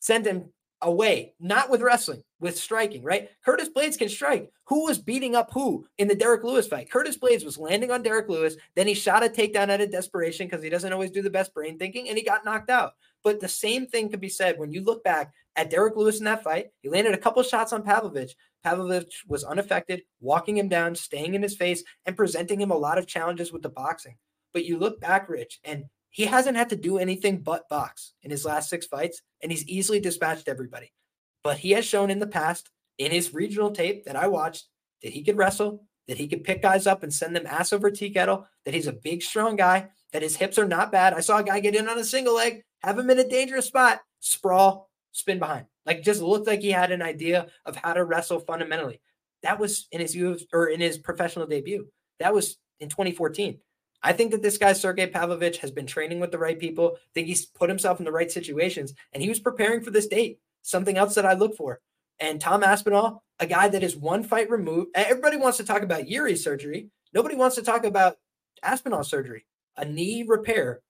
sent 0.00 0.26
him 0.26 0.50
away, 0.82 1.34
not 1.40 1.70
with 1.70 1.82
wrestling, 1.82 2.22
with 2.40 2.58
striking, 2.58 3.02
right? 3.02 3.28
Curtis 3.44 3.68
Blaydes 3.68 3.98
can 3.98 4.08
strike. 4.08 4.50
Who 4.66 4.84
was 4.84 4.98
beating 4.98 5.34
up 5.34 5.50
who 5.52 5.86
in 5.98 6.08
the 6.08 6.14
Derrick 6.14 6.44
Lewis 6.44 6.68
fight? 6.68 6.90
Curtis 6.90 7.16
Blaydes 7.16 7.44
was 7.44 7.58
landing 7.58 7.90
on 7.90 8.02
Derrick 8.02 8.28
Lewis. 8.28 8.56
Then 8.76 8.86
he 8.86 8.94
shot 8.94 9.24
a 9.24 9.28
takedown 9.28 9.70
out 9.70 9.80
of 9.80 9.90
desperation 9.90 10.46
because 10.46 10.62
he 10.62 10.68
doesn't 10.70 10.92
always 10.92 11.10
do 11.10 11.22
the 11.22 11.30
best 11.30 11.54
brain 11.54 11.78
thinking 11.78 12.08
and 12.08 12.16
he 12.16 12.24
got 12.24 12.44
knocked 12.44 12.70
out. 12.70 12.92
But 13.24 13.40
the 13.40 13.48
same 13.48 13.86
thing 13.86 14.08
could 14.08 14.20
be 14.20 14.28
said 14.28 14.58
when 14.58 14.70
you 14.70 14.82
look 14.82 15.02
back 15.02 15.32
at 15.56 15.70
Derrick 15.70 15.96
Lewis 15.96 16.18
in 16.18 16.24
that 16.26 16.44
fight. 16.44 16.68
He 16.82 16.88
landed 16.88 17.14
a 17.14 17.18
couple 17.18 17.42
shots 17.42 17.72
on 17.72 17.82
Pavlovich. 17.82 18.36
Pavlovich 18.62 19.24
was 19.26 19.44
unaffected, 19.44 20.02
walking 20.20 20.56
him 20.56 20.68
down, 20.68 20.94
staying 20.94 21.34
in 21.34 21.42
his 21.42 21.56
face, 21.56 21.82
and 22.06 22.16
presenting 22.16 22.60
him 22.60 22.70
a 22.70 22.76
lot 22.76 22.98
of 22.98 23.06
challenges 23.06 23.52
with 23.52 23.62
the 23.62 23.68
boxing. 23.68 24.16
But 24.52 24.64
you 24.64 24.78
look 24.78 25.00
back, 25.00 25.28
Rich, 25.28 25.60
and 25.64 25.84
he 26.18 26.26
hasn't 26.26 26.56
had 26.56 26.70
to 26.70 26.74
do 26.74 26.98
anything 26.98 27.38
but 27.38 27.68
box 27.68 28.12
in 28.24 28.32
his 28.32 28.44
last 28.44 28.68
six 28.68 28.88
fights, 28.88 29.22
and 29.40 29.52
he's 29.52 29.64
easily 29.68 30.00
dispatched 30.00 30.48
everybody. 30.48 30.92
But 31.44 31.58
he 31.58 31.70
has 31.70 31.84
shown 31.84 32.10
in 32.10 32.18
the 32.18 32.26
past, 32.26 32.70
in 32.98 33.12
his 33.12 33.32
regional 33.32 33.70
tape 33.70 34.04
that 34.04 34.16
I 34.16 34.26
watched, 34.26 34.66
that 35.04 35.12
he 35.12 35.22
could 35.22 35.36
wrestle, 35.36 35.84
that 36.08 36.16
he 36.16 36.26
could 36.26 36.42
pick 36.42 36.60
guys 36.60 36.88
up 36.88 37.04
and 37.04 37.14
send 37.14 37.36
them 37.36 37.46
ass 37.46 37.72
over 37.72 37.88
tea 37.88 38.10
kettle, 38.10 38.48
that 38.64 38.74
he's 38.74 38.88
a 38.88 38.92
big, 38.92 39.22
strong 39.22 39.54
guy, 39.54 39.90
that 40.12 40.22
his 40.22 40.34
hips 40.34 40.58
are 40.58 40.66
not 40.66 40.90
bad. 40.90 41.14
I 41.14 41.20
saw 41.20 41.38
a 41.38 41.44
guy 41.44 41.60
get 41.60 41.76
in 41.76 41.88
on 41.88 41.96
a 41.96 42.04
single 42.04 42.34
leg, 42.34 42.64
have 42.82 42.98
him 42.98 43.10
in 43.10 43.20
a 43.20 43.28
dangerous 43.28 43.66
spot, 43.66 44.00
sprawl, 44.18 44.90
spin 45.12 45.38
behind. 45.38 45.66
Like 45.86 46.02
just 46.02 46.20
looked 46.20 46.48
like 46.48 46.62
he 46.62 46.72
had 46.72 46.90
an 46.90 47.00
idea 47.00 47.46
of 47.64 47.76
how 47.76 47.92
to 47.92 48.04
wrestle 48.04 48.40
fundamentally. 48.40 49.00
That 49.44 49.60
was 49.60 49.86
in 49.92 50.00
his 50.00 50.16
UFC 50.16 50.46
or 50.52 50.66
in 50.66 50.80
his 50.80 50.98
professional 50.98 51.46
debut. 51.46 51.86
That 52.18 52.34
was 52.34 52.58
in 52.80 52.88
2014. 52.88 53.60
I 54.02 54.12
think 54.12 54.30
that 54.30 54.42
this 54.42 54.58
guy, 54.58 54.72
Sergey 54.72 55.08
Pavlovich, 55.08 55.58
has 55.58 55.70
been 55.70 55.86
training 55.86 56.20
with 56.20 56.30
the 56.30 56.38
right 56.38 56.58
people. 56.58 56.92
I 56.96 56.98
think 57.14 57.26
he's 57.26 57.46
put 57.46 57.68
himself 57.68 57.98
in 57.98 58.04
the 58.04 58.12
right 58.12 58.30
situations 58.30 58.94
and 59.12 59.22
he 59.22 59.28
was 59.28 59.40
preparing 59.40 59.82
for 59.82 59.90
this 59.90 60.06
date. 60.06 60.38
Something 60.62 60.96
else 60.96 61.14
that 61.14 61.26
I 61.26 61.32
look 61.32 61.56
for. 61.56 61.80
And 62.20 62.40
Tom 62.40 62.62
Aspinall, 62.62 63.22
a 63.38 63.46
guy 63.46 63.68
that 63.68 63.82
is 63.82 63.96
one 63.96 64.22
fight 64.22 64.50
removed. 64.50 64.90
Everybody 64.94 65.36
wants 65.36 65.58
to 65.58 65.64
talk 65.64 65.82
about 65.82 66.08
Yuri 66.08 66.36
surgery. 66.36 66.90
Nobody 67.12 67.36
wants 67.36 67.56
to 67.56 67.62
talk 67.62 67.84
about 67.84 68.16
Aspinall 68.62 69.04
surgery, 69.04 69.46
a 69.76 69.84
knee 69.84 70.24
repair. 70.26 70.80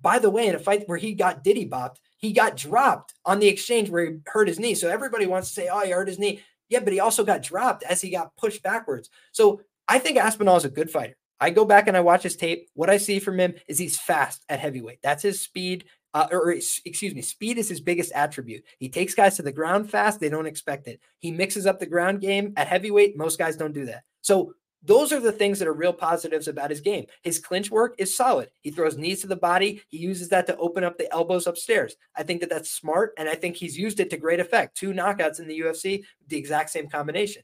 By 0.00 0.18
the 0.18 0.30
way, 0.30 0.46
in 0.46 0.54
a 0.54 0.58
fight 0.58 0.88
where 0.88 0.98
he 0.98 1.14
got 1.14 1.42
diddy 1.42 1.68
bopped, 1.68 1.96
he 2.16 2.32
got 2.32 2.56
dropped 2.56 3.14
on 3.24 3.38
the 3.38 3.48
exchange 3.48 3.90
where 3.90 4.04
he 4.04 4.18
hurt 4.26 4.48
his 4.48 4.58
knee. 4.58 4.74
So 4.74 4.88
everybody 4.88 5.26
wants 5.26 5.48
to 5.48 5.54
say, 5.54 5.68
oh, 5.70 5.84
he 5.84 5.90
hurt 5.90 6.08
his 6.08 6.18
knee. 6.18 6.42
Yeah, 6.68 6.80
but 6.80 6.92
he 6.92 7.00
also 7.00 7.24
got 7.24 7.42
dropped 7.42 7.82
as 7.84 8.00
he 8.00 8.10
got 8.10 8.36
pushed 8.36 8.62
backwards. 8.62 9.08
So 9.32 9.62
I 9.86 9.98
think 9.98 10.16
Aspinall 10.16 10.56
is 10.56 10.64
a 10.64 10.70
good 10.70 10.90
fighter. 10.90 11.16
I 11.40 11.50
go 11.50 11.64
back 11.64 11.88
and 11.88 11.96
I 11.96 12.00
watch 12.00 12.22
his 12.22 12.36
tape. 12.36 12.68
What 12.74 12.90
I 12.90 12.96
see 12.96 13.18
from 13.18 13.38
him 13.38 13.54
is 13.68 13.78
he's 13.78 13.98
fast 13.98 14.44
at 14.48 14.60
heavyweight. 14.60 15.02
That's 15.02 15.22
his 15.22 15.40
speed. 15.40 15.84
Uh, 16.12 16.28
or 16.30 16.52
excuse 16.52 17.12
me, 17.12 17.20
speed 17.20 17.58
is 17.58 17.68
his 17.68 17.80
biggest 17.80 18.12
attribute. 18.12 18.62
He 18.78 18.88
takes 18.88 19.14
guys 19.14 19.36
to 19.36 19.42
the 19.42 19.50
ground 19.50 19.90
fast. 19.90 20.20
They 20.20 20.28
don't 20.28 20.46
expect 20.46 20.86
it. 20.86 21.00
He 21.18 21.32
mixes 21.32 21.66
up 21.66 21.80
the 21.80 21.86
ground 21.86 22.20
game 22.20 22.52
at 22.56 22.68
heavyweight. 22.68 23.16
Most 23.16 23.36
guys 23.36 23.56
don't 23.56 23.74
do 23.74 23.86
that. 23.86 24.04
So 24.20 24.54
those 24.86 25.12
are 25.12 25.20
the 25.20 25.32
things 25.32 25.58
that 25.58 25.68
are 25.68 25.72
real 25.72 25.92
positives 25.94 26.46
about 26.46 26.70
his 26.70 26.82
game. 26.82 27.06
His 27.22 27.38
clinch 27.38 27.70
work 27.70 27.94
is 27.98 28.16
solid. 28.16 28.50
He 28.60 28.70
throws 28.70 28.98
knees 28.98 29.22
to 29.22 29.26
the 29.26 29.34
body. 29.34 29.82
He 29.88 29.96
uses 29.96 30.28
that 30.28 30.46
to 30.46 30.56
open 30.58 30.84
up 30.84 30.98
the 30.98 31.10
elbows 31.12 31.46
upstairs. 31.46 31.96
I 32.14 32.22
think 32.22 32.40
that 32.42 32.50
that's 32.50 32.70
smart, 32.70 33.14
and 33.16 33.28
I 33.28 33.34
think 33.34 33.56
he's 33.56 33.78
used 33.78 33.98
it 33.98 34.10
to 34.10 34.18
great 34.18 34.40
effect. 34.40 34.76
Two 34.76 34.92
knockouts 34.92 35.40
in 35.40 35.48
the 35.48 35.58
UFC, 35.58 36.04
the 36.28 36.36
exact 36.36 36.70
same 36.70 36.88
combination. 36.88 37.42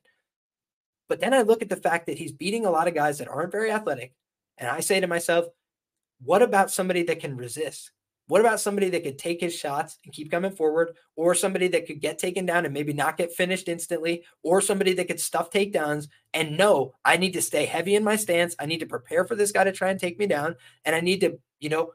But 1.10 1.18
then 1.18 1.34
I 1.34 1.42
look 1.42 1.60
at 1.60 1.68
the 1.68 1.76
fact 1.76 2.06
that 2.06 2.16
he's 2.16 2.30
beating 2.30 2.64
a 2.64 2.70
lot 2.70 2.86
of 2.86 2.94
guys 2.94 3.18
that 3.18 3.26
aren't 3.26 3.50
very 3.50 3.72
athletic. 3.72 4.14
And 4.58 4.70
I 4.70 4.78
say 4.78 5.00
to 5.00 5.08
myself, 5.08 5.46
what 6.22 6.40
about 6.40 6.70
somebody 6.70 7.02
that 7.02 7.18
can 7.18 7.36
resist? 7.36 7.90
What 8.28 8.40
about 8.40 8.60
somebody 8.60 8.90
that 8.90 9.02
could 9.02 9.18
take 9.18 9.40
his 9.40 9.52
shots 9.52 9.98
and 10.04 10.14
keep 10.14 10.30
coming 10.30 10.52
forward, 10.52 10.96
or 11.16 11.34
somebody 11.34 11.66
that 11.66 11.86
could 11.88 12.00
get 12.00 12.20
taken 12.20 12.46
down 12.46 12.64
and 12.64 12.72
maybe 12.72 12.92
not 12.92 13.16
get 13.16 13.32
finished 13.32 13.68
instantly, 13.68 14.22
or 14.44 14.60
somebody 14.60 14.92
that 14.92 15.08
could 15.08 15.18
stuff 15.18 15.50
takedowns 15.50 16.06
and 16.32 16.56
know 16.56 16.94
I 17.04 17.16
need 17.16 17.32
to 17.32 17.42
stay 17.42 17.66
heavy 17.66 17.96
in 17.96 18.04
my 18.04 18.14
stance. 18.14 18.54
I 18.60 18.66
need 18.66 18.78
to 18.78 18.86
prepare 18.86 19.24
for 19.24 19.34
this 19.34 19.50
guy 19.50 19.64
to 19.64 19.72
try 19.72 19.90
and 19.90 19.98
take 19.98 20.16
me 20.16 20.28
down. 20.28 20.54
And 20.84 20.94
I 20.94 21.00
need 21.00 21.22
to, 21.22 21.40
you 21.58 21.70
know, 21.70 21.92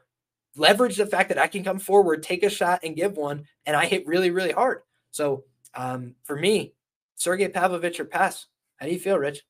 leverage 0.56 0.96
the 0.96 1.06
fact 1.06 1.30
that 1.30 1.38
I 1.38 1.46
can 1.46 1.64
come 1.64 1.78
forward, 1.78 2.22
take 2.22 2.42
a 2.42 2.50
shot, 2.50 2.80
and 2.82 2.94
give 2.94 3.16
one. 3.16 3.46
And 3.64 3.74
I 3.74 3.86
hit 3.86 4.06
really, 4.06 4.30
really 4.30 4.52
hard. 4.52 4.82
So 5.10 5.44
um, 5.74 6.16
for 6.24 6.36
me, 6.36 6.74
Sergey 7.14 7.48
Pavlovich 7.48 7.98
or 7.98 8.04
pass. 8.04 8.46
How 8.78 8.86
do 8.86 8.92
you 8.92 8.98
feel, 8.98 9.18
Rich? 9.18 9.42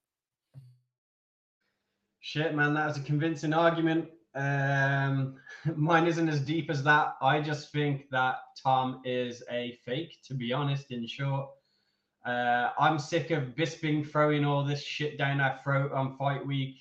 Shit, 2.21 2.55
man, 2.55 2.75
that 2.75 2.87
was 2.87 2.97
a 2.97 3.03
convincing 3.03 3.53
argument. 3.53 4.09
Um, 4.35 5.37
mine 5.77 6.07
isn't 6.07 6.29
as 6.29 6.41
deep 6.41 6.71
as 6.71 6.83
that. 6.85 7.15
I 7.21 7.41
just 7.41 7.73
think 7.73 8.09
that 8.11 8.37
Tom 8.63 9.01
is 9.05 9.43
a 9.51 9.79
fake, 9.85 10.19
to 10.27 10.35
be 10.35 10.53
honest, 10.53 10.91
in 10.93 11.07
short. 11.07 11.49
Uh, 12.25 12.71
I'm 12.79 12.99
sick 12.99 13.31
of 13.31 13.55
Bisping 13.55 14.09
throwing 14.09 14.45
all 14.45 14.65
this 14.65 14.83
shit 14.83 15.17
down 15.17 15.41
our 15.41 15.59
throat 15.63 15.93
on 15.93 16.17
fight 16.17 16.45
week. 16.45 16.77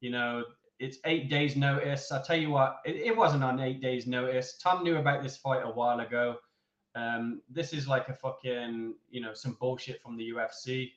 You 0.00 0.10
know, 0.10 0.44
it's 0.78 0.98
eight 1.04 1.28
days 1.28 1.56
notice. 1.56 2.10
I 2.12 2.22
tell 2.22 2.36
you 2.36 2.50
what, 2.50 2.78
it, 2.84 2.96
it, 2.96 3.16
wasn't 3.16 3.44
on 3.44 3.60
eight 3.60 3.82
days 3.82 4.06
notice. 4.06 4.58
Tom 4.58 4.82
knew 4.82 4.96
about 4.96 5.22
this 5.22 5.36
fight 5.36 5.62
a 5.64 5.70
while 5.70 6.00
ago. 6.00 6.36
Um, 6.94 7.42
this 7.50 7.74
is 7.74 7.86
like 7.86 8.08
a 8.08 8.14
fucking, 8.14 8.94
you 9.10 9.20
know, 9.20 9.34
some 9.34 9.56
bullshit 9.60 10.00
from 10.02 10.16
the 10.16 10.30
UFC. 10.30 10.92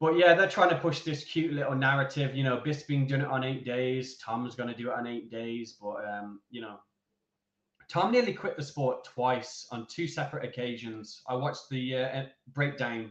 But 0.00 0.16
yeah, 0.16 0.32
they're 0.34 0.48
trying 0.48 0.70
to 0.70 0.78
push 0.78 1.00
this 1.00 1.24
cute 1.24 1.52
little 1.52 1.74
narrative. 1.74 2.34
You 2.34 2.42
know, 2.42 2.56
Bisping 2.56 3.06
doing 3.06 3.20
it 3.20 3.26
on 3.26 3.44
eight 3.44 3.66
days. 3.66 4.16
Tom's 4.16 4.54
going 4.54 4.70
to 4.70 4.74
do 4.74 4.90
it 4.90 4.94
on 4.94 5.06
eight 5.06 5.30
days. 5.30 5.76
But, 5.80 6.08
um, 6.08 6.40
you 6.50 6.62
know, 6.62 6.78
Tom 7.86 8.10
nearly 8.10 8.32
quit 8.32 8.56
the 8.56 8.62
sport 8.62 9.04
twice 9.04 9.66
on 9.70 9.86
two 9.90 10.08
separate 10.08 10.44
occasions. 10.44 11.20
I 11.28 11.34
watched 11.34 11.68
the 11.70 11.96
uh, 11.96 12.22
breakdown 12.54 13.10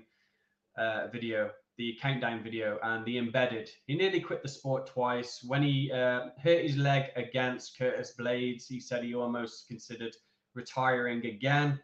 uh, 0.80 1.08
video, 1.12 1.52
the 1.78 1.96
countdown 2.02 2.42
video, 2.44 2.80
and 2.82 3.06
the 3.06 3.20
embedded. 3.20 3.70
He 3.86 3.94
nearly 3.96 4.20
quit 4.20 4.42
the 4.42 4.50
sport 4.50 4.88
twice. 4.88 5.44
When 5.46 5.62
he 5.62 5.92
uh, 5.92 6.30
hurt 6.42 6.64
his 6.64 6.76
leg 6.76 7.12
against 7.16 7.78
Curtis 7.78 8.16
Blaydes, 8.20 8.68
he 8.68 8.80
said 8.80 9.04
he 9.04 9.14
almost 9.14 9.68
considered 9.68 10.16
retiring 10.56 11.24
again. 11.28 11.80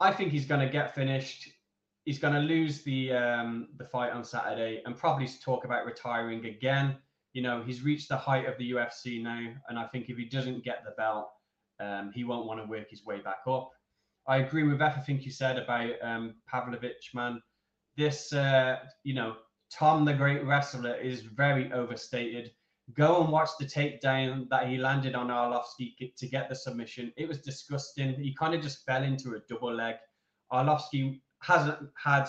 I 0.00 0.12
think 0.12 0.32
he's 0.32 0.46
going 0.46 0.66
to 0.66 0.72
get 0.72 0.96
finished 0.96 1.52
he's 2.04 2.18
going 2.18 2.34
to 2.34 2.40
lose 2.40 2.82
the 2.82 3.12
um, 3.12 3.68
the 3.76 3.84
fight 3.84 4.12
on 4.12 4.24
Saturday 4.24 4.82
and 4.84 4.96
probably 4.96 5.28
talk 5.44 5.64
about 5.64 5.86
retiring 5.86 6.44
again. 6.46 6.96
You 7.32 7.42
know, 7.42 7.62
he's 7.64 7.82
reached 7.82 8.08
the 8.08 8.16
height 8.16 8.46
of 8.46 8.58
the 8.58 8.72
UFC 8.72 9.22
now, 9.22 9.52
and 9.68 9.78
I 9.78 9.86
think 9.86 10.08
if 10.08 10.18
he 10.18 10.24
doesn't 10.24 10.64
get 10.64 10.84
the 10.84 10.92
belt, 10.92 11.30
um, 11.80 12.12
he 12.14 12.24
won't 12.24 12.46
want 12.46 12.60
to 12.60 12.68
work 12.68 12.90
his 12.90 13.04
way 13.04 13.20
back 13.20 13.40
up. 13.46 13.70
I 14.26 14.38
agree 14.38 14.62
with 14.64 14.82
everything 14.82 15.20
you 15.20 15.30
said 15.30 15.58
about 15.58 15.90
um, 16.02 16.34
Pavlovich, 16.46 17.10
man. 17.14 17.42
This, 17.96 18.32
uh, 18.32 18.76
you 19.02 19.14
know, 19.14 19.36
Tom 19.72 20.04
the 20.04 20.12
Great 20.12 20.44
Wrestler 20.44 20.94
is 20.94 21.22
very 21.22 21.72
overstated. 21.72 22.52
Go 22.94 23.22
and 23.22 23.32
watch 23.32 23.50
the 23.58 23.64
takedown 23.64 24.48
that 24.50 24.68
he 24.68 24.76
landed 24.76 25.14
on 25.14 25.28
Arlovsky 25.28 26.14
to 26.16 26.28
get 26.28 26.48
the 26.48 26.54
submission. 26.54 27.12
It 27.16 27.26
was 27.26 27.40
disgusting. 27.40 28.14
He 28.14 28.34
kind 28.34 28.54
of 28.54 28.62
just 28.62 28.84
fell 28.84 29.02
into 29.02 29.34
a 29.34 29.40
double 29.48 29.74
leg. 29.74 29.96
Arlovsky 30.52 31.20
hasn't 31.42 31.78
had, 32.02 32.28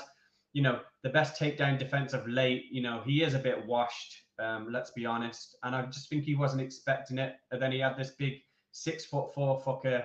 you 0.54 0.62
know, 0.62 0.80
the 1.04 1.10
best 1.10 1.40
takedown 1.40 1.80
defense 1.80 2.14
of 2.14 2.28
late. 2.28 2.66
You 2.72 2.82
know, 2.82 3.02
he 3.06 3.24
is 3.24 3.34
a 3.34 3.40
bit 3.40 3.66
washed. 3.66 4.16
Um, 4.40 4.72
let's 4.72 4.92
be 4.92 5.06
honest. 5.06 5.56
And 5.64 5.76
I 5.76 5.86
just 5.86 6.10
think 6.10 6.24
he 6.24 6.36
wasn't 6.36 6.62
expecting 6.62 7.20
it. 7.20 7.36
And 7.52 7.62
then 7.62 7.72
he 7.72 7.80
had 7.80 7.98
this 7.98 8.12
big 8.12 8.40
six 8.72 9.06
foot 9.06 9.34
four 9.34 9.62
fucker 9.62 10.04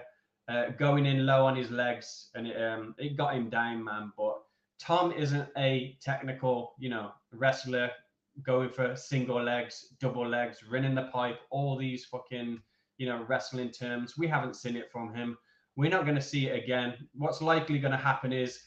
uh, 0.48 0.70
going 0.78 1.06
in 1.06 1.26
low 1.26 1.44
on 1.44 1.56
his 1.56 1.70
legs, 1.70 2.30
and 2.34 2.46
it, 2.46 2.62
um, 2.62 2.94
it 2.98 3.16
got 3.16 3.34
him 3.34 3.50
down, 3.50 3.84
man. 3.84 4.12
But 4.16 4.40
Tom 4.80 5.12
isn't 5.12 5.48
a 5.56 5.96
technical, 6.00 6.74
you 6.78 6.88
know, 6.88 7.12
wrestler 7.32 7.90
going 8.42 8.70
for 8.70 8.94
single 8.96 9.42
legs, 9.42 9.94
double 10.00 10.26
legs, 10.26 10.58
running 10.70 10.94
the 10.94 11.04
pipe, 11.04 11.40
all 11.50 11.76
these 11.76 12.04
fucking, 12.06 12.60
you 12.96 13.06
know, 13.06 13.24
wrestling 13.28 13.70
terms. 13.70 14.16
We 14.16 14.26
haven't 14.26 14.56
seen 14.56 14.76
it 14.76 14.90
from 14.92 15.14
him. 15.14 15.36
We're 15.76 15.90
not 15.90 16.04
going 16.04 16.16
to 16.16 16.22
see 16.22 16.48
it 16.48 16.62
again. 16.62 16.94
What's 17.14 17.42
likely 17.42 17.78
going 17.78 17.92
to 17.92 17.98
happen 17.98 18.32
is 18.32 18.60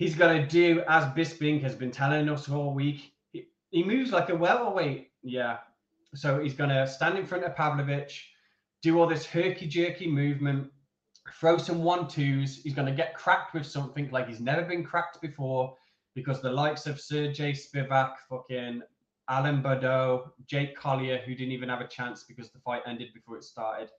he's 0.00 0.14
going 0.14 0.40
to 0.40 0.48
do 0.48 0.82
as 0.88 1.04
Bisping 1.14 1.62
has 1.62 1.74
been 1.74 1.90
telling 1.90 2.28
us 2.30 2.48
all 2.48 2.72
week. 2.72 3.12
He, 3.32 3.44
he 3.70 3.84
moves 3.84 4.10
like 4.10 4.30
a 4.30 4.34
welterweight. 4.34 5.10
Yeah. 5.22 5.58
So 6.14 6.40
he's 6.40 6.54
going 6.54 6.70
to 6.70 6.86
stand 6.88 7.18
in 7.18 7.26
front 7.26 7.44
of 7.44 7.54
Pavlovich, 7.54 8.30
do 8.82 8.98
all 8.98 9.06
this 9.06 9.26
herky 9.26 9.68
jerky 9.68 10.10
movement, 10.10 10.70
throw 11.38 11.58
some 11.58 11.84
one 11.84 12.08
twos. 12.08 12.62
He's 12.62 12.74
going 12.74 12.88
to 12.88 12.94
get 12.94 13.14
cracked 13.14 13.52
with 13.52 13.66
something 13.66 14.08
like 14.10 14.26
he's 14.26 14.40
never 14.40 14.62
been 14.62 14.82
cracked 14.82 15.20
before 15.20 15.76
because 16.14 16.40
the 16.40 16.50
likes 16.50 16.86
of 16.86 16.98
Sergey 16.98 17.52
Spivak, 17.52 18.14
fucking 18.28 18.80
Alan 19.28 19.62
Baudot, 19.62 20.30
Jake 20.46 20.74
Collier, 20.76 21.18
who 21.18 21.34
didn't 21.34 21.52
even 21.52 21.68
have 21.68 21.82
a 21.82 21.86
chance 21.86 22.24
because 22.24 22.50
the 22.50 22.58
fight 22.60 22.82
ended 22.86 23.08
before 23.14 23.36
it 23.36 23.44
started. 23.44 23.90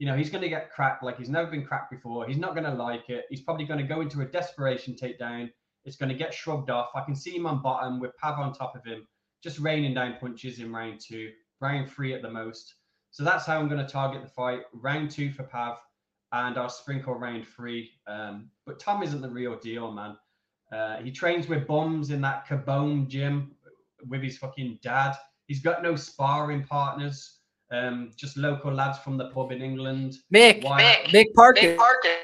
You 0.00 0.06
know, 0.06 0.16
he's 0.16 0.30
going 0.30 0.42
to 0.42 0.48
get 0.48 0.72
cracked 0.72 1.04
like 1.04 1.18
he's 1.18 1.28
never 1.28 1.48
been 1.48 1.64
cracked 1.64 1.90
before. 1.92 2.26
He's 2.26 2.38
not 2.38 2.54
going 2.54 2.64
to 2.64 2.74
like 2.74 3.08
it. 3.10 3.26
He's 3.30 3.42
probably 3.42 3.66
going 3.66 3.80
to 3.80 3.86
go 3.86 4.00
into 4.00 4.22
a 4.22 4.24
desperation 4.24 4.94
takedown. 4.94 5.50
It's 5.84 5.96
going 5.96 6.08
to 6.08 6.14
get 6.14 6.34
shrugged 6.34 6.70
off. 6.70 6.88
I 6.94 7.02
can 7.04 7.14
see 7.14 7.36
him 7.36 7.46
on 7.46 7.62
bottom 7.62 8.00
with 8.00 8.16
Pav 8.16 8.38
on 8.38 8.52
top 8.52 8.74
of 8.74 8.84
him, 8.84 9.06
just 9.44 9.58
raining 9.58 9.94
down 9.94 10.16
punches 10.18 10.58
in 10.58 10.72
round 10.72 11.00
two, 11.00 11.30
round 11.60 11.90
three 11.90 12.14
at 12.14 12.22
the 12.22 12.30
most. 12.30 12.74
So 13.10 13.24
that's 13.24 13.44
how 13.44 13.58
I'm 13.58 13.68
going 13.68 13.84
to 13.84 13.92
target 13.92 14.22
the 14.22 14.28
fight. 14.28 14.62
Round 14.72 15.10
two 15.10 15.30
for 15.32 15.42
Pav, 15.42 15.76
and 16.32 16.56
I'll 16.56 16.70
sprinkle 16.70 17.14
round 17.14 17.46
three. 17.46 17.90
Um, 18.06 18.50
but 18.64 18.80
Tom 18.80 19.02
isn't 19.02 19.20
the 19.20 19.28
real 19.28 19.58
deal, 19.58 19.92
man. 19.92 20.16
Uh, 20.72 20.96
he 21.02 21.10
trains 21.10 21.46
with 21.46 21.66
bums 21.66 22.10
in 22.10 22.20
that 22.22 22.46
Kaobon 22.46 23.08
gym 23.08 23.52
with 24.08 24.22
his 24.22 24.38
fucking 24.38 24.78
dad. 24.82 25.14
He's 25.46 25.60
got 25.60 25.82
no 25.82 25.96
sparring 25.96 26.64
partners. 26.64 27.39
Um, 27.72 28.10
just 28.16 28.36
local 28.36 28.72
lads 28.72 28.98
from 28.98 29.16
the 29.16 29.30
pub 29.30 29.52
in 29.52 29.62
England. 29.62 30.18
Mick, 30.32 30.64
While, 30.64 30.80
Mick, 30.80 31.06
Mick 31.06 31.34
Parkin. 31.34 31.70
Mick 31.70 31.76
Parkin. 31.76 32.16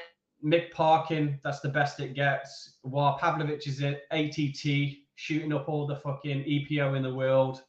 Mick 0.43 0.71
Parkin, 0.71 1.39
that's 1.43 1.61
the 1.61 1.69
best 1.69 1.99
it 1.99 2.13
gets. 2.13 2.77
While 2.81 3.17
Pavlovich 3.17 3.67
is 3.67 3.81
at 3.81 4.01
ATT, 4.11 4.97
shooting 5.15 5.53
up 5.53 5.67
all 5.67 5.87
the 5.87 5.95
fucking 5.95 6.43
EPO 6.43 6.95
in 6.95 7.01
the 7.01 7.13
world. 7.13 7.63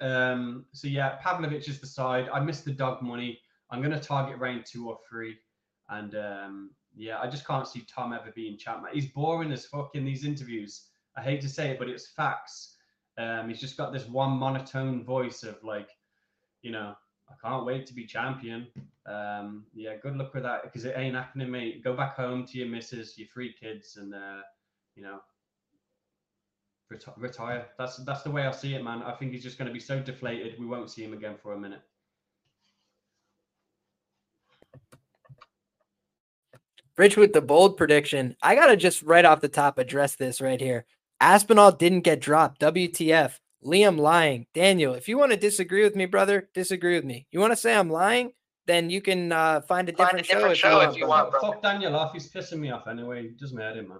Um, 0.00 0.66
so 0.72 0.88
yeah, 0.88 1.16
Pavlovich 1.22 1.68
is 1.68 1.80
the 1.80 1.86
side. 1.86 2.28
I 2.32 2.40
missed 2.40 2.64
the 2.64 2.72
dog 2.72 3.02
money. 3.02 3.40
I'm 3.70 3.80
going 3.80 3.92
to 3.92 4.00
target 4.00 4.38
round 4.38 4.64
two 4.66 4.88
or 4.88 4.98
three. 5.08 5.36
And 5.88 6.14
um, 6.14 6.70
yeah, 6.96 7.18
I 7.20 7.28
just 7.28 7.46
can't 7.46 7.66
see 7.66 7.84
Tom 7.92 8.12
ever 8.12 8.32
being 8.34 8.58
champ. 8.58 8.84
He's 8.92 9.06
boring 9.06 9.52
as 9.52 9.66
fuck 9.66 9.90
in 9.94 10.04
these 10.04 10.24
interviews. 10.24 10.86
I 11.16 11.22
hate 11.22 11.40
to 11.42 11.48
say 11.48 11.70
it, 11.70 11.78
but 11.78 11.88
it's 11.88 12.08
facts. 12.08 12.76
Um, 13.18 13.48
he's 13.48 13.60
just 13.60 13.76
got 13.76 13.92
this 13.92 14.06
one 14.06 14.32
monotone 14.32 15.04
voice 15.04 15.42
of 15.42 15.62
like, 15.62 15.88
you 16.62 16.70
know, 16.70 16.94
I 17.30 17.48
can't 17.48 17.64
wait 17.64 17.86
to 17.86 17.94
be 17.94 18.04
champion. 18.06 18.66
Um, 19.06 19.64
yeah, 19.74 19.96
good 20.02 20.16
luck 20.16 20.34
with 20.34 20.42
that 20.42 20.62
because 20.64 20.84
it 20.84 20.94
ain't 20.96 21.14
happening, 21.14 21.50
mate. 21.50 21.82
Go 21.82 21.94
back 21.94 22.16
home 22.16 22.46
to 22.46 22.58
your 22.58 22.68
missus, 22.68 23.18
your 23.18 23.28
three 23.32 23.52
kids, 23.52 23.96
and 23.96 24.14
uh, 24.14 24.42
you 24.94 25.02
know, 25.02 25.20
reti- 26.92 27.14
retire. 27.16 27.66
That's 27.78 27.96
that's 27.98 28.22
the 28.22 28.30
way 28.30 28.46
I 28.46 28.50
see 28.50 28.74
it, 28.74 28.84
man. 28.84 29.02
I 29.02 29.12
think 29.12 29.32
he's 29.32 29.42
just 29.42 29.58
going 29.58 29.68
to 29.68 29.74
be 29.74 29.80
so 29.80 30.00
deflated. 30.00 30.58
We 30.58 30.66
won't 30.66 30.90
see 30.90 31.04
him 31.04 31.12
again 31.12 31.36
for 31.42 31.54
a 31.54 31.58
minute. 31.58 31.82
Rich 36.96 37.16
with 37.16 37.32
the 37.32 37.40
bold 37.40 37.78
prediction. 37.78 38.36
I 38.42 38.54
gotta 38.54 38.76
just 38.76 39.02
right 39.02 39.24
off 39.24 39.40
the 39.40 39.48
top 39.48 39.78
address 39.78 40.16
this 40.16 40.40
right 40.40 40.60
here. 40.60 40.84
Aspinall 41.18 41.72
didn't 41.72 42.02
get 42.02 42.20
dropped. 42.20 42.60
WTF? 42.60 43.38
Liam 43.64 43.98
lying. 43.98 44.46
Daniel, 44.54 44.94
if 44.94 45.08
you 45.08 45.18
want 45.18 45.32
to 45.32 45.36
disagree 45.36 45.82
with 45.84 45.96
me, 45.96 46.06
brother, 46.06 46.48
disagree 46.54 46.94
with 46.94 47.04
me. 47.04 47.26
You 47.30 47.40
want 47.40 47.52
to 47.52 47.56
say 47.56 47.74
I'm 47.74 47.90
lying? 47.90 48.32
Then 48.66 48.90
you 48.90 49.00
can 49.00 49.32
uh, 49.32 49.62
find 49.62 49.88
a 49.88 49.92
different, 49.92 50.10
find 50.10 50.20
a 50.20 50.22
different 50.22 50.56
show, 50.56 50.80
show, 50.80 50.90
if 50.90 50.96
you 50.96 51.06
want. 51.06 51.32
want 51.32 51.42
Fuck 51.42 51.62
Daniel 51.62 51.96
off. 51.96 52.12
He's 52.12 52.30
pissing 52.30 52.58
me 52.58 52.70
off 52.70 52.86
anyway. 52.86 53.24
It 53.24 53.38
doesn't 53.38 53.56
matter, 53.56 53.82
man. 53.82 53.98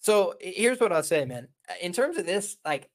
So 0.00 0.34
here's 0.40 0.80
what 0.80 0.92
I'll 0.92 1.02
say, 1.02 1.24
man. 1.24 1.48
In 1.82 1.92
terms 1.92 2.16
of 2.16 2.24
this, 2.24 2.56
like, 2.64 2.88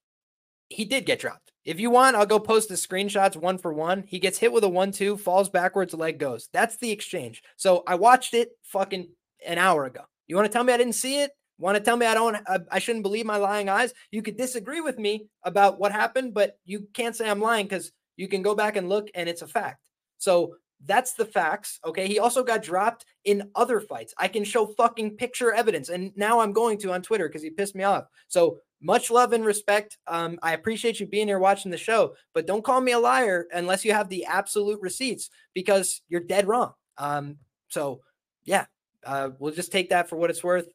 he 0.69 0.85
did 0.85 1.06
get 1.06 1.19
dropped. 1.19 1.52
If 1.65 1.80
you 1.80 1.91
want, 1.91 2.15
I'll 2.15 2.26
go 2.26 2.40
post 2.40 2.69
the 2.69 2.76
screenshots 2.76 3.35
one 3.35 3.57
for 3.57 3.72
one. 3.72 4.03
He 4.07 4.19
gets 4.19 4.38
hit 4.40 4.52
with 4.52 4.64
a 4.64 4.69
one 4.69 4.91
two, 4.91 5.18
falls 5.18 5.49
backwards, 5.49 5.94
leg 5.94 6.18
goes. 6.18 6.49
That's 6.52 6.77
the 6.77 6.91
exchange. 6.91 7.44
So 7.56 7.84
I 7.85 7.95
watched 7.95 8.34
it 8.34 8.52
fucking 8.64 9.10
an 9.45 9.57
hour 9.57 9.85
ago. 9.85 10.02
You 10.27 10.35
want 10.35 10.48
to 10.48 10.53
tell 10.53 10.64
me 10.64 10.73
I 10.73 10.77
didn't 10.77 10.94
see 10.94 11.22
it? 11.22 11.31
Want 11.58 11.78
to 11.78 11.84
tell 11.84 11.98
me 11.98 12.06
I 12.06 12.14
don't 12.14 12.36
I, 12.48 12.60
I 12.72 12.80
shouldn't 12.80 13.04
believe 13.04 13.26
my 13.26 13.38
lying 13.38 13.70
eyes? 13.70 13.94
You 14.12 14.22
could 14.22 14.38
disagree 14.38 14.82
with 14.82 14.98
me 14.98 15.28
about 15.44 15.80
what 15.80 15.92
happened, 15.92 16.34
but 16.34 16.58
you 16.66 16.88
can't 16.94 17.16
say 17.16 17.30
I'm 17.30 17.42
lying 17.42 17.66
because 17.66 17.92
you 18.18 18.28
can 18.28 18.42
go 18.42 18.56
back 18.56 18.76
and 18.76 18.90
look 18.90 19.10
and 19.16 19.30
it's 19.30 19.42
a 19.42 19.48
fact. 19.48 19.80
So 20.18 20.56
that's 20.86 21.14
the 21.14 21.26
facts. 21.26 21.80
Okay. 21.86 22.08
He 22.08 22.20
also 22.20 22.44
got 22.44 22.64
dropped 22.64 23.06
in 23.26 23.50
other 23.56 23.80
fights. 23.80 24.14
I 24.18 24.28
can 24.28 24.44
show 24.44 24.68
fucking 24.68 25.18
picture 25.18 25.54
evidence. 25.54 25.90
And 25.90 26.12
now 26.16 26.40
I'm 26.40 26.54
going 26.54 26.78
to 26.80 26.92
on 26.92 27.02
Twitter 27.02 27.28
because 27.28 27.44
he 27.44 27.50
pissed 27.50 27.76
me 27.76 27.84
off. 27.84 28.06
So 28.28 28.60
much 28.82 29.10
love 29.10 29.32
and 29.32 29.46
respect. 29.46 29.98
Um, 30.08 30.38
I 30.44 30.54
appreciate 30.54 31.00
you 31.00 31.08
being 31.08 31.28
here 31.28 31.40
watching 31.40 31.72
the 31.72 31.78
show, 31.78 32.16
but 32.34 32.46
don't 32.46 32.66
call 32.66 32.82
me 32.82 32.92
a 32.92 33.00
liar 33.00 33.48
unless 33.54 33.86
you 33.86 33.94
have 33.94 34.10
the 34.10 34.26
absolute 34.26 34.82
receipts 34.82 35.30
because 35.54 36.02
you're 36.10 36.22
dead 36.22 36.48
wrong. 36.48 36.74
Um, 36.98 37.38
so 37.70 38.02
yeah, 38.44 38.66
uh, 39.06 39.30
we'll 39.40 39.54
just 39.54 39.72
take 39.72 39.90
that 39.90 40.10
for 40.10 40.18
what 40.18 40.30
it's 40.30 40.44
worth 40.44 40.68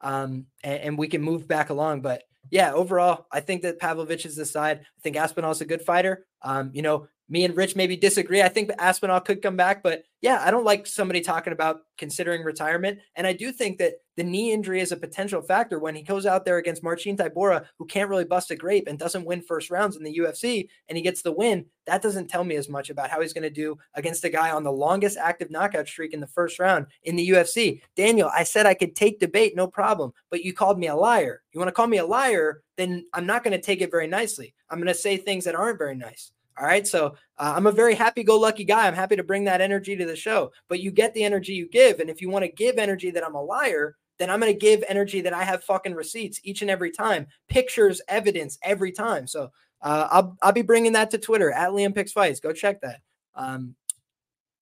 um, 0.00 0.46
and, 0.62 0.80
and, 0.82 0.98
we 0.98 1.08
can 1.08 1.22
move 1.22 1.48
back 1.48 1.70
along. 1.70 2.02
But 2.02 2.22
yeah, 2.50 2.72
overall, 2.72 3.26
I 3.32 3.40
think 3.40 3.62
that 3.62 3.78
Pavlovich 3.78 4.26
is 4.26 4.36
the 4.36 4.46
side. 4.46 4.80
I 4.80 5.00
think 5.02 5.16
Aspinall 5.16 5.50
is 5.50 5.60
a 5.60 5.66
good 5.66 5.82
fighter. 5.82 6.26
Um, 6.42 6.70
you 6.72 6.82
know, 6.82 7.08
me 7.28 7.44
and 7.44 7.56
Rich 7.56 7.74
maybe 7.74 7.96
disagree. 7.96 8.42
I 8.42 8.48
think 8.48 8.70
Aspinall 8.78 9.20
could 9.20 9.42
come 9.42 9.56
back, 9.56 9.82
but 9.82 10.04
yeah, 10.22 10.42
I 10.44 10.50
don't 10.50 10.64
like 10.64 10.86
somebody 10.86 11.20
talking 11.20 11.52
about 11.52 11.80
considering 11.98 12.42
retirement. 12.42 13.00
And 13.16 13.26
I 13.26 13.32
do 13.32 13.52
think 13.52 13.78
that 13.78 13.94
the 14.16 14.24
knee 14.24 14.52
injury 14.52 14.80
is 14.80 14.92
a 14.92 14.96
potential 14.96 15.42
factor 15.42 15.78
when 15.78 15.94
he 15.94 16.02
goes 16.02 16.24
out 16.24 16.44
there 16.44 16.56
against 16.56 16.82
Marcin 16.82 17.16
Tybura, 17.16 17.66
who 17.78 17.84
can't 17.84 18.08
really 18.08 18.24
bust 18.24 18.50
a 18.50 18.56
grape 18.56 18.88
and 18.88 18.98
doesn't 18.98 19.26
win 19.26 19.42
first 19.42 19.70
rounds 19.70 19.96
in 19.96 20.04
the 20.04 20.18
UFC, 20.18 20.68
and 20.88 20.96
he 20.96 21.02
gets 21.02 21.22
the 21.22 21.32
win. 21.32 21.66
That 21.86 22.02
doesn't 22.02 22.28
tell 22.28 22.44
me 22.44 22.56
as 22.56 22.68
much 22.68 22.90
about 22.90 23.10
how 23.10 23.20
he's 23.20 23.32
going 23.32 23.42
to 23.42 23.50
do 23.50 23.76
against 23.94 24.24
a 24.24 24.30
guy 24.30 24.50
on 24.50 24.64
the 24.64 24.72
longest 24.72 25.18
active 25.18 25.50
knockout 25.50 25.86
streak 25.86 26.14
in 26.14 26.20
the 26.20 26.26
first 26.26 26.58
round 26.58 26.86
in 27.02 27.14
the 27.16 27.28
UFC. 27.28 27.80
Daniel, 27.94 28.30
I 28.34 28.44
said 28.44 28.66
I 28.66 28.74
could 28.74 28.96
take 28.96 29.20
debate, 29.20 29.54
no 29.54 29.66
problem, 29.66 30.12
but 30.30 30.42
you 30.42 30.52
called 30.52 30.78
me 30.78 30.86
a 30.86 30.96
liar. 30.96 31.42
You 31.52 31.60
want 31.60 31.68
to 31.68 31.72
call 31.72 31.86
me 31.86 31.98
a 31.98 32.06
liar? 32.06 32.35
Then 32.76 33.06
I'm 33.12 33.26
not 33.26 33.44
going 33.44 33.58
to 33.58 33.64
take 33.64 33.80
it 33.80 33.90
very 33.90 34.06
nicely. 34.06 34.54
I'm 34.70 34.78
going 34.78 34.88
to 34.88 34.94
say 34.94 35.16
things 35.16 35.44
that 35.44 35.54
aren't 35.54 35.78
very 35.78 35.96
nice. 35.96 36.32
All 36.58 36.66
right. 36.66 36.86
So 36.86 37.16
uh, 37.38 37.52
I'm 37.54 37.66
a 37.66 37.72
very 37.72 37.94
happy 37.94 38.24
go 38.24 38.38
lucky 38.38 38.64
guy. 38.64 38.86
I'm 38.86 38.94
happy 38.94 39.16
to 39.16 39.22
bring 39.22 39.44
that 39.44 39.60
energy 39.60 39.94
to 39.96 40.06
the 40.06 40.16
show, 40.16 40.52
but 40.68 40.80
you 40.80 40.90
get 40.90 41.12
the 41.12 41.24
energy 41.24 41.52
you 41.52 41.68
give. 41.68 42.00
And 42.00 42.08
if 42.08 42.22
you 42.22 42.30
want 42.30 42.44
to 42.44 42.50
give 42.50 42.78
energy 42.78 43.10
that 43.10 43.24
I'm 43.26 43.34
a 43.34 43.42
liar, 43.42 43.96
then 44.18 44.30
I'm 44.30 44.40
going 44.40 44.52
to 44.52 44.58
give 44.58 44.82
energy 44.88 45.20
that 45.20 45.34
I 45.34 45.44
have 45.44 45.64
fucking 45.64 45.94
receipts 45.94 46.40
each 46.44 46.62
and 46.62 46.70
every 46.70 46.90
time, 46.90 47.26
pictures, 47.48 48.00
evidence 48.08 48.58
every 48.62 48.90
time. 48.90 49.26
So 49.26 49.50
uh, 49.82 50.08
I'll, 50.10 50.36
I'll 50.40 50.52
be 50.52 50.62
bringing 50.62 50.92
that 50.92 51.10
to 51.10 51.18
Twitter 51.18 51.52
at 51.52 51.70
Liam 51.70 51.94
Picks 51.94 52.12
Fights. 52.12 52.40
Go 52.40 52.52
check 52.52 52.80
that. 52.80 53.00
Um, 53.34 53.74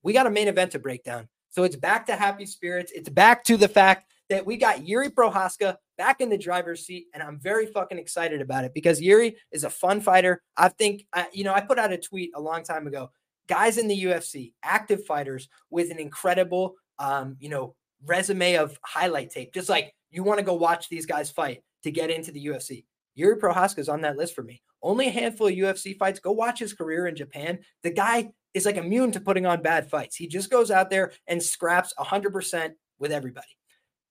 we 0.02 0.12
got 0.12 0.26
a 0.26 0.30
main 0.30 0.48
event 0.48 0.72
to 0.72 0.80
break 0.80 1.04
down. 1.04 1.28
So 1.50 1.62
it's 1.62 1.76
back 1.76 2.06
to 2.06 2.16
happy 2.16 2.46
spirits. 2.46 2.90
It's 2.92 3.08
back 3.08 3.44
to 3.44 3.56
the 3.56 3.68
fact 3.68 4.10
that 4.34 4.44
we 4.44 4.56
got 4.56 4.86
Yuri 4.86 5.10
Prochazka 5.10 5.76
back 5.96 6.20
in 6.20 6.28
the 6.28 6.36
driver's 6.36 6.84
seat, 6.84 7.06
and 7.14 7.22
I'm 7.22 7.38
very 7.38 7.66
fucking 7.66 7.98
excited 7.98 8.40
about 8.40 8.64
it 8.64 8.74
because 8.74 9.00
Yuri 9.00 9.36
is 9.52 9.62
a 9.62 9.70
fun 9.70 10.00
fighter. 10.00 10.42
I 10.56 10.70
think, 10.70 11.06
I, 11.12 11.28
you 11.32 11.44
know, 11.44 11.54
I 11.54 11.60
put 11.60 11.78
out 11.78 11.92
a 11.92 11.98
tweet 11.98 12.32
a 12.34 12.40
long 12.40 12.64
time 12.64 12.88
ago. 12.88 13.12
Guys 13.46 13.78
in 13.78 13.86
the 13.86 14.04
UFC, 14.04 14.52
active 14.64 15.06
fighters 15.06 15.48
with 15.70 15.92
an 15.92 16.00
incredible, 16.00 16.74
um, 16.98 17.36
you 17.38 17.48
know, 17.48 17.76
resume 18.04 18.56
of 18.56 18.76
highlight 18.82 19.30
tape. 19.30 19.54
Just 19.54 19.68
like 19.68 19.94
you 20.10 20.24
want 20.24 20.40
to 20.40 20.44
go 20.44 20.54
watch 20.54 20.88
these 20.88 21.06
guys 21.06 21.30
fight 21.30 21.62
to 21.84 21.92
get 21.92 22.10
into 22.10 22.32
the 22.32 22.46
UFC. 22.46 22.86
Yuri 23.14 23.36
Prochazka 23.36 23.78
is 23.78 23.88
on 23.88 24.00
that 24.00 24.16
list 24.16 24.34
for 24.34 24.42
me. 24.42 24.62
Only 24.82 25.06
a 25.06 25.12
handful 25.12 25.46
of 25.46 25.54
UFC 25.54 25.96
fights. 25.96 26.18
Go 26.18 26.32
watch 26.32 26.58
his 26.58 26.72
career 26.72 27.06
in 27.06 27.14
Japan. 27.14 27.60
The 27.84 27.90
guy 27.90 28.32
is 28.52 28.66
like 28.66 28.76
immune 28.76 29.12
to 29.12 29.20
putting 29.20 29.46
on 29.46 29.62
bad 29.62 29.88
fights. 29.88 30.16
He 30.16 30.26
just 30.26 30.50
goes 30.50 30.72
out 30.72 30.90
there 30.90 31.12
and 31.28 31.40
scraps 31.40 31.94
100% 32.00 32.72
with 32.98 33.12
everybody. 33.12 33.46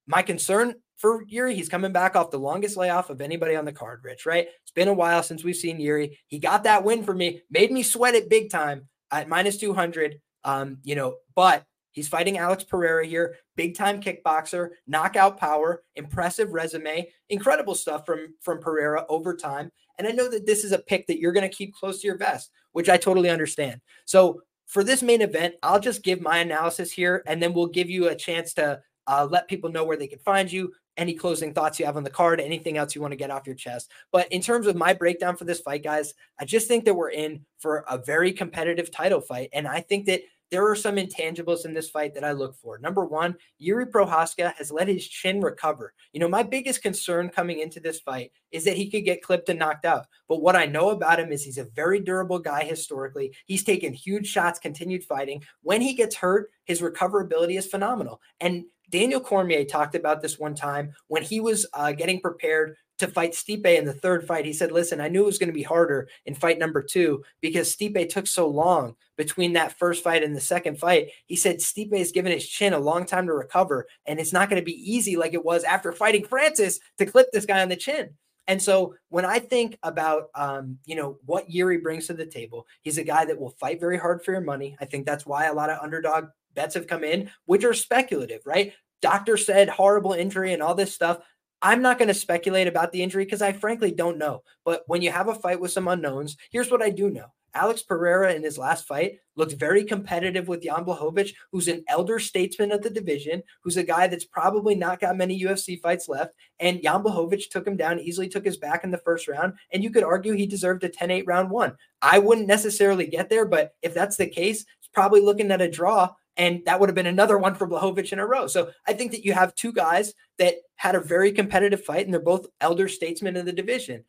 My 0.08 0.22
concern 0.22 0.76
for 0.98 1.24
Yuri, 1.28 1.56
he's 1.56 1.70
coming 1.70 1.92
back 1.92 2.16
off 2.16 2.32
the 2.32 2.40
longest 2.40 2.78
layoff 2.78 3.10
of 3.10 3.22
anybody 3.22 3.56
on 3.56 3.66
the 3.66 3.72
card, 3.72 4.02
Rich, 4.04 4.26
right? 4.26 4.48
It's 4.62 4.72
been 4.72 4.88
a 4.88 4.94
while 4.94 5.24
since 5.24 5.44
we've 5.44 5.56
seen 5.56 5.80
Yuri. 5.80 6.18
He 6.28 6.40
got 6.40 6.64
that 6.64 6.84
win 6.84 7.04
for 7.04 7.14
me, 7.14 7.42
made 7.50 7.72
me 7.72 7.84
sweat 7.84 8.16
it 8.16 8.30
big 8.30 8.50
time 8.50 8.88
at 9.12 9.30
minus 9.30 9.58
200. 9.58 10.20
Um, 10.46 10.78
you 10.84 10.96
know, 10.96 11.16
but 11.36 11.66
he's 11.92 12.08
fighting 12.08 12.38
Alex 12.38 12.64
Pereira 12.64 13.06
here, 13.06 13.36
big 13.56 13.76
time 13.76 14.02
kickboxer, 14.02 14.70
knockout 14.88 15.38
power, 15.38 15.84
impressive 15.96 16.52
resume, 16.52 17.08
incredible 17.30 17.76
stuff 17.76 18.06
from 18.06 18.36
from 18.42 18.60
Pereira 18.60 19.06
over 19.10 19.36
time. 19.36 19.72
And 19.98 20.08
I 20.08 20.12
know 20.12 20.30
that 20.30 20.46
this 20.46 20.64
is 20.64 20.72
a 20.72 20.80
pick 20.80 21.08
that 21.08 21.20
you're 21.20 21.34
going 21.34 21.50
to 21.50 21.56
keep 21.56 21.74
close 21.74 22.02
to 22.02 22.08
your 22.08 22.18
vest, 22.18 22.52
which 22.72 22.90
I 22.90 22.98
totally 22.98 23.30
understand. 23.30 23.80
So 24.06 24.42
for 24.68 24.84
this 24.84 25.04
main 25.04 25.22
event, 25.22 25.56
I'll 25.62 25.80
just 25.80 26.04
give 26.04 26.20
my 26.20 26.40
analysis 26.40 26.92
here, 26.92 27.24
and 27.28 27.42
then 27.42 27.54
we'll 27.54 27.68
give 27.68 27.90
you 27.90 28.08
a 28.08 28.16
chance 28.16 28.54
to 28.56 28.82
uh, 29.08 29.28
let 29.30 29.48
people 29.48 29.72
know 29.72 29.84
where 29.84 29.98
they 29.98 30.08
can 30.08 30.20
find 30.20 30.52
you. 30.52 30.72
Any 30.96 31.16
closing 31.16 31.54
thoughts 31.54 31.80
you 31.80 31.86
have 31.86 31.98
on 31.98 32.04
the 32.04 32.10
card, 32.10 32.40
anything 32.40 32.78
else 32.78 32.94
you 32.94 33.02
want 33.02 33.14
to 33.14 33.18
get 33.18 33.32
off 33.32 33.48
your 33.48 33.56
chest. 33.56 33.90
But 34.12 34.32
in 34.32 34.42
terms 34.42 34.68
of 34.68 34.76
my 34.76 34.94
breakdown 34.94 35.36
for 35.36 35.44
this 35.44 35.60
fight, 35.60 35.84
guys, 35.84 36.14
I 36.40 36.46
just 36.46 36.68
think 36.68 36.86
that 36.86 36.94
we're 36.94 37.10
in 37.10 37.46
for 37.58 37.84
a 37.90 37.98
very 37.98 38.32
competitive 38.32 38.92
title 38.92 39.20
fight. 39.20 39.50
And 39.54 39.68
I 39.68 39.82
think 39.82 40.06
that 40.06 40.22
there 40.54 40.70
are 40.70 40.76
some 40.76 40.98
intangibles 40.98 41.66
in 41.66 41.74
this 41.74 41.90
fight 41.90 42.14
that 42.14 42.24
I 42.24 42.32
look 42.32 42.56
for. 42.56 42.78
Number 42.78 43.04
one, 43.04 43.36
Yuri 43.58 43.88
Prochazka 43.88 44.54
has 44.54 44.72
let 44.72 44.88
his 44.88 45.08
chin 45.08 45.42
recover. 45.42 45.96
You 46.12 46.20
know, 46.20 46.28
my 46.28 46.44
biggest 46.44 46.84
concern 46.84 47.30
coming 47.30 47.60
into 47.60 47.80
this 47.80 48.02
fight 48.02 48.32
is 48.52 48.64
that 48.66 48.78
he 48.78 48.88
could 48.88 49.04
get 49.04 49.24
clipped 49.24 49.50
and 49.50 49.58
knocked 49.58 49.84
out. 49.84 50.06
But 50.30 50.44
what 50.44 50.56
I 50.56 50.68
know 50.68 50.92
about 50.92 51.20
him 51.20 51.32
is 51.32 51.44
he's 51.44 51.58
a 51.58 51.64
very 51.76 52.00
durable 52.00 52.38
guy 52.38 52.66
historically. 52.66 53.34
He's 53.48 53.64
taken 53.64 53.94
huge 53.94 54.28
shots, 54.28 54.60
continued 54.60 55.04
fighting. 55.04 55.44
When 55.64 55.82
he 55.82 55.96
gets 55.96 56.16
hurt, 56.16 56.52
his 56.66 56.82
recoverability 56.82 57.58
is 57.58 57.66
phenomenal. 57.66 58.22
And 58.40 58.66
Daniel 58.94 59.20
Cormier 59.20 59.66
talked 59.66 59.96
about 59.96 60.22
this 60.22 60.38
one 60.38 60.54
time 60.54 60.94
when 61.08 61.24
he 61.24 61.40
was 61.40 61.66
uh, 61.74 61.94
getting 61.94 62.22
prepared 62.22 62.76
to 63.00 63.08
fight 63.08 63.32
Stipe 63.32 63.66
in 63.66 63.86
the 63.86 63.94
third 63.94 64.28
fight. 64.28 64.46
He 64.46 64.54
said, 64.54 64.72
Listen, 64.72 65.02
I 65.02 65.08
knew 65.08 65.24
it 65.24 65.26
was 65.26 65.40
going 65.40 65.50
to 65.50 65.54
be 65.54 65.64
harder 65.64 66.08
in 66.28 66.36
fight 66.36 66.60
number 66.60 66.84
two 66.84 67.24
because 67.42 67.76
Stipe 67.76 68.08
took 68.10 68.28
so 68.28 68.48
long 68.48 68.96
between 69.18 69.54
that 69.54 69.80
first 69.80 70.04
fight 70.04 70.22
and 70.22 70.36
the 70.36 70.40
second 70.40 70.78
fight. 70.78 71.08
He 71.26 71.36
said, 71.36 71.58
Stipe 71.58 71.98
has 71.98 72.12
given 72.12 72.32
his 72.32 72.48
chin 72.48 72.74
a 72.74 72.78
long 72.78 73.08
time 73.08 73.26
to 73.26 73.34
recover, 73.34 73.88
and 74.06 74.20
it's 74.20 74.32
not 74.32 74.48
going 74.48 74.62
to 74.62 74.66
be 74.66 74.94
easy 74.94 75.16
like 75.16 75.34
it 75.34 75.44
was 75.44 75.64
after 75.64 75.92
fighting 75.92 76.26
Francis 76.26 76.80
to 77.00 77.08
clip 77.08 77.32
this 77.34 77.48
guy 77.48 77.64
on 77.64 77.70
the 77.70 77.76
chin. 77.76 78.12
And 78.48 78.62
so 78.62 78.94
when 79.10 79.26
I 79.26 79.40
think 79.40 79.76
about 79.82 80.26
um, 80.36 80.78
you 80.86 80.96
know 80.96 81.18
what 81.26 81.50
Yuri 81.50 81.78
brings 81.78 82.06
to 82.08 82.14
the 82.14 82.28
table, 82.28 82.68
he's 82.84 83.00
a 83.00 83.04
guy 83.04 83.26
that 83.26 83.40
will 83.40 83.56
fight 83.60 83.80
very 83.80 83.98
hard 83.98 84.24
for 84.24 84.34
your 84.34 84.42
money. 84.42 84.78
I 84.80 84.86
think 84.86 85.08
that's 85.08 85.26
why 85.26 85.46
a 85.46 85.54
lot 85.54 85.72
of 85.72 85.80
underdog 85.82 86.26
bets 86.54 86.76
have 86.76 86.88
come 86.88 87.04
in, 87.04 87.30
which 87.46 87.64
are 87.64 87.74
speculative, 87.74 88.42
right? 88.46 88.74
Doctor 89.04 89.36
said 89.36 89.68
horrible 89.68 90.14
injury 90.14 90.54
and 90.54 90.64
all 90.64 90.76
this 90.76 90.96
stuff. 90.96 91.20
I'm 91.62 91.82
not 91.82 92.00
going 92.00 92.08
to 92.08 92.14
speculate 92.14 92.68
about 92.68 92.94
the 92.94 93.04
injury 93.04 93.26
because 93.26 93.42
I 93.42 93.52
frankly 93.52 93.92
don't 93.92 94.18
know. 94.18 94.44
But 94.64 94.84
when 94.88 95.02
you 95.02 95.12
have 95.12 95.28
a 95.28 95.36
fight 95.36 95.60
with 95.60 95.72
some 95.72 95.90
unknowns, 95.90 96.38
here's 96.52 96.72
what 96.72 96.82
I 96.82 96.90
do 96.90 97.10
know. 97.10 97.26
Alex 97.54 97.84
Pereira 97.84 98.34
in 98.34 98.44
his 98.44 98.58
last 98.58 98.88
fight 98.88 99.20
looked 99.36 99.54
very 99.54 99.84
competitive 99.84 100.48
with 100.48 100.64
Jan 100.64 100.86
Blachowicz, 100.86 101.34
who's 101.52 101.68
an 101.68 101.84
elder 101.90 102.18
statesman 102.18 102.72
of 102.72 102.82
the 102.82 102.90
division, 102.90 103.44
who's 103.62 103.78
a 103.78 103.84
guy 103.84 104.08
that's 104.08 104.26
probably 104.26 104.74
not 104.74 105.02
got 105.02 105.18
many 105.18 105.40
UFC 105.40 105.80
fights 105.82 106.08
left. 106.08 106.34
And 106.60 106.82
Jan 106.82 107.04
Blachowicz 107.04 107.50
took 107.52 107.68
him 107.68 107.76
down, 107.76 108.00
easily 108.00 108.30
took 108.30 108.46
his 108.46 108.58
back 108.58 108.86
in 108.86 108.92
the 108.92 108.98
first 109.00 109.28
round. 109.28 109.54
And 109.74 109.84
you 109.84 109.92
could 109.92 110.04
argue 110.04 110.34
he 110.34 110.48
deserved 110.48 110.86
a 110.86 110.90
10 110.90 111.12
8 111.12 111.28
round 111.28 111.50
one. 111.50 111.76
I 112.02 112.20
wouldn't 112.20 112.48
necessarily 112.48 113.06
get 113.06 113.30
there, 113.30 113.46
but 113.46 113.74
if 113.82 113.94
that's 113.94 114.16
the 114.16 114.28
case, 114.28 114.62
it's 114.80 114.90
probably 114.94 115.20
looking 115.20 115.52
at 115.52 115.62
a 115.62 115.70
draw 115.70 116.14
and 116.38 116.64
that 116.66 116.80
would 116.80 116.90
have 116.90 116.96
been 116.96 117.06
another 117.06 117.38
one 117.38 117.56
for 117.56 117.68
Blachowicz 117.68 118.12
in 118.12 118.20
a 118.20 118.26
row. 118.26 118.48
So 118.48 118.72
I 118.88 118.94
think 118.94 119.12
that 119.12 119.26
you 119.26 119.34
have 119.34 119.56
two 119.56 119.72
guys 119.72 120.14
that 120.40 120.56
had 120.76 120.96
a 120.96 121.00
very 121.00 121.32
competitive 121.32 121.84
fight, 121.84 122.06
and 122.06 122.14
they're 122.14 122.22
both 122.22 122.48
elder 122.60 122.88
statesmen 122.88 123.38
in 123.38 123.46
the 123.46 123.54
division. 123.54 124.04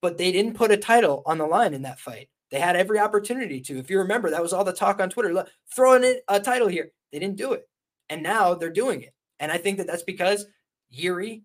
But 0.00 0.18
they 0.18 0.32
didn't 0.32 0.54
put 0.54 0.70
a 0.70 0.76
title 0.76 1.22
on 1.26 1.38
the 1.38 1.46
line 1.46 1.74
in 1.74 1.82
that 1.82 2.00
fight. 2.00 2.28
They 2.50 2.60
had 2.60 2.76
every 2.76 2.98
opportunity 2.98 3.60
to. 3.62 3.78
If 3.78 3.90
you 3.90 3.98
remember, 3.98 4.30
that 4.30 4.42
was 4.42 4.52
all 4.52 4.64
the 4.64 4.72
talk 4.72 5.00
on 5.00 5.10
Twitter. 5.10 5.46
Throwing 5.74 6.04
in 6.04 6.16
a 6.28 6.40
title 6.40 6.68
here. 6.68 6.90
They 7.12 7.18
didn't 7.18 7.36
do 7.36 7.52
it. 7.52 7.68
And 8.08 8.22
now 8.22 8.54
they're 8.54 8.70
doing 8.70 9.02
it. 9.02 9.14
And 9.38 9.52
I 9.52 9.58
think 9.58 9.78
that 9.78 9.86
that's 9.86 10.02
because 10.02 10.46
Yuri 10.88 11.42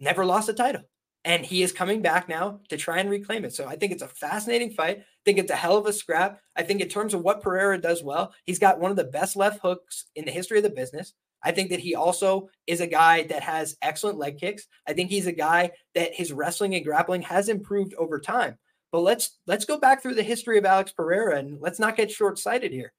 never 0.00 0.24
lost 0.24 0.48
a 0.48 0.54
title 0.54 0.82
and 1.26 1.44
he 1.44 1.62
is 1.62 1.72
coming 1.72 2.00
back 2.00 2.28
now 2.28 2.60
to 2.68 2.76
try 2.76 2.98
and 2.98 3.10
reclaim 3.10 3.44
it. 3.44 3.52
So 3.52 3.66
I 3.66 3.74
think 3.76 3.92
it's 3.92 4.02
a 4.02 4.08
fascinating 4.08 4.70
fight. 4.70 5.02
I 5.26 5.28
think 5.28 5.38
it's 5.40 5.50
a 5.50 5.56
hell 5.56 5.76
of 5.76 5.86
a 5.86 5.92
scrap. 5.92 6.40
I 6.54 6.62
think 6.62 6.80
in 6.80 6.88
terms 6.88 7.12
of 7.12 7.20
what 7.20 7.42
Pereira 7.42 7.80
does 7.80 8.00
well, 8.00 8.32
he's 8.44 8.60
got 8.60 8.78
one 8.78 8.92
of 8.92 8.96
the 8.96 9.02
best 9.02 9.34
left 9.34 9.58
hooks 9.60 10.04
in 10.14 10.24
the 10.24 10.30
history 10.30 10.58
of 10.58 10.62
the 10.62 10.70
business. 10.70 11.14
I 11.42 11.50
think 11.50 11.70
that 11.70 11.80
he 11.80 11.96
also 11.96 12.48
is 12.68 12.80
a 12.80 12.86
guy 12.86 13.24
that 13.24 13.42
has 13.42 13.76
excellent 13.82 14.18
leg 14.18 14.38
kicks. 14.38 14.68
I 14.86 14.92
think 14.92 15.10
he's 15.10 15.26
a 15.26 15.32
guy 15.32 15.72
that 15.96 16.14
his 16.14 16.32
wrestling 16.32 16.76
and 16.76 16.84
grappling 16.84 17.22
has 17.22 17.48
improved 17.48 17.92
over 17.94 18.20
time. 18.20 18.56
But 18.92 19.00
let's 19.00 19.36
let's 19.48 19.64
go 19.64 19.80
back 19.80 20.00
through 20.00 20.14
the 20.14 20.22
history 20.22 20.58
of 20.58 20.64
Alex 20.64 20.92
Pereira 20.92 21.38
and 21.38 21.60
let's 21.60 21.80
not 21.80 21.96
get 21.96 22.08
short-sighted 22.08 22.70
here. 22.70 22.92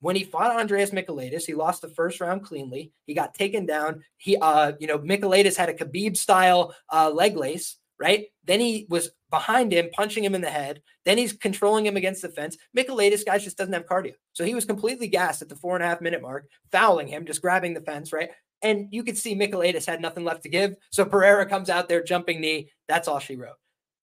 When 0.00 0.14
he 0.14 0.24
fought 0.24 0.54
Andreas 0.54 0.90
Michailidis, 0.90 1.46
he 1.46 1.54
lost 1.54 1.80
the 1.80 1.88
first 1.88 2.20
round 2.20 2.44
cleanly. 2.44 2.92
He 3.06 3.14
got 3.14 3.32
taken 3.32 3.64
down. 3.64 4.02
He, 4.18 4.36
uh, 4.36 4.72
you 4.78 4.88
know, 4.88 4.98
Michailidis 4.98 5.56
had 5.56 5.70
a 5.70 5.74
Khabib 5.74 6.18
style 6.18 6.74
uh, 6.92 7.10
leg 7.10 7.34
lace, 7.34 7.78
right? 8.02 8.26
Then 8.44 8.60
he 8.60 8.86
was 8.90 9.10
behind 9.30 9.72
him, 9.72 9.88
punching 9.92 10.24
him 10.24 10.34
in 10.34 10.40
the 10.40 10.50
head. 10.50 10.82
Then 11.04 11.18
he's 11.18 11.32
controlling 11.32 11.86
him 11.86 11.96
against 11.96 12.22
the 12.22 12.28
fence. 12.28 12.58
Michailidis, 12.76 13.24
guys, 13.24 13.44
just 13.44 13.56
doesn't 13.56 13.72
have 13.72 13.86
cardio. 13.86 14.14
So 14.32 14.44
he 14.44 14.54
was 14.54 14.64
completely 14.64 15.06
gassed 15.06 15.40
at 15.42 15.48
the 15.48 15.56
four 15.56 15.76
and 15.76 15.84
a 15.84 15.86
half 15.86 16.00
minute 16.00 16.20
mark, 16.20 16.48
fouling 16.72 17.06
him, 17.06 17.24
just 17.24 17.40
grabbing 17.40 17.74
the 17.74 17.80
fence, 17.80 18.12
right? 18.12 18.30
And 18.60 18.88
you 18.90 19.04
could 19.04 19.16
see 19.16 19.34
Michailidis 19.34 19.86
had 19.86 20.00
nothing 20.00 20.24
left 20.24 20.42
to 20.42 20.48
give. 20.48 20.74
So 20.90 21.04
Pereira 21.04 21.46
comes 21.46 21.70
out 21.70 21.88
there, 21.88 22.02
jumping 22.02 22.40
knee. 22.40 22.70
That's 22.88 23.08
all 23.08 23.20
she 23.20 23.36
wrote 23.36 23.56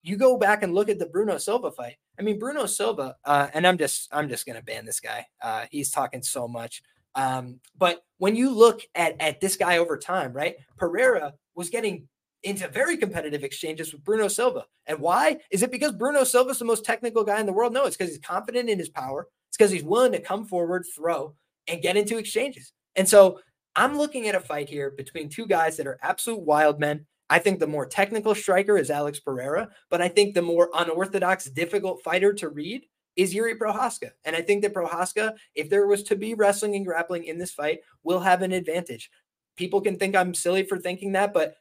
you 0.04 0.18
go 0.18 0.38
back 0.38 0.64
and 0.64 0.74
look 0.74 0.90
at 0.90 1.00
the 1.00 1.06
Bruno 1.06 1.38
Silva 1.38 1.72
fight. 1.72 1.98
I 2.18 2.22
mean, 2.22 2.40
Bruno 2.40 2.66
Silva, 2.66 3.16
uh, 3.26 3.48
and 3.54 3.66
I'm 3.66 3.78
just 3.78 4.08
I'm 4.12 4.30
just 4.30 4.46
gonna 4.46 4.62
ban 4.62 4.86
this 4.86 5.00
guy. 5.00 5.26
Uh, 5.42 5.66
he's 5.72 5.92
talking 5.92 6.22
so 6.22 6.48
much. 6.48 6.82
Um, 7.16 7.60
but 7.78 8.04
when 8.18 8.36
you 8.36 8.52
look 8.54 8.82
at 8.96 9.20
at 9.20 9.42
this 9.42 9.56
guy 9.56 9.78
over 9.78 9.98
time, 9.98 10.34
right? 10.34 10.56
Pereira 10.78 11.34
was 11.56 11.70
getting 11.70 12.08
into 12.44 12.68
very 12.68 12.98
competitive 12.98 13.44
exchanges 13.44 13.92
with 13.92 14.04
Bruno 14.04 14.28
Silva. 14.28 14.66
And 14.86 15.00
why? 15.00 15.38
Is 15.52 15.64
it 15.64 15.72
because 15.72 15.92
Bruno 15.92 16.24
Silva 16.24 16.52
is 16.52 16.60
the 16.60 16.66
most 16.66 16.86
technical 16.86 17.24
guy 17.24 17.40
in 17.40 17.46
the 17.46 17.54
world? 17.54 17.74
No, 17.74 17.86
it's 17.86 17.98
because 17.98 18.12
he's 18.12 18.24
confident 18.24 18.70
in 18.70 18.80
his 18.80 18.90
power. 18.90 19.28
It's 19.50 19.58
because 19.58 19.72
he's 19.72 19.84
willing 19.84 20.12
to 20.14 20.22
come 20.22 20.46
forward, 20.46 20.86
throw, 20.96 21.36
and 21.68 21.82
get 21.82 21.98
into 21.98 22.18
exchanges. 22.18 22.72
And 22.96 23.08
so 23.08 23.40
I'm 23.76 23.98
looking 23.98 24.28
at 24.28 24.36
a 24.36 24.40
fight 24.40 24.70
here 24.70 24.92
between 24.92 25.30
two 25.30 25.46
guys 25.46 25.78
that 25.78 25.88
are 25.88 26.00
absolute 26.02 26.42
wild 26.42 26.80
men 26.80 27.06
I 27.30 27.40
think 27.40 27.60
the 27.60 27.68
more 27.68 27.86
technical 27.86 28.34
striker 28.34 28.78
is 28.78 28.90
Alex 28.90 29.20
Pereira, 29.20 29.70
but 29.90 30.02
I 30.02 30.08
think 30.08 30.34
the 30.34 30.42
more 30.42 30.70
unorthodox, 30.74 31.46
difficult 31.46 32.02
fighter 32.02 32.34
to 32.34 32.50
read 32.50 32.86
is 33.16 33.34
Yuri 33.34 33.56
Prochazka. 33.56 34.12
And 34.26 34.36
I 34.36 34.42
think 34.42 34.64
that 34.64 34.74
Prochazka, 34.74 35.36
if 35.54 35.70
there 35.70 35.86
was 35.86 36.04
to 36.04 36.16
be 36.16 36.34
wrestling 36.34 36.76
and 36.76 36.86
grappling 36.86 37.26
in 37.26 37.38
this 37.38 37.52
fight, 37.52 37.82
will 38.04 38.20
have 38.20 38.42
an 38.42 38.52
advantage. 38.52 39.12
People 39.58 39.82
can 39.82 39.98
think 39.98 40.16
I'm 40.16 40.34
silly 40.34 40.64
for 40.64 40.80
thinking 40.80 41.12
that, 41.12 41.34
but 41.34 41.56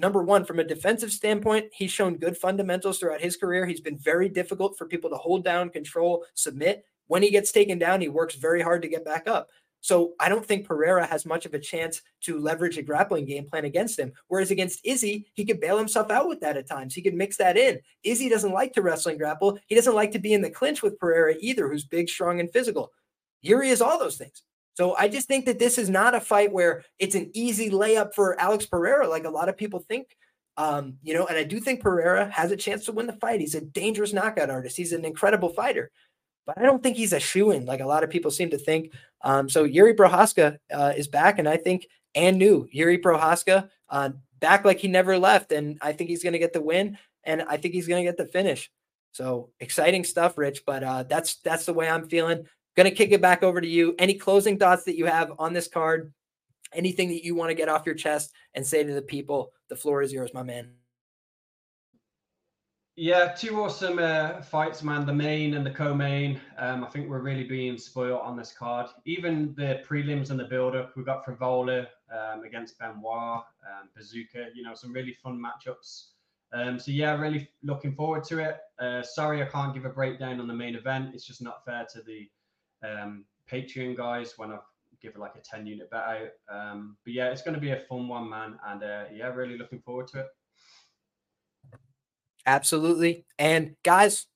number 0.00 0.22
one, 0.22 0.44
from 0.44 0.58
a 0.58 0.64
defensive 0.64 1.12
standpoint, 1.12 1.66
he's 1.72 1.92
shown 1.92 2.16
good 2.16 2.36
fundamentals 2.36 2.98
throughout 2.98 3.20
his 3.20 3.36
career. 3.36 3.66
He's 3.66 3.80
been 3.80 3.98
very 3.98 4.28
difficult 4.28 4.76
for 4.76 4.86
people 4.86 5.10
to 5.10 5.16
hold 5.16 5.44
down, 5.44 5.70
control, 5.70 6.24
submit. 6.34 6.84
When 7.06 7.22
he 7.22 7.30
gets 7.30 7.52
taken 7.52 7.78
down, 7.78 8.00
he 8.00 8.08
works 8.08 8.34
very 8.34 8.62
hard 8.62 8.82
to 8.82 8.88
get 8.88 9.04
back 9.04 9.28
up. 9.28 9.50
So 9.82 10.12
I 10.20 10.28
don't 10.28 10.44
think 10.44 10.66
Pereira 10.66 11.06
has 11.06 11.24
much 11.24 11.46
of 11.46 11.54
a 11.54 11.58
chance 11.58 12.02
to 12.22 12.38
leverage 12.38 12.76
a 12.76 12.82
grappling 12.82 13.24
game 13.24 13.46
plan 13.46 13.64
against 13.64 13.98
him. 13.98 14.12
Whereas 14.28 14.50
against 14.50 14.80
Izzy, 14.84 15.26
he 15.34 15.44
could 15.44 15.60
bail 15.60 15.78
himself 15.78 16.10
out 16.10 16.28
with 16.28 16.40
that 16.40 16.56
at 16.56 16.68
times. 16.68 16.94
He 16.94 17.02
could 17.02 17.14
mix 17.14 17.36
that 17.38 17.56
in. 17.56 17.80
Izzy 18.04 18.28
doesn't 18.28 18.52
like 18.52 18.72
to 18.74 18.82
wrestle 18.82 19.10
and 19.10 19.18
grapple. 19.18 19.58
He 19.66 19.74
doesn't 19.74 19.94
like 19.94 20.12
to 20.12 20.18
be 20.18 20.34
in 20.34 20.42
the 20.42 20.50
clinch 20.50 20.82
with 20.82 20.98
Pereira 20.98 21.34
either, 21.40 21.68
who's 21.68 21.84
big, 21.84 22.08
strong, 22.08 22.40
and 22.40 22.52
physical. 22.52 22.92
Yuri 23.42 23.70
is 23.70 23.80
all 23.80 23.98
those 23.98 24.18
things. 24.18 24.42
So 24.74 24.96
I 24.96 25.08
just 25.08 25.28
think 25.28 25.46
that 25.46 25.58
this 25.58 25.78
is 25.78 25.90
not 25.90 26.14
a 26.14 26.20
fight 26.20 26.52
where 26.52 26.84
it's 26.98 27.14
an 27.14 27.30
easy 27.34 27.70
layup 27.70 28.14
for 28.14 28.40
Alex 28.40 28.66
Pereira, 28.66 29.08
like 29.08 29.24
a 29.24 29.30
lot 29.30 29.48
of 29.48 29.56
people 29.56 29.80
think. 29.80 30.16
Um, 30.56 30.98
you 31.02 31.14
know, 31.14 31.26
and 31.26 31.38
I 31.38 31.44
do 31.44 31.60
think 31.60 31.80
Pereira 31.80 32.30
has 32.30 32.50
a 32.50 32.56
chance 32.56 32.84
to 32.84 32.92
win 32.92 33.06
the 33.06 33.14
fight. 33.14 33.40
He's 33.40 33.54
a 33.54 33.60
dangerous 33.60 34.12
knockout 34.12 34.50
artist. 34.50 34.76
He's 34.76 34.92
an 34.92 35.04
incredible 35.04 35.50
fighter 35.50 35.90
but 36.46 36.58
I 36.58 36.66
don't 36.66 36.82
think 36.82 36.96
he's 36.96 37.12
a 37.12 37.20
shoe 37.20 37.52
in 37.52 37.64
like 37.64 37.80
a 37.80 37.86
lot 37.86 38.02
of 38.04 38.10
people 38.10 38.30
seem 38.30 38.50
to 38.50 38.58
think. 38.58 38.92
Um, 39.22 39.48
so 39.48 39.64
Yuri 39.64 39.94
Prochazka 39.94 40.58
uh, 40.72 40.92
is 40.96 41.06
back, 41.06 41.38
and 41.38 41.48
I 41.48 41.56
think 41.56 41.86
and 42.14 42.38
new 42.38 42.66
Yuri 42.72 42.98
Prochazka 42.98 43.68
uh, 43.88 44.10
back 44.40 44.64
like 44.64 44.78
he 44.78 44.88
never 44.88 45.18
left, 45.18 45.52
and 45.52 45.78
I 45.80 45.92
think 45.92 46.10
he's 46.10 46.22
going 46.22 46.32
to 46.32 46.38
get 46.38 46.52
the 46.52 46.60
win, 46.60 46.98
and 47.24 47.42
I 47.42 47.56
think 47.56 47.74
he's 47.74 47.86
going 47.86 48.04
to 48.04 48.08
get 48.08 48.16
the 48.16 48.26
finish. 48.26 48.70
So 49.12 49.50
exciting 49.60 50.04
stuff, 50.04 50.38
Rich. 50.38 50.64
But 50.66 50.82
uh, 50.82 51.02
that's 51.04 51.36
that's 51.36 51.66
the 51.66 51.74
way 51.74 51.88
I'm 51.88 52.08
feeling. 52.08 52.46
Going 52.76 52.88
to 52.88 52.94
kick 52.94 53.12
it 53.12 53.20
back 53.20 53.42
over 53.42 53.60
to 53.60 53.68
you. 53.68 53.94
Any 53.98 54.14
closing 54.14 54.58
thoughts 54.58 54.84
that 54.84 54.96
you 54.96 55.06
have 55.06 55.32
on 55.38 55.52
this 55.52 55.68
card? 55.68 56.12
Anything 56.72 57.08
that 57.08 57.24
you 57.24 57.34
want 57.34 57.50
to 57.50 57.54
get 57.54 57.68
off 57.68 57.84
your 57.84 57.96
chest 57.96 58.32
and 58.54 58.64
say 58.66 58.84
to 58.84 58.94
the 58.94 59.02
people? 59.02 59.52
The 59.68 59.76
floor 59.76 60.02
is 60.02 60.12
yours, 60.12 60.32
my 60.32 60.42
man. 60.42 60.70
Yeah, 62.96 63.32
two 63.32 63.62
awesome 63.62 63.98
uh, 63.98 64.42
fights, 64.42 64.82
man. 64.82 65.06
The 65.06 65.14
main 65.14 65.54
and 65.54 65.64
the 65.64 65.70
co-main. 65.70 66.38
Um, 66.58 66.84
I 66.84 66.88
think 66.88 67.08
we're 67.08 67.20
really 67.20 67.44
being 67.44 67.78
spoiled 67.78 68.20
on 68.20 68.36
this 68.36 68.52
card. 68.52 68.88
Even 69.06 69.54
the 69.56 69.82
prelims 69.88 70.30
and 70.30 70.38
the 70.38 70.44
build-up, 70.44 70.96
we 70.96 71.02
got 71.02 71.24
Frevola 71.24 71.86
um, 72.12 72.44
against 72.44 72.78
Benoit, 72.78 73.42
um, 73.64 73.88
Buzukja. 73.98 74.48
You 74.54 74.62
know, 74.62 74.74
some 74.74 74.92
really 74.92 75.14
fun 75.14 75.42
matchups. 75.42 76.08
Um, 76.52 76.78
so 76.78 76.90
yeah, 76.90 77.16
really 77.16 77.48
looking 77.62 77.94
forward 77.94 78.24
to 78.24 78.38
it. 78.40 78.58
Uh, 78.78 79.02
sorry, 79.02 79.42
I 79.42 79.46
can't 79.46 79.72
give 79.72 79.86
a 79.86 79.90
breakdown 79.90 80.40
on 80.40 80.46
the 80.46 80.54
main 80.54 80.74
event. 80.74 81.14
It's 81.14 81.24
just 81.24 81.42
not 81.42 81.64
fair 81.64 81.86
to 81.92 82.02
the 82.02 82.28
um, 82.82 83.24
Patreon 83.50 83.96
guys 83.96 84.34
when 84.36 84.52
I've 84.52 84.60
give 85.00 85.16
like 85.16 85.34
a 85.36 85.40
ten 85.40 85.66
unit 85.66 85.90
bet 85.90 86.02
out. 86.02 86.28
Um, 86.54 86.96
but 87.04 87.14
yeah, 87.14 87.30
it's 87.30 87.42
going 87.42 87.54
to 87.54 87.60
be 87.60 87.70
a 87.70 87.80
fun 87.80 88.08
one, 88.08 88.28
man. 88.28 88.58
And 88.66 88.82
uh, 88.82 89.04
yeah, 89.12 89.28
really 89.28 89.58
looking 89.58 89.80
forward 89.80 90.08
to 90.08 90.20
it. 90.20 90.26
Absolutely. 92.46 93.24
And 93.38 93.76
guys, 93.84 94.26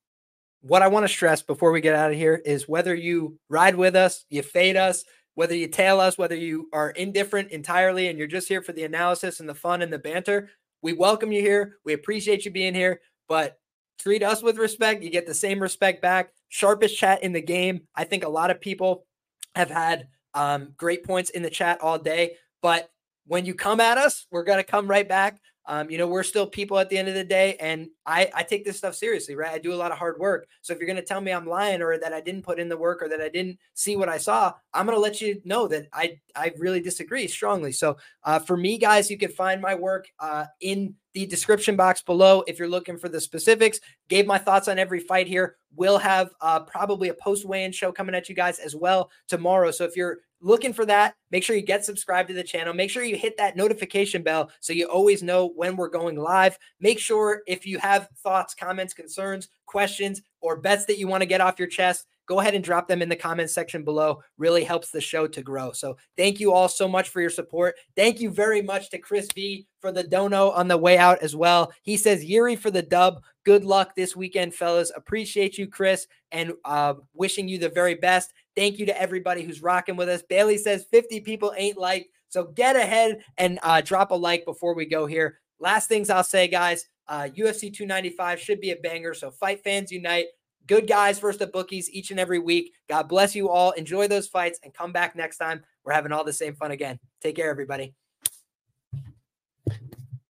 what 0.61 0.83
I 0.83 0.89
want 0.89 1.05
to 1.05 1.09
stress 1.09 1.43
before 1.43 1.73
we 1.73 1.81
get 1.81 1.95
out 1.95 2.11
of 2.11 2.16
here 2.16 2.41
is 2.45 2.69
whether 2.69 2.95
you 2.95 3.39
ride 3.49 3.77
with 3.77 3.97
us, 3.97 4.25
you 4.31 4.43
fade 4.43 4.77
us, 4.77 5.05
whether 5.35 5.55
you 5.55 5.69
tail 5.69 6.01
us, 6.01 6.16
whether 6.16 6.37
you 6.37 6.69
are 6.73 6.91
indifferent 6.91 7.51
entirely 7.51 8.09
and 8.09 8.19
you're 8.19 8.29
just 8.29 8.49
here 8.49 8.62
for 8.62 8.73
the 8.73 8.85
analysis 8.85 9.41
and 9.41 9.49
the 9.49 9.55
fun 9.55 9.83
and 9.83 9.93
the 9.93 9.99
banter, 9.99 10.51
we 10.83 10.93
welcome 10.93 11.33
you 11.33 11.41
here. 11.41 11.79
We 11.85 11.93
appreciate 11.93 12.45
you 12.45 12.51
being 12.51 12.75
here, 12.75 13.01
but 13.29 13.59
treat 13.99 14.23
us 14.23 14.43
with 14.43 14.59
respect. 14.59 15.03
You 15.03 15.11
get 15.11 15.27
the 15.27 15.35
same 15.35 15.61
respect 15.61 16.03
back. 16.03 16.31
Sharpest 16.49 16.97
chat 16.97 17.23
in 17.23 17.33
the 17.33 17.43
game. 17.43 17.83
I 17.95 18.05
think 18.05 18.25
a 18.25 18.29
lot 18.29 18.51
of 18.51 18.61
people 18.61 19.07
have 19.55 19.71
had 19.71 20.09
um, 20.35 20.73
great 20.77 21.05
points 21.05 21.31
in 21.31 21.43
the 21.43 21.51
chat 21.51 21.81
all 21.81 21.99
day. 21.99 22.37
But 22.62 22.89
when 23.27 23.47
you 23.47 23.55
come 23.55 23.81
at 23.81 23.99
us, 23.99 24.27
we're 24.31 24.45
going 24.45 24.59
to 24.59 24.65
come 24.65 24.89
right 24.89 25.09
back. 25.09 25.41
Um, 25.66 25.91
you 25.91 25.99
know, 25.99 26.07
we're 26.07 26.23
still 26.23 26.47
people 26.47 26.78
at 26.78 26.91
the 26.91 26.99
end 26.99 27.09
of 27.09 27.15
the 27.15 27.24
day, 27.24 27.57
and 27.59 27.89
I, 28.05 28.31
I 28.35 28.43
take 28.43 28.65
this 28.65 28.77
stuff 28.77 28.95
seriously, 28.95 29.35
right? 29.35 29.53
I 29.53 29.59
do 29.59 29.73
a 29.73 29.77
lot 29.77 29.93
of 29.93 29.99
hard 29.99 30.19
work. 30.19 30.47
So 30.62 30.73
if 30.73 30.78
you're 30.78 30.86
going 30.86 30.97
to 30.97 31.03
tell 31.03 31.20
me 31.20 31.32
I'm 31.32 31.47
lying 31.47 31.82
or 31.82 31.99
that 31.99 32.12
I 32.12 32.20
didn't 32.20 32.43
put 32.43 32.59
in 32.59 32.69
the 32.69 32.77
work 32.77 33.03
or 33.03 33.09
that 33.09 33.20
I 33.20 33.28
didn't 33.28 33.59
see 33.74 33.97
what 33.97 34.09
I 34.09 34.19
saw, 34.19 34.53
I'm 34.73 34.86
going 34.86 34.97
to 34.97 35.01
let 35.01 35.20
you 35.20 35.41
know 35.45 35.66
that 35.69 35.89
I 35.93 36.19
I 36.36 36.53
really 36.59 36.81
disagree 36.81 37.27
strongly. 37.28 37.73
So 37.73 37.97
uh, 38.24 38.39
for 38.39 38.57
me, 38.57 38.78
guys, 38.78 39.11
you 39.11 39.19
can 39.19 39.31
find 39.31 39.61
my 39.61 39.74
work 39.74 40.07
uh, 40.19 40.47
in 40.61 40.95
the 41.15 41.27
description 41.27 41.77
box 41.77 42.03
below 42.03 42.43
if 42.47 42.59
you're 42.59 42.69
looking 42.69 42.99
for 42.99 43.09
the 43.09 43.20
specifics. 43.20 43.81
Gave 44.09 44.27
my 44.27 44.39
thoughts 44.39 44.69
on 44.69 44.78
every 44.78 45.01
fight 45.01 45.28
here. 45.28 45.57
We'll 45.77 45.99
have 45.99 46.31
uh, 46.41 46.61
probably 46.61 47.09
a 47.09 47.15
post 47.15 47.45
weigh 47.45 47.65
in 47.65 47.73
show 47.73 47.93
coming 47.93 48.15
at 48.15 48.28
you 48.28 48.35
guys 48.35 48.59
as 48.59 48.77
well 48.77 49.11
tomorrow. 49.28 49.70
So 49.70 49.85
if 49.85 49.97
you're 49.97 50.19
looking 50.45 50.75
for 50.75 50.85
that, 50.85 51.15
make 51.31 51.43
sure 51.43 51.57
you 51.57 51.62
get 51.62 51.85
subscribed 51.85 52.29
to 52.29 52.35
the 52.35 52.43
channel. 52.45 52.75
Make 52.75 52.91
sure 52.91 53.03
you 53.03 53.16
hit 53.16 53.37
that 53.39 53.57
notification 53.57 54.23
bell 54.23 54.51
so 54.61 54.73
you 54.73 54.87
always 54.87 55.23
know 55.23 55.49
when 55.57 55.75
we're 55.75 55.89
going 55.89 56.16
live. 56.16 56.59
Make 56.81 57.01
sure 57.01 57.43
if 57.47 57.66
you 57.66 57.79
have 57.79 58.09
thoughts, 58.23 58.55
comments, 58.55 58.93
concerns, 58.93 59.49
questions, 59.66 60.21
or 60.41 60.61
bets 60.61 60.85
that 60.85 60.99
you 60.99 61.09
want 61.09 61.23
to 61.23 61.27
get 61.27 61.41
off 61.41 61.59
your 61.59 61.69
chest, 61.69 62.07
go 62.27 62.41
ahead 62.41 62.55
and 62.55 62.62
drop 62.62 62.89
them 62.89 63.03
in 63.03 63.09
the 63.09 63.16
comments 63.16 63.55
section 63.55 63.85
below. 63.85 64.23
Really 64.39 64.65
helps 64.65 64.91
the 64.91 65.01
show 65.01 65.27
to 65.27 65.43
grow. 65.43 65.73
So 65.73 65.97
thank 66.16 66.41
you 66.41 66.53
all 66.53 66.69
so 66.69 66.87
much 66.87 67.09
for 67.09 67.21
your 67.21 67.31
support. 67.31 67.77
Thank 67.97 68.21
you 68.21 68.31
very 68.31 68.62
much 68.62 68.91
to 68.91 68.99
Chris 68.99 69.29
V 69.35 69.66
for 69.81 69.93
the 69.93 70.05
dono 70.05 70.51
on 70.51 70.69
the 70.69 70.77
way 70.77 70.99
out 70.99 71.23
as 71.23 71.35
well. 71.35 71.73
He 71.83 71.97
says 71.97 72.25
Yuri 72.25 72.57
for 72.57 72.71
the 72.71 72.83
dub. 72.83 73.23
Good 73.45 73.65
luck 73.65 73.95
this 73.95 74.16
weekend, 74.16 74.55
fellas. 74.55 74.93
Appreciate 74.95 75.59
you, 75.59 75.66
Chris, 75.66 76.07
and 76.33 76.53
uh, 76.65 76.95
wishing 77.12 77.49
you 77.49 77.59
the 77.59 77.69
very 77.69 77.95
best. 77.95 78.33
Thank 78.57 78.79
you 78.79 78.87
to 78.87 79.01
everybody 79.01 79.43
who's 79.43 79.63
rocking 79.63 79.97
with 79.97 80.09
us. 80.09 80.23
Bailey 80.23 80.59
says 80.59 80.87
50 80.91 81.21
people 81.21 81.53
ain't 81.57 81.77
like. 81.79 82.09
So 82.29 82.45
get 82.45 82.77
ahead 82.77 83.21
and 83.39 83.59
uh, 83.63 83.81
drop 83.81 84.11
a 84.11 84.15
like 84.15 84.45
before 84.45 84.75
we 84.75 84.87
go 84.87 85.07
here. 85.07 85.39
Last 85.61 85.89
things 85.89 86.11
I'll 86.11 86.25
say, 86.25 86.49
guys. 86.49 86.87
Uh, 87.07 87.29
UFC 87.37 87.73
295 87.73 88.41
should 88.41 88.61
be 88.61 88.71
a 88.71 88.77
banger. 88.77 89.15
So 89.15 89.31
fight 89.31 89.63
fans 89.63 89.93
unite. 89.93 90.27
Good 90.67 90.87
guys 90.87 91.19
versus 91.19 91.39
the 91.39 91.47
bookies 91.47 91.91
each 91.91 92.11
and 92.11 92.19
every 92.19 92.39
week. 92.39 92.73
God 92.89 93.09
bless 93.09 93.35
you 93.35 93.51
all. 93.51 93.73
Enjoy 93.73 94.09
those 94.09 94.29
fights 94.29 94.59
and 94.63 94.73
come 94.73 94.93
back 94.93 95.15
next 95.15 95.37
time. 95.37 95.63
We're 95.85 95.93
having 95.93 96.13
all 96.13 96.25
the 96.25 96.33
same 96.33 96.55
fun 96.55 96.71
again. 96.71 96.99
Take 97.21 97.37
care, 97.37 97.51
everybody. 97.51 97.95